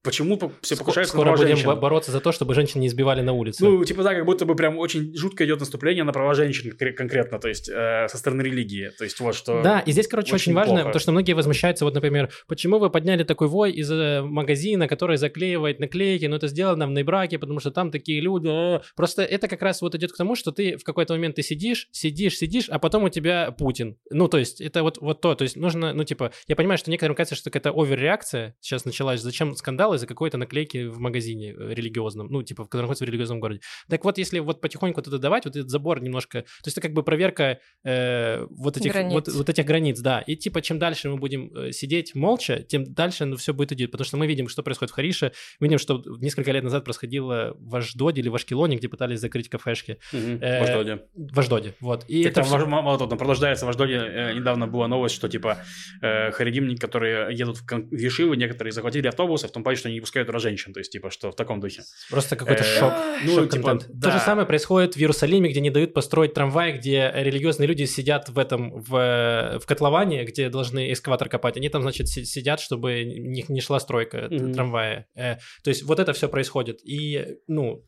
Почему 0.01 0.39
все 0.61 0.77
покушаются 0.77 1.13
Скоро 1.13 1.25
на 1.25 1.31
права 1.33 1.43
будем 1.43 1.57
женщин? 1.57 1.79
бороться 1.79 2.11
за 2.11 2.21
то, 2.21 2.31
чтобы 2.31 2.53
женщин 2.53 2.79
не 2.79 2.87
избивали 2.87 3.21
на 3.21 3.33
улице. 3.33 3.63
Ну, 3.63 3.83
типа 3.83 4.03
да, 4.03 4.15
как 4.15 4.25
будто 4.25 4.45
бы 4.45 4.55
прям 4.55 4.77
очень 4.77 5.15
жутко 5.15 5.45
идет 5.45 5.59
наступление 5.59 6.05
на 6.05 6.13
права 6.13 6.33
женщин 6.33 6.71
конкретно, 6.71 7.39
то 7.39 7.49
есть 7.49 7.69
э, 7.69 8.07
со 8.07 8.17
стороны 8.17 8.41
религии. 8.41 8.91
То 8.97 9.03
есть 9.03 9.19
вот 9.19 9.35
что... 9.35 9.61
Да, 9.61 9.79
и 9.79 9.91
здесь, 9.91 10.07
короче, 10.07 10.33
очень, 10.33 10.53
очень 10.53 10.71
важно, 10.71 10.91
то, 10.91 10.99
что 10.99 11.11
многие 11.11 11.33
возмущаются, 11.33 11.83
вот, 11.83 11.93
например, 11.93 12.29
почему 12.47 12.79
вы 12.79 12.89
подняли 12.89 13.23
такой 13.23 13.47
вой 13.47 13.71
из 13.73 13.91
э, 13.91 14.21
магазина, 14.21 14.87
который 14.87 15.17
заклеивает 15.17 15.79
наклейки, 15.79 16.25
но 16.25 16.37
это 16.37 16.47
сделано 16.47 16.87
в 16.87 16.91
Нейбраке, 16.91 17.37
потому 17.37 17.59
что 17.59 17.71
там 17.71 17.91
такие 17.91 18.21
люди. 18.21 18.47
Э, 18.47 18.79
просто 18.95 19.23
это 19.23 19.47
как 19.47 19.61
раз 19.61 19.81
вот 19.81 19.95
идет 19.95 20.13
к 20.13 20.17
тому, 20.17 20.35
что 20.35 20.51
ты 20.51 20.77
в 20.77 20.83
какой-то 20.83 21.13
момент 21.13 21.35
ты 21.35 21.43
сидишь, 21.43 21.89
сидишь, 21.91 22.37
сидишь, 22.37 22.69
а 22.69 22.79
потом 22.79 23.03
у 23.03 23.09
тебя 23.09 23.51
Путин. 23.51 23.97
Ну, 24.09 24.27
то 24.27 24.37
есть 24.37 24.61
это 24.61 24.83
вот, 24.83 24.97
вот 24.99 25.21
то, 25.21 25.35
то 25.35 25.43
есть 25.43 25.57
нужно, 25.57 25.93
ну, 25.93 26.03
типа, 26.03 26.31
я 26.47 26.55
понимаю, 26.55 26.77
что 26.77 26.89
некоторым 26.89 27.15
кажется, 27.15 27.35
что 27.35 27.49
какая-то 27.49 27.77
оверреакция 27.77 28.55
сейчас 28.61 28.85
началась, 28.85 29.21
зачем 29.21 29.55
скандалы 29.89 29.95
из-за 29.95 30.07
какой-то 30.07 30.37
наклейки 30.37 30.87
в 30.87 30.99
магазине 30.99 31.53
э, 31.57 31.73
религиозном, 31.73 32.27
ну, 32.29 32.43
типа, 32.43 32.65
который 32.65 32.81
находится 32.81 33.05
в 33.05 33.07
религиозном 33.07 33.39
городе. 33.39 33.61
Так 33.89 34.05
вот, 34.05 34.17
если 34.17 34.39
вот 34.39 34.61
потихоньку 34.61 35.01
это 35.01 35.17
давать, 35.17 35.45
вот 35.45 35.55
этот 35.55 35.69
забор 35.69 36.01
немножко, 36.01 36.41
то 36.41 36.67
есть 36.67 36.77
это 36.77 36.87
как 36.87 36.93
бы 36.93 37.03
проверка 37.03 37.59
э, 37.83 38.45
вот, 38.49 38.77
этих, 38.77 38.91
границ. 38.91 39.13
Вот, 39.13 39.27
вот 39.27 39.49
этих 39.49 39.65
границ, 39.65 39.99
да. 39.99 40.21
И 40.21 40.35
типа, 40.35 40.61
чем 40.61 40.79
дальше 40.79 41.09
мы 41.09 41.17
будем 41.17 41.51
э, 41.55 41.71
сидеть 41.71 42.15
молча, 42.15 42.63
тем 42.63 42.93
дальше 42.93 43.25
ну, 43.25 43.35
все 43.35 43.53
будет 43.53 43.71
идти, 43.71 43.87
потому 43.87 44.05
что 44.05 44.17
мы 44.17 44.27
видим, 44.27 44.47
что 44.47 44.63
происходит 44.63 44.91
в 44.91 44.95
Харише, 44.95 45.31
видим, 45.59 45.77
что 45.77 46.03
несколько 46.19 46.51
лет 46.51 46.63
назад 46.63 46.83
происходило 46.83 47.55
в 47.59 47.75
Аждоде 47.75 48.21
или 48.21 48.29
в 48.29 48.35
Ашкелоне, 48.35 48.77
где 48.77 48.87
пытались 48.87 49.19
закрыть 49.19 49.49
кафешки. 49.49 49.97
Угу, 50.13 50.39
э, 50.41 50.59
в 50.59 50.63
Аждоде. 50.63 50.99
В 51.15 51.39
Аждоде, 51.39 51.73
вот. 51.79 52.05
И 52.07 52.23
так 52.23 52.31
это 52.31 52.49
там, 52.49 52.59
все... 52.59 52.67
мало 52.67 52.97
того, 52.97 53.09
там 53.09 53.17
продолжается 53.17 53.65
в 53.65 53.69
Аждоде, 53.69 53.95
э, 53.95 54.33
недавно 54.33 54.67
была 54.67 54.87
новость, 54.87 55.15
что 55.15 55.29
типа 55.29 55.57
э, 56.01 56.31
харидимники, 56.31 56.79
которые 56.79 57.35
едут 57.35 57.57
в, 57.57 57.65
в 57.65 57.97
Ешивы, 57.97 58.37
некоторые 58.37 58.71
захватили 58.71 59.07
автобусы 59.07 59.47
в 59.47 59.51
том 59.51 59.63
плане, 59.63 59.77
что 59.79 59.87
они 59.87 59.95
не 59.95 60.01
пускают 60.01 60.27
туда 60.27 60.39
женщин, 60.39 60.73
то 60.73 60.79
есть 60.79 60.91
типа, 60.91 61.09
что 61.09 61.31
таком 61.31 61.59
духе. 61.59 61.83
Просто 62.09 62.35
какой-то 62.35 62.63
э, 62.63 62.79
шок. 62.79 62.93
Ну, 63.23 63.45
типа, 63.47 63.79
То 63.79 64.11
же 64.11 64.19
самое 64.19 64.45
происходит 64.45 64.95
в 64.95 64.99
Иерусалиме, 64.99 65.49
где 65.49 65.61
не 65.61 65.69
дают 65.69 65.93
построить 65.93 66.33
трамвай, 66.33 66.73
где 66.73 67.11
религиозные 67.15 67.67
люди 67.67 67.85
сидят 67.85 68.29
в 68.29 68.37
этом, 68.37 68.81
в, 68.81 69.59
в 69.59 69.65
котловане, 69.65 70.25
где 70.25 70.49
должны 70.49 70.91
эскаватор 70.91 71.29
копать. 71.29 71.57
Они 71.57 71.69
там, 71.69 71.81
значит, 71.81 72.07
сидят, 72.07 72.59
чтобы 72.59 73.03
не, 73.03 73.45
не 73.47 73.61
шла 73.61 73.79
стройка 73.79 74.29
трамвая. 74.29 75.07
Э, 75.15 75.37
то 75.63 75.69
есть 75.69 75.83
вот 75.83 75.99
это 75.99 76.13
все 76.13 76.29
происходит. 76.29 76.79
И, 76.83 77.37
ну, 77.47 77.83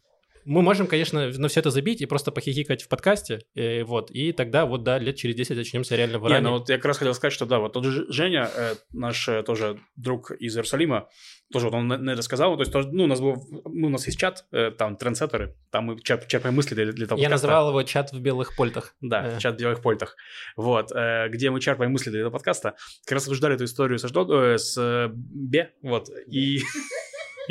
мы 0.45 0.61
можем, 0.61 0.87
конечно, 0.87 1.27
на 1.29 1.47
все 1.47 1.59
это 1.59 1.71
забить 1.71 2.01
и 2.01 2.05
просто 2.05 2.31
похихикать 2.31 2.81
в 2.81 2.87
подкасте, 2.87 3.41
и, 3.53 3.61
э, 3.61 3.83
вот, 3.83 4.11
и 4.11 4.31
тогда 4.31 4.65
вот, 4.65 4.83
да, 4.83 4.99
лет 4.99 5.15
через 5.15 5.35
10 5.35 5.57
очнемся 5.57 5.95
реально 5.95 6.19
в 6.19 6.29
Не, 6.29 6.39
ну 6.39 6.51
вот 6.51 6.69
я 6.69 6.77
как 6.77 6.85
раз 6.85 6.97
хотел 6.97 7.13
сказать, 7.13 7.33
что 7.33 7.45
да, 7.45 7.59
вот 7.59 7.73
тот 7.73 7.85
же 7.85 8.05
Женя, 8.11 8.49
э, 8.55 8.75
наш 8.91 9.27
э, 9.27 9.43
тоже 9.43 9.79
друг 9.95 10.31
из 10.31 10.55
Иерусалима, 10.55 11.09
тоже 11.51 11.65
вот 11.65 11.75
он 11.75 11.87
на, 11.87 11.97
на 11.97 12.11
это 12.11 12.21
сказал, 12.21 12.55
то 12.55 12.61
есть, 12.61 12.71
тоже, 12.71 12.89
ну, 12.91 13.03
у 13.03 13.07
нас 13.07 13.19
был, 13.19 13.35
ну, 13.65 13.87
у 13.87 13.89
нас 13.89 14.05
есть 14.07 14.19
чат, 14.19 14.45
э, 14.51 14.71
там, 14.71 14.95
трендсеттеры, 14.95 15.55
там 15.69 15.85
мы 15.85 15.99
черп, 15.99 16.27
черпаем 16.27 16.55
мысли 16.55 16.75
для, 16.75 16.91
для 16.91 17.07
того 17.07 17.19
Я 17.19 17.27
подкаста. 17.27 17.47
называл 17.47 17.69
его 17.69 17.83
чат 17.83 18.11
в 18.11 18.19
белых 18.19 18.55
польтах. 18.55 18.95
Да, 19.01 19.35
э. 19.35 19.39
чат 19.39 19.55
в 19.55 19.59
белых 19.59 19.81
польтах, 19.81 20.15
вот, 20.55 20.91
э, 20.91 21.27
где 21.29 21.49
мы 21.51 21.59
черпаем 21.59 21.91
мысли 21.91 22.09
для 22.09 22.21
этого 22.21 22.33
подкаста, 22.33 22.75
как 23.05 23.13
раз 23.13 23.23
обсуждали 23.23 23.55
эту 23.55 23.65
историю 23.65 23.99
со, 23.99 24.07
э, 24.07 24.57
с 24.57 24.77
э, 24.77 25.09
Бе, 25.13 25.73
вот, 25.81 26.09
и... 26.27 26.61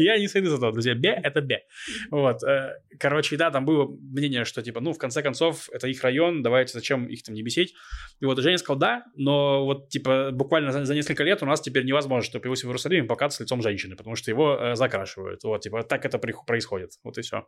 Я 0.05 0.19
не 0.19 0.29
сойду 0.29 0.51
за 0.51 0.59
то, 0.59 0.73
друзья. 0.73 0.95
Бе— 0.95 1.11
это 1.23 1.41
бе. 1.41 1.65
Вот. 2.11 2.43
Э, 2.43 2.81
короче, 2.99 3.37
да, 3.37 3.51
там 3.51 3.65
было 3.65 3.87
мнение, 3.87 4.45
что, 4.45 4.63
типа, 4.63 4.81
ну, 4.81 4.93
в 4.93 4.99
конце 4.99 5.23
концов, 5.23 5.69
это 5.73 5.89
их 5.89 6.03
район, 6.03 6.43
давайте 6.43 6.73
зачем 6.73 7.07
их 7.07 7.23
там 7.23 7.35
не 7.35 7.43
бесить. 7.43 7.75
И 8.21 8.25
вот 8.25 8.39
Женя 8.39 8.59
сказал, 8.59 8.79
да, 8.79 9.05
но 9.17 9.65
вот, 9.65 9.89
типа, 9.89 10.31
буквально 10.33 10.73
за, 10.73 10.85
за 10.85 10.95
несколько 10.95 11.25
лет 11.25 11.43
у 11.43 11.47
нас 11.47 11.61
теперь 11.61 11.85
невозможно, 11.85 12.25
что 12.25 12.41
появился 12.41 12.67
в 12.67 12.71
Иерусалиме 12.71 13.07
показ 13.07 13.37
с 13.37 13.41
лицом 13.41 13.63
женщины, 13.63 13.97
потому 13.97 14.17
что 14.17 14.31
его 14.31 14.57
э, 14.57 14.75
закрашивают. 14.75 15.43
Вот, 15.45 15.61
типа, 15.61 15.83
так 15.83 16.05
это 16.05 16.19
происходит. 16.19 16.91
Вот 17.05 17.19
и 17.19 17.23
все. 17.23 17.47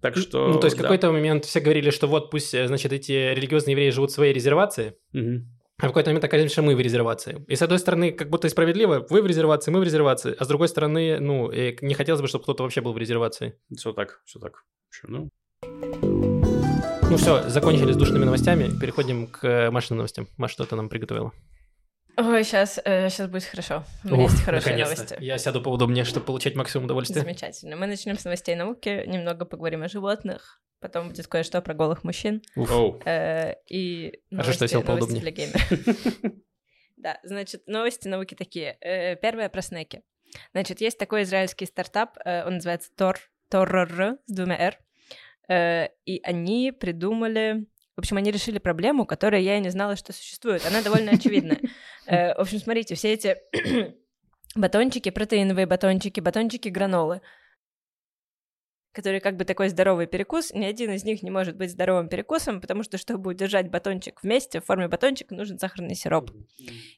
Так 0.00 0.16
что... 0.16 0.48
Ну, 0.48 0.58
то 0.58 0.66
есть, 0.66 0.76
да. 0.76 0.82
какой-то 0.82 1.12
момент 1.12 1.44
все 1.44 1.60
говорили, 1.60 1.90
что 1.90 2.06
вот 2.06 2.30
пусть, 2.30 2.54
э, 2.54 2.66
значит, 2.66 2.92
эти 2.92 3.12
религиозные 3.34 3.72
евреи 3.72 3.90
живут 3.90 4.10
в 4.10 4.14
своей 4.14 4.32
резервации, 4.32 4.94
угу. 5.12 5.44
А 5.80 5.86
в 5.86 5.88
какой-то 5.88 6.10
момент 6.10 6.24
оказывается, 6.24 6.52
что 6.52 6.62
мы 6.62 6.76
в 6.76 6.80
резервации. 6.80 7.42
И 7.48 7.56
с 7.56 7.62
одной 7.62 7.78
стороны, 7.78 8.12
как 8.12 8.28
будто 8.28 8.46
и 8.46 8.50
справедливо, 8.50 9.06
вы 9.08 9.22
в 9.22 9.26
резервации, 9.26 9.70
мы 9.70 9.80
в 9.80 9.82
резервации, 9.82 10.36
а 10.38 10.44
с 10.44 10.48
другой 10.48 10.68
стороны, 10.68 11.18
ну, 11.20 11.50
не 11.50 11.94
хотелось 11.94 12.20
бы, 12.20 12.28
чтобы 12.28 12.44
кто-то 12.44 12.62
вообще 12.62 12.82
был 12.82 12.92
в 12.92 12.98
резервации. 12.98 13.54
Все 13.74 13.92
так, 13.92 14.20
все 14.26 14.38
так. 14.38 14.64
Еще, 14.92 15.06
ну. 15.08 15.30
Ну 17.10 17.16
все, 17.16 17.48
закончили 17.48 17.92
с 17.92 17.96
душными 17.96 18.24
новостями, 18.24 18.70
переходим 18.78 19.26
к 19.26 19.70
Машиным 19.70 19.98
новостям. 19.98 20.28
Маша 20.36 20.54
что-то 20.54 20.76
нам 20.76 20.88
приготовила. 20.88 21.32
Ой, 22.16 22.44
сейчас, 22.44 22.78
э, 22.84 23.08
сейчас 23.08 23.28
будет 23.28 23.44
хорошо. 23.44 23.84
У 24.04 24.08
меня 24.08 24.24
Ух, 24.24 24.30
есть 24.30 24.44
хорошие 24.44 24.76
новости. 24.76 25.16
Я 25.20 25.38
сяду 25.38 25.62
поудобнее, 25.62 26.04
чтобы 26.04 26.26
получать 26.26 26.54
максимум 26.54 26.84
удовольствия. 26.84 27.22
Замечательно. 27.22 27.76
Мы 27.76 27.86
начнем 27.86 28.18
с 28.18 28.24
новостей 28.24 28.54
науки, 28.54 29.04
немного 29.06 29.46
поговорим 29.46 29.82
о 29.82 29.88
животных, 29.88 30.60
Потом 30.80 31.08
будет 31.08 31.26
кое-что 31.26 31.60
про 31.60 31.74
голых 31.74 32.04
мужчин. 32.04 32.42
Э, 33.04 33.54
и 33.68 34.18
Хорошо, 34.30 34.52
что 34.52 34.64
я 34.64 34.68
сел 34.68 34.82
поудобнее. 34.82 35.20
для 35.20 35.30
геймера. 35.30 36.32
Да, 36.96 37.18
значит, 37.22 37.66
новости 37.66 38.08
науки 38.08 38.34
такие. 38.34 38.76
Э, 38.82 39.16
первое 39.16 39.48
про 39.48 39.62
снеки. 39.62 40.02
Значит, 40.52 40.82
есть 40.82 40.98
такой 40.98 41.22
израильский 41.22 41.64
стартап, 41.64 42.18
э, 42.22 42.44
он 42.44 42.56
называется 42.56 42.90
Tor, 42.94 43.16
Tor 43.50 44.18
с 44.26 44.32
двумя 44.32 44.74
R. 45.48 45.90
И 46.04 46.20
они 46.22 46.72
придумали... 46.72 47.66
В 47.96 48.00
общем, 48.00 48.18
они 48.18 48.30
решили 48.30 48.58
проблему, 48.58 49.06
которую 49.06 49.42
я 49.42 49.56
и 49.56 49.60
не 49.60 49.70
знала, 49.70 49.96
что 49.96 50.12
существует. 50.12 50.64
Она 50.66 50.82
довольно 50.82 51.12
очевидная. 51.12 51.58
В 52.06 52.34
общем, 52.38 52.58
смотрите, 52.58 52.94
все 52.94 53.14
эти 53.14 53.38
батончики, 54.54 55.10
протеиновые 55.10 55.66
батончики, 55.66 56.20
батончики 56.20 56.68
гранолы, 56.68 57.22
который 58.92 59.20
как 59.20 59.36
бы 59.36 59.44
такой 59.44 59.68
здоровый 59.68 60.06
перекус, 60.06 60.52
ни 60.52 60.64
один 60.64 60.92
из 60.92 61.04
них 61.04 61.22
не 61.22 61.30
может 61.30 61.56
быть 61.56 61.70
здоровым 61.70 62.08
перекусом, 62.08 62.60
потому 62.60 62.82
что, 62.82 62.98
чтобы 62.98 63.30
удержать 63.30 63.70
батончик 63.70 64.22
вместе, 64.22 64.60
в 64.60 64.64
форме 64.64 64.88
батончика 64.88 65.34
нужен 65.34 65.58
сахарный 65.58 65.94
сироп. 65.94 66.30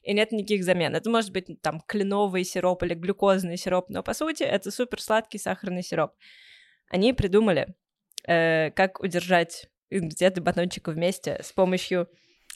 И 0.01 0.13
нет 0.13 0.31
никаких 0.31 0.63
замен. 0.63 0.95
Это 0.95 1.09
может 1.09 1.31
быть 1.31 1.61
там 1.61 1.81
кленовый 1.81 2.43
сироп 2.43 2.83
или 2.83 2.95
глюкозный 2.95 3.57
сироп, 3.57 3.89
но 3.89 4.01
по 4.01 4.13
сути 4.13 4.43
это 4.43 4.71
супер 4.71 5.01
сладкий 5.01 5.37
сахарный 5.37 5.83
сироп. 5.83 6.13
Они 6.89 7.13
придумали, 7.13 7.75
э, 8.27 8.71
как 8.71 8.99
удержать 8.99 9.69
батончика 9.91 10.91
вместе 10.91 11.39
с 11.43 11.51
помощью 11.51 12.07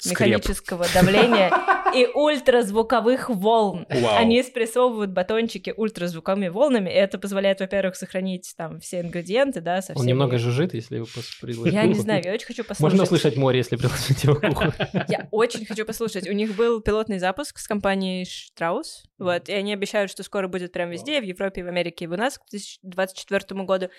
механического 0.06 0.86
давления 0.94 1.52
и 1.94 2.08
ультразвуковых 2.14 3.30
волн. 3.30 3.86
Вау. 3.90 4.16
Они 4.16 4.42
спрессовывают 4.44 5.12
батончики 5.12 5.74
ультразвуковыми 5.76 6.50
волнами, 6.50 6.90
и 6.90 6.94
это 6.94 7.18
позволяет, 7.18 7.60
во-первых, 7.60 7.96
сохранить 7.96 8.54
там 8.58 8.80
все 8.80 9.02
ингредиенты, 9.02 9.62
да, 9.62 9.82
со 9.82 9.94
Он 9.98 10.06
немного 10.06 10.38
жужжит, 10.38 10.74
если 10.74 10.98
его 10.98 11.08
приложить 11.42 11.74
Я 11.74 11.84
не 11.84 11.96
знаю, 11.96 12.24
я 12.24 12.34
очень 12.34 12.46
хочу 12.48 12.64
послушать. 12.64 12.82
Можно 12.82 13.04
услышать 13.04 13.38
море, 13.38 13.60
если 13.60 13.76
приложить 13.76 14.24
его 14.24 14.36
к 14.36 14.44
уху. 14.44 14.74
Я 15.08 15.28
очень 15.32 15.66
хочу 15.66 15.86
послушать. 15.86 16.28
У 16.28 16.34
них 16.34 16.56
был 16.56 16.82
пилотный 16.82 17.20
запуск 17.20 17.60
с 17.60 17.68
компанией 17.68 18.24
Strauss, 18.26 19.06
вот, 19.18 19.50
и 19.50 19.54
они 19.54 19.74
обещают, 19.74 20.12
что 20.12 20.24
скоро 20.24 20.48
будет 20.48 20.72
прям 20.72 20.90
везде, 20.90 21.20
в 21.20 21.24
Европе, 21.24 21.64
в 21.64 21.68
Америке 21.68 22.06
и 22.06 22.08
в 22.08 22.16
нас 22.18 22.38
к 22.38 22.44
2024 22.50 23.64
году. 23.64 23.90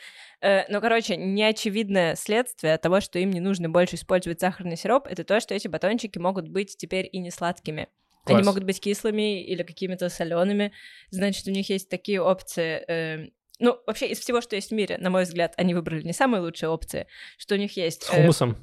Э, 0.41 0.71
но, 0.71 0.81
короче, 0.81 1.17
неочевидное 1.17 2.15
следствие 2.15 2.79
того, 2.79 3.01
что 3.01 3.19
им 3.19 3.31
не 3.31 3.41
нужно 3.41 3.69
больше 3.69 3.97
использовать 3.97 4.41
сахарный 4.41 4.77
сироп, 4.77 5.07
это 5.09 5.25
то, 5.25 5.41
что 5.41 5.55
эти 5.55 5.67
батончики 5.69 5.88
могут 6.17 6.49
быть 6.49 6.77
теперь 6.77 7.09
и 7.11 7.19
не 7.19 7.31
сладкими. 7.31 7.89
Класс. 8.25 8.39
Они 8.39 8.47
могут 8.47 8.65
быть 8.65 8.81
кислыми 8.81 9.43
или 9.43 9.63
какими-то 9.63 10.09
солеными. 10.09 10.73
Значит, 11.11 11.47
у 11.47 11.51
них 11.51 11.71
есть 11.71 11.89
такие 11.89 12.21
опции. 12.21 12.85
Э, 12.87 13.29
ну, 13.59 13.79
вообще, 13.87 14.09
из 14.09 14.21
всего, 14.21 14.41
что 14.41 14.55
есть 14.55 14.71
в 14.71 14.75
мире, 14.75 14.99
на 14.99 15.11
мой 15.11 15.25
взгляд, 15.25 15.55
они 15.57 15.75
выбрали 15.75 16.03
не 16.03 16.13
самые 16.13 16.41
лучшие 16.41 16.69
опции. 16.69 17.07
Что 17.39 17.55
у 17.55 17.59
них 17.59 17.77
есть? 17.77 18.05
С 18.05 18.09
хумусом. 18.09 18.57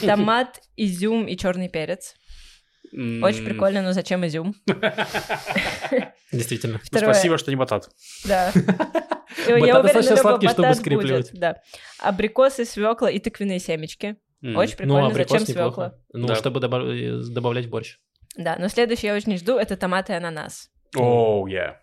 Томат, 0.00 0.60
изюм 0.76 1.26
и 1.26 1.36
черный 1.36 1.68
перец. 1.68 2.16
Очень 2.92 3.44
прикольно, 3.44 3.82
но 3.82 3.92
зачем 3.92 4.26
изюм? 4.26 4.54
Действительно. 6.32 6.78
Второе... 6.84 7.12
Спасибо, 7.12 7.38
что 7.38 7.50
не 7.50 7.56
батат. 7.56 7.90
Да. 8.24 8.52
Я 9.46 9.80
достаточно 9.80 10.16
сладкий, 10.16 10.48
чтобы 10.48 10.74
скрепливать. 10.74 11.30
Да. 11.32 11.62
Абрикосы, 11.98 12.64
свекла 12.64 13.10
и 13.10 13.18
тыквенные 13.18 13.60
семечки. 13.60 14.16
Очень 14.42 14.76
прикольно. 14.76 15.08
Ну, 15.08 15.14
зачем 15.14 15.40
свекла? 15.40 15.94
Ну, 16.12 16.34
чтобы 16.34 16.60
э, 16.60 17.22
добавлять 17.28 17.68
борщ. 17.68 17.98
Да, 18.36 18.56
но 18.58 18.68
следующее 18.68 19.10
я 19.10 19.16
очень 19.16 19.36
жду, 19.36 19.56
это 19.56 19.76
томаты 19.76 20.12
и 20.12 20.16
ананас. 20.16 20.70
Оу, 20.96 21.46
yeah. 21.46 21.74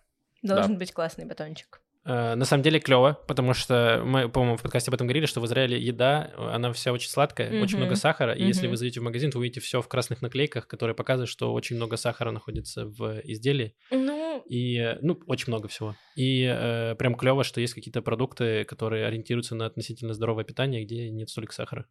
Должен 0.41 0.77
быть 0.77 0.91
классный 0.93 1.25
батончик. 1.25 1.81
Э, 2.05 2.35
на 2.35 2.45
самом 2.45 2.63
деле 2.63 2.79
клево, 2.79 3.19
потому 3.27 3.53
что 3.53 4.01
мы, 4.05 4.29
по-моему, 4.29 4.55
в 4.55 4.61
подкасте 4.61 4.89
об 4.89 4.95
этом 4.95 5.07
говорили, 5.07 5.25
что 5.25 5.41
в 5.41 5.45
Израиле 5.45 5.77
еда, 5.77 6.31
она 6.37 6.71
вся 6.71 6.93
очень 6.93 7.09
сладкая, 7.09 7.51
mm-hmm. 7.51 7.61
очень 7.61 7.77
много 7.77 7.95
сахара, 7.95 8.33
и 8.33 8.41
mm-hmm. 8.41 8.47
если 8.47 8.67
вы 8.67 8.77
зайдете 8.77 9.01
в 9.01 9.03
магазин, 9.03 9.29
то 9.29 9.39
увидите 9.39 9.59
все 9.59 9.81
в 9.81 9.87
красных 9.89 10.21
наклейках, 10.21 10.67
которые 10.67 10.95
показывают, 10.95 11.29
что 11.29 11.53
очень 11.53 11.75
много 11.75 11.97
сахара 11.97 12.31
находится 12.31 12.85
в 12.85 13.19
изделии. 13.25 13.75
Ну... 13.91 14.26
И, 14.45 14.97
ну, 15.01 15.19
очень 15.27 15.45
много 15.47 15.67
всего. 15.67 15.95
И 16.15 16.43
э, 16.43 16.95
прям 16.95 17.15
клево, 17.15 17.43
что 17.43 17.61
есть 17.61 17.73
какие-то 17.73 18.01
продукты, 18.01 18.63
которые 18.63 19.05
ориентируются 19.05 19.55
на 19.55 19.65
относительно 19.65 20.13
здоровое 20.13 20.43
питание, 20.43 20.83
где 20.83 21.09
нет 21.09 21.29
столько 21.29 21.53
сахара. 21.53 21.85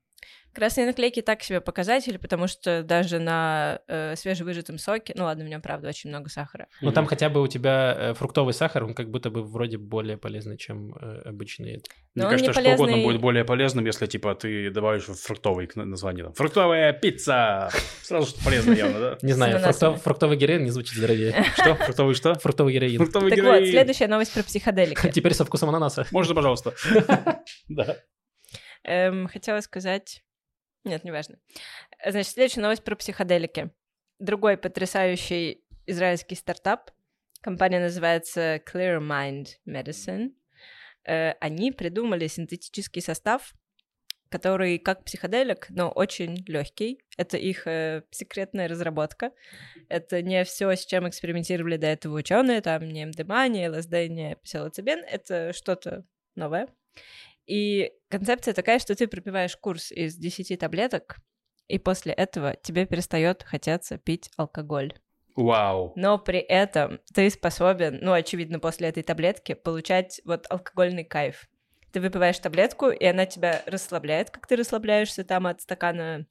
Красные 0.53 0.87
наклейки 0.87 1.21
так 1.21 1.43
себе 1.43 1.61
показатель, 1.61 2.19
потому 2.19 2.47
что 2.47 2.83
даже 2.83 3.19
на 3.19 3.81
э, 3.89 4.17
свежевыжатом 4.17 4.79
соке, 4.79 5.13
ну 5.17 5.25
ладно, 5.25 5.45
в 5.45 5.49
нем 5.49 5.61
правда 5.61 5.89
очень 5.89 6.11
много 6.11 6.31
сахара. 6.31 6.69
Но 6.81 6.91
mm-hmm. 6.91 6.95
там 6.95 7.07
хотя 7.07 7.29
бы 7.29 7.43
у 7.43 7.47
тебя 7.47 7.95
э, 7.97 8.15
фруктовый 8.15 8.55
сахар, 8.55 8.85
он 8.85 8.95
как 8.95 9.11
будто 9.11 9.31
бы 9.31 9.43
вроде 9.43 9.77
более 9.77 10.17
полезный, 10.17 10.57
чем 10.57 10.95
э, 10.95 11.23
обычный. 11.27 11.83
Но 12.17 12.23
Мне 12.25 12.31
кажется, 12.31 12.53
полезный... 12.55 12.77
что 12.77 12.85
угодно 12.85 13.03
будет 13.05 13.21
более 13.21 13.45
полезным, 13.45 13.85
если 13.87 14.07
типа 14.07 14.35
ты 14.35 14.71
добавишь 14.71 15.05
фруктовый 15.05 15.67
к 15.67 15.77
названию. 15.77 16.33
Фруктовая 16.33 16.93
пицца! 16.93 17.71
Сразу 18.03 18.29
что 18.29 18.43
полезно 18.43 18.73
явно, 18.73 18.99
да? 18.99 19.19
Не 19.23 19.35
знаю, 19.35 19.61
фруктовый 19.99 20.37
героин 20.37 20.65
не 20.65 20.71
звучит 20.71 20.97
здоровее. 20.97 21.45
Что? 21.55 21.75
Фруктовый 21.77 22.15
что? 22.15 22.35
Фруктовый 22.35 22.73
героин. 22.73 22.97
Фруктовый 22.97 23.31
так 23.31 23.45
вот, 23.45 23.69
следующая 23.69 24.09
новость 24.09 24.33
про 24.33 24.43
психоделики. 24.43 25.11
Теперь 25.13 25.35
со 25.35 25.45
вкусом 25.45 25.69
ананаса. 25.69 26.07
Можно, 26.11 26.35
пожалуйста. 26.35 26.75
Да. 27.69 27.97
Эм, 28.85 29.29
хотела 29.29 29.61
сказать 29.61 30.23
нет, 30.87 31.03
неважно. 31.03 31.37
Значит, 32.07 32.33
следующая 32.33 32.61
новость 32.61 32.85
про 32.85 32.95
психоделики. 32.95 33.73
Другой 34.21 34.57
потрясающий 34.57 35.65
израильский 35.85 36.37
стартап. 36.37 36.93
Компания 37.41 37.81
называется 37.81 38.63
Clear 38.73 39.01
Mind 39.01 39.47
Medicine. 39.69 40.31
Э, 41.07 41.33
они 41.41 41.73
придумали 41.73 42.27
синтетический 42.27 43.01
состав, 43.01 43.55
который 44.29 44.79
как 44.79 45.05
психоделик, 45.05 45.67
но 45.71 45.89
очень 45.89 46.45
легкий. 46.47 47.01
Это 47.17 47.37
их 47.37 47.67
э, 47.67 48.03
секретная 48.11 48.69
разработка. 48.69 49.31
Это 49.89 50.21
не 50.23 50.45
все, 50.45 50.75
с 50.75 50.85
чем 50.85 51.09
экспериментировали 51.09 51.77
до 51.77 51.87
этого 51.87 52.19
ученые, 52.19 52.61
там 52.61 52.89
не 52.89 53.07
МДМА, 53.07 53.49
не 53.49 53.69
ЛСД, 53.69 53.93
не 54.09 54.37
псилоцибин. 54.43 55.05
Это 55.05 55.53
что-то 55.53 56.05
новое. 56.35 56.69
И 57.47 57.93
концепция 58.09 58.55
такая, 58.55 58.81
что 58.81 58.97
ты 58.97 59.07
пропиваешь 59.07 59.57
курс 59.57 59.93
из 59.93 60.17
10 60.17 60.59
таблеток, 60.59 61.19
и 61.69 61.79
после 61.79 62.13
этого 62.13 62.57
тебе 62.57 62.87
перестает 62.87 63.45
хотеться 63.45 63.99
пить 63.99 64.31
алкоголь. 64.37 64.93
Вау. 65.37 65.93
Но 65.97 66.19
при 66.19 66.39
этом 66.39 67.01
ты 67.15 67.29
способен, 67.31 67.99
ну, 68.01 68.13
очевидно, 68.13 68.59
после 68.59 68.89
этой 68.89 69.03
таблетки 69.03 69.55
получать 69.55 70.21
вот 70.25 70.47
алкогольный 70.49 71.05
кайф. 71.05 71.47
Ты 71.93 72.01
выпиваешь 72.01 72.39
таблетку, 72.39 72.89
и 72.89 73.05
она 73.05 73.27
тебя 73.27 73.63
расслабляет, 73.67 74.31
как 74.31 74.47
ты 74.47 74.57
расслабляешься 74.57 75.25
там 75.25 75.47
от 75.47 75.61
стакана 75.61 76.27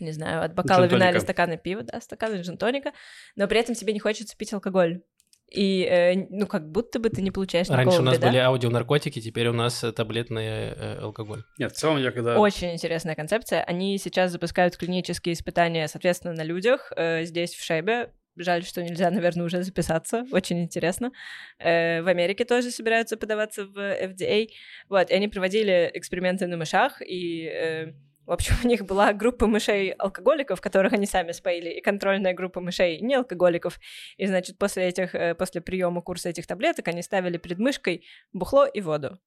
не 0.00 0.12
знаю, 0.12 0.42
от 0.42 0.54
бокала 0.54 0.84
вина 0.84 1.10
или 1.10 1.18
стакана 1.18 1.58
пива, 1.58 1.82
да, 1.82 2.00
стакана 2.00 2.36
джин-тоника, 2.36 2.92
но 3.36 3.46
при 3.46 3.60
этом 3.60 3.74
тебе 3.74 3.92
не 3.92 4.00
хочется 4.00 4.34
пить 4.36 4.52
алкоголь. 4.54 5.02
И, 5.50 5.82
э, 5.82 6.26
ну, 6.30 6.46
как 6.46 6.70
будто 6.70 7.00
бы 7.00 7.10
ты 7.10 7.22
не 7.22 7.32
получаешь 7.32 7.68
Раньше 7.68 7.98
у 7.98 8.02
нас 8.02 8.14
вреда. 8.14 8.28
были 8.28 8.38
аудионаркотики, 8.38 9.20
теперь 9.20 9.48
у 9.48 9.52
нас 9.52 9.82
э, 9.82 9.90
таблетный 9.90 10.46
э, 10.46 10.98
алкоголь. 11.00 11.42
Нет, 11.58 11.72
в 11.72 11.74
целом 11.74 11.98
я 11.98 12.12
когда... 12.12 12.38
Очень 12.38 12.72
интересная 12.72 13.16
концепция. 13.16 13.64
Они 13.64 13.98
сейчас 13.98 14.30
запускают 14.30 14.76
клинические 14.76 15.32
испытания, 15.32 15.88
соответственно, 15.88 16.34
на 16.34 16.44
людях 16.44 16.92
э, 16.96 17.24
здесь, 17.24 17.54
в 17.54 17.64
Шебе. 17.64 18.12
Жаль, 18.36 18.62
что 18.64 18.82
нельзя, 18.82 19.10
наверное, 19.10 19.44
уже 19.44 19.62
записаться. 19.62 20.24
Очень 20.32 20.62
интересно. 20.62 21.12
Э, 21.58 22.02
в 22.02 22.08
Америке 22.08 22.44
тоже 22.44 22.70
собираются 22.70 23.16
подаваться 23.16 23.66
в 23.66 23.76
FDA. 23.76 24.48
Вот, 24.88 25.10
и 25.10 25.14
они 25.14 25.28
проводили 25.28 25.90
эксперименты 25.94 26.46
на 26.46 26.56
мышах, 26.56 27.02
и... 27.02 27.46
Э, 27.46 27.92
в 28.26 28.32
общем, 28.32 28.54
у 28.64 28.68
них 28.68 28.84
была 28.86 29.12
группа 29.12 29.48
мышей-алкоголиков, 29.48 30.60
которых 30.60 30.92
они 30.92 31.04
сами 31.06 31.32
споили, 31.32 31.70
и 31.70 31.80
контрольная 31.80 32.32
группа 32.32 32.60
мышей 32.60 33.00
неалкоголиков. 33.00 33.80
И, 34.18 34.26
значит, 34.26 34.56
после 34.56 34.84
этих, 34.84 35.16
э, 35.16 35.34
после 35.34 35.60
приема 35.60 36.00
курса 36.00 36.28
этих 36.28 36.46
таблеток 36.46 36.86
они 36.86 37.02
ставили 37.02 37.38
перед 37.38 37.58
мышкой 37.58 38.04
бухло 38.32 38.66
и 38.66 38.80
воду. 38.80 39.18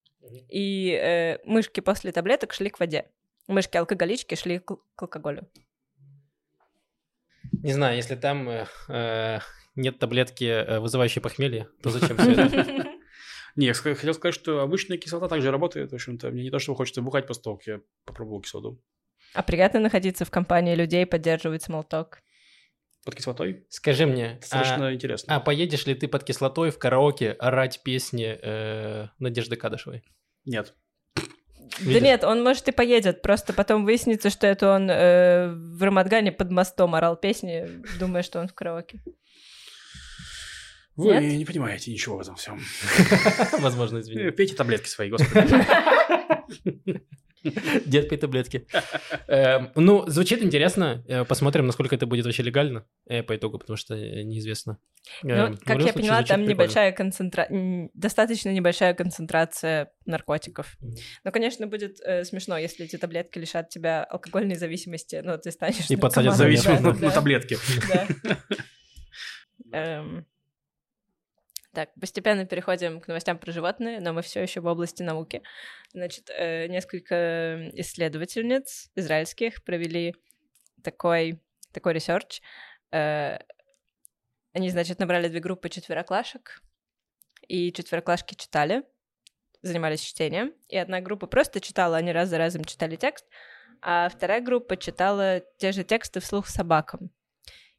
И 0.49 0.91
э, 0.91 1.39
мышки 1.43 1.81
после 1.81 2.13
таблеток 2.13 2.53
шли 2.53 2.69
к 2.69 2.79
воде. 2.79 3.05
Мышки-алкоголички 3.47 4.35
шли 4.35 4.59
к, 4.59 4.77
к 4.95 5.01
алкоголю. 5.01 5.49
Не 7.61 7.73
знаю, 7.73 7.95
если 7.95 8.15
там 8.15 8.49
э, 8.49 8.65
э 8.89 9.39
нет 9.75 9.99
таблетки, 9.99 10.43
э, 10.43 10.79
вызывающей 10.79 11.21
похмелье, 11.21 11.67
то 11.81 11.89
зачем 11.89 12.17
все 12.17 12.31
это? 12.31 12.85
Не, 13.55 13.67
я 13.67 13.73
хотел 13.73 14.13
сказать, 14.13 14.33
что 14.33 14.61
обычная 14.61 14.97
кислота 14.97 15.27
также 15.27 15.51
работает. 15.51 15.91
В 15.91 15.95
общем-то, 15.95 16.31
мне 16.31 16.43
не 16.43 16.49
то, 16.49 16.57
что 16.57 16.73
хочется 16.73 17.01
бухать 17.01 17.27
после 17.27 17.43
того, 17.43 17.57
как 17.57 17.67
я 17.67 17.81
попробовал 18.03 18.41
кислоту. 18.41 18.81
А 19.33 19.43
приятно 19.43 19.79
находиться 19.79 20.25
в 20.25 20.31
компании 20.31 20.75
людей, 20.75 21.05
поддерживать 21.05 21.63
смолток. 21.63 22.23
Под 23.05 23.15
кислотой? 23.15 23.65
Скажи 23.69 24.05
мне. 24.05 24.37
Достаточно 24.39 24.87
а, 24.87 24.93
интересно. 24.93 25.35
А 25.35 25.39
поедешь 25.39 25.85
ли 25.85 25.93
ты 25.93 26.07
под 26.07 26.23
кислотой 26.23 26.71
в 26.71 26.79
караоке 26.79 27.31
орать 27.31 27.81
песни 27.83 28.39
э, 28.41 29.07
Надежды 29.19 29.55
Кадышевой? 29.55 30.03
Нет. 30.45 30.73
Видишь? 31.79 32.01
Да 32.01 32.05
нет, 32.07 32.23
он 32.23 32.43
может 32.43 32.67
и 32.67 32.71
поедет, 32.71 33.21
просто 33.21 33.53
потом 33.53 33.83
выяснится, 33.85 34.29
что 34.29 34.47
это 34.47 34.73
он 34.75 34.89
э, 34.89 35.53
в 35.53 35.81
Рамадгане 35.81 36.31
под 36.31 36.51
мостом 36.51 36.95
орал 36.95 37.15
песни, 37.15 37.67
думая, 37.99 38.23
что 38.23 38.39
он 38.39 38.47
в 38.47 38.53
караоке. 38.53 39.01
Вы 40.95 41.07
Нет? 41.07 41.23
не 41.23 41.45
понимаете 41.45 41.91
ничего 41.91 42.17
в 42.17 42.21
этом 42.21 42.35
всем. 42.35 42.61
Возможно, 43.59 43.99
извините. 43.99 44.31
Пейте 44.31 44.55
таблетки 44.55 44.87
свои, 44.87 45.09
господи. 45.09 45.51
Дед 47.85 48.19
таблетки. 48.19 48.67
Эм, 49.27 49.71
ну, 49.75 50.07
звучит 50.07 50.41
интересно. 50.41 51.03
Э, 51.07 51.25
посмотрим, 51.25 51.67
насколько 51.67 51.95
это 51.95 52.05
будет 52.05 52.25
вообще 52.25 52.43
легально 52.43 52.85
э, 53.05 53.23
по 53.23 53.35
итогу, 53.35 53.59
потому 53.59 53.77
что 53.77 53.95
э, 53.95 54.23
неизвестно. 54.23 54.77
Ну, 55.23 55.33
эм, 55.33 55.57
как 55.57 55.81
я 55.81 55.93
поняла, 55.93 56.23
там 56.23 56.45
небольшая 56.45 56.91
концентрация, 56.91 57.89
достаточно 57.93 58.53
небольшая 58.53 58.93
концентрация 58.93 59.91
наркотиков. 60.05 60.77
Ну, 61.23 61.31
конечно, 61.31 61.67
будет 61.67 61.97
смешно, 62.23 62.57
если 62.57 62.85
эти 62.85 62.97
таблетки 62.97 63.39
лишат 63.39 63.69
тебя 63.69 64.03
алкогольной 64.03 64.55
зависимости, 64.55 65.21
но 65.23 65.37
ты 65.37 65.51
станешь 65.51 65.89
И 65.89 65.95
подсадят 65.95 66.35
зависимость 66.35 67.01
на 67.01 67.11
таблетки. 67.11 67.57
Так, 71.73 71.89
постепенно 71.99 72.45
переходим 72.45 73.01
к 73.01 73.07
новостям 73.07 73.39
про 73.39 73.51
животные, 73.51 73.99
но 73.99 74.13
мы 74.13 74.21
все 74.21 74.41
еще 74.41 74.61
в 74.61 74.67
области 74.67 75.01
науки. 75.01 75.41
Значит, 75.91 76.29
э, 76.29 76.67
несколько 76.67 77.71
исследовательниц 77.73 78.91
израильских 78.95 79.63
провели 79.63 80.13
такой, 80.83 81.41
такой 81.71 81.93
research. 81.93 82.41
Э, 82.91 83.39
они, 84.53 84.69
значит, 84.69 84.99
набрали 84.99 85.29
две 85.29 85.39
группы 85.39 85.67
четвероклашек, 85.67 86.61
и 87.47 87.73
четвероклашки 87.73 88.35
читали, 88.35 88.83
занимались 89.63 90.01
чтением, 90.01 90.53
и 90.69 90.77
одна 90.77 91.01
группа 91.01 91.25
просто 91.25 91.59
читала, 91.59 91.97
они 91.97 92.11
раз 92.11 92.29
за 92.29 92.37
разом 92.37 92.63
читали 92.65 92.97
текст, 92.97 93.25
а 93.81 94.09
вторая 94.09 94.41
группа 94.41 94.77
читала 94.77 95.41
те 95.57 95.71
же 95.71 95.83
тексты 95.83 96.19
вслух 96.19 96.47
собакам. 96.47 97.09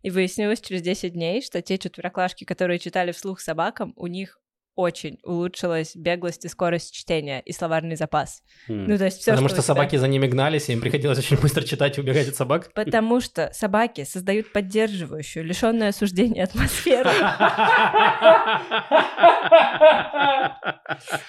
И 0.05 0.11
выяснилось 0.11 0.61
через 0.61 0.83
10 0.83 1.15
дней, 1.15 1.41
что 1.41 1.63
те 1.63 1.79
четвероклашки, 1.79 2.45
которые 2.45 2.79
читали 2.79 3.11
вслух 3.11 3.41
собакам, 3.41 3.95
у 3.97 4.07
них 4.07 4.39
очень 4.75 5.19
улучшилась 5.23 5.97
беглость 5.97 6.45
и 6.45 6.49
скорость 6.49 6.93
чтения 6.93 7.41
и 7.41 7.53
словарный 7.53 7.97
запас. 7.97 8.43
Mm. 8.69 8.85
Ну, 8.87 8.99
то 8.99 9.07
есть 9.07 9.21
все, 9.21 9.31
Потому 9.31 9.49
что, 9.49 9.59
что 9.59 9.67
собаки 9.67 9.97
за 9.97 10.07
ними 10.07 10.27
гнались, 10.27 10.69
и 10.69 10.75
им 10.75 10.83
приходилось 10.83 11.19
очень 11.19 11.39
быстро 11.41 11.63
читать 11.63 11.97
и 11.97 12.03
убегать 12.03 12.29
от 12.29 12.37
собак. 12.37 12.71
Потому 12.75 13.21
что 13.21 13.51
собаки 13.55 14.05
создают 14.05 14.53
поддерживающую, 14.53 15.43
лишенную 15.43 15.89
осуждения 15.89 16.45
атмосферу. 16.45 17.09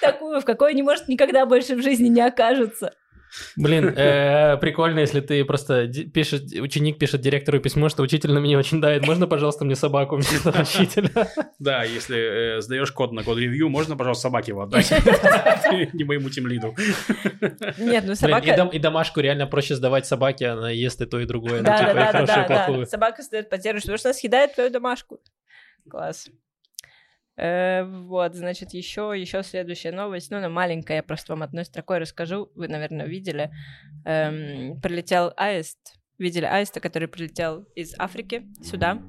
Такую, 0.02 0.42
в 0.42 0.46
какой 0.46 0.74
не 0.74 0.84
может 0.84 1.08
никогда 1.08 1.46
больше 1.46 1.78
в 1.78 1.82
жизни 1.82 2.10
не 2.10 2.22
окажется. 2.22 2.92
Блин, 3.56 3.88
э, 3.98 4.58
прикольно, 4.58 5.00
если 5.00 5.22
ты 5.22 5.44
просто 5.46 5.88
пишешь, 5.88 6.42
ученик 6.60 6.98
пишет 6.98 7.22
директору 7.22 7.60
письмо, 7.60 7.90
что 7.90 8.04
учитель 8.04 8.32
на 8.32 8.40
меня 8.40 8.58
очень 8.58 8.82
давит. 8.82 9.06
Можно, 9.06 9.28
пожалуйста, 9.28 9.66
мне 9.66 9.76
собаку 9.76 10.16
вместо 10.16 10.50
учителя? 10.50 11.10
Да, 11.60 11.84
если 11.84 12.58
э, 12.58 12.62
сдаешь 12.62 12.92
код 12.92 13.12
на 13.14 13.24
код-ревью, 13.24 13.70
можно, 13.70 13.96
пожалуйста, 13.96 14.24
собаке 14.24 14.52
его 14.52 14.64
отдать? 14.64 14.92
Не 15.94 16.04
моему 16.04 16.30
тимлиду. 16.30 16.76
Нет, 17.78 18.04
ну 18.06 18.16
собака... 18.16 18.70
И 18.72 18.80
домашку 18.80 19.22
реально 19.22 19.48
проще 19.48 19.76
сдавать 19.76 20.06
собаке, 20.06 20.48
она 20.48 20.70
ест 20.70 21.02
и 21.02 21.06
то, 21.06 21.20
и 21.20 21.26
другое. 21.26 21.62
Да, 21.62 21.72
ну, 21.72 21.94
да, 21.94 22.06
типа, 22.08 22.26
да, 22.26 22.68
да. 22.68 22.86
Собака 22.86 23.24
сдает 23.24 23.50
поддержку, 23.50 23.84
потому 23.84 23.98
что 23.98 24.10
она 24.10 24.14
съедает 24.14 24.54
твою 24.54 24.70
домашку. 24.70 25.20
Класс. 25.90 26.30
Э, 27.38 27.84
вот, 27.84 28.36
значит, 28.36 28.74
еще, 28.74 29.14
еще 29.16 29.44
следующая 29.44 29.92
новость. 29.92 30.32
Ну, 30.32 30.38
она 30.38 30.50
маленькая, 30.50 30.98
я 30.98 31.04
просто 31.04 31.34
вам 31.34 31.44
одной 31.44 31.66
строкой 31.66 32.00
расскажу. 32.00 32.52
Вы, 32.56 32.68
наверное, 32.68 33.06
видели. 33.06 33.52
Эм, 34.06 34.80
прилетел 34.82 35.34
аист. 35.36 35.78
Видели 36.18 36.46
аиста, 36.46 36.80
который 36.80 37.08
прилетел 37.08 37.64
из 37.76 37.94
Африки 38.00 38.46
сюда. 38.64 39.02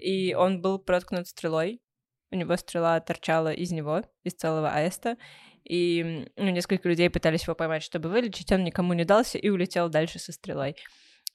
И 0.00 0.34
он 0.34 0.62
был 0.62 0.78
проткнут 0.78 1.28
стрелой. 1.28 1.82
У 2.30 2.36
него 2.36 2.56
стрела 2.56 2.98
торчала 3.00 3.52
из 3.52 3.70
него, 3.70 4.02
из 4.24 4.34
целого 4.34 4.70
аиста. 4.70 5.16
И 5.64 6.30
ну, 6.36 6.50
несколько 6.50 6.88
людей 6.88 7.10
пытались 7.10 7.42
его 7.42 7.54
поймать, 7.54 7.82
чтобы 7.82 8.08
вылечить. 8.08 8.52
Он 8.52 8.64
никому 8.64 8.94
не 8.94 9.04
дался 9.04 9.36
и 9.36 9.48
улетел 9.48 9.88
дальше 9.88 10.18
со 10.18 10.32
стрелой. 10.32 10.76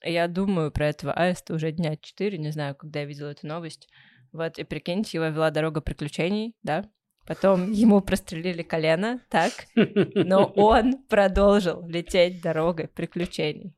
Я 0.02 0.26
думаю 0.26 0.72
про 0.72 0.88
этого 0.88 1.12
аиста 1.12 1.54
уже 1.54 1.70
дня 1.70 1.96
четыре, 1.96 2.38
не 2.38 2.50
знаю, 2.50 2.74
когда 2.74 3.00
я 3.00 3.06
видела 3.06 3.28
эту 3.28 3.46
новость. 3.46 3.88
Вот, 4.32 4.58
и 4.58 4.64
прикиньте, 4.64 5.18
его 5.18 5.26
вела 5.26 5.50
дорога 5.50 5.80
приключений, 5.80 6.56
да? 6.62 6.88
Потом 7.26 7.70
ему 7.70 8.00
прострелили 8.00 8.62
колено, 8.62 9.20
так? 9.28 9.52
Но 9.76 10.44
он 10.56 11.04
продолжил 11.04 11.86
лететь 11.86 12.42
дорогой 12.42 12.88
приключений. 12.88 13.74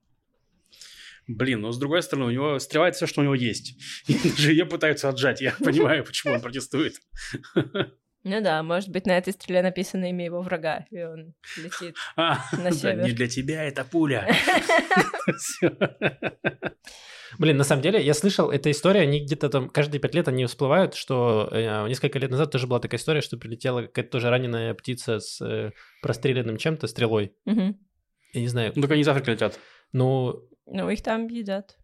Блин, 1.27 1.61
но 1.61 1.73
с 1.73 1.79
другой 1.79 2.03
стороны, 2.03 2.27
у 2.27 2.31
него 2.31 2.59
стреляет 2.59 2.97
все, 2.97 3.07
что 3.07 3.21
у 3.21 3.25
него 3.25 3.35
есть. 3.35 3.77
И 4.09 4.15
даже 4.31 4.53
ее 4.53 4.67
пытаются 4.67 5.09
отжать. 5.09 5.41
Я 5.41 5.53
понимаю, 5.65 6.05
почему 6.05 6.35
он 6.35 6.41
протестует. 6.41 6.95
Ну 8.27 8.41
да, 8.41 8.63
может 8.63 8.89
быть, 8.89 9.05
на 9.05 9.19
этой 9.19 9.35
стреле 9.35 9.61
написано 9.61 10.09
имя 10.09 10.25
его 10.25 10.41
врага, 10.41 10.87
и 10.91 11.03
он 11.03 11.35
летит 11.59 11.95
а, 12.17 12.39
на 12.57 12.73
север. 12.73 13.03
Да, 13.03 13.07
не 13.07 13.13
для 13.13 13.29
тебя 13.29 13.63
это 13.65 13.85
пуля. 13.85 14.35
Блин, 17.39 17.57
на 17.57 17.65
самом 17.65 17.83
деле, 17.83 18.03
я 18.03 18.15
слышал, 18.15 18.51
эта 18.51 18.71
история, 18.71 19.01
они 19.01 19.21
где-то 19.21 19.49
там 19.49 19.69
каждые 19.69 20.01
пять 20.01 20.15
лет 20.15 20.29
они 20.29 20.45
всплывают, 20.47 20.95
что 20.95 21.49
э, 21.51 21.89
несколько 21.89 22.19
лет 22.19 22.31
назад 22.31 22.51
тоже 22.51 22.67
была 22.67 22.81
такая 22.81 22.99
история, 22.99 23.21
что 23.21 23.37
прилетела 23.37 23.83
какая-то 23.83 24.11
тоже 24.11 24.31
раненая 24.31 24.75
птица 24.75 25.21
с 25.21 25.41
э, 25.41 25.73
простреленным 26.03 26.57
чем-то, 26.57 26.87
стрелой. 26.87 27.35
Угу. 27.47 27.77
Я 28.35 28.41
не 28.41 28.49
знаю. 28.49 28.73
Ну, 28.75 28.83
только 28.83 28.95
они 28.95 29.03
из 29.03 29.09
Африки 29.09 29.31
летят. 29.31 29.59
Ну... 29.93 30.49
Ну, 30.67 30.89
их 30.91 31.03
там 31.03 31.27
едят. 31.29 31.77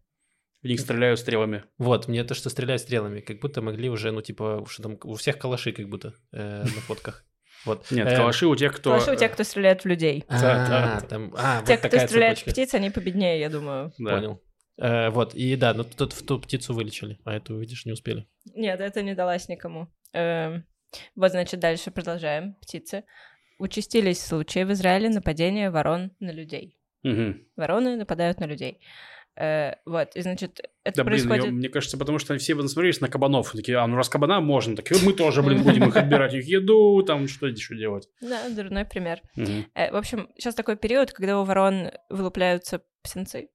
В 0.61 0.67
них 0.67 0.79
стреляют 0.79 1.19
стрелами. 1.19 1.63
Вот, 1.77 2.07
мне 2.07 2.23
то, 2.23 2.35
что 2.35 2.49
стреляют 2.49 2.81
стрелами, 2.81 3.19
как 3.21 3.39
будто 3.39 3.61
могли 3.61 3.89
уже, 3.89 4.11
ну, 4.11 4.21
типа, 4.21 4.63
что 4.67 4.83
там, 4.83 4.97
у 5.03 5.15
всех 5.15 5.39
калаши 5.39 5.71
как 5.71 5.89
будто 5.89 6.13
э, 6.31 6.61
на 6.61 6.81
фотках. 6.81 7.25
Вот. 7.65 7.89
Нет, 7.89 8.07
э, 8.07 8.15
калаши 8.15 8.45
у 8.45 8.55
тех, 8.55 8.75
кто... 8.75 8.91
Калаши 8.91 9.11
у 9.11 9.15
тех, 9.15 9.31
кто 9.31 9.43
стреляет 9.43 9.83
в 9.83 9.87
людей. 9.87 10.23
А, 10.27 10.39
да, 10.39 11.01
там... 11.07 11.33
А, 11.35 11.63
Те, 11.63 11.77
кто 11.77 11.97
стреляет 11.99 12.39
в 12.39 12.45
птиц, 12.45 12.73
они 12.73 12.89
победнее, 12.89 13.39
я 13.39 13.49
думаю. 13.49 13.91
Понял. 13.97 14.41
Э, 14.77 15.09
вот, 15.09 15.35
и 15.35 15.55
да, 15.55 15.73
ну 15.73 15.83
тут 15.83 16.13
в 16.13 16.25
ту 16.25 16.39
птицу 16.39 16.73
вылечили, 16.73 17.19
а 17.25 17.33
эту, 17.33 17.57
видишь, 17.57 17.85
не 17.85 17.91
успели. 17.91 18.27
Нет, 18.55 18.79
это 18.79 19.01
не 19.01 19.13
далось 19.13 19.47
никому. 19.49 19.87
Эм, 20.13 20.65
вот, 21.15 21.31
значит, 21.31 21.59
дальше 21.59 21.91
продолжаем. 21.91 22.55
Птицы. 22.61 23.03
Участились 23.59 24.23
случаи 24.23 24.63
в 24.63 24.71
Израиле 24.71 25.09
нападения 25.09 25.69
ворон 25.69 26.11
на 26.19 26.31
людей. 26.31 26.77
Вороны 27.55 27.95
нападают 27.95 28.39
на 28.39 28.45
людей. 28.45 28.79
Э, 29.37 29.75
вот, 29.85 30.15
и 30.15 30.21
значит, 30.21 30.61
это 30.83 30.97
да, 30.97 31.03
происходит... 31.03 31.43
Блин, 31.43 31.55
мне 31.55 31.69
кажется, 31.69 31.97
потому 31.97 32.19
что 32.19 32.37
все 32.37 32.53
насмотрелись 32.53 33.01
на 33.01 33.07
кабанов. 33.07 33.51
Такие, 33.51 33.77
а, 33.77 33.87
ну 33.87 33.95
раз 33.95 34.09
кабана 34.09 34.41
можно, 34.41 34.75
так 34.75 34.85
мы 35.03 35.13
тоже, 35.13 35.41
блин, 35.41 35.63
будем 35.63 35.87
их 35.87 35.95
отбирать, 35.95 36.33
их 36.33 36.45
еду, 36.45 37.01
там, 37.03 37.27
что 37.27 37.47
еще 37.47 37.75
делать. 37.75 38.09
Да, 38.19 38.49
дурной 38.49 38.85
пример. 38.85 39.21
Э, 39.73 39.91
в 39.91 39.95
общем, 39.95 40.29
сейчас 40.37 40.55
такой 40.55 40.75
период, 40.75 41.11
когда 41.11 41.39
у 41.39 41.43
ворон 41.43 41.91
вылупляются 42.09 42.83
птенцы, 43.01 43.49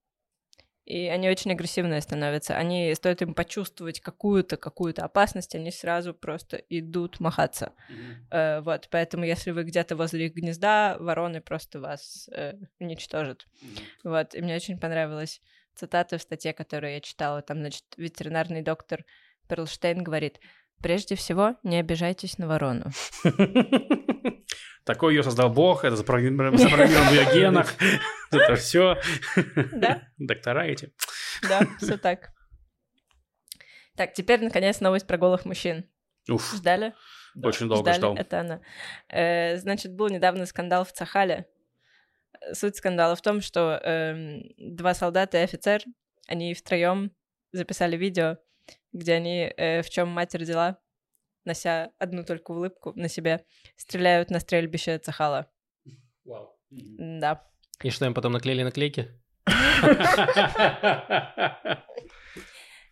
и 0.87 1.09
они 1.09 1.29
очень 1.29 1.51
агрессивные 1.51 2.01
становятся. 2.01 2.57
Они, 2.57 2.95
стоит 2.95 3.21
им 3.21 3.35
почувствовать 3.35 4.01
какую-то 4.01 4.57
какую-то 4.57 5.05
опасность, 5.05 5.57
они 5.57 5.73
сразу 5.73 6.15
просто 6.15 6.59
идут 6.69 7.19
махаться. 7.19 7.73
Mm-hmm. 7.91 8.15
Э, 8.31 8.61
вот, 8.61 8.89
поэтому 8.91 9.25
если 9.25 9.51
вы 9.51 9.65
где-то 9.65 9.97
возле 9.97 10.27
их 10.27 10.35
гнезда, 10.35 10.97
вороны 11.01 11.41
просто 11.41 11.81
вас 11.81 12.31
э, 12.33 12.55
уничтожат. 12.79 13.47
Mm-hmm. 13.47 13.79
Вот, 14.05 14.35
и 14.37 14.41
мне 14.41 14.55
очень 14.55 14.79
понравилась 14.79 15.43
цитата 15.75 16.19
в 16.19 16.23
статье, 16.23 16.53
которую 16.53 16.93
я 16.93 17.01
читала. 17.01 17.43
Там, 17.43 17.59
значит, 17.59 17.85
ветеринарный 17.97 18.63
доктор 18.63 19.05
Перлштейн 19.49 20.05
говорит, 20.05 20.39
прежде 20.81 21.17
всего, 21.17 21.57
не 21.65 21.79
обижайтесь 21.79 22.39
на 22.39 22.47
ворону. 22.47 22.93
Такой 24.87 25.17
ее 25.17 25.25
создал 25.25 25.51
Бог, 25.51 25.85
это 25.85 25.97
запрограммировано 25.97 26.57
в 26.57 27.13
ее 27.13 27.25
генах, 27.35 27.75
это 28.31 28.55
все. 28.55 28.97
Да. 29.73 30.03
Доктора 30.17 30.65
эти. 30.65 30.95
Да, 31.43 31.67
все 31.79 31.99
так. 31.99 32.31
Так, 33.97 34.13
теперь, 34.13 34.45
наконец, 34.45 34.81
новость 34.81 35.09
про 35.09 35.19
голых 35.19 35.45
мужчин. 35.45 35.91
Уф. 36.29 36.55
Ждали? 36.55 36.95
Очень 37.43 37.69
долго 37.69 37.93
ждал. 37.95 38.15
Это 38.15 38.41
она. 38.41 38.61
Э, 39.09 39.57
значит, 39.57 39.93
был 39.93 40.09
недавно 40.09 40.47
скандал 40.47 40.85
в 40.85 40.93
Цахале. 40.93 41.49
Суть 42.53 42.77
скандала 42.77 43.17
в 43.17 43.23
том, 43.23 43.41
что 43.41 43.81
эм, 43.83 44.45
два 44.57 44.95
солдата 44.95 45.39
и 45.39 45.43
офицер, 45.43 45.83
они 46.29 46.55
втроем 46.55 47.11
записали 47.51 47.97
видео, 47.97 48.39
где 48.93 49.15
они, 49.15 49.53
э, 49.57 49.83
в 49.83 49.91
чем 49.91 50.09
мать 50.11 50.35
родила, 50.37 50.79
нося 51.47 51.91
одну 51.99 52.25
только 52.25 52.51
улыбку 52.51 52.93
на 52.97 53.09
себе, 53.09 53.45
стреляют 53.77 54.31
на 54.31 54.41
стрельбище 54.41 54.99
Цахала. 54.99 55.51
Вау. 56.25 56.59
Да. 56.71 57.47
И 57.83 57.91
что 57.91 58.07
им 58.07 58.15
потом 58.15 58.33
наклеили 58.33 58.63
наклейки? 58.63 59.09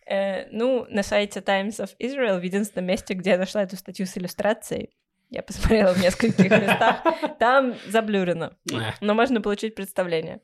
Э, 0.07 0.47
ну, 0.51 0.85
на 0.89 1.01
сайте 1.01 1.39
Times 1.39 1.79
of 1.79 1.95
Israel, 1.99 2.39
в 2.39 2.43
единственном 2.43 2.85
месте, 2.85 3.15
где 3.15 3.31
я 3.31 3.37
нашла 3.39 3.63
эту 3.63 3.75
статью 3.75 4.05
с 4.05 4.15
иллюстрацией, 4.15 4.91
я 5.31 5.41
посмотрела 5.41 5.93
в 5.93 5.99
нескольких 5.99 6.51
местах, 6.51 7.01
там 7.39 7.75
заблюрено, 7.87 8.55
но 9.01 9.13
можно 9.15 9.41
получить 9.41 9.73
представление. 9.73 10.41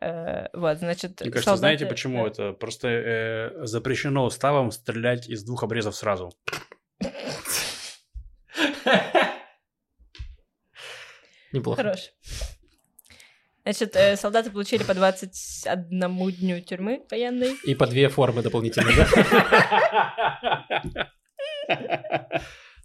Э, 0.00 0.46
вот, 0.52 0.78
значит, 0.78 1.20
Мне 1.20 1.30
кажется, 1.30 1.56
знаете 1.56 1.86
почему? 1.86 2.26
Это 2.26 2.52
просто 2.52 2.88
э, 2.88 3.66
запрещено 3.66 4.24
уставом 4.24 4.70
стрелять 4.70 5.28
из 5.28 5.44
двух 5.44 5.62
обрезов 5.62 5.94
сразу. 5.96 6.32
Неплохо. 11.54 11.82
Хорош. 11.82 12.12
Значит, 13.62 13.96
э, 13.96 14.16
солдаты 14.16 14.50
получили 14.50 14.82
по 14.82 14.92
21 14.92 16.32
дню 16.32 16.60
тюрьмы 16.60 17.02
военной. 17.10 17.54
И 17.64 17.74
по 17.74 17.86
две 17.86 18.08
формы 18.08 18.42
дополнительные, 18.42 18.94
да? 18.96 19.08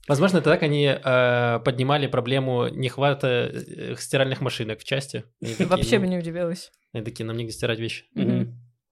Возможно, 0.08 0.38
это 0.38 0.52
так 0.52 0.64
они 0.64 0.86
э, 0.86 1.60
поднимали 1.66 2.08
проблему 2.08 2.68
нехвата 2.70 3.52
э, 3.52 3.96
стиральных 3.98 4.42
машинок 4.42 4.80
в 4.80 4.84
части. 4.84 5.26
Такие, 5.42 5.68
Вообще 5.68 5.98
ну, 5.98 6.06
бы 6.06 6.08
не 6.08 6.18
удивилась. 6.18 6.72
Они 6.94 7.04
такие, 7.04 7.26
нам 7.26 7.38
негде 7.38 7.52
стирать 7.52 7.80
вещи. 7.80 8.06
Угу. 8.16 8.26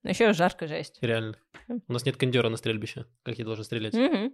Ну, 0.04 0.10
еще 0.10 0.34
жарко, 0.34 0.68
жесть. 0.68 0.98
Реально. 1.02 1.38
У 1.88 1.94
нас 1.94 2.06
нет 2.06 2.18
кондера 2.18 2.50
на 2.50 2.58
стрельбище. 2.58 3.06
Как 3.24 3.40
я 3.40 3.46
должен 3.46 3.64
стрелять? 3.64 3.94
Угу. 3.96 4.34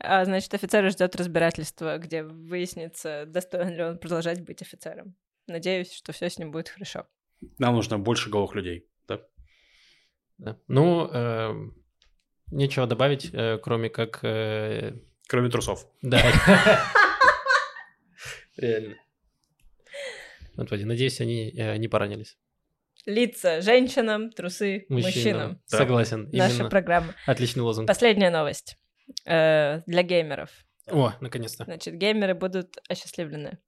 А 0.00 0.24
значит, 0.24 0.54
офицера 0.54 0.90
ждет 0.90 1.16
разбирательство, 1.16 1.98
где 1.98 2.22
выяснится, 2.22 3.24
достоин 3.26 3.70
ли 3.70 3.82
он 3.82 3.98
продолжать 3.98 4.44
быть 4.44 4.62
офицером. 4.62 5.16
Надеюсь, 5.48 5.92
что 5.92 6.12
все 6.12 6.30
с 6.30 6.38
ним 6.38 6.52
будет 6.52 6.68
хорошо. 6.68 7.06
Нам 7.58 7.74
нужно 7.74 7.98
больше 7.98 8.30
голых 8.30 8.54
людей, 8.54 8.88
да? 9.08 9.20
Да. 10.38 10.56
Ну, 10.68 11.08
э, 11.12 11.52
нечего 12.52 12.86
добавить, 12.86 13.30
э, 13.32 13.58
кроме 13.58 13.90
как... 13.90 14.20
Э... 14.22 14.92
Кроме 15.26 15.50
трусов. 15.50 15.86
Да. 16.02 16.22
Реально. 18.56 18.96
Вот, 20.56 20.70
Вадим, 20.70 20.88
надеюсь, 20.88 21.20
они 21.20 21.50
э, 21.50 21.76
не 21.76 21.88
поранились. 21.88 22.38
Лица 23.04 23.60
женщинам, 23.62 24.30
трусы 24.30 24.86
мужчинам. 24.88 25.14
мужчинам. 25.14 25.62
Да. 25.70 25.78
Согласен. 25.78 26.28
Наша 26.32 26.54
именно. 26.54 26.70
программа. 26.70 27.14
Отличный 27.26 27.62
лозунг. 27.62 27.88
Последняя 27.88 28.30
новость 28.30 28.76
э, 29.26 29.82
для 29.86 30.02
геймеров. 30.02 30.50
О, 30.90 31.12
наконец-то. 31.20 31.64
Значит, 31.64 31.94
геймеры 31.94 32.34
будут 32.34 32.78
осчастливлены. 32.88 33.58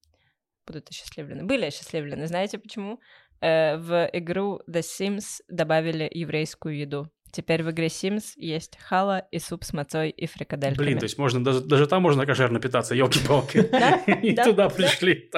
Будут 0.67 0.89
осчастливлены. 0.91 1.45
Были 1.45 1.67
осчастливлены. 1.67 2.27
Знаете 2.27 2.59
почему? 2.59 3.01
Э, 3.41 3.77
в 3.77 4.09
игру 4.13 4.61
The 4.69 4.81
Sims 4.81 5.43
добавили 5.49 6.09
еврейскую 6.11 6.77
еду. 6.77 7.11
Теперь 7.33 7.63
в 7.63 7.71
игре 7.71 7.87
Sims 7.87 8.33
есть 8.37 8.77
хала 8.79 9.27
и 9.31 9.39
суп 9.39 9.65
с 9.65 9.73
мацой 9.73 10.11
и 10.11 10.27
фрикадельками. 10.27 10.85
Блин, 10.85 10.99
то 10.99 11.05
есть 11.05 11.17
можно 11.17 11.43
даже, 11.45 11.61
даже 11.61 11.87
там 11.87 12.03
можно 12.03 12.27
кошерно 12.27 12.59
питаться, 12.59 12.95
елки-палки. 12.95 13.59
И 14.23 14.35
туда 14.35 14.69
пришли. 14.69 15.31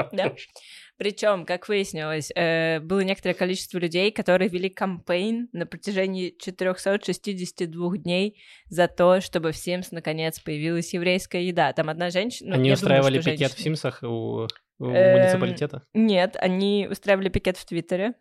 Причем, 0.99 1.47
как 1.47 1.69
выяснилось, 1.69 2.31
э, 2.35 2.81
было 2.81 3.01
некоторое 3.01 3.35
количество 3.35 3.79
людей, 3.79 4.13
которые 4.13 4.49
вели 4.49 4.69
кампейн 4.69 5.49
на 5.53 5.67
протяжении 5.67 6.35
462 6.39 7.97
дней 7.99 8.41
за 8.69 8.89
то, 8.89 9.21
чтобы 9.21 9.53
в 9.53 9.57
Sims 9.57 9.89
наконец 9.91 10.39
появилась 10.39 10.93
еврейская 10.95 11.45
еда. 11.45 11.73
Там 11.73 11.89
одна 11.89 12.11
женщина... 12.11 12.55
Они 12.55 12.73
устраивали 12.73 13.19
думаю, 13.19 13.25
пикет 13.25 13.39
женщина. 13.39 13.57
в 13.57 13.61
Симсах 13.61 14.03
у, 14.03 14.47
у 14.79 14.85
эм, 14.85 15.19
муниципалитета? 15.19 15.83
Нет, 15.95 16.37
они 16.39 16.87
устраивали 16.91 17.31
пикет 17.31 17.57
в 17.57 17.65
Твиттере. 17.65 18.15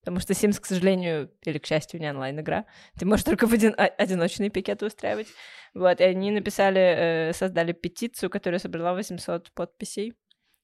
Потому 0.00 0.20
что 0.20 0.32
Sims, 0.32 0.60
к 0.60 0.66
сожалению, 0.66 1.30
или 1.44 1.58
к 1.58 1.66
счастью, 1.66 2.00
не 2.00 2.10
онлайн-игра. 2.10 2.64
Ты 2.98 3.04
можешь 3.04 3.24
только 3.24 3.46
в 3.46 3.52
один, 3.52 3.74
одиночный 3.76 4.48
пикет 4.48 4.82
устраивать. 4.82 5.28
Вот, 5.74 6.00
и 6.00 6.04
они 6.04 6.30
написали, 6.30 6.80
э, 6.80 7.32
создали 7.34 7.72
петицию, 7.72 8.30
которая 8.30 8.58
собрала 8.58 8.94
800 8.94 9.52
подписей. 9.52 10.14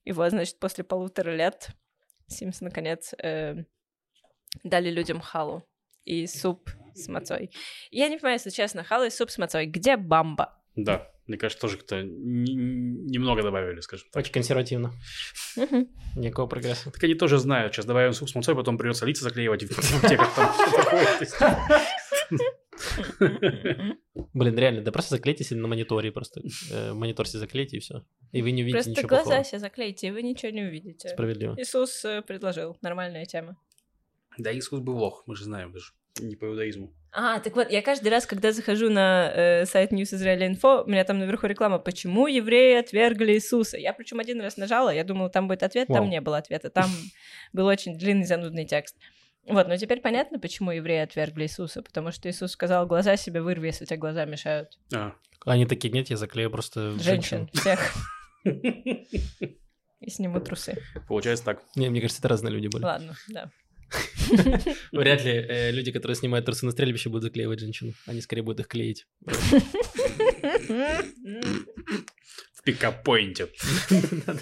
И 0.06 0.12
вот, 0.12 0.30
значит, 0.30 0.58
после 0.60 0.84
полутора 0.84 1.34
лет 1.34 1.70
Sims, 2.30 2.58
наконец, 2.60 3.12
э, 3.22 3.64
дали 4.62 4.90
людям 4.90 5.20
халу 5.20 5.68
и 6.04 6.28
суп 6.28 6.70
с 6.94 7.08
мацой. 7.08 7.50
Я 7.90 8.08
не 8.08 8.16
понимаю, 8.16 8.36
если 8.36 8.50
честно, 8.50 8.84
халу 8.84 9.04
и 9.04 9.10
суп 9.10 9.30
с 9.30 9.38
мацой. 9.38 9.66
Где 9.66 9.96
бамба? 9.96 10.62
Да, 10.76 11.10
мне 11.26 11.38
кажется, 11.38 11.60
тоже 11.60 11.76
как-то 11.78 12.02
немного 12.04 13.42
добавили, 13.42 13.80
скажем 13.80 14.06
так. 14.12 14.22
Очень 14.22 14.32
консервативно. 14.32 14.92
Никакого 16.14 16.46
прогресса. 16.46 16.92
Так 16.92 17.02
они 17.02 17.14
тоже 17.14 17.38
знают, 17.38 17.74
сейчас 17.74 17.84
добавим 17.84 18.12
суп 18.12 18.30
с 18.30 18.34
мацой, 18.36 18.54
потом 18.54 18.78
придется 18.78 19.06
лица 19.06 19.24
заклеивать 19.24 19.64
в 19.64 20.08
теках 20.08 20.32
там. 20.36 21.58
Блин, 24.34 24.58
реально, 24.58 24.82
да 24.82 24.92
просто 24.92 25.16
заклейте 25.16 25.44
себе 25.44 25.60
на 25.60 25.68
мониторе, 25.68 26.12
просто 26.12 26.42
э, 26.70 26.92
монитор 26.92 27.26
себе 27.26 27.40
заклейте 27.40 27.78
и 27.78 27.80
все. 27.80 28.04
И 28.32 28.42
вы 28.42 28.50
не 28.52 28.62
увидите 28.62 28.76
просто 28.76 28.90
ничего 28.90 29.08
Просто 29.08 29.24
глаза 29.24 29.44
себе 29.44 29.58
заклейте, 29.60 30.08
и 30.08 30.10
вы 30.10 30.22
ничего 30.22 30.52
не 30.52 30.62
увидите. 30.62 31.08
Справедливо. 31.08 31.54
Иисус 31.58 32.04
э, 32.04 32.22
предложил, 32.22 32.76
нормальная 32.82 33.24
тема. 33.24 33.56
Да, 34.38 34.52
Иисус 34.56 34.80
был 34.80 34.98
лох, 34.98 35.22
мы 35.26 35.34
же 35.36 35.44
знаем 35.44 35.72
даже, 35.72 35.92
не 36.20 36.36
по 36.36 36.46
иудаизму. 36.46 36.92
А, 37.18 37.40
так 37.40 37.56
вот, 37.56 37.70
я 37.70 37.80
каждый 37.80 38.08
раз, 38.08 38.26
когда 38.26 38.52
захожу 38.52 38.90
на 38.90 39.32
э, 39.34 39.64
сайт 39.64 39.90
News 39.90 40.12
Israel 40.12 40.52
Info, 40.52 40.84
у 40.84 40.86
меня 40.86 41.02
там 41.04 41.18
наверху 41.18 41.46
реклама, 41.46 41.78
почему 41.78 42.26
евреи 42.26 42.78
отвергли 42.78 43.32
Иисуса. 43.32 43.78
Я 43.78 43.94
причем 43.94 44.20
один 44.20 44.38
раз 44.42 44.58
нажала, 44.58 44.90
я 44.90 45.02
думала, 45.02 45.30
там 45.30 45.48
будет 45.48 45.62
ответ, 45.62 45.88
Вау. 45.88 46.00
там 46.00 46.10
не 46.10 46.20
было 46.20 46.36
ответа, 46.36 46.68
там 46.68 46.90
был 47.54 47.64
очень 47.64 47.96
длинный 47.96 48.26
занудный 48.26 48.66
текст. 48.66 48.96
Вот, 49.48 49.68
но 49.68 49.76
теперь 49.76 50.00
понятно, 50.00 50.38
почему 50.38 50.72
евреи 50.72 51.02
отвергли 51.02 51.44
Иисуса, 51.44 51.82
потому 51.82 52.10
что 52.10 52.28
Иисус 52.28 52.52
сказал, 52.52 52.86
глаза 52.86 53.16
себе 53.16 53.40
вырви, 53.42 53.68
если 53.68 53.84
тебе 53.84 53.98
глаза 53.98 54.24
мешают. 54.24 54.78
А. 54.94 55.14
Они 55.44 55.66
такие, 55.66 55.92
нет, 55.92 56.10
я 56.10 56.16
заклею 56.16 56.50
просто 56.50 56.98
женщин. 56.98 57.48
Женщин, 57.48 57.50
всех. 57.52 57.94
И 60.00 60.10
сниму 60.10 60.40
трусы. 60.40 60.76
Получается 61.08 61.44
так. 61.44 61.62
Не, 61.74 61.88
мне 61.88 62.00
кажется, 62.00 62.20
это 62.20 62.28
разные 62.28 62.52
люди 62.52 62.68
были. 62.68 62.84
Ладно, 62.84 63.16
да. 63.28 63.50
Вряд 64.92 65.24
ли 65.24 65.32
э, 65.32 65.70
люди, 65.70 65.92
которые 65.92 66.16
снимают 66.16 66.44
трусы 66.44 66.66
на 66.66 66.72
стрельбище, 66.72 67.08
будут 67.08 67.24
заклеивать 67.24 67.60
женщину. 67.60 67.92
Они 68.06 68.20
скорее 68.20 68.42
будут 68.42 68.60
их 68.60 68.68
клеить. 68.68 69.06
пикапоинте. 72.66 73.48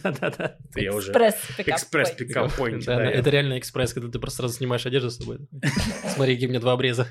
Да-да-да. 0.03 0.57
Я 0.75 0.93
уже... 0.93 1.13
Экспресс 1.13 2.11
пикапоинте. 2.13 2.91
Это 2.91 3.31
реально 3.31 3.59
экспресс, 3.59 3.93
когда 3.93 4.11
ты 4.11 4.19
просто 4.19 4.39
сразу 4.39 4.55
снимаешь 4.55 4.87
одежду 4.87 5.11
с 5.11 5.19
собой. 5.19 5.39
Смотри, 6.15 6.35
какие 6.35 6.49
у 6.49 6.51
меня 6.51 6.61
два 6.61 6.73
обреза. 6.73 7.07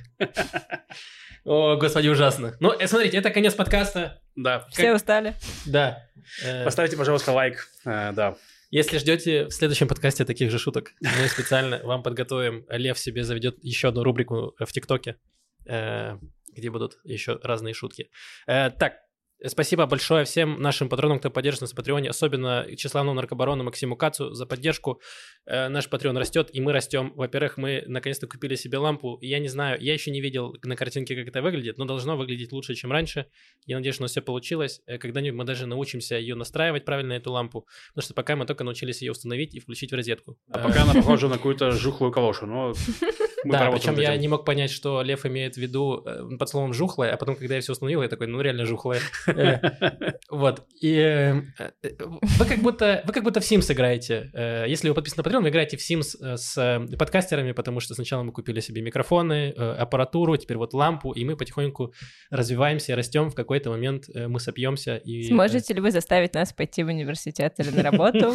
О, 1.45 1.76
господи, 1.76 2.07
ужасно. 2.07 2.56
Ну, 2.61 2.72
э, 2.72 2.88
смотрите, 2.88 3.18
это 3.18 3.30
конец 3.30 3.53
подкаста. 3.53 4.22
Да. 4.35 4.65
Все 4.72 4.94
устали? 4.94 5.35
Да. 5.65 6.07
Э, 6.41 6.64
Поставьте, 6.64 6.95
пожалуйста, 6.95 7.34
лайк. 7.34 7.68
Э, 7.84 8.14
да. 8.14 8.38
Если 8.72 8.98
ждете 8.98 9.48
в 9.48 9.52
следующем 9.52 9.90
подкасте 9.90 10.23
таких 10.23 10.49
же 10.49 10.57
шуток, 10.57 10.94
мы 11.02 11.27
специально 11.27 11.80
вам 11.84 12.02
подготовим. 12.02 12.65
Лев 12.69 12.98
себе 12.98 13.26
заведет 13.26 13.57
еще 13.61 13.90
одну 13.90 14.03
рубрику 14.03 14.56
в 14.57 14.72
ТикТоке, 14.72 15.18
где 15.65 16.69
будут 16.72 16.98
еще 17.03 17.40
разные 17.44 17.73
шутки. 17.73 18.10
Так, 18.48 19.02
Спасибо 19.45 19.86
большое 19.86 20.24
всем 20.24 20.61
нашим 20.61 20.88
патронам, 20.88 21.20
кто 21.20 21.30
поддержит 21.30 21.61
нас 21.61 21.74
в 21.74 21.76
Патреоне, 21.76 22.10
особенно 22.10 22.65
тщеславному 22.78 23.15
наркобарону 23.15 23.65
Максиму 23.65 23.98
Кацу 23.98 24.34
за 24.34 24.45
поддержку. 24.45 25.02
Э, 25.45 25.68
наш 25.68 25.90
Патреон 25.90 26.18
растет, 26.18 26.49
и 26.53 26.61
мы 26.61 26.72
растем. 26.72 27.11
Во-первых, 27.15 27.57
мы 27.57 27.84
наконец-то 27.86 28.26
купили 28.26 28.56
себе 28.56 28.78
лампу. 28.78 29.18
Я 29.22 29.40
не 29.40 29.49
знаю, 29.49 29.82
я 29.82 29.94
еще 29.94 30.11
не 30.11 30.22
видел 30.22 30.56
на 30.64 30.78
картинке, 30.78 31.15
как 31.18 31.28
это 31.28 31.41
выглядит, 31.41 31.78
но 31.78 31.84
должно 31.84 32.15
выглядеть 32.15 32.53
лучше, 32.53 32.74
чем 32.76 32.94
раньше. 32.94 33.26
Я 33.65 33.76
надеюсь, 33.76 33.95
что 33.95 34.03
у 34.03 34.06
нас 34.06 34.11
все 34.11 34.22
получилось. 34.22 34.82
Э, 34.86 34.98
когда-нибудь 34.98 35.38
мы 35.38 35.44
даже 35.44 35.65
научимся 35.65 36.15
ее 36.15 36.36
настраивать 36.36 36.86
правильно, 36.86 37.14
эту 37.14 37.32
лампу, 37.32 37.68
потому 37.90 38.06
что 38.06 38.14
пока 38.14 38.38
мы 38.38 38.45
только 38.45 38.64
научились 38.64 39.02
ее 39.02 39.11
установить 39.11 39.53
и 39.56 39.60
включить 39.60 39.91
в 39.91 39.95
розетку. 39.95 40.38
А 40.52 40.60
пока 40.60 40.84
она 40.84 40.94
похожа 40.94 41.28
на 41.28 41.36
какую-то 41.36 41.72
жухлую 41.72 42.14
калошу, 42.14 42.45
но 42.45 42.74
да, 43.45 43.72
причем 43.72 43.99
я 43.99 44.15
не 44.15 44.28
мог 44.28 44.45
понять, 44.45 44.72
что 44.72 45.02
Лев 45.02 45.26
имеет 45.26 45.56
в 45.56 45.57
виду 45.57 46.02
э, 46.06 46.38
под 46.38 46.49
словом 46.49 46.74
жухлое, 46.74 47.14
а 47.14 47.18
потом, 47.18 47.36
когда 47.36 47.56
я 47.56 47.61
все 47.61 47.74
установил, 47.74 48.02
я 48.02 48.07
такой, 48.07 48.28
ну 48.28 48.40
реально 48.41 48.65
жухлое. 48.65 49.02
Э, 49.35 50.14
вот. 50.30 50.65
И 50.81 50.95
э, 50.95 51.41
вы 51.81 52.45
как 52.45 52.60
будто 52.60 53.03
вы 53.05 53.14
как 53.14 53.23
будто 53.23 53.39
в 53.39 53.43
Sims 53.43 53.72
играете. 53.72 54.31
Если 54.68 54.89
вы 54.89 54.95
подписаны 54.95 55.23
на 55.23 55.30
Patreon, 55.30 55.41
вы 55.41 55.49
играете 55.49 55.77
в 55.77 55.81
Sims 55.81 56.38
с 56.38 56.88
подкастерами, 56.97 57.51
потому 57.51 57.80
что 57.80 57.93
сначала 57.93 58.23
мы 58.23 58.31
купили 58.31 58.60
себе 58.60 58.81
микрофоны, 58.81 59.49
аппаратуру, 59.49 60.38
теперь 60.38 60.57
вот 60.57 60.73
лампу, 60.73 61.11
и 61.11 61.23
мы 61.26 61.38
потихоньку 61.38 61.93
развиваемся, 62.30 62.95
растем. 62.95 63.30
В 63.30 63.35
какой-то 63.35 63.69
момент 63.69 64.05
мы 64.14 64.39
сопьемся. 64.39 64.97
И... 64.97 65.23
Сможете 65.23 65.73
ли 65.73 65.81
вы 65.81 65.91
заставить 65.91 66.34
нас 66.34 66.53
пойти 66.53 66.84
в 66.84 66.88
университет 66.88 67.55
или 67.57 67.69
на 67.69 67.84
работу? 67.84 68.34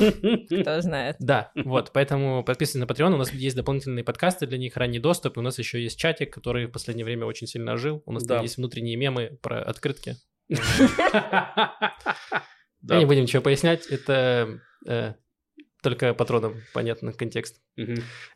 Кто 0.61 0.81
знает. 0.81 1.17
Да, 1.19 1.53
вот. 1.55 1.91
Поэтому 1.93 2.45
подписывайтесь 2.45 2.89
на 2.89 2.93
Patreon. 2.93 3.15
У 3.15 3.19
нас 3.19 3.33
есть 3.33 3.57
дополнительные 3.57 4.05
подкасты 4.05 4.47
для 4.47 4.59
них, 4.59 4.77
ранний 4.77 4.99
доступ. 4.99 5.37
И 5.37 5.41
у 5.41 5.43
нас 5.43 5.59
еще 5.59 5.83
есть 5.83 5.99
чатик, 5.99 6.33
который 6.33 6.67
в 6.67 6.71
последнее 6.71 7.05
время 7.05 7.27
очень 7.27 7.47
сильно 7.47 7.73
ожил. 7.73 8.03
У 8.07 8.13
нас 8.13 8.25
да. 8.25 8.37
там 8.37 8.43
есть 8.45 8.57
внутренние 8.57 8.97
мемы 8.97 9.39
про 9.43 9.63
открытки. 9.63 10.17
Мы 10.49 10.57
не 12.99 13.07
будем 13.07 13.23
ничего 13.23 13.43
пояснять. 13.43 13.87
Это 13.87 14.61
э, 14.87 15.15
только 15.83 16.15
патронам 16.15 16.55
понятно 16.73 17.13
контекст. 17.13 17.61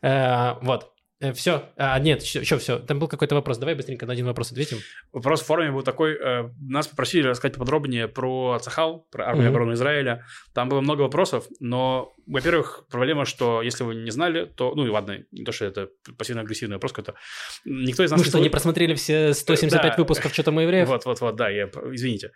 Э, 0.01 0.53
вот. 0.61 0.91
Э, 1.23 1.31
все. 1.31 1.69
А, 1.77 1.97
нет, 1.99 2.21
еще 2.21 2.57
все. 2.57 2.79
Там 2.79 2.99
был 2.99 3.07
какой-то 3.07 3.33
вопрос. 3.35 3.57
Давай 3.57 3.75
быстренько 3.75 4.05
на 4.05 4.11
один 4.11 4.25
вопрос 4.25 4.51
ответим. 4.51 4.79
Вопрос 5.13 5.41
в 5.41 5.45
форуме 5.45 5.71
был 5.71 5.81
такой. 5.81 6.15
Э, 6.15 6.49
нас 6.59 6.87
попросили 6.87 7.27
рассказать 7.27 7.57
подробнее 7.57 8.09
про 8.09 8.59
Цахал, 8.61 9.07
про 9.09 9.29
армию 9.29 9.45
mm-hmm. 9.45 9.49
обороны 9.49 9.73
Израиля. 9.73 10.25
Там 10.53 10.67
было 10.67 10.81
много 10.81 11.03
вопросов, 11.03 11.45
но, 11.61 12.13
во-первых, 12.27 12.85
проблема, 12.89 13.23
что 13.23 13.61
если 13.61 13.85
вы 13.85 13.95
не 13.95 14.11
знали, 14.11 14.45
то... 14.45 14.73
Ну 14.75 14.85
и 14.85 14.89
ладно, 14.89 15.19
не 15.31 15.45
то, 15.45 15.53
что 15.53 15.63
это 15.63 15.87
пассивно-агрессивный 16.17 16.75
вопрос 16.75 16.91
какой-то. 16.91 17.15
Никто 17.63 18.03
из 18.03 18.11
нас... 18.11 18.19
Ну 18.19 18.25
что, 18.25 18.39
не 18.39 18.49
просмотрели 18.49 18.93
все 18.93 19.33
175 19.33 19.81
да. 19.81 19.95
выпусков 19.97 20.33
«Что 20.33 20.43
там 20.43 20.57
у 20.57 20.59
евреев»? 20.59 20.89
Вот-вот-вот, 20.89 21.37
да, 21.37 21.49
я... 21.49 21.69
извините. 21.91 22.31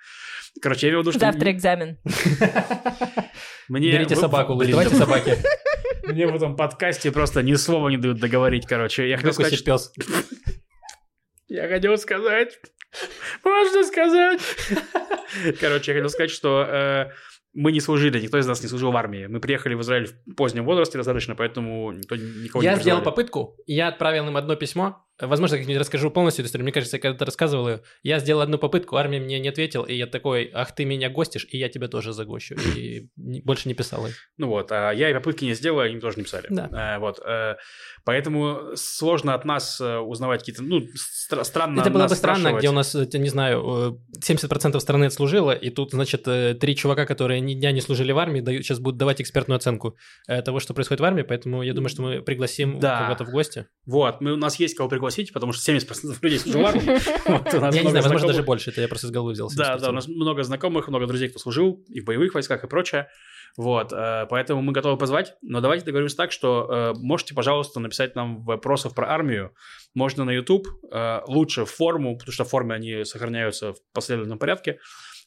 Короче, 0.61 0.87
я 0.87 0.91
имею 0.91 1.01
в 1.01 1.07
виду, 1.07 1.11
что... 1.11 1.19
Завтра 1.19 1.51
экзамен. 1.51 1.97
Мне... 3.67 3.91
Берите 3.91 4.15
собаку, 4.15 4.55
давайте 4.69 4.95
собаки. 4.95 5.37
Мне 6.07 6.27
в 6.27 6.35
этом 6.35 6.55
подкасте 6.55 7.11
просто 7.11 7.43
ни 7.43 7.53
слова 7.55 7.89
не 7.89 7.97
дают 7.97 8.19
договорить, 8.19 8.65
короче. 8.65 9.07
Я 9.07 9.17
хотел 9.17 9.33
сказать, 9.33 9.63
пес. 9.63 9.91
Я 11.47 11.67
хотел 11.67 11.97
сказать... 11.97 12.59
Можно 13.43 13.83
сказать? 13.83 14.41
Короче, 15.59 15.91
я 15.91 15.97
хотел 15.97 16.09
сказать, 16.09 16.31
что 16.31 16.63
э, 16.63 17.11
мы 17.53 17.71
не 17.71 17.81
служили, 17.81 18.19
никто 18.19 18.37
из 18.37 18.47
нас 18.47 18.61
не 18.61 18.69
служил 18.69 18.91
в 18.91 18.97
армии. 18.97 19.27
Мы 19.27 19.39
приехали 19.39 19.73
в 19.73 19.81
Израиль 19.81 20.07
в 20.07 20.35
позднем 20.35 20.65
возрасте 20.65 20.97
достаточно, 20.97 21.35
поэтому 21.35 21.91
никто 21.91 22.15
никого 22.15 22.63
я 22.63 22.71
не 22.71 22.77
Я 22.77 22.81
сделал 22.81 23.01
попытку, 23.01 23.55
я 23.65 23.89
отправил 23.89 24.27
им 24.27 24.37
одно 24.37 24.55
письмо, 24.55 25.06
Возможно, 25.19 25.55
я 25.55 25.61
как-нибудь 25.61 25.79
расскажу 25.79 26.11
полностью 26.11 26.43
эту 26.43 26.49
историю. 26.49 26.65
Мне 26.65 26.71
кажется, 26.71 26.97
я 26.97 27.01
когда-то 27.01 27.25
рассказывал 27.25 27.69
ее, 27.69 27.81
я 28.03 28.19
сделал 28.19 28.41
одну 28.41 28.59
попытку, 28.59 28.97
армия 28.97 29.19
мне 29.19 29.39
не 29.39 29.49
ответил, 29.49 29.83
и 29.83 29.95
я 29.95 30.05
такой, 30.05 30.51
ах, 30.53 30.75
ты 30.75 30.85
меня 30.85 31.09
гостишь, 31.09 31.47
и 31.49 31.57
я 31.57 31.69
тебя 31.69 31.87
тоже 31.87 32.13
загощу. 32.13 32.55
И 32.77 33.09
больше 33.15 33.67
не 33.67 33.73
писал 33.73 34.05
их. 34.05 34.15
Ну 34.37 34.47
вот, 34.47 34.71
а 34.71 34.91
я 34.91 35.09
и 35.09 35.13
попытки 35.13 35.45
не 35.45 35.55
сделал, 35.55 35.79
они 35.79 35.99
тоже 35.99 36.17
не 36.17 36.23
писали. 36.23 36.47
Да. 36.49 36.69
А, 36.71 36.99
вот, 36.99 37.19
а, 37.23 37.57
поэтому 38.05 38.75
сложно 38.75 39.33
от 39.33 39.45
нас 39.45 39.81
э, 39.81 39.97
узнавать 39.97 40.41
какие-то, 40.41 40.61
ну, 40.63 40.81
стра- 40.81 41.43
странно 41.43 41.81
Это 41.81 41.89
было 41.89 42.07
бы 42.07 42.15
странно, 42.15 42.53
где 42.53 42.69
у 42.69 42.73
нас, 42.73 42.93
не 42.93 43.29
знаю, 43.29 43.99
70% 44.19 44.79
страны 44.79 45.05
отслужило, 45.05 45.51
и 45.51 45.69
тут, 45.69 45.91
значит, 45.91 46.23
три 46.23 46.75
чувака, 46.75 47.05
которые 47.05 47.41
ни 47.41 47.55
дня 47.55 47.71
не 47.71 47.81
служили 47.81 48.11
в 48.11 48.19
армии, 48.19 48.41
дают, 48.41 48.63
сейчас 48.63 48.79
будут 48.79 48.97
давать 48.97 49.21
экспертную 49.21 49.57
оценку 49.57 49.97
того, 50.27 50.59
что 50.59 50.73
происходит 50.73 51.01
в 51.01 51.05
армии, 51.05 51.23
поэтому 51.23 51.63
я 51.63 51.73
думаю, 51.73 51.89
что 51.89 52.03
мы 52.03 52.21
пригласим 52.21 52.79
да. 52.79 53.03
кого-то 53.03 53.25
в 53.25 53.31
гости. 53.31 53.65
Вот, 53.85 54.21
мы, 54.21 54.33
у 54.33 54.37
нас 54.37 54.59
есть 54.59 54.75
кого 54.75 54.89
пригласить 54.89 55.06
пригласить, 55.07 55.33
потому 55.33 55.53
что 55.53 55.71
70% 55.71 56.17
людей 56.21 56.39
служил 56.39 56.61
в 56.61 56.65
армии. 56.65 57.75
Я 57.75 57.83
не 57.83 57.89
знаю, 57.89 58.03
возможно, 58.03 58.27
даже 58.27 58.43
больше, 58.43 58.71
это 58.71 58.81
я 58.81 58.87
просто 58.87 59.07
с 59.07 59.11
головы 59.11 59.33
взял. 59.33 59.49
Да, 59.55 59.77
да, 59.77 59.89
у 59.89 59.93
нас 59.93 60.07
много 60.07 60.43
знакомых, 60.43 60.87
много 60.87 61.07
друзей, 61.07 61.29
кто 61.29 61.39
служил 61.39 61.83
и 61.89 62.01
в 62.01 62.05
боевых 62.05 62.33
войсках 62.33 62.63
и 62.63 62.67
прочее. 62.67 63.07
Вот, 63.55 63.91
э, 63.91 64.27
поэтому 64.29 64.61
мы 64.61 64.71
готовы 64.71 64.97
позвать, 64.97 65.33
но 65.41 65.61
давайте 65.61 65.85
договоримся 65.85 66.15
так, 66.15 66.31
что 66.31 66.67
э, 66.69 66.93
можете, 66.99 67.33
пожалуйста, 67.33 67.79
написать 67.79 68.15
нам 68.15 68.43
вопросов 68.43 68.93
про 68.93 69.09
армию, 69.09 69.51
можно 69.95 70.25
на 70.25 70.31
YouTube, 70.31 70.67
э, 70.91 71.21
лучше 71.27 71.65
в 71.65 71.71
форму, 71.71 72.17
потому 72.17 72.33
что 72.33 72.43
в 72.43 72.49
форме 72.49 72.75
они 72.75 73.03
сохраняются 73.03 73.73
в 73.73 73.77
последовательном 73.93 74.37
порядке, 74.37 74.79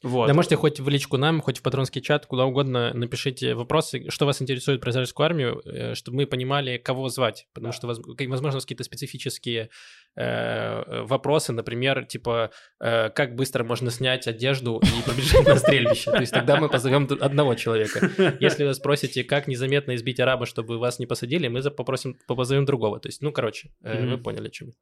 вот. 0.02 0.28
Да 0.28 0.34
можете 0.34 0.56
хоть 0.56 0.80
в 0.80 0.88
личку 0.88 1.18
нам, 1.18 1.42
хоть 1.42 1.58
в 1.58 1.62
патронский 1.62 2.00
чат, 2.00 2.24
куда 2.24 2.46
угодно 2.46 2.94
напишите 2.94 3.54
вопросы, 3.54 4.08
что 4.08 4.24
вас 4.24 4.40
интересует 4.40 4.80
про 4.80 4.92
израильскую 4.92 5.26
армию, 5.26 5.60
э, 5.66 5.94
чтобы 5.94 6.18
мы 6.18 6.26
понимали, 6.26 6.78
кого 6.78 7.10
звать. 7.10 7.46
Потому 7.52 7.72
что, 7.72 7.86
возможно, 7.86 8.60
какие-то 8.60 8.84
специфические 8.84 9.68
э, 10.16 11.02
вопросы, 11.02 11.52
например, 11.52 12.06
типа, 12.06 12.50
э, 12.80 13.10
как 13.10 13.34
быстро 13.34 13.62
можно 13.62 13.90
снять 13.90 14.26
одежду 14.26 14.80
и 14.82 15.06
побежать 15.06 15.46
на 15.46 15.56
стрельбище. 15.56 16.10
То 16.10 16.20
есть 16.20 16.32
тогда 16.32 16.58
мы 16.58 16.70
позовем 16.70 17.06
одного 17.20 17.54
человека. 17.54 18.10
Если 18.40 18.64
вы 18.64 18.72
спросите, 18.72 19.22
как 19.22 19.48
незаметно 19.48 19.94
избить 19.96 20.18
араба, 20.18 20.46
чтобы 20.46 20.78
вас 20.78 20.98
не 20.98 21.06
посадили, 21.06 21.48
мы 21.48 21.62
попросим, 21.70 22.16
позовем 22.26 22.64
другого. 22.64 23.00
То 23.00 23.08
есть, 23.08 23.20
ну, 23.20 23.32
короче, 23.32 23.70
вы 23.80 24.16
поняли, 24.16 24.48
о 24.48 24.50
чем. 24.50 24.72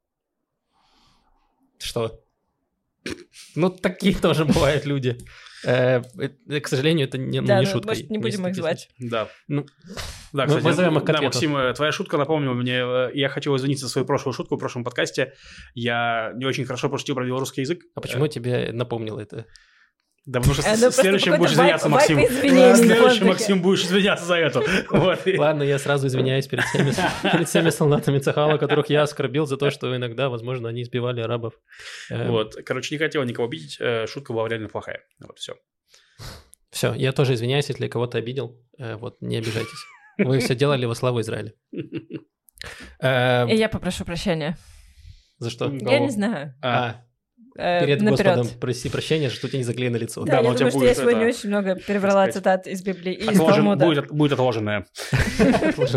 Что? 1.77 2.21
Ну, 3.55 3.69
такие 3.69 4.15
тоже 4.21 4.45
бывают 4.45 4.85
люди. 4.85 5.17
Э, 5.65 6.01
к 6.01 6.67
сожалению, 6.67 7.07
это 7.07 7.17
не, 7.17 7.41
ну, 7.41 7.47
да, 7.47 7.59
не 7.59 7.65
ну, 7.65 7.71
шутка. 7.71 7.89
Может, 7.89 8.09
не 8.09 8.17
будем 8.17 8.47
их 8.47 8.55
звать. 8.55 8.89
Да. 8.99 9.29
Ну, 9.47 9.65
да, 10.31 10.45
кстати, 10.45 10.63
вызовем 10.63 10.97
их 10.97 11.03
да, 11.03 11.21
Максим, 11.21 11.57
э, 11.57 11.73
твоя 11.73 11.91
шутка 11.91 12.17
напомнила 12.17 12.53
мне, 12.53 12.77
э, 12.77 13.11
я 13.13 13.29
хочу 13.29 13.55
извиниться 13.55 13.85
за 13.85 13.91
свою 13.91 14.05
прошлую 14.05 14.33
шутку 14.33 14.55
в 14.55 14.59
прошлом 14.59 14.83
подкасте. 14.83 15.33
Я 15.73 16.31
не 16.35 16.45
очень 16.45 16.65
хорошо 16.65 16.89
пошутил 16.89 17.15
про 17.15 17.25
белорусский 17.25 17.61
язык. 17.61 17.83
А 17.95 18.01
почему 18.01 18.27
тебе 18.27 18.69
напомнило 18.71 19.19
это? 19.19 19.45
Да, 20.25 20.39
потому 20.39 20.53
что 20.55 20.67
это 20.67 20.91
следующим 20.91 21.37
будешь 21.37 21.53
извиняться, 21.53 21.89
Максим. 21.89 22.19
Следующим, 22.27 23.27
Максим, 23.27 23.61
будешь 23.61 23.83
извиняться 23.83 24.25
за 24.25 24.35
это. 24.35 24.63
Вот. 24.89 25.19
Ладно, 25.37 25.63
я 25.63 25.79
сразу 25.79 26.07
извиняюсь 26.07 26.47
перед 26.47 26.63
всеми, 26.65 26.93
перед 27.31 27.47
всеми 27.47 27.69
солдатами 27.69 28.19
Цехала, 28.19 28.57
которых 28.57 28.89
я 28.89 29.03
оскорбил 29.03 29.45
за 29.45 29.57
то, 29.57 29.71
что 29.71 29.95
иногда, 29.95 30.29
возможно, 30.29 30.69
они 30.69 30.83
избивали 30.83 31.21
арабов. 31.21 31.53
Эм. 32.09 32.31
Вот. 32.31 32.55
Короче, 32.65 32.95
не 32.95 32.99
хотел 32.99 33.23
никого 33.23 33.47
обидеть. 33.47 33.77
Э, 33.79 34.07
шутка 34.07 34.33
была 34.33 34.47
реально 34.47 34.69
плохая. 34.69 35.01
Вот, 35.19 35.39
все. 35.39 35.55
Все, 36.69 36.93
я 36.93 37.11
тоже 37.11 37.33
извиняюсь, 37.33 37.69
если 37.69 37.87
кого-то 37.87 38.17
обидел. 38.17 38.59
Э, 38.77 38.95
вот, 38.95 39.21
не 39.21 39.37
обижайтесь. 39.37 39.85
Вы 40.17 40.39
все 40.39 40.53
делали 40.55 40.85
во 40.85 40.95
славу 40.95 41.21
Израиля. 41.21 41.53
Эм. 42.99 43.49
И 43.49 43.55
я 43.55 43.69
попрошу 43.69 44.05
прощения. 44.05 44.57
За 45.39 45.49
что? 45.49 45.71
Я 45.71 45.99
не 45.99 46.09
знаю. 46.09 46.53
А, 46.61 47.03
Э, 47.55 47.85
Перед 47.85 48.01
наперед. 48.01 48.37
Господом 48.37 48.59
проси 48.59 48.89
прощения, 48.89 49.29
что 49.29 49.47
у 49.47 49.49
тебя 49.49 49.59
не 49.59 49.65
заклеено 49.65 49.97
лицо. 49.97 50.23
Да, 50.23 50.41
да 50.41 50.49
я 50.49 50.53
думаю, 50.53 50.71
что 50.71 50.83
я 50.83 50.93
сегодня 50.93 51.21
это... 51.21 51.37
очень 51.37 51.49
много 51.49 51.75
перебрала 51.75 52.31
цитат 52.31 52.67
из 52.67 52.81
Библии 52.81 53.13
и 53.13 53.27
Отложен, 53.27 53.43
из 53.43 53.55
Талмуда. 53.55 53.85
Будет, 53.85 54.11
будет 54.11 54.33
отложенное. 54.33 54.85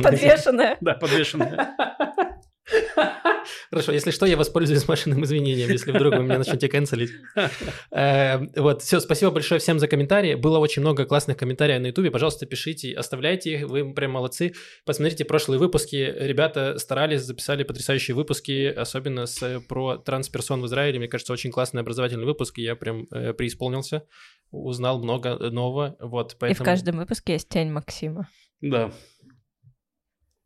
Подвешенное. 0.03 0.77
Да, 0.81 0.95
подвешенное. 0.95 1.77
Хорошо, 3.71 3.93
если 3.93 4.11
что, 4.11 4.27
я 4.27 4.37
воспользуюсь 4.37 4.87
машинным 4.87 5.25
извинением, 5.25 5.71
если 5.71 5.93
вдруг 5.93 6.15
вы 6.15 6.23
меня 6.23 6.39
начнете 6.39 6.69
канцелить. 6.69 7.11
Э, 7.91 8.39
вот, 8.57 8.83
все, 8.83 9.01
спасибо 9.01 9.31
большое 9.31 9.61
всем 9.61 9.79
за 9.79 9.87
комментарии. 9.87 10.35
Было 10.35 10.59
очень 10.59 10.81
много 10.81 11.05
классных 11.05 11.37
комментариев 11.37 11.81
на 11.81 11.89
Ютубе. 11.89 12.11
Пожалуйста, 12.11 12.47
пишите, 12.47 12.93
оставляйте 12.93 13.53
их, 13.53 13.69
вы 13.69 13.93
прям 13.93 14.13
молодцы. 14.13 14.55
Посмотрите 14.85 15.25
прошлые 15.25 15.59
выпуски. 15.59 15.97
Ребята 15.97 16.79
старались, 16.79 17.23
записали 17.23 17.65
потрясающие 17.65 18.15
выпуски, 18.15 18.67
особенно 18.67 19.27
с, 19.27 19.61
про 19.69 19.99
трансперсон 19.99 20.63
в 20.63 20.67
Израиле. 20.67 20.99
Мне 20.99 21.09
кажется, 21.09 21.33
очень 21.33 21.51
классный 21.51 21.83
образовательный 21.83 22.25
выпуск, 22.25 22.59
и 22.59 22.63
я 22.63 22.77
прям 22.77 23.07
э, 23.11 23.35
преисполнился, 23.35 24.07
узнал 24.51 25.03
много 25.03 25.37
нового. 25.51 25.97
Вот, 26.01 26.37
поэтому... 26.39 26.63
И 26.63 26.63
в 26.63 26.65
каждом 26.65 26.97
выпуске 26.99 27.35
есть 27.35 27.49
тень 27.49 27.71
Максима. 27.71 28.29
Да. 28.61 28.93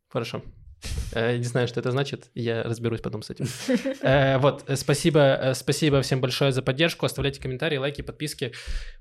Хорошо. 0.09 0.41
Э, 1.13 1.37
не 1.37 1.43
знаю, 1.43 1.67
что 1.67 1.79
это 1.79 1.91
значит, 1.91 2.29
я 2.35 2.63
разберусь 2.63 3.01
потом 3.01 3.21
с 3.21 3.29
этим. 3.29 3.47
Э, 4.01 4.37
вот, 4.37 4.63
э, 4.67 4.75
спасибо, 4.75 5.51
спасибо 5.55 6.01
всем 6.01 6.21
большое 6.21 6.51
за 6.51 6.61
поддержку. 6.61 7.05
Оставляйте 7.05 7.41
комментарии, 7.41 7.77
лайки, 7.77 8.01
подписки. 8.01 8.53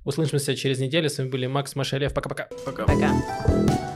Услышимся 0.04 0.56
через 0.56 0.78
неделю. 0.78 1.08
С 1.10 1.18
вами 1.18 1.28
были 1.28 1.46
Макс 1.46 1.74
Машелев. 1.76 2.14
Пока-пока. 2.14 2.48
Пока. 2.64 2.84
Пока. 2.86 3.95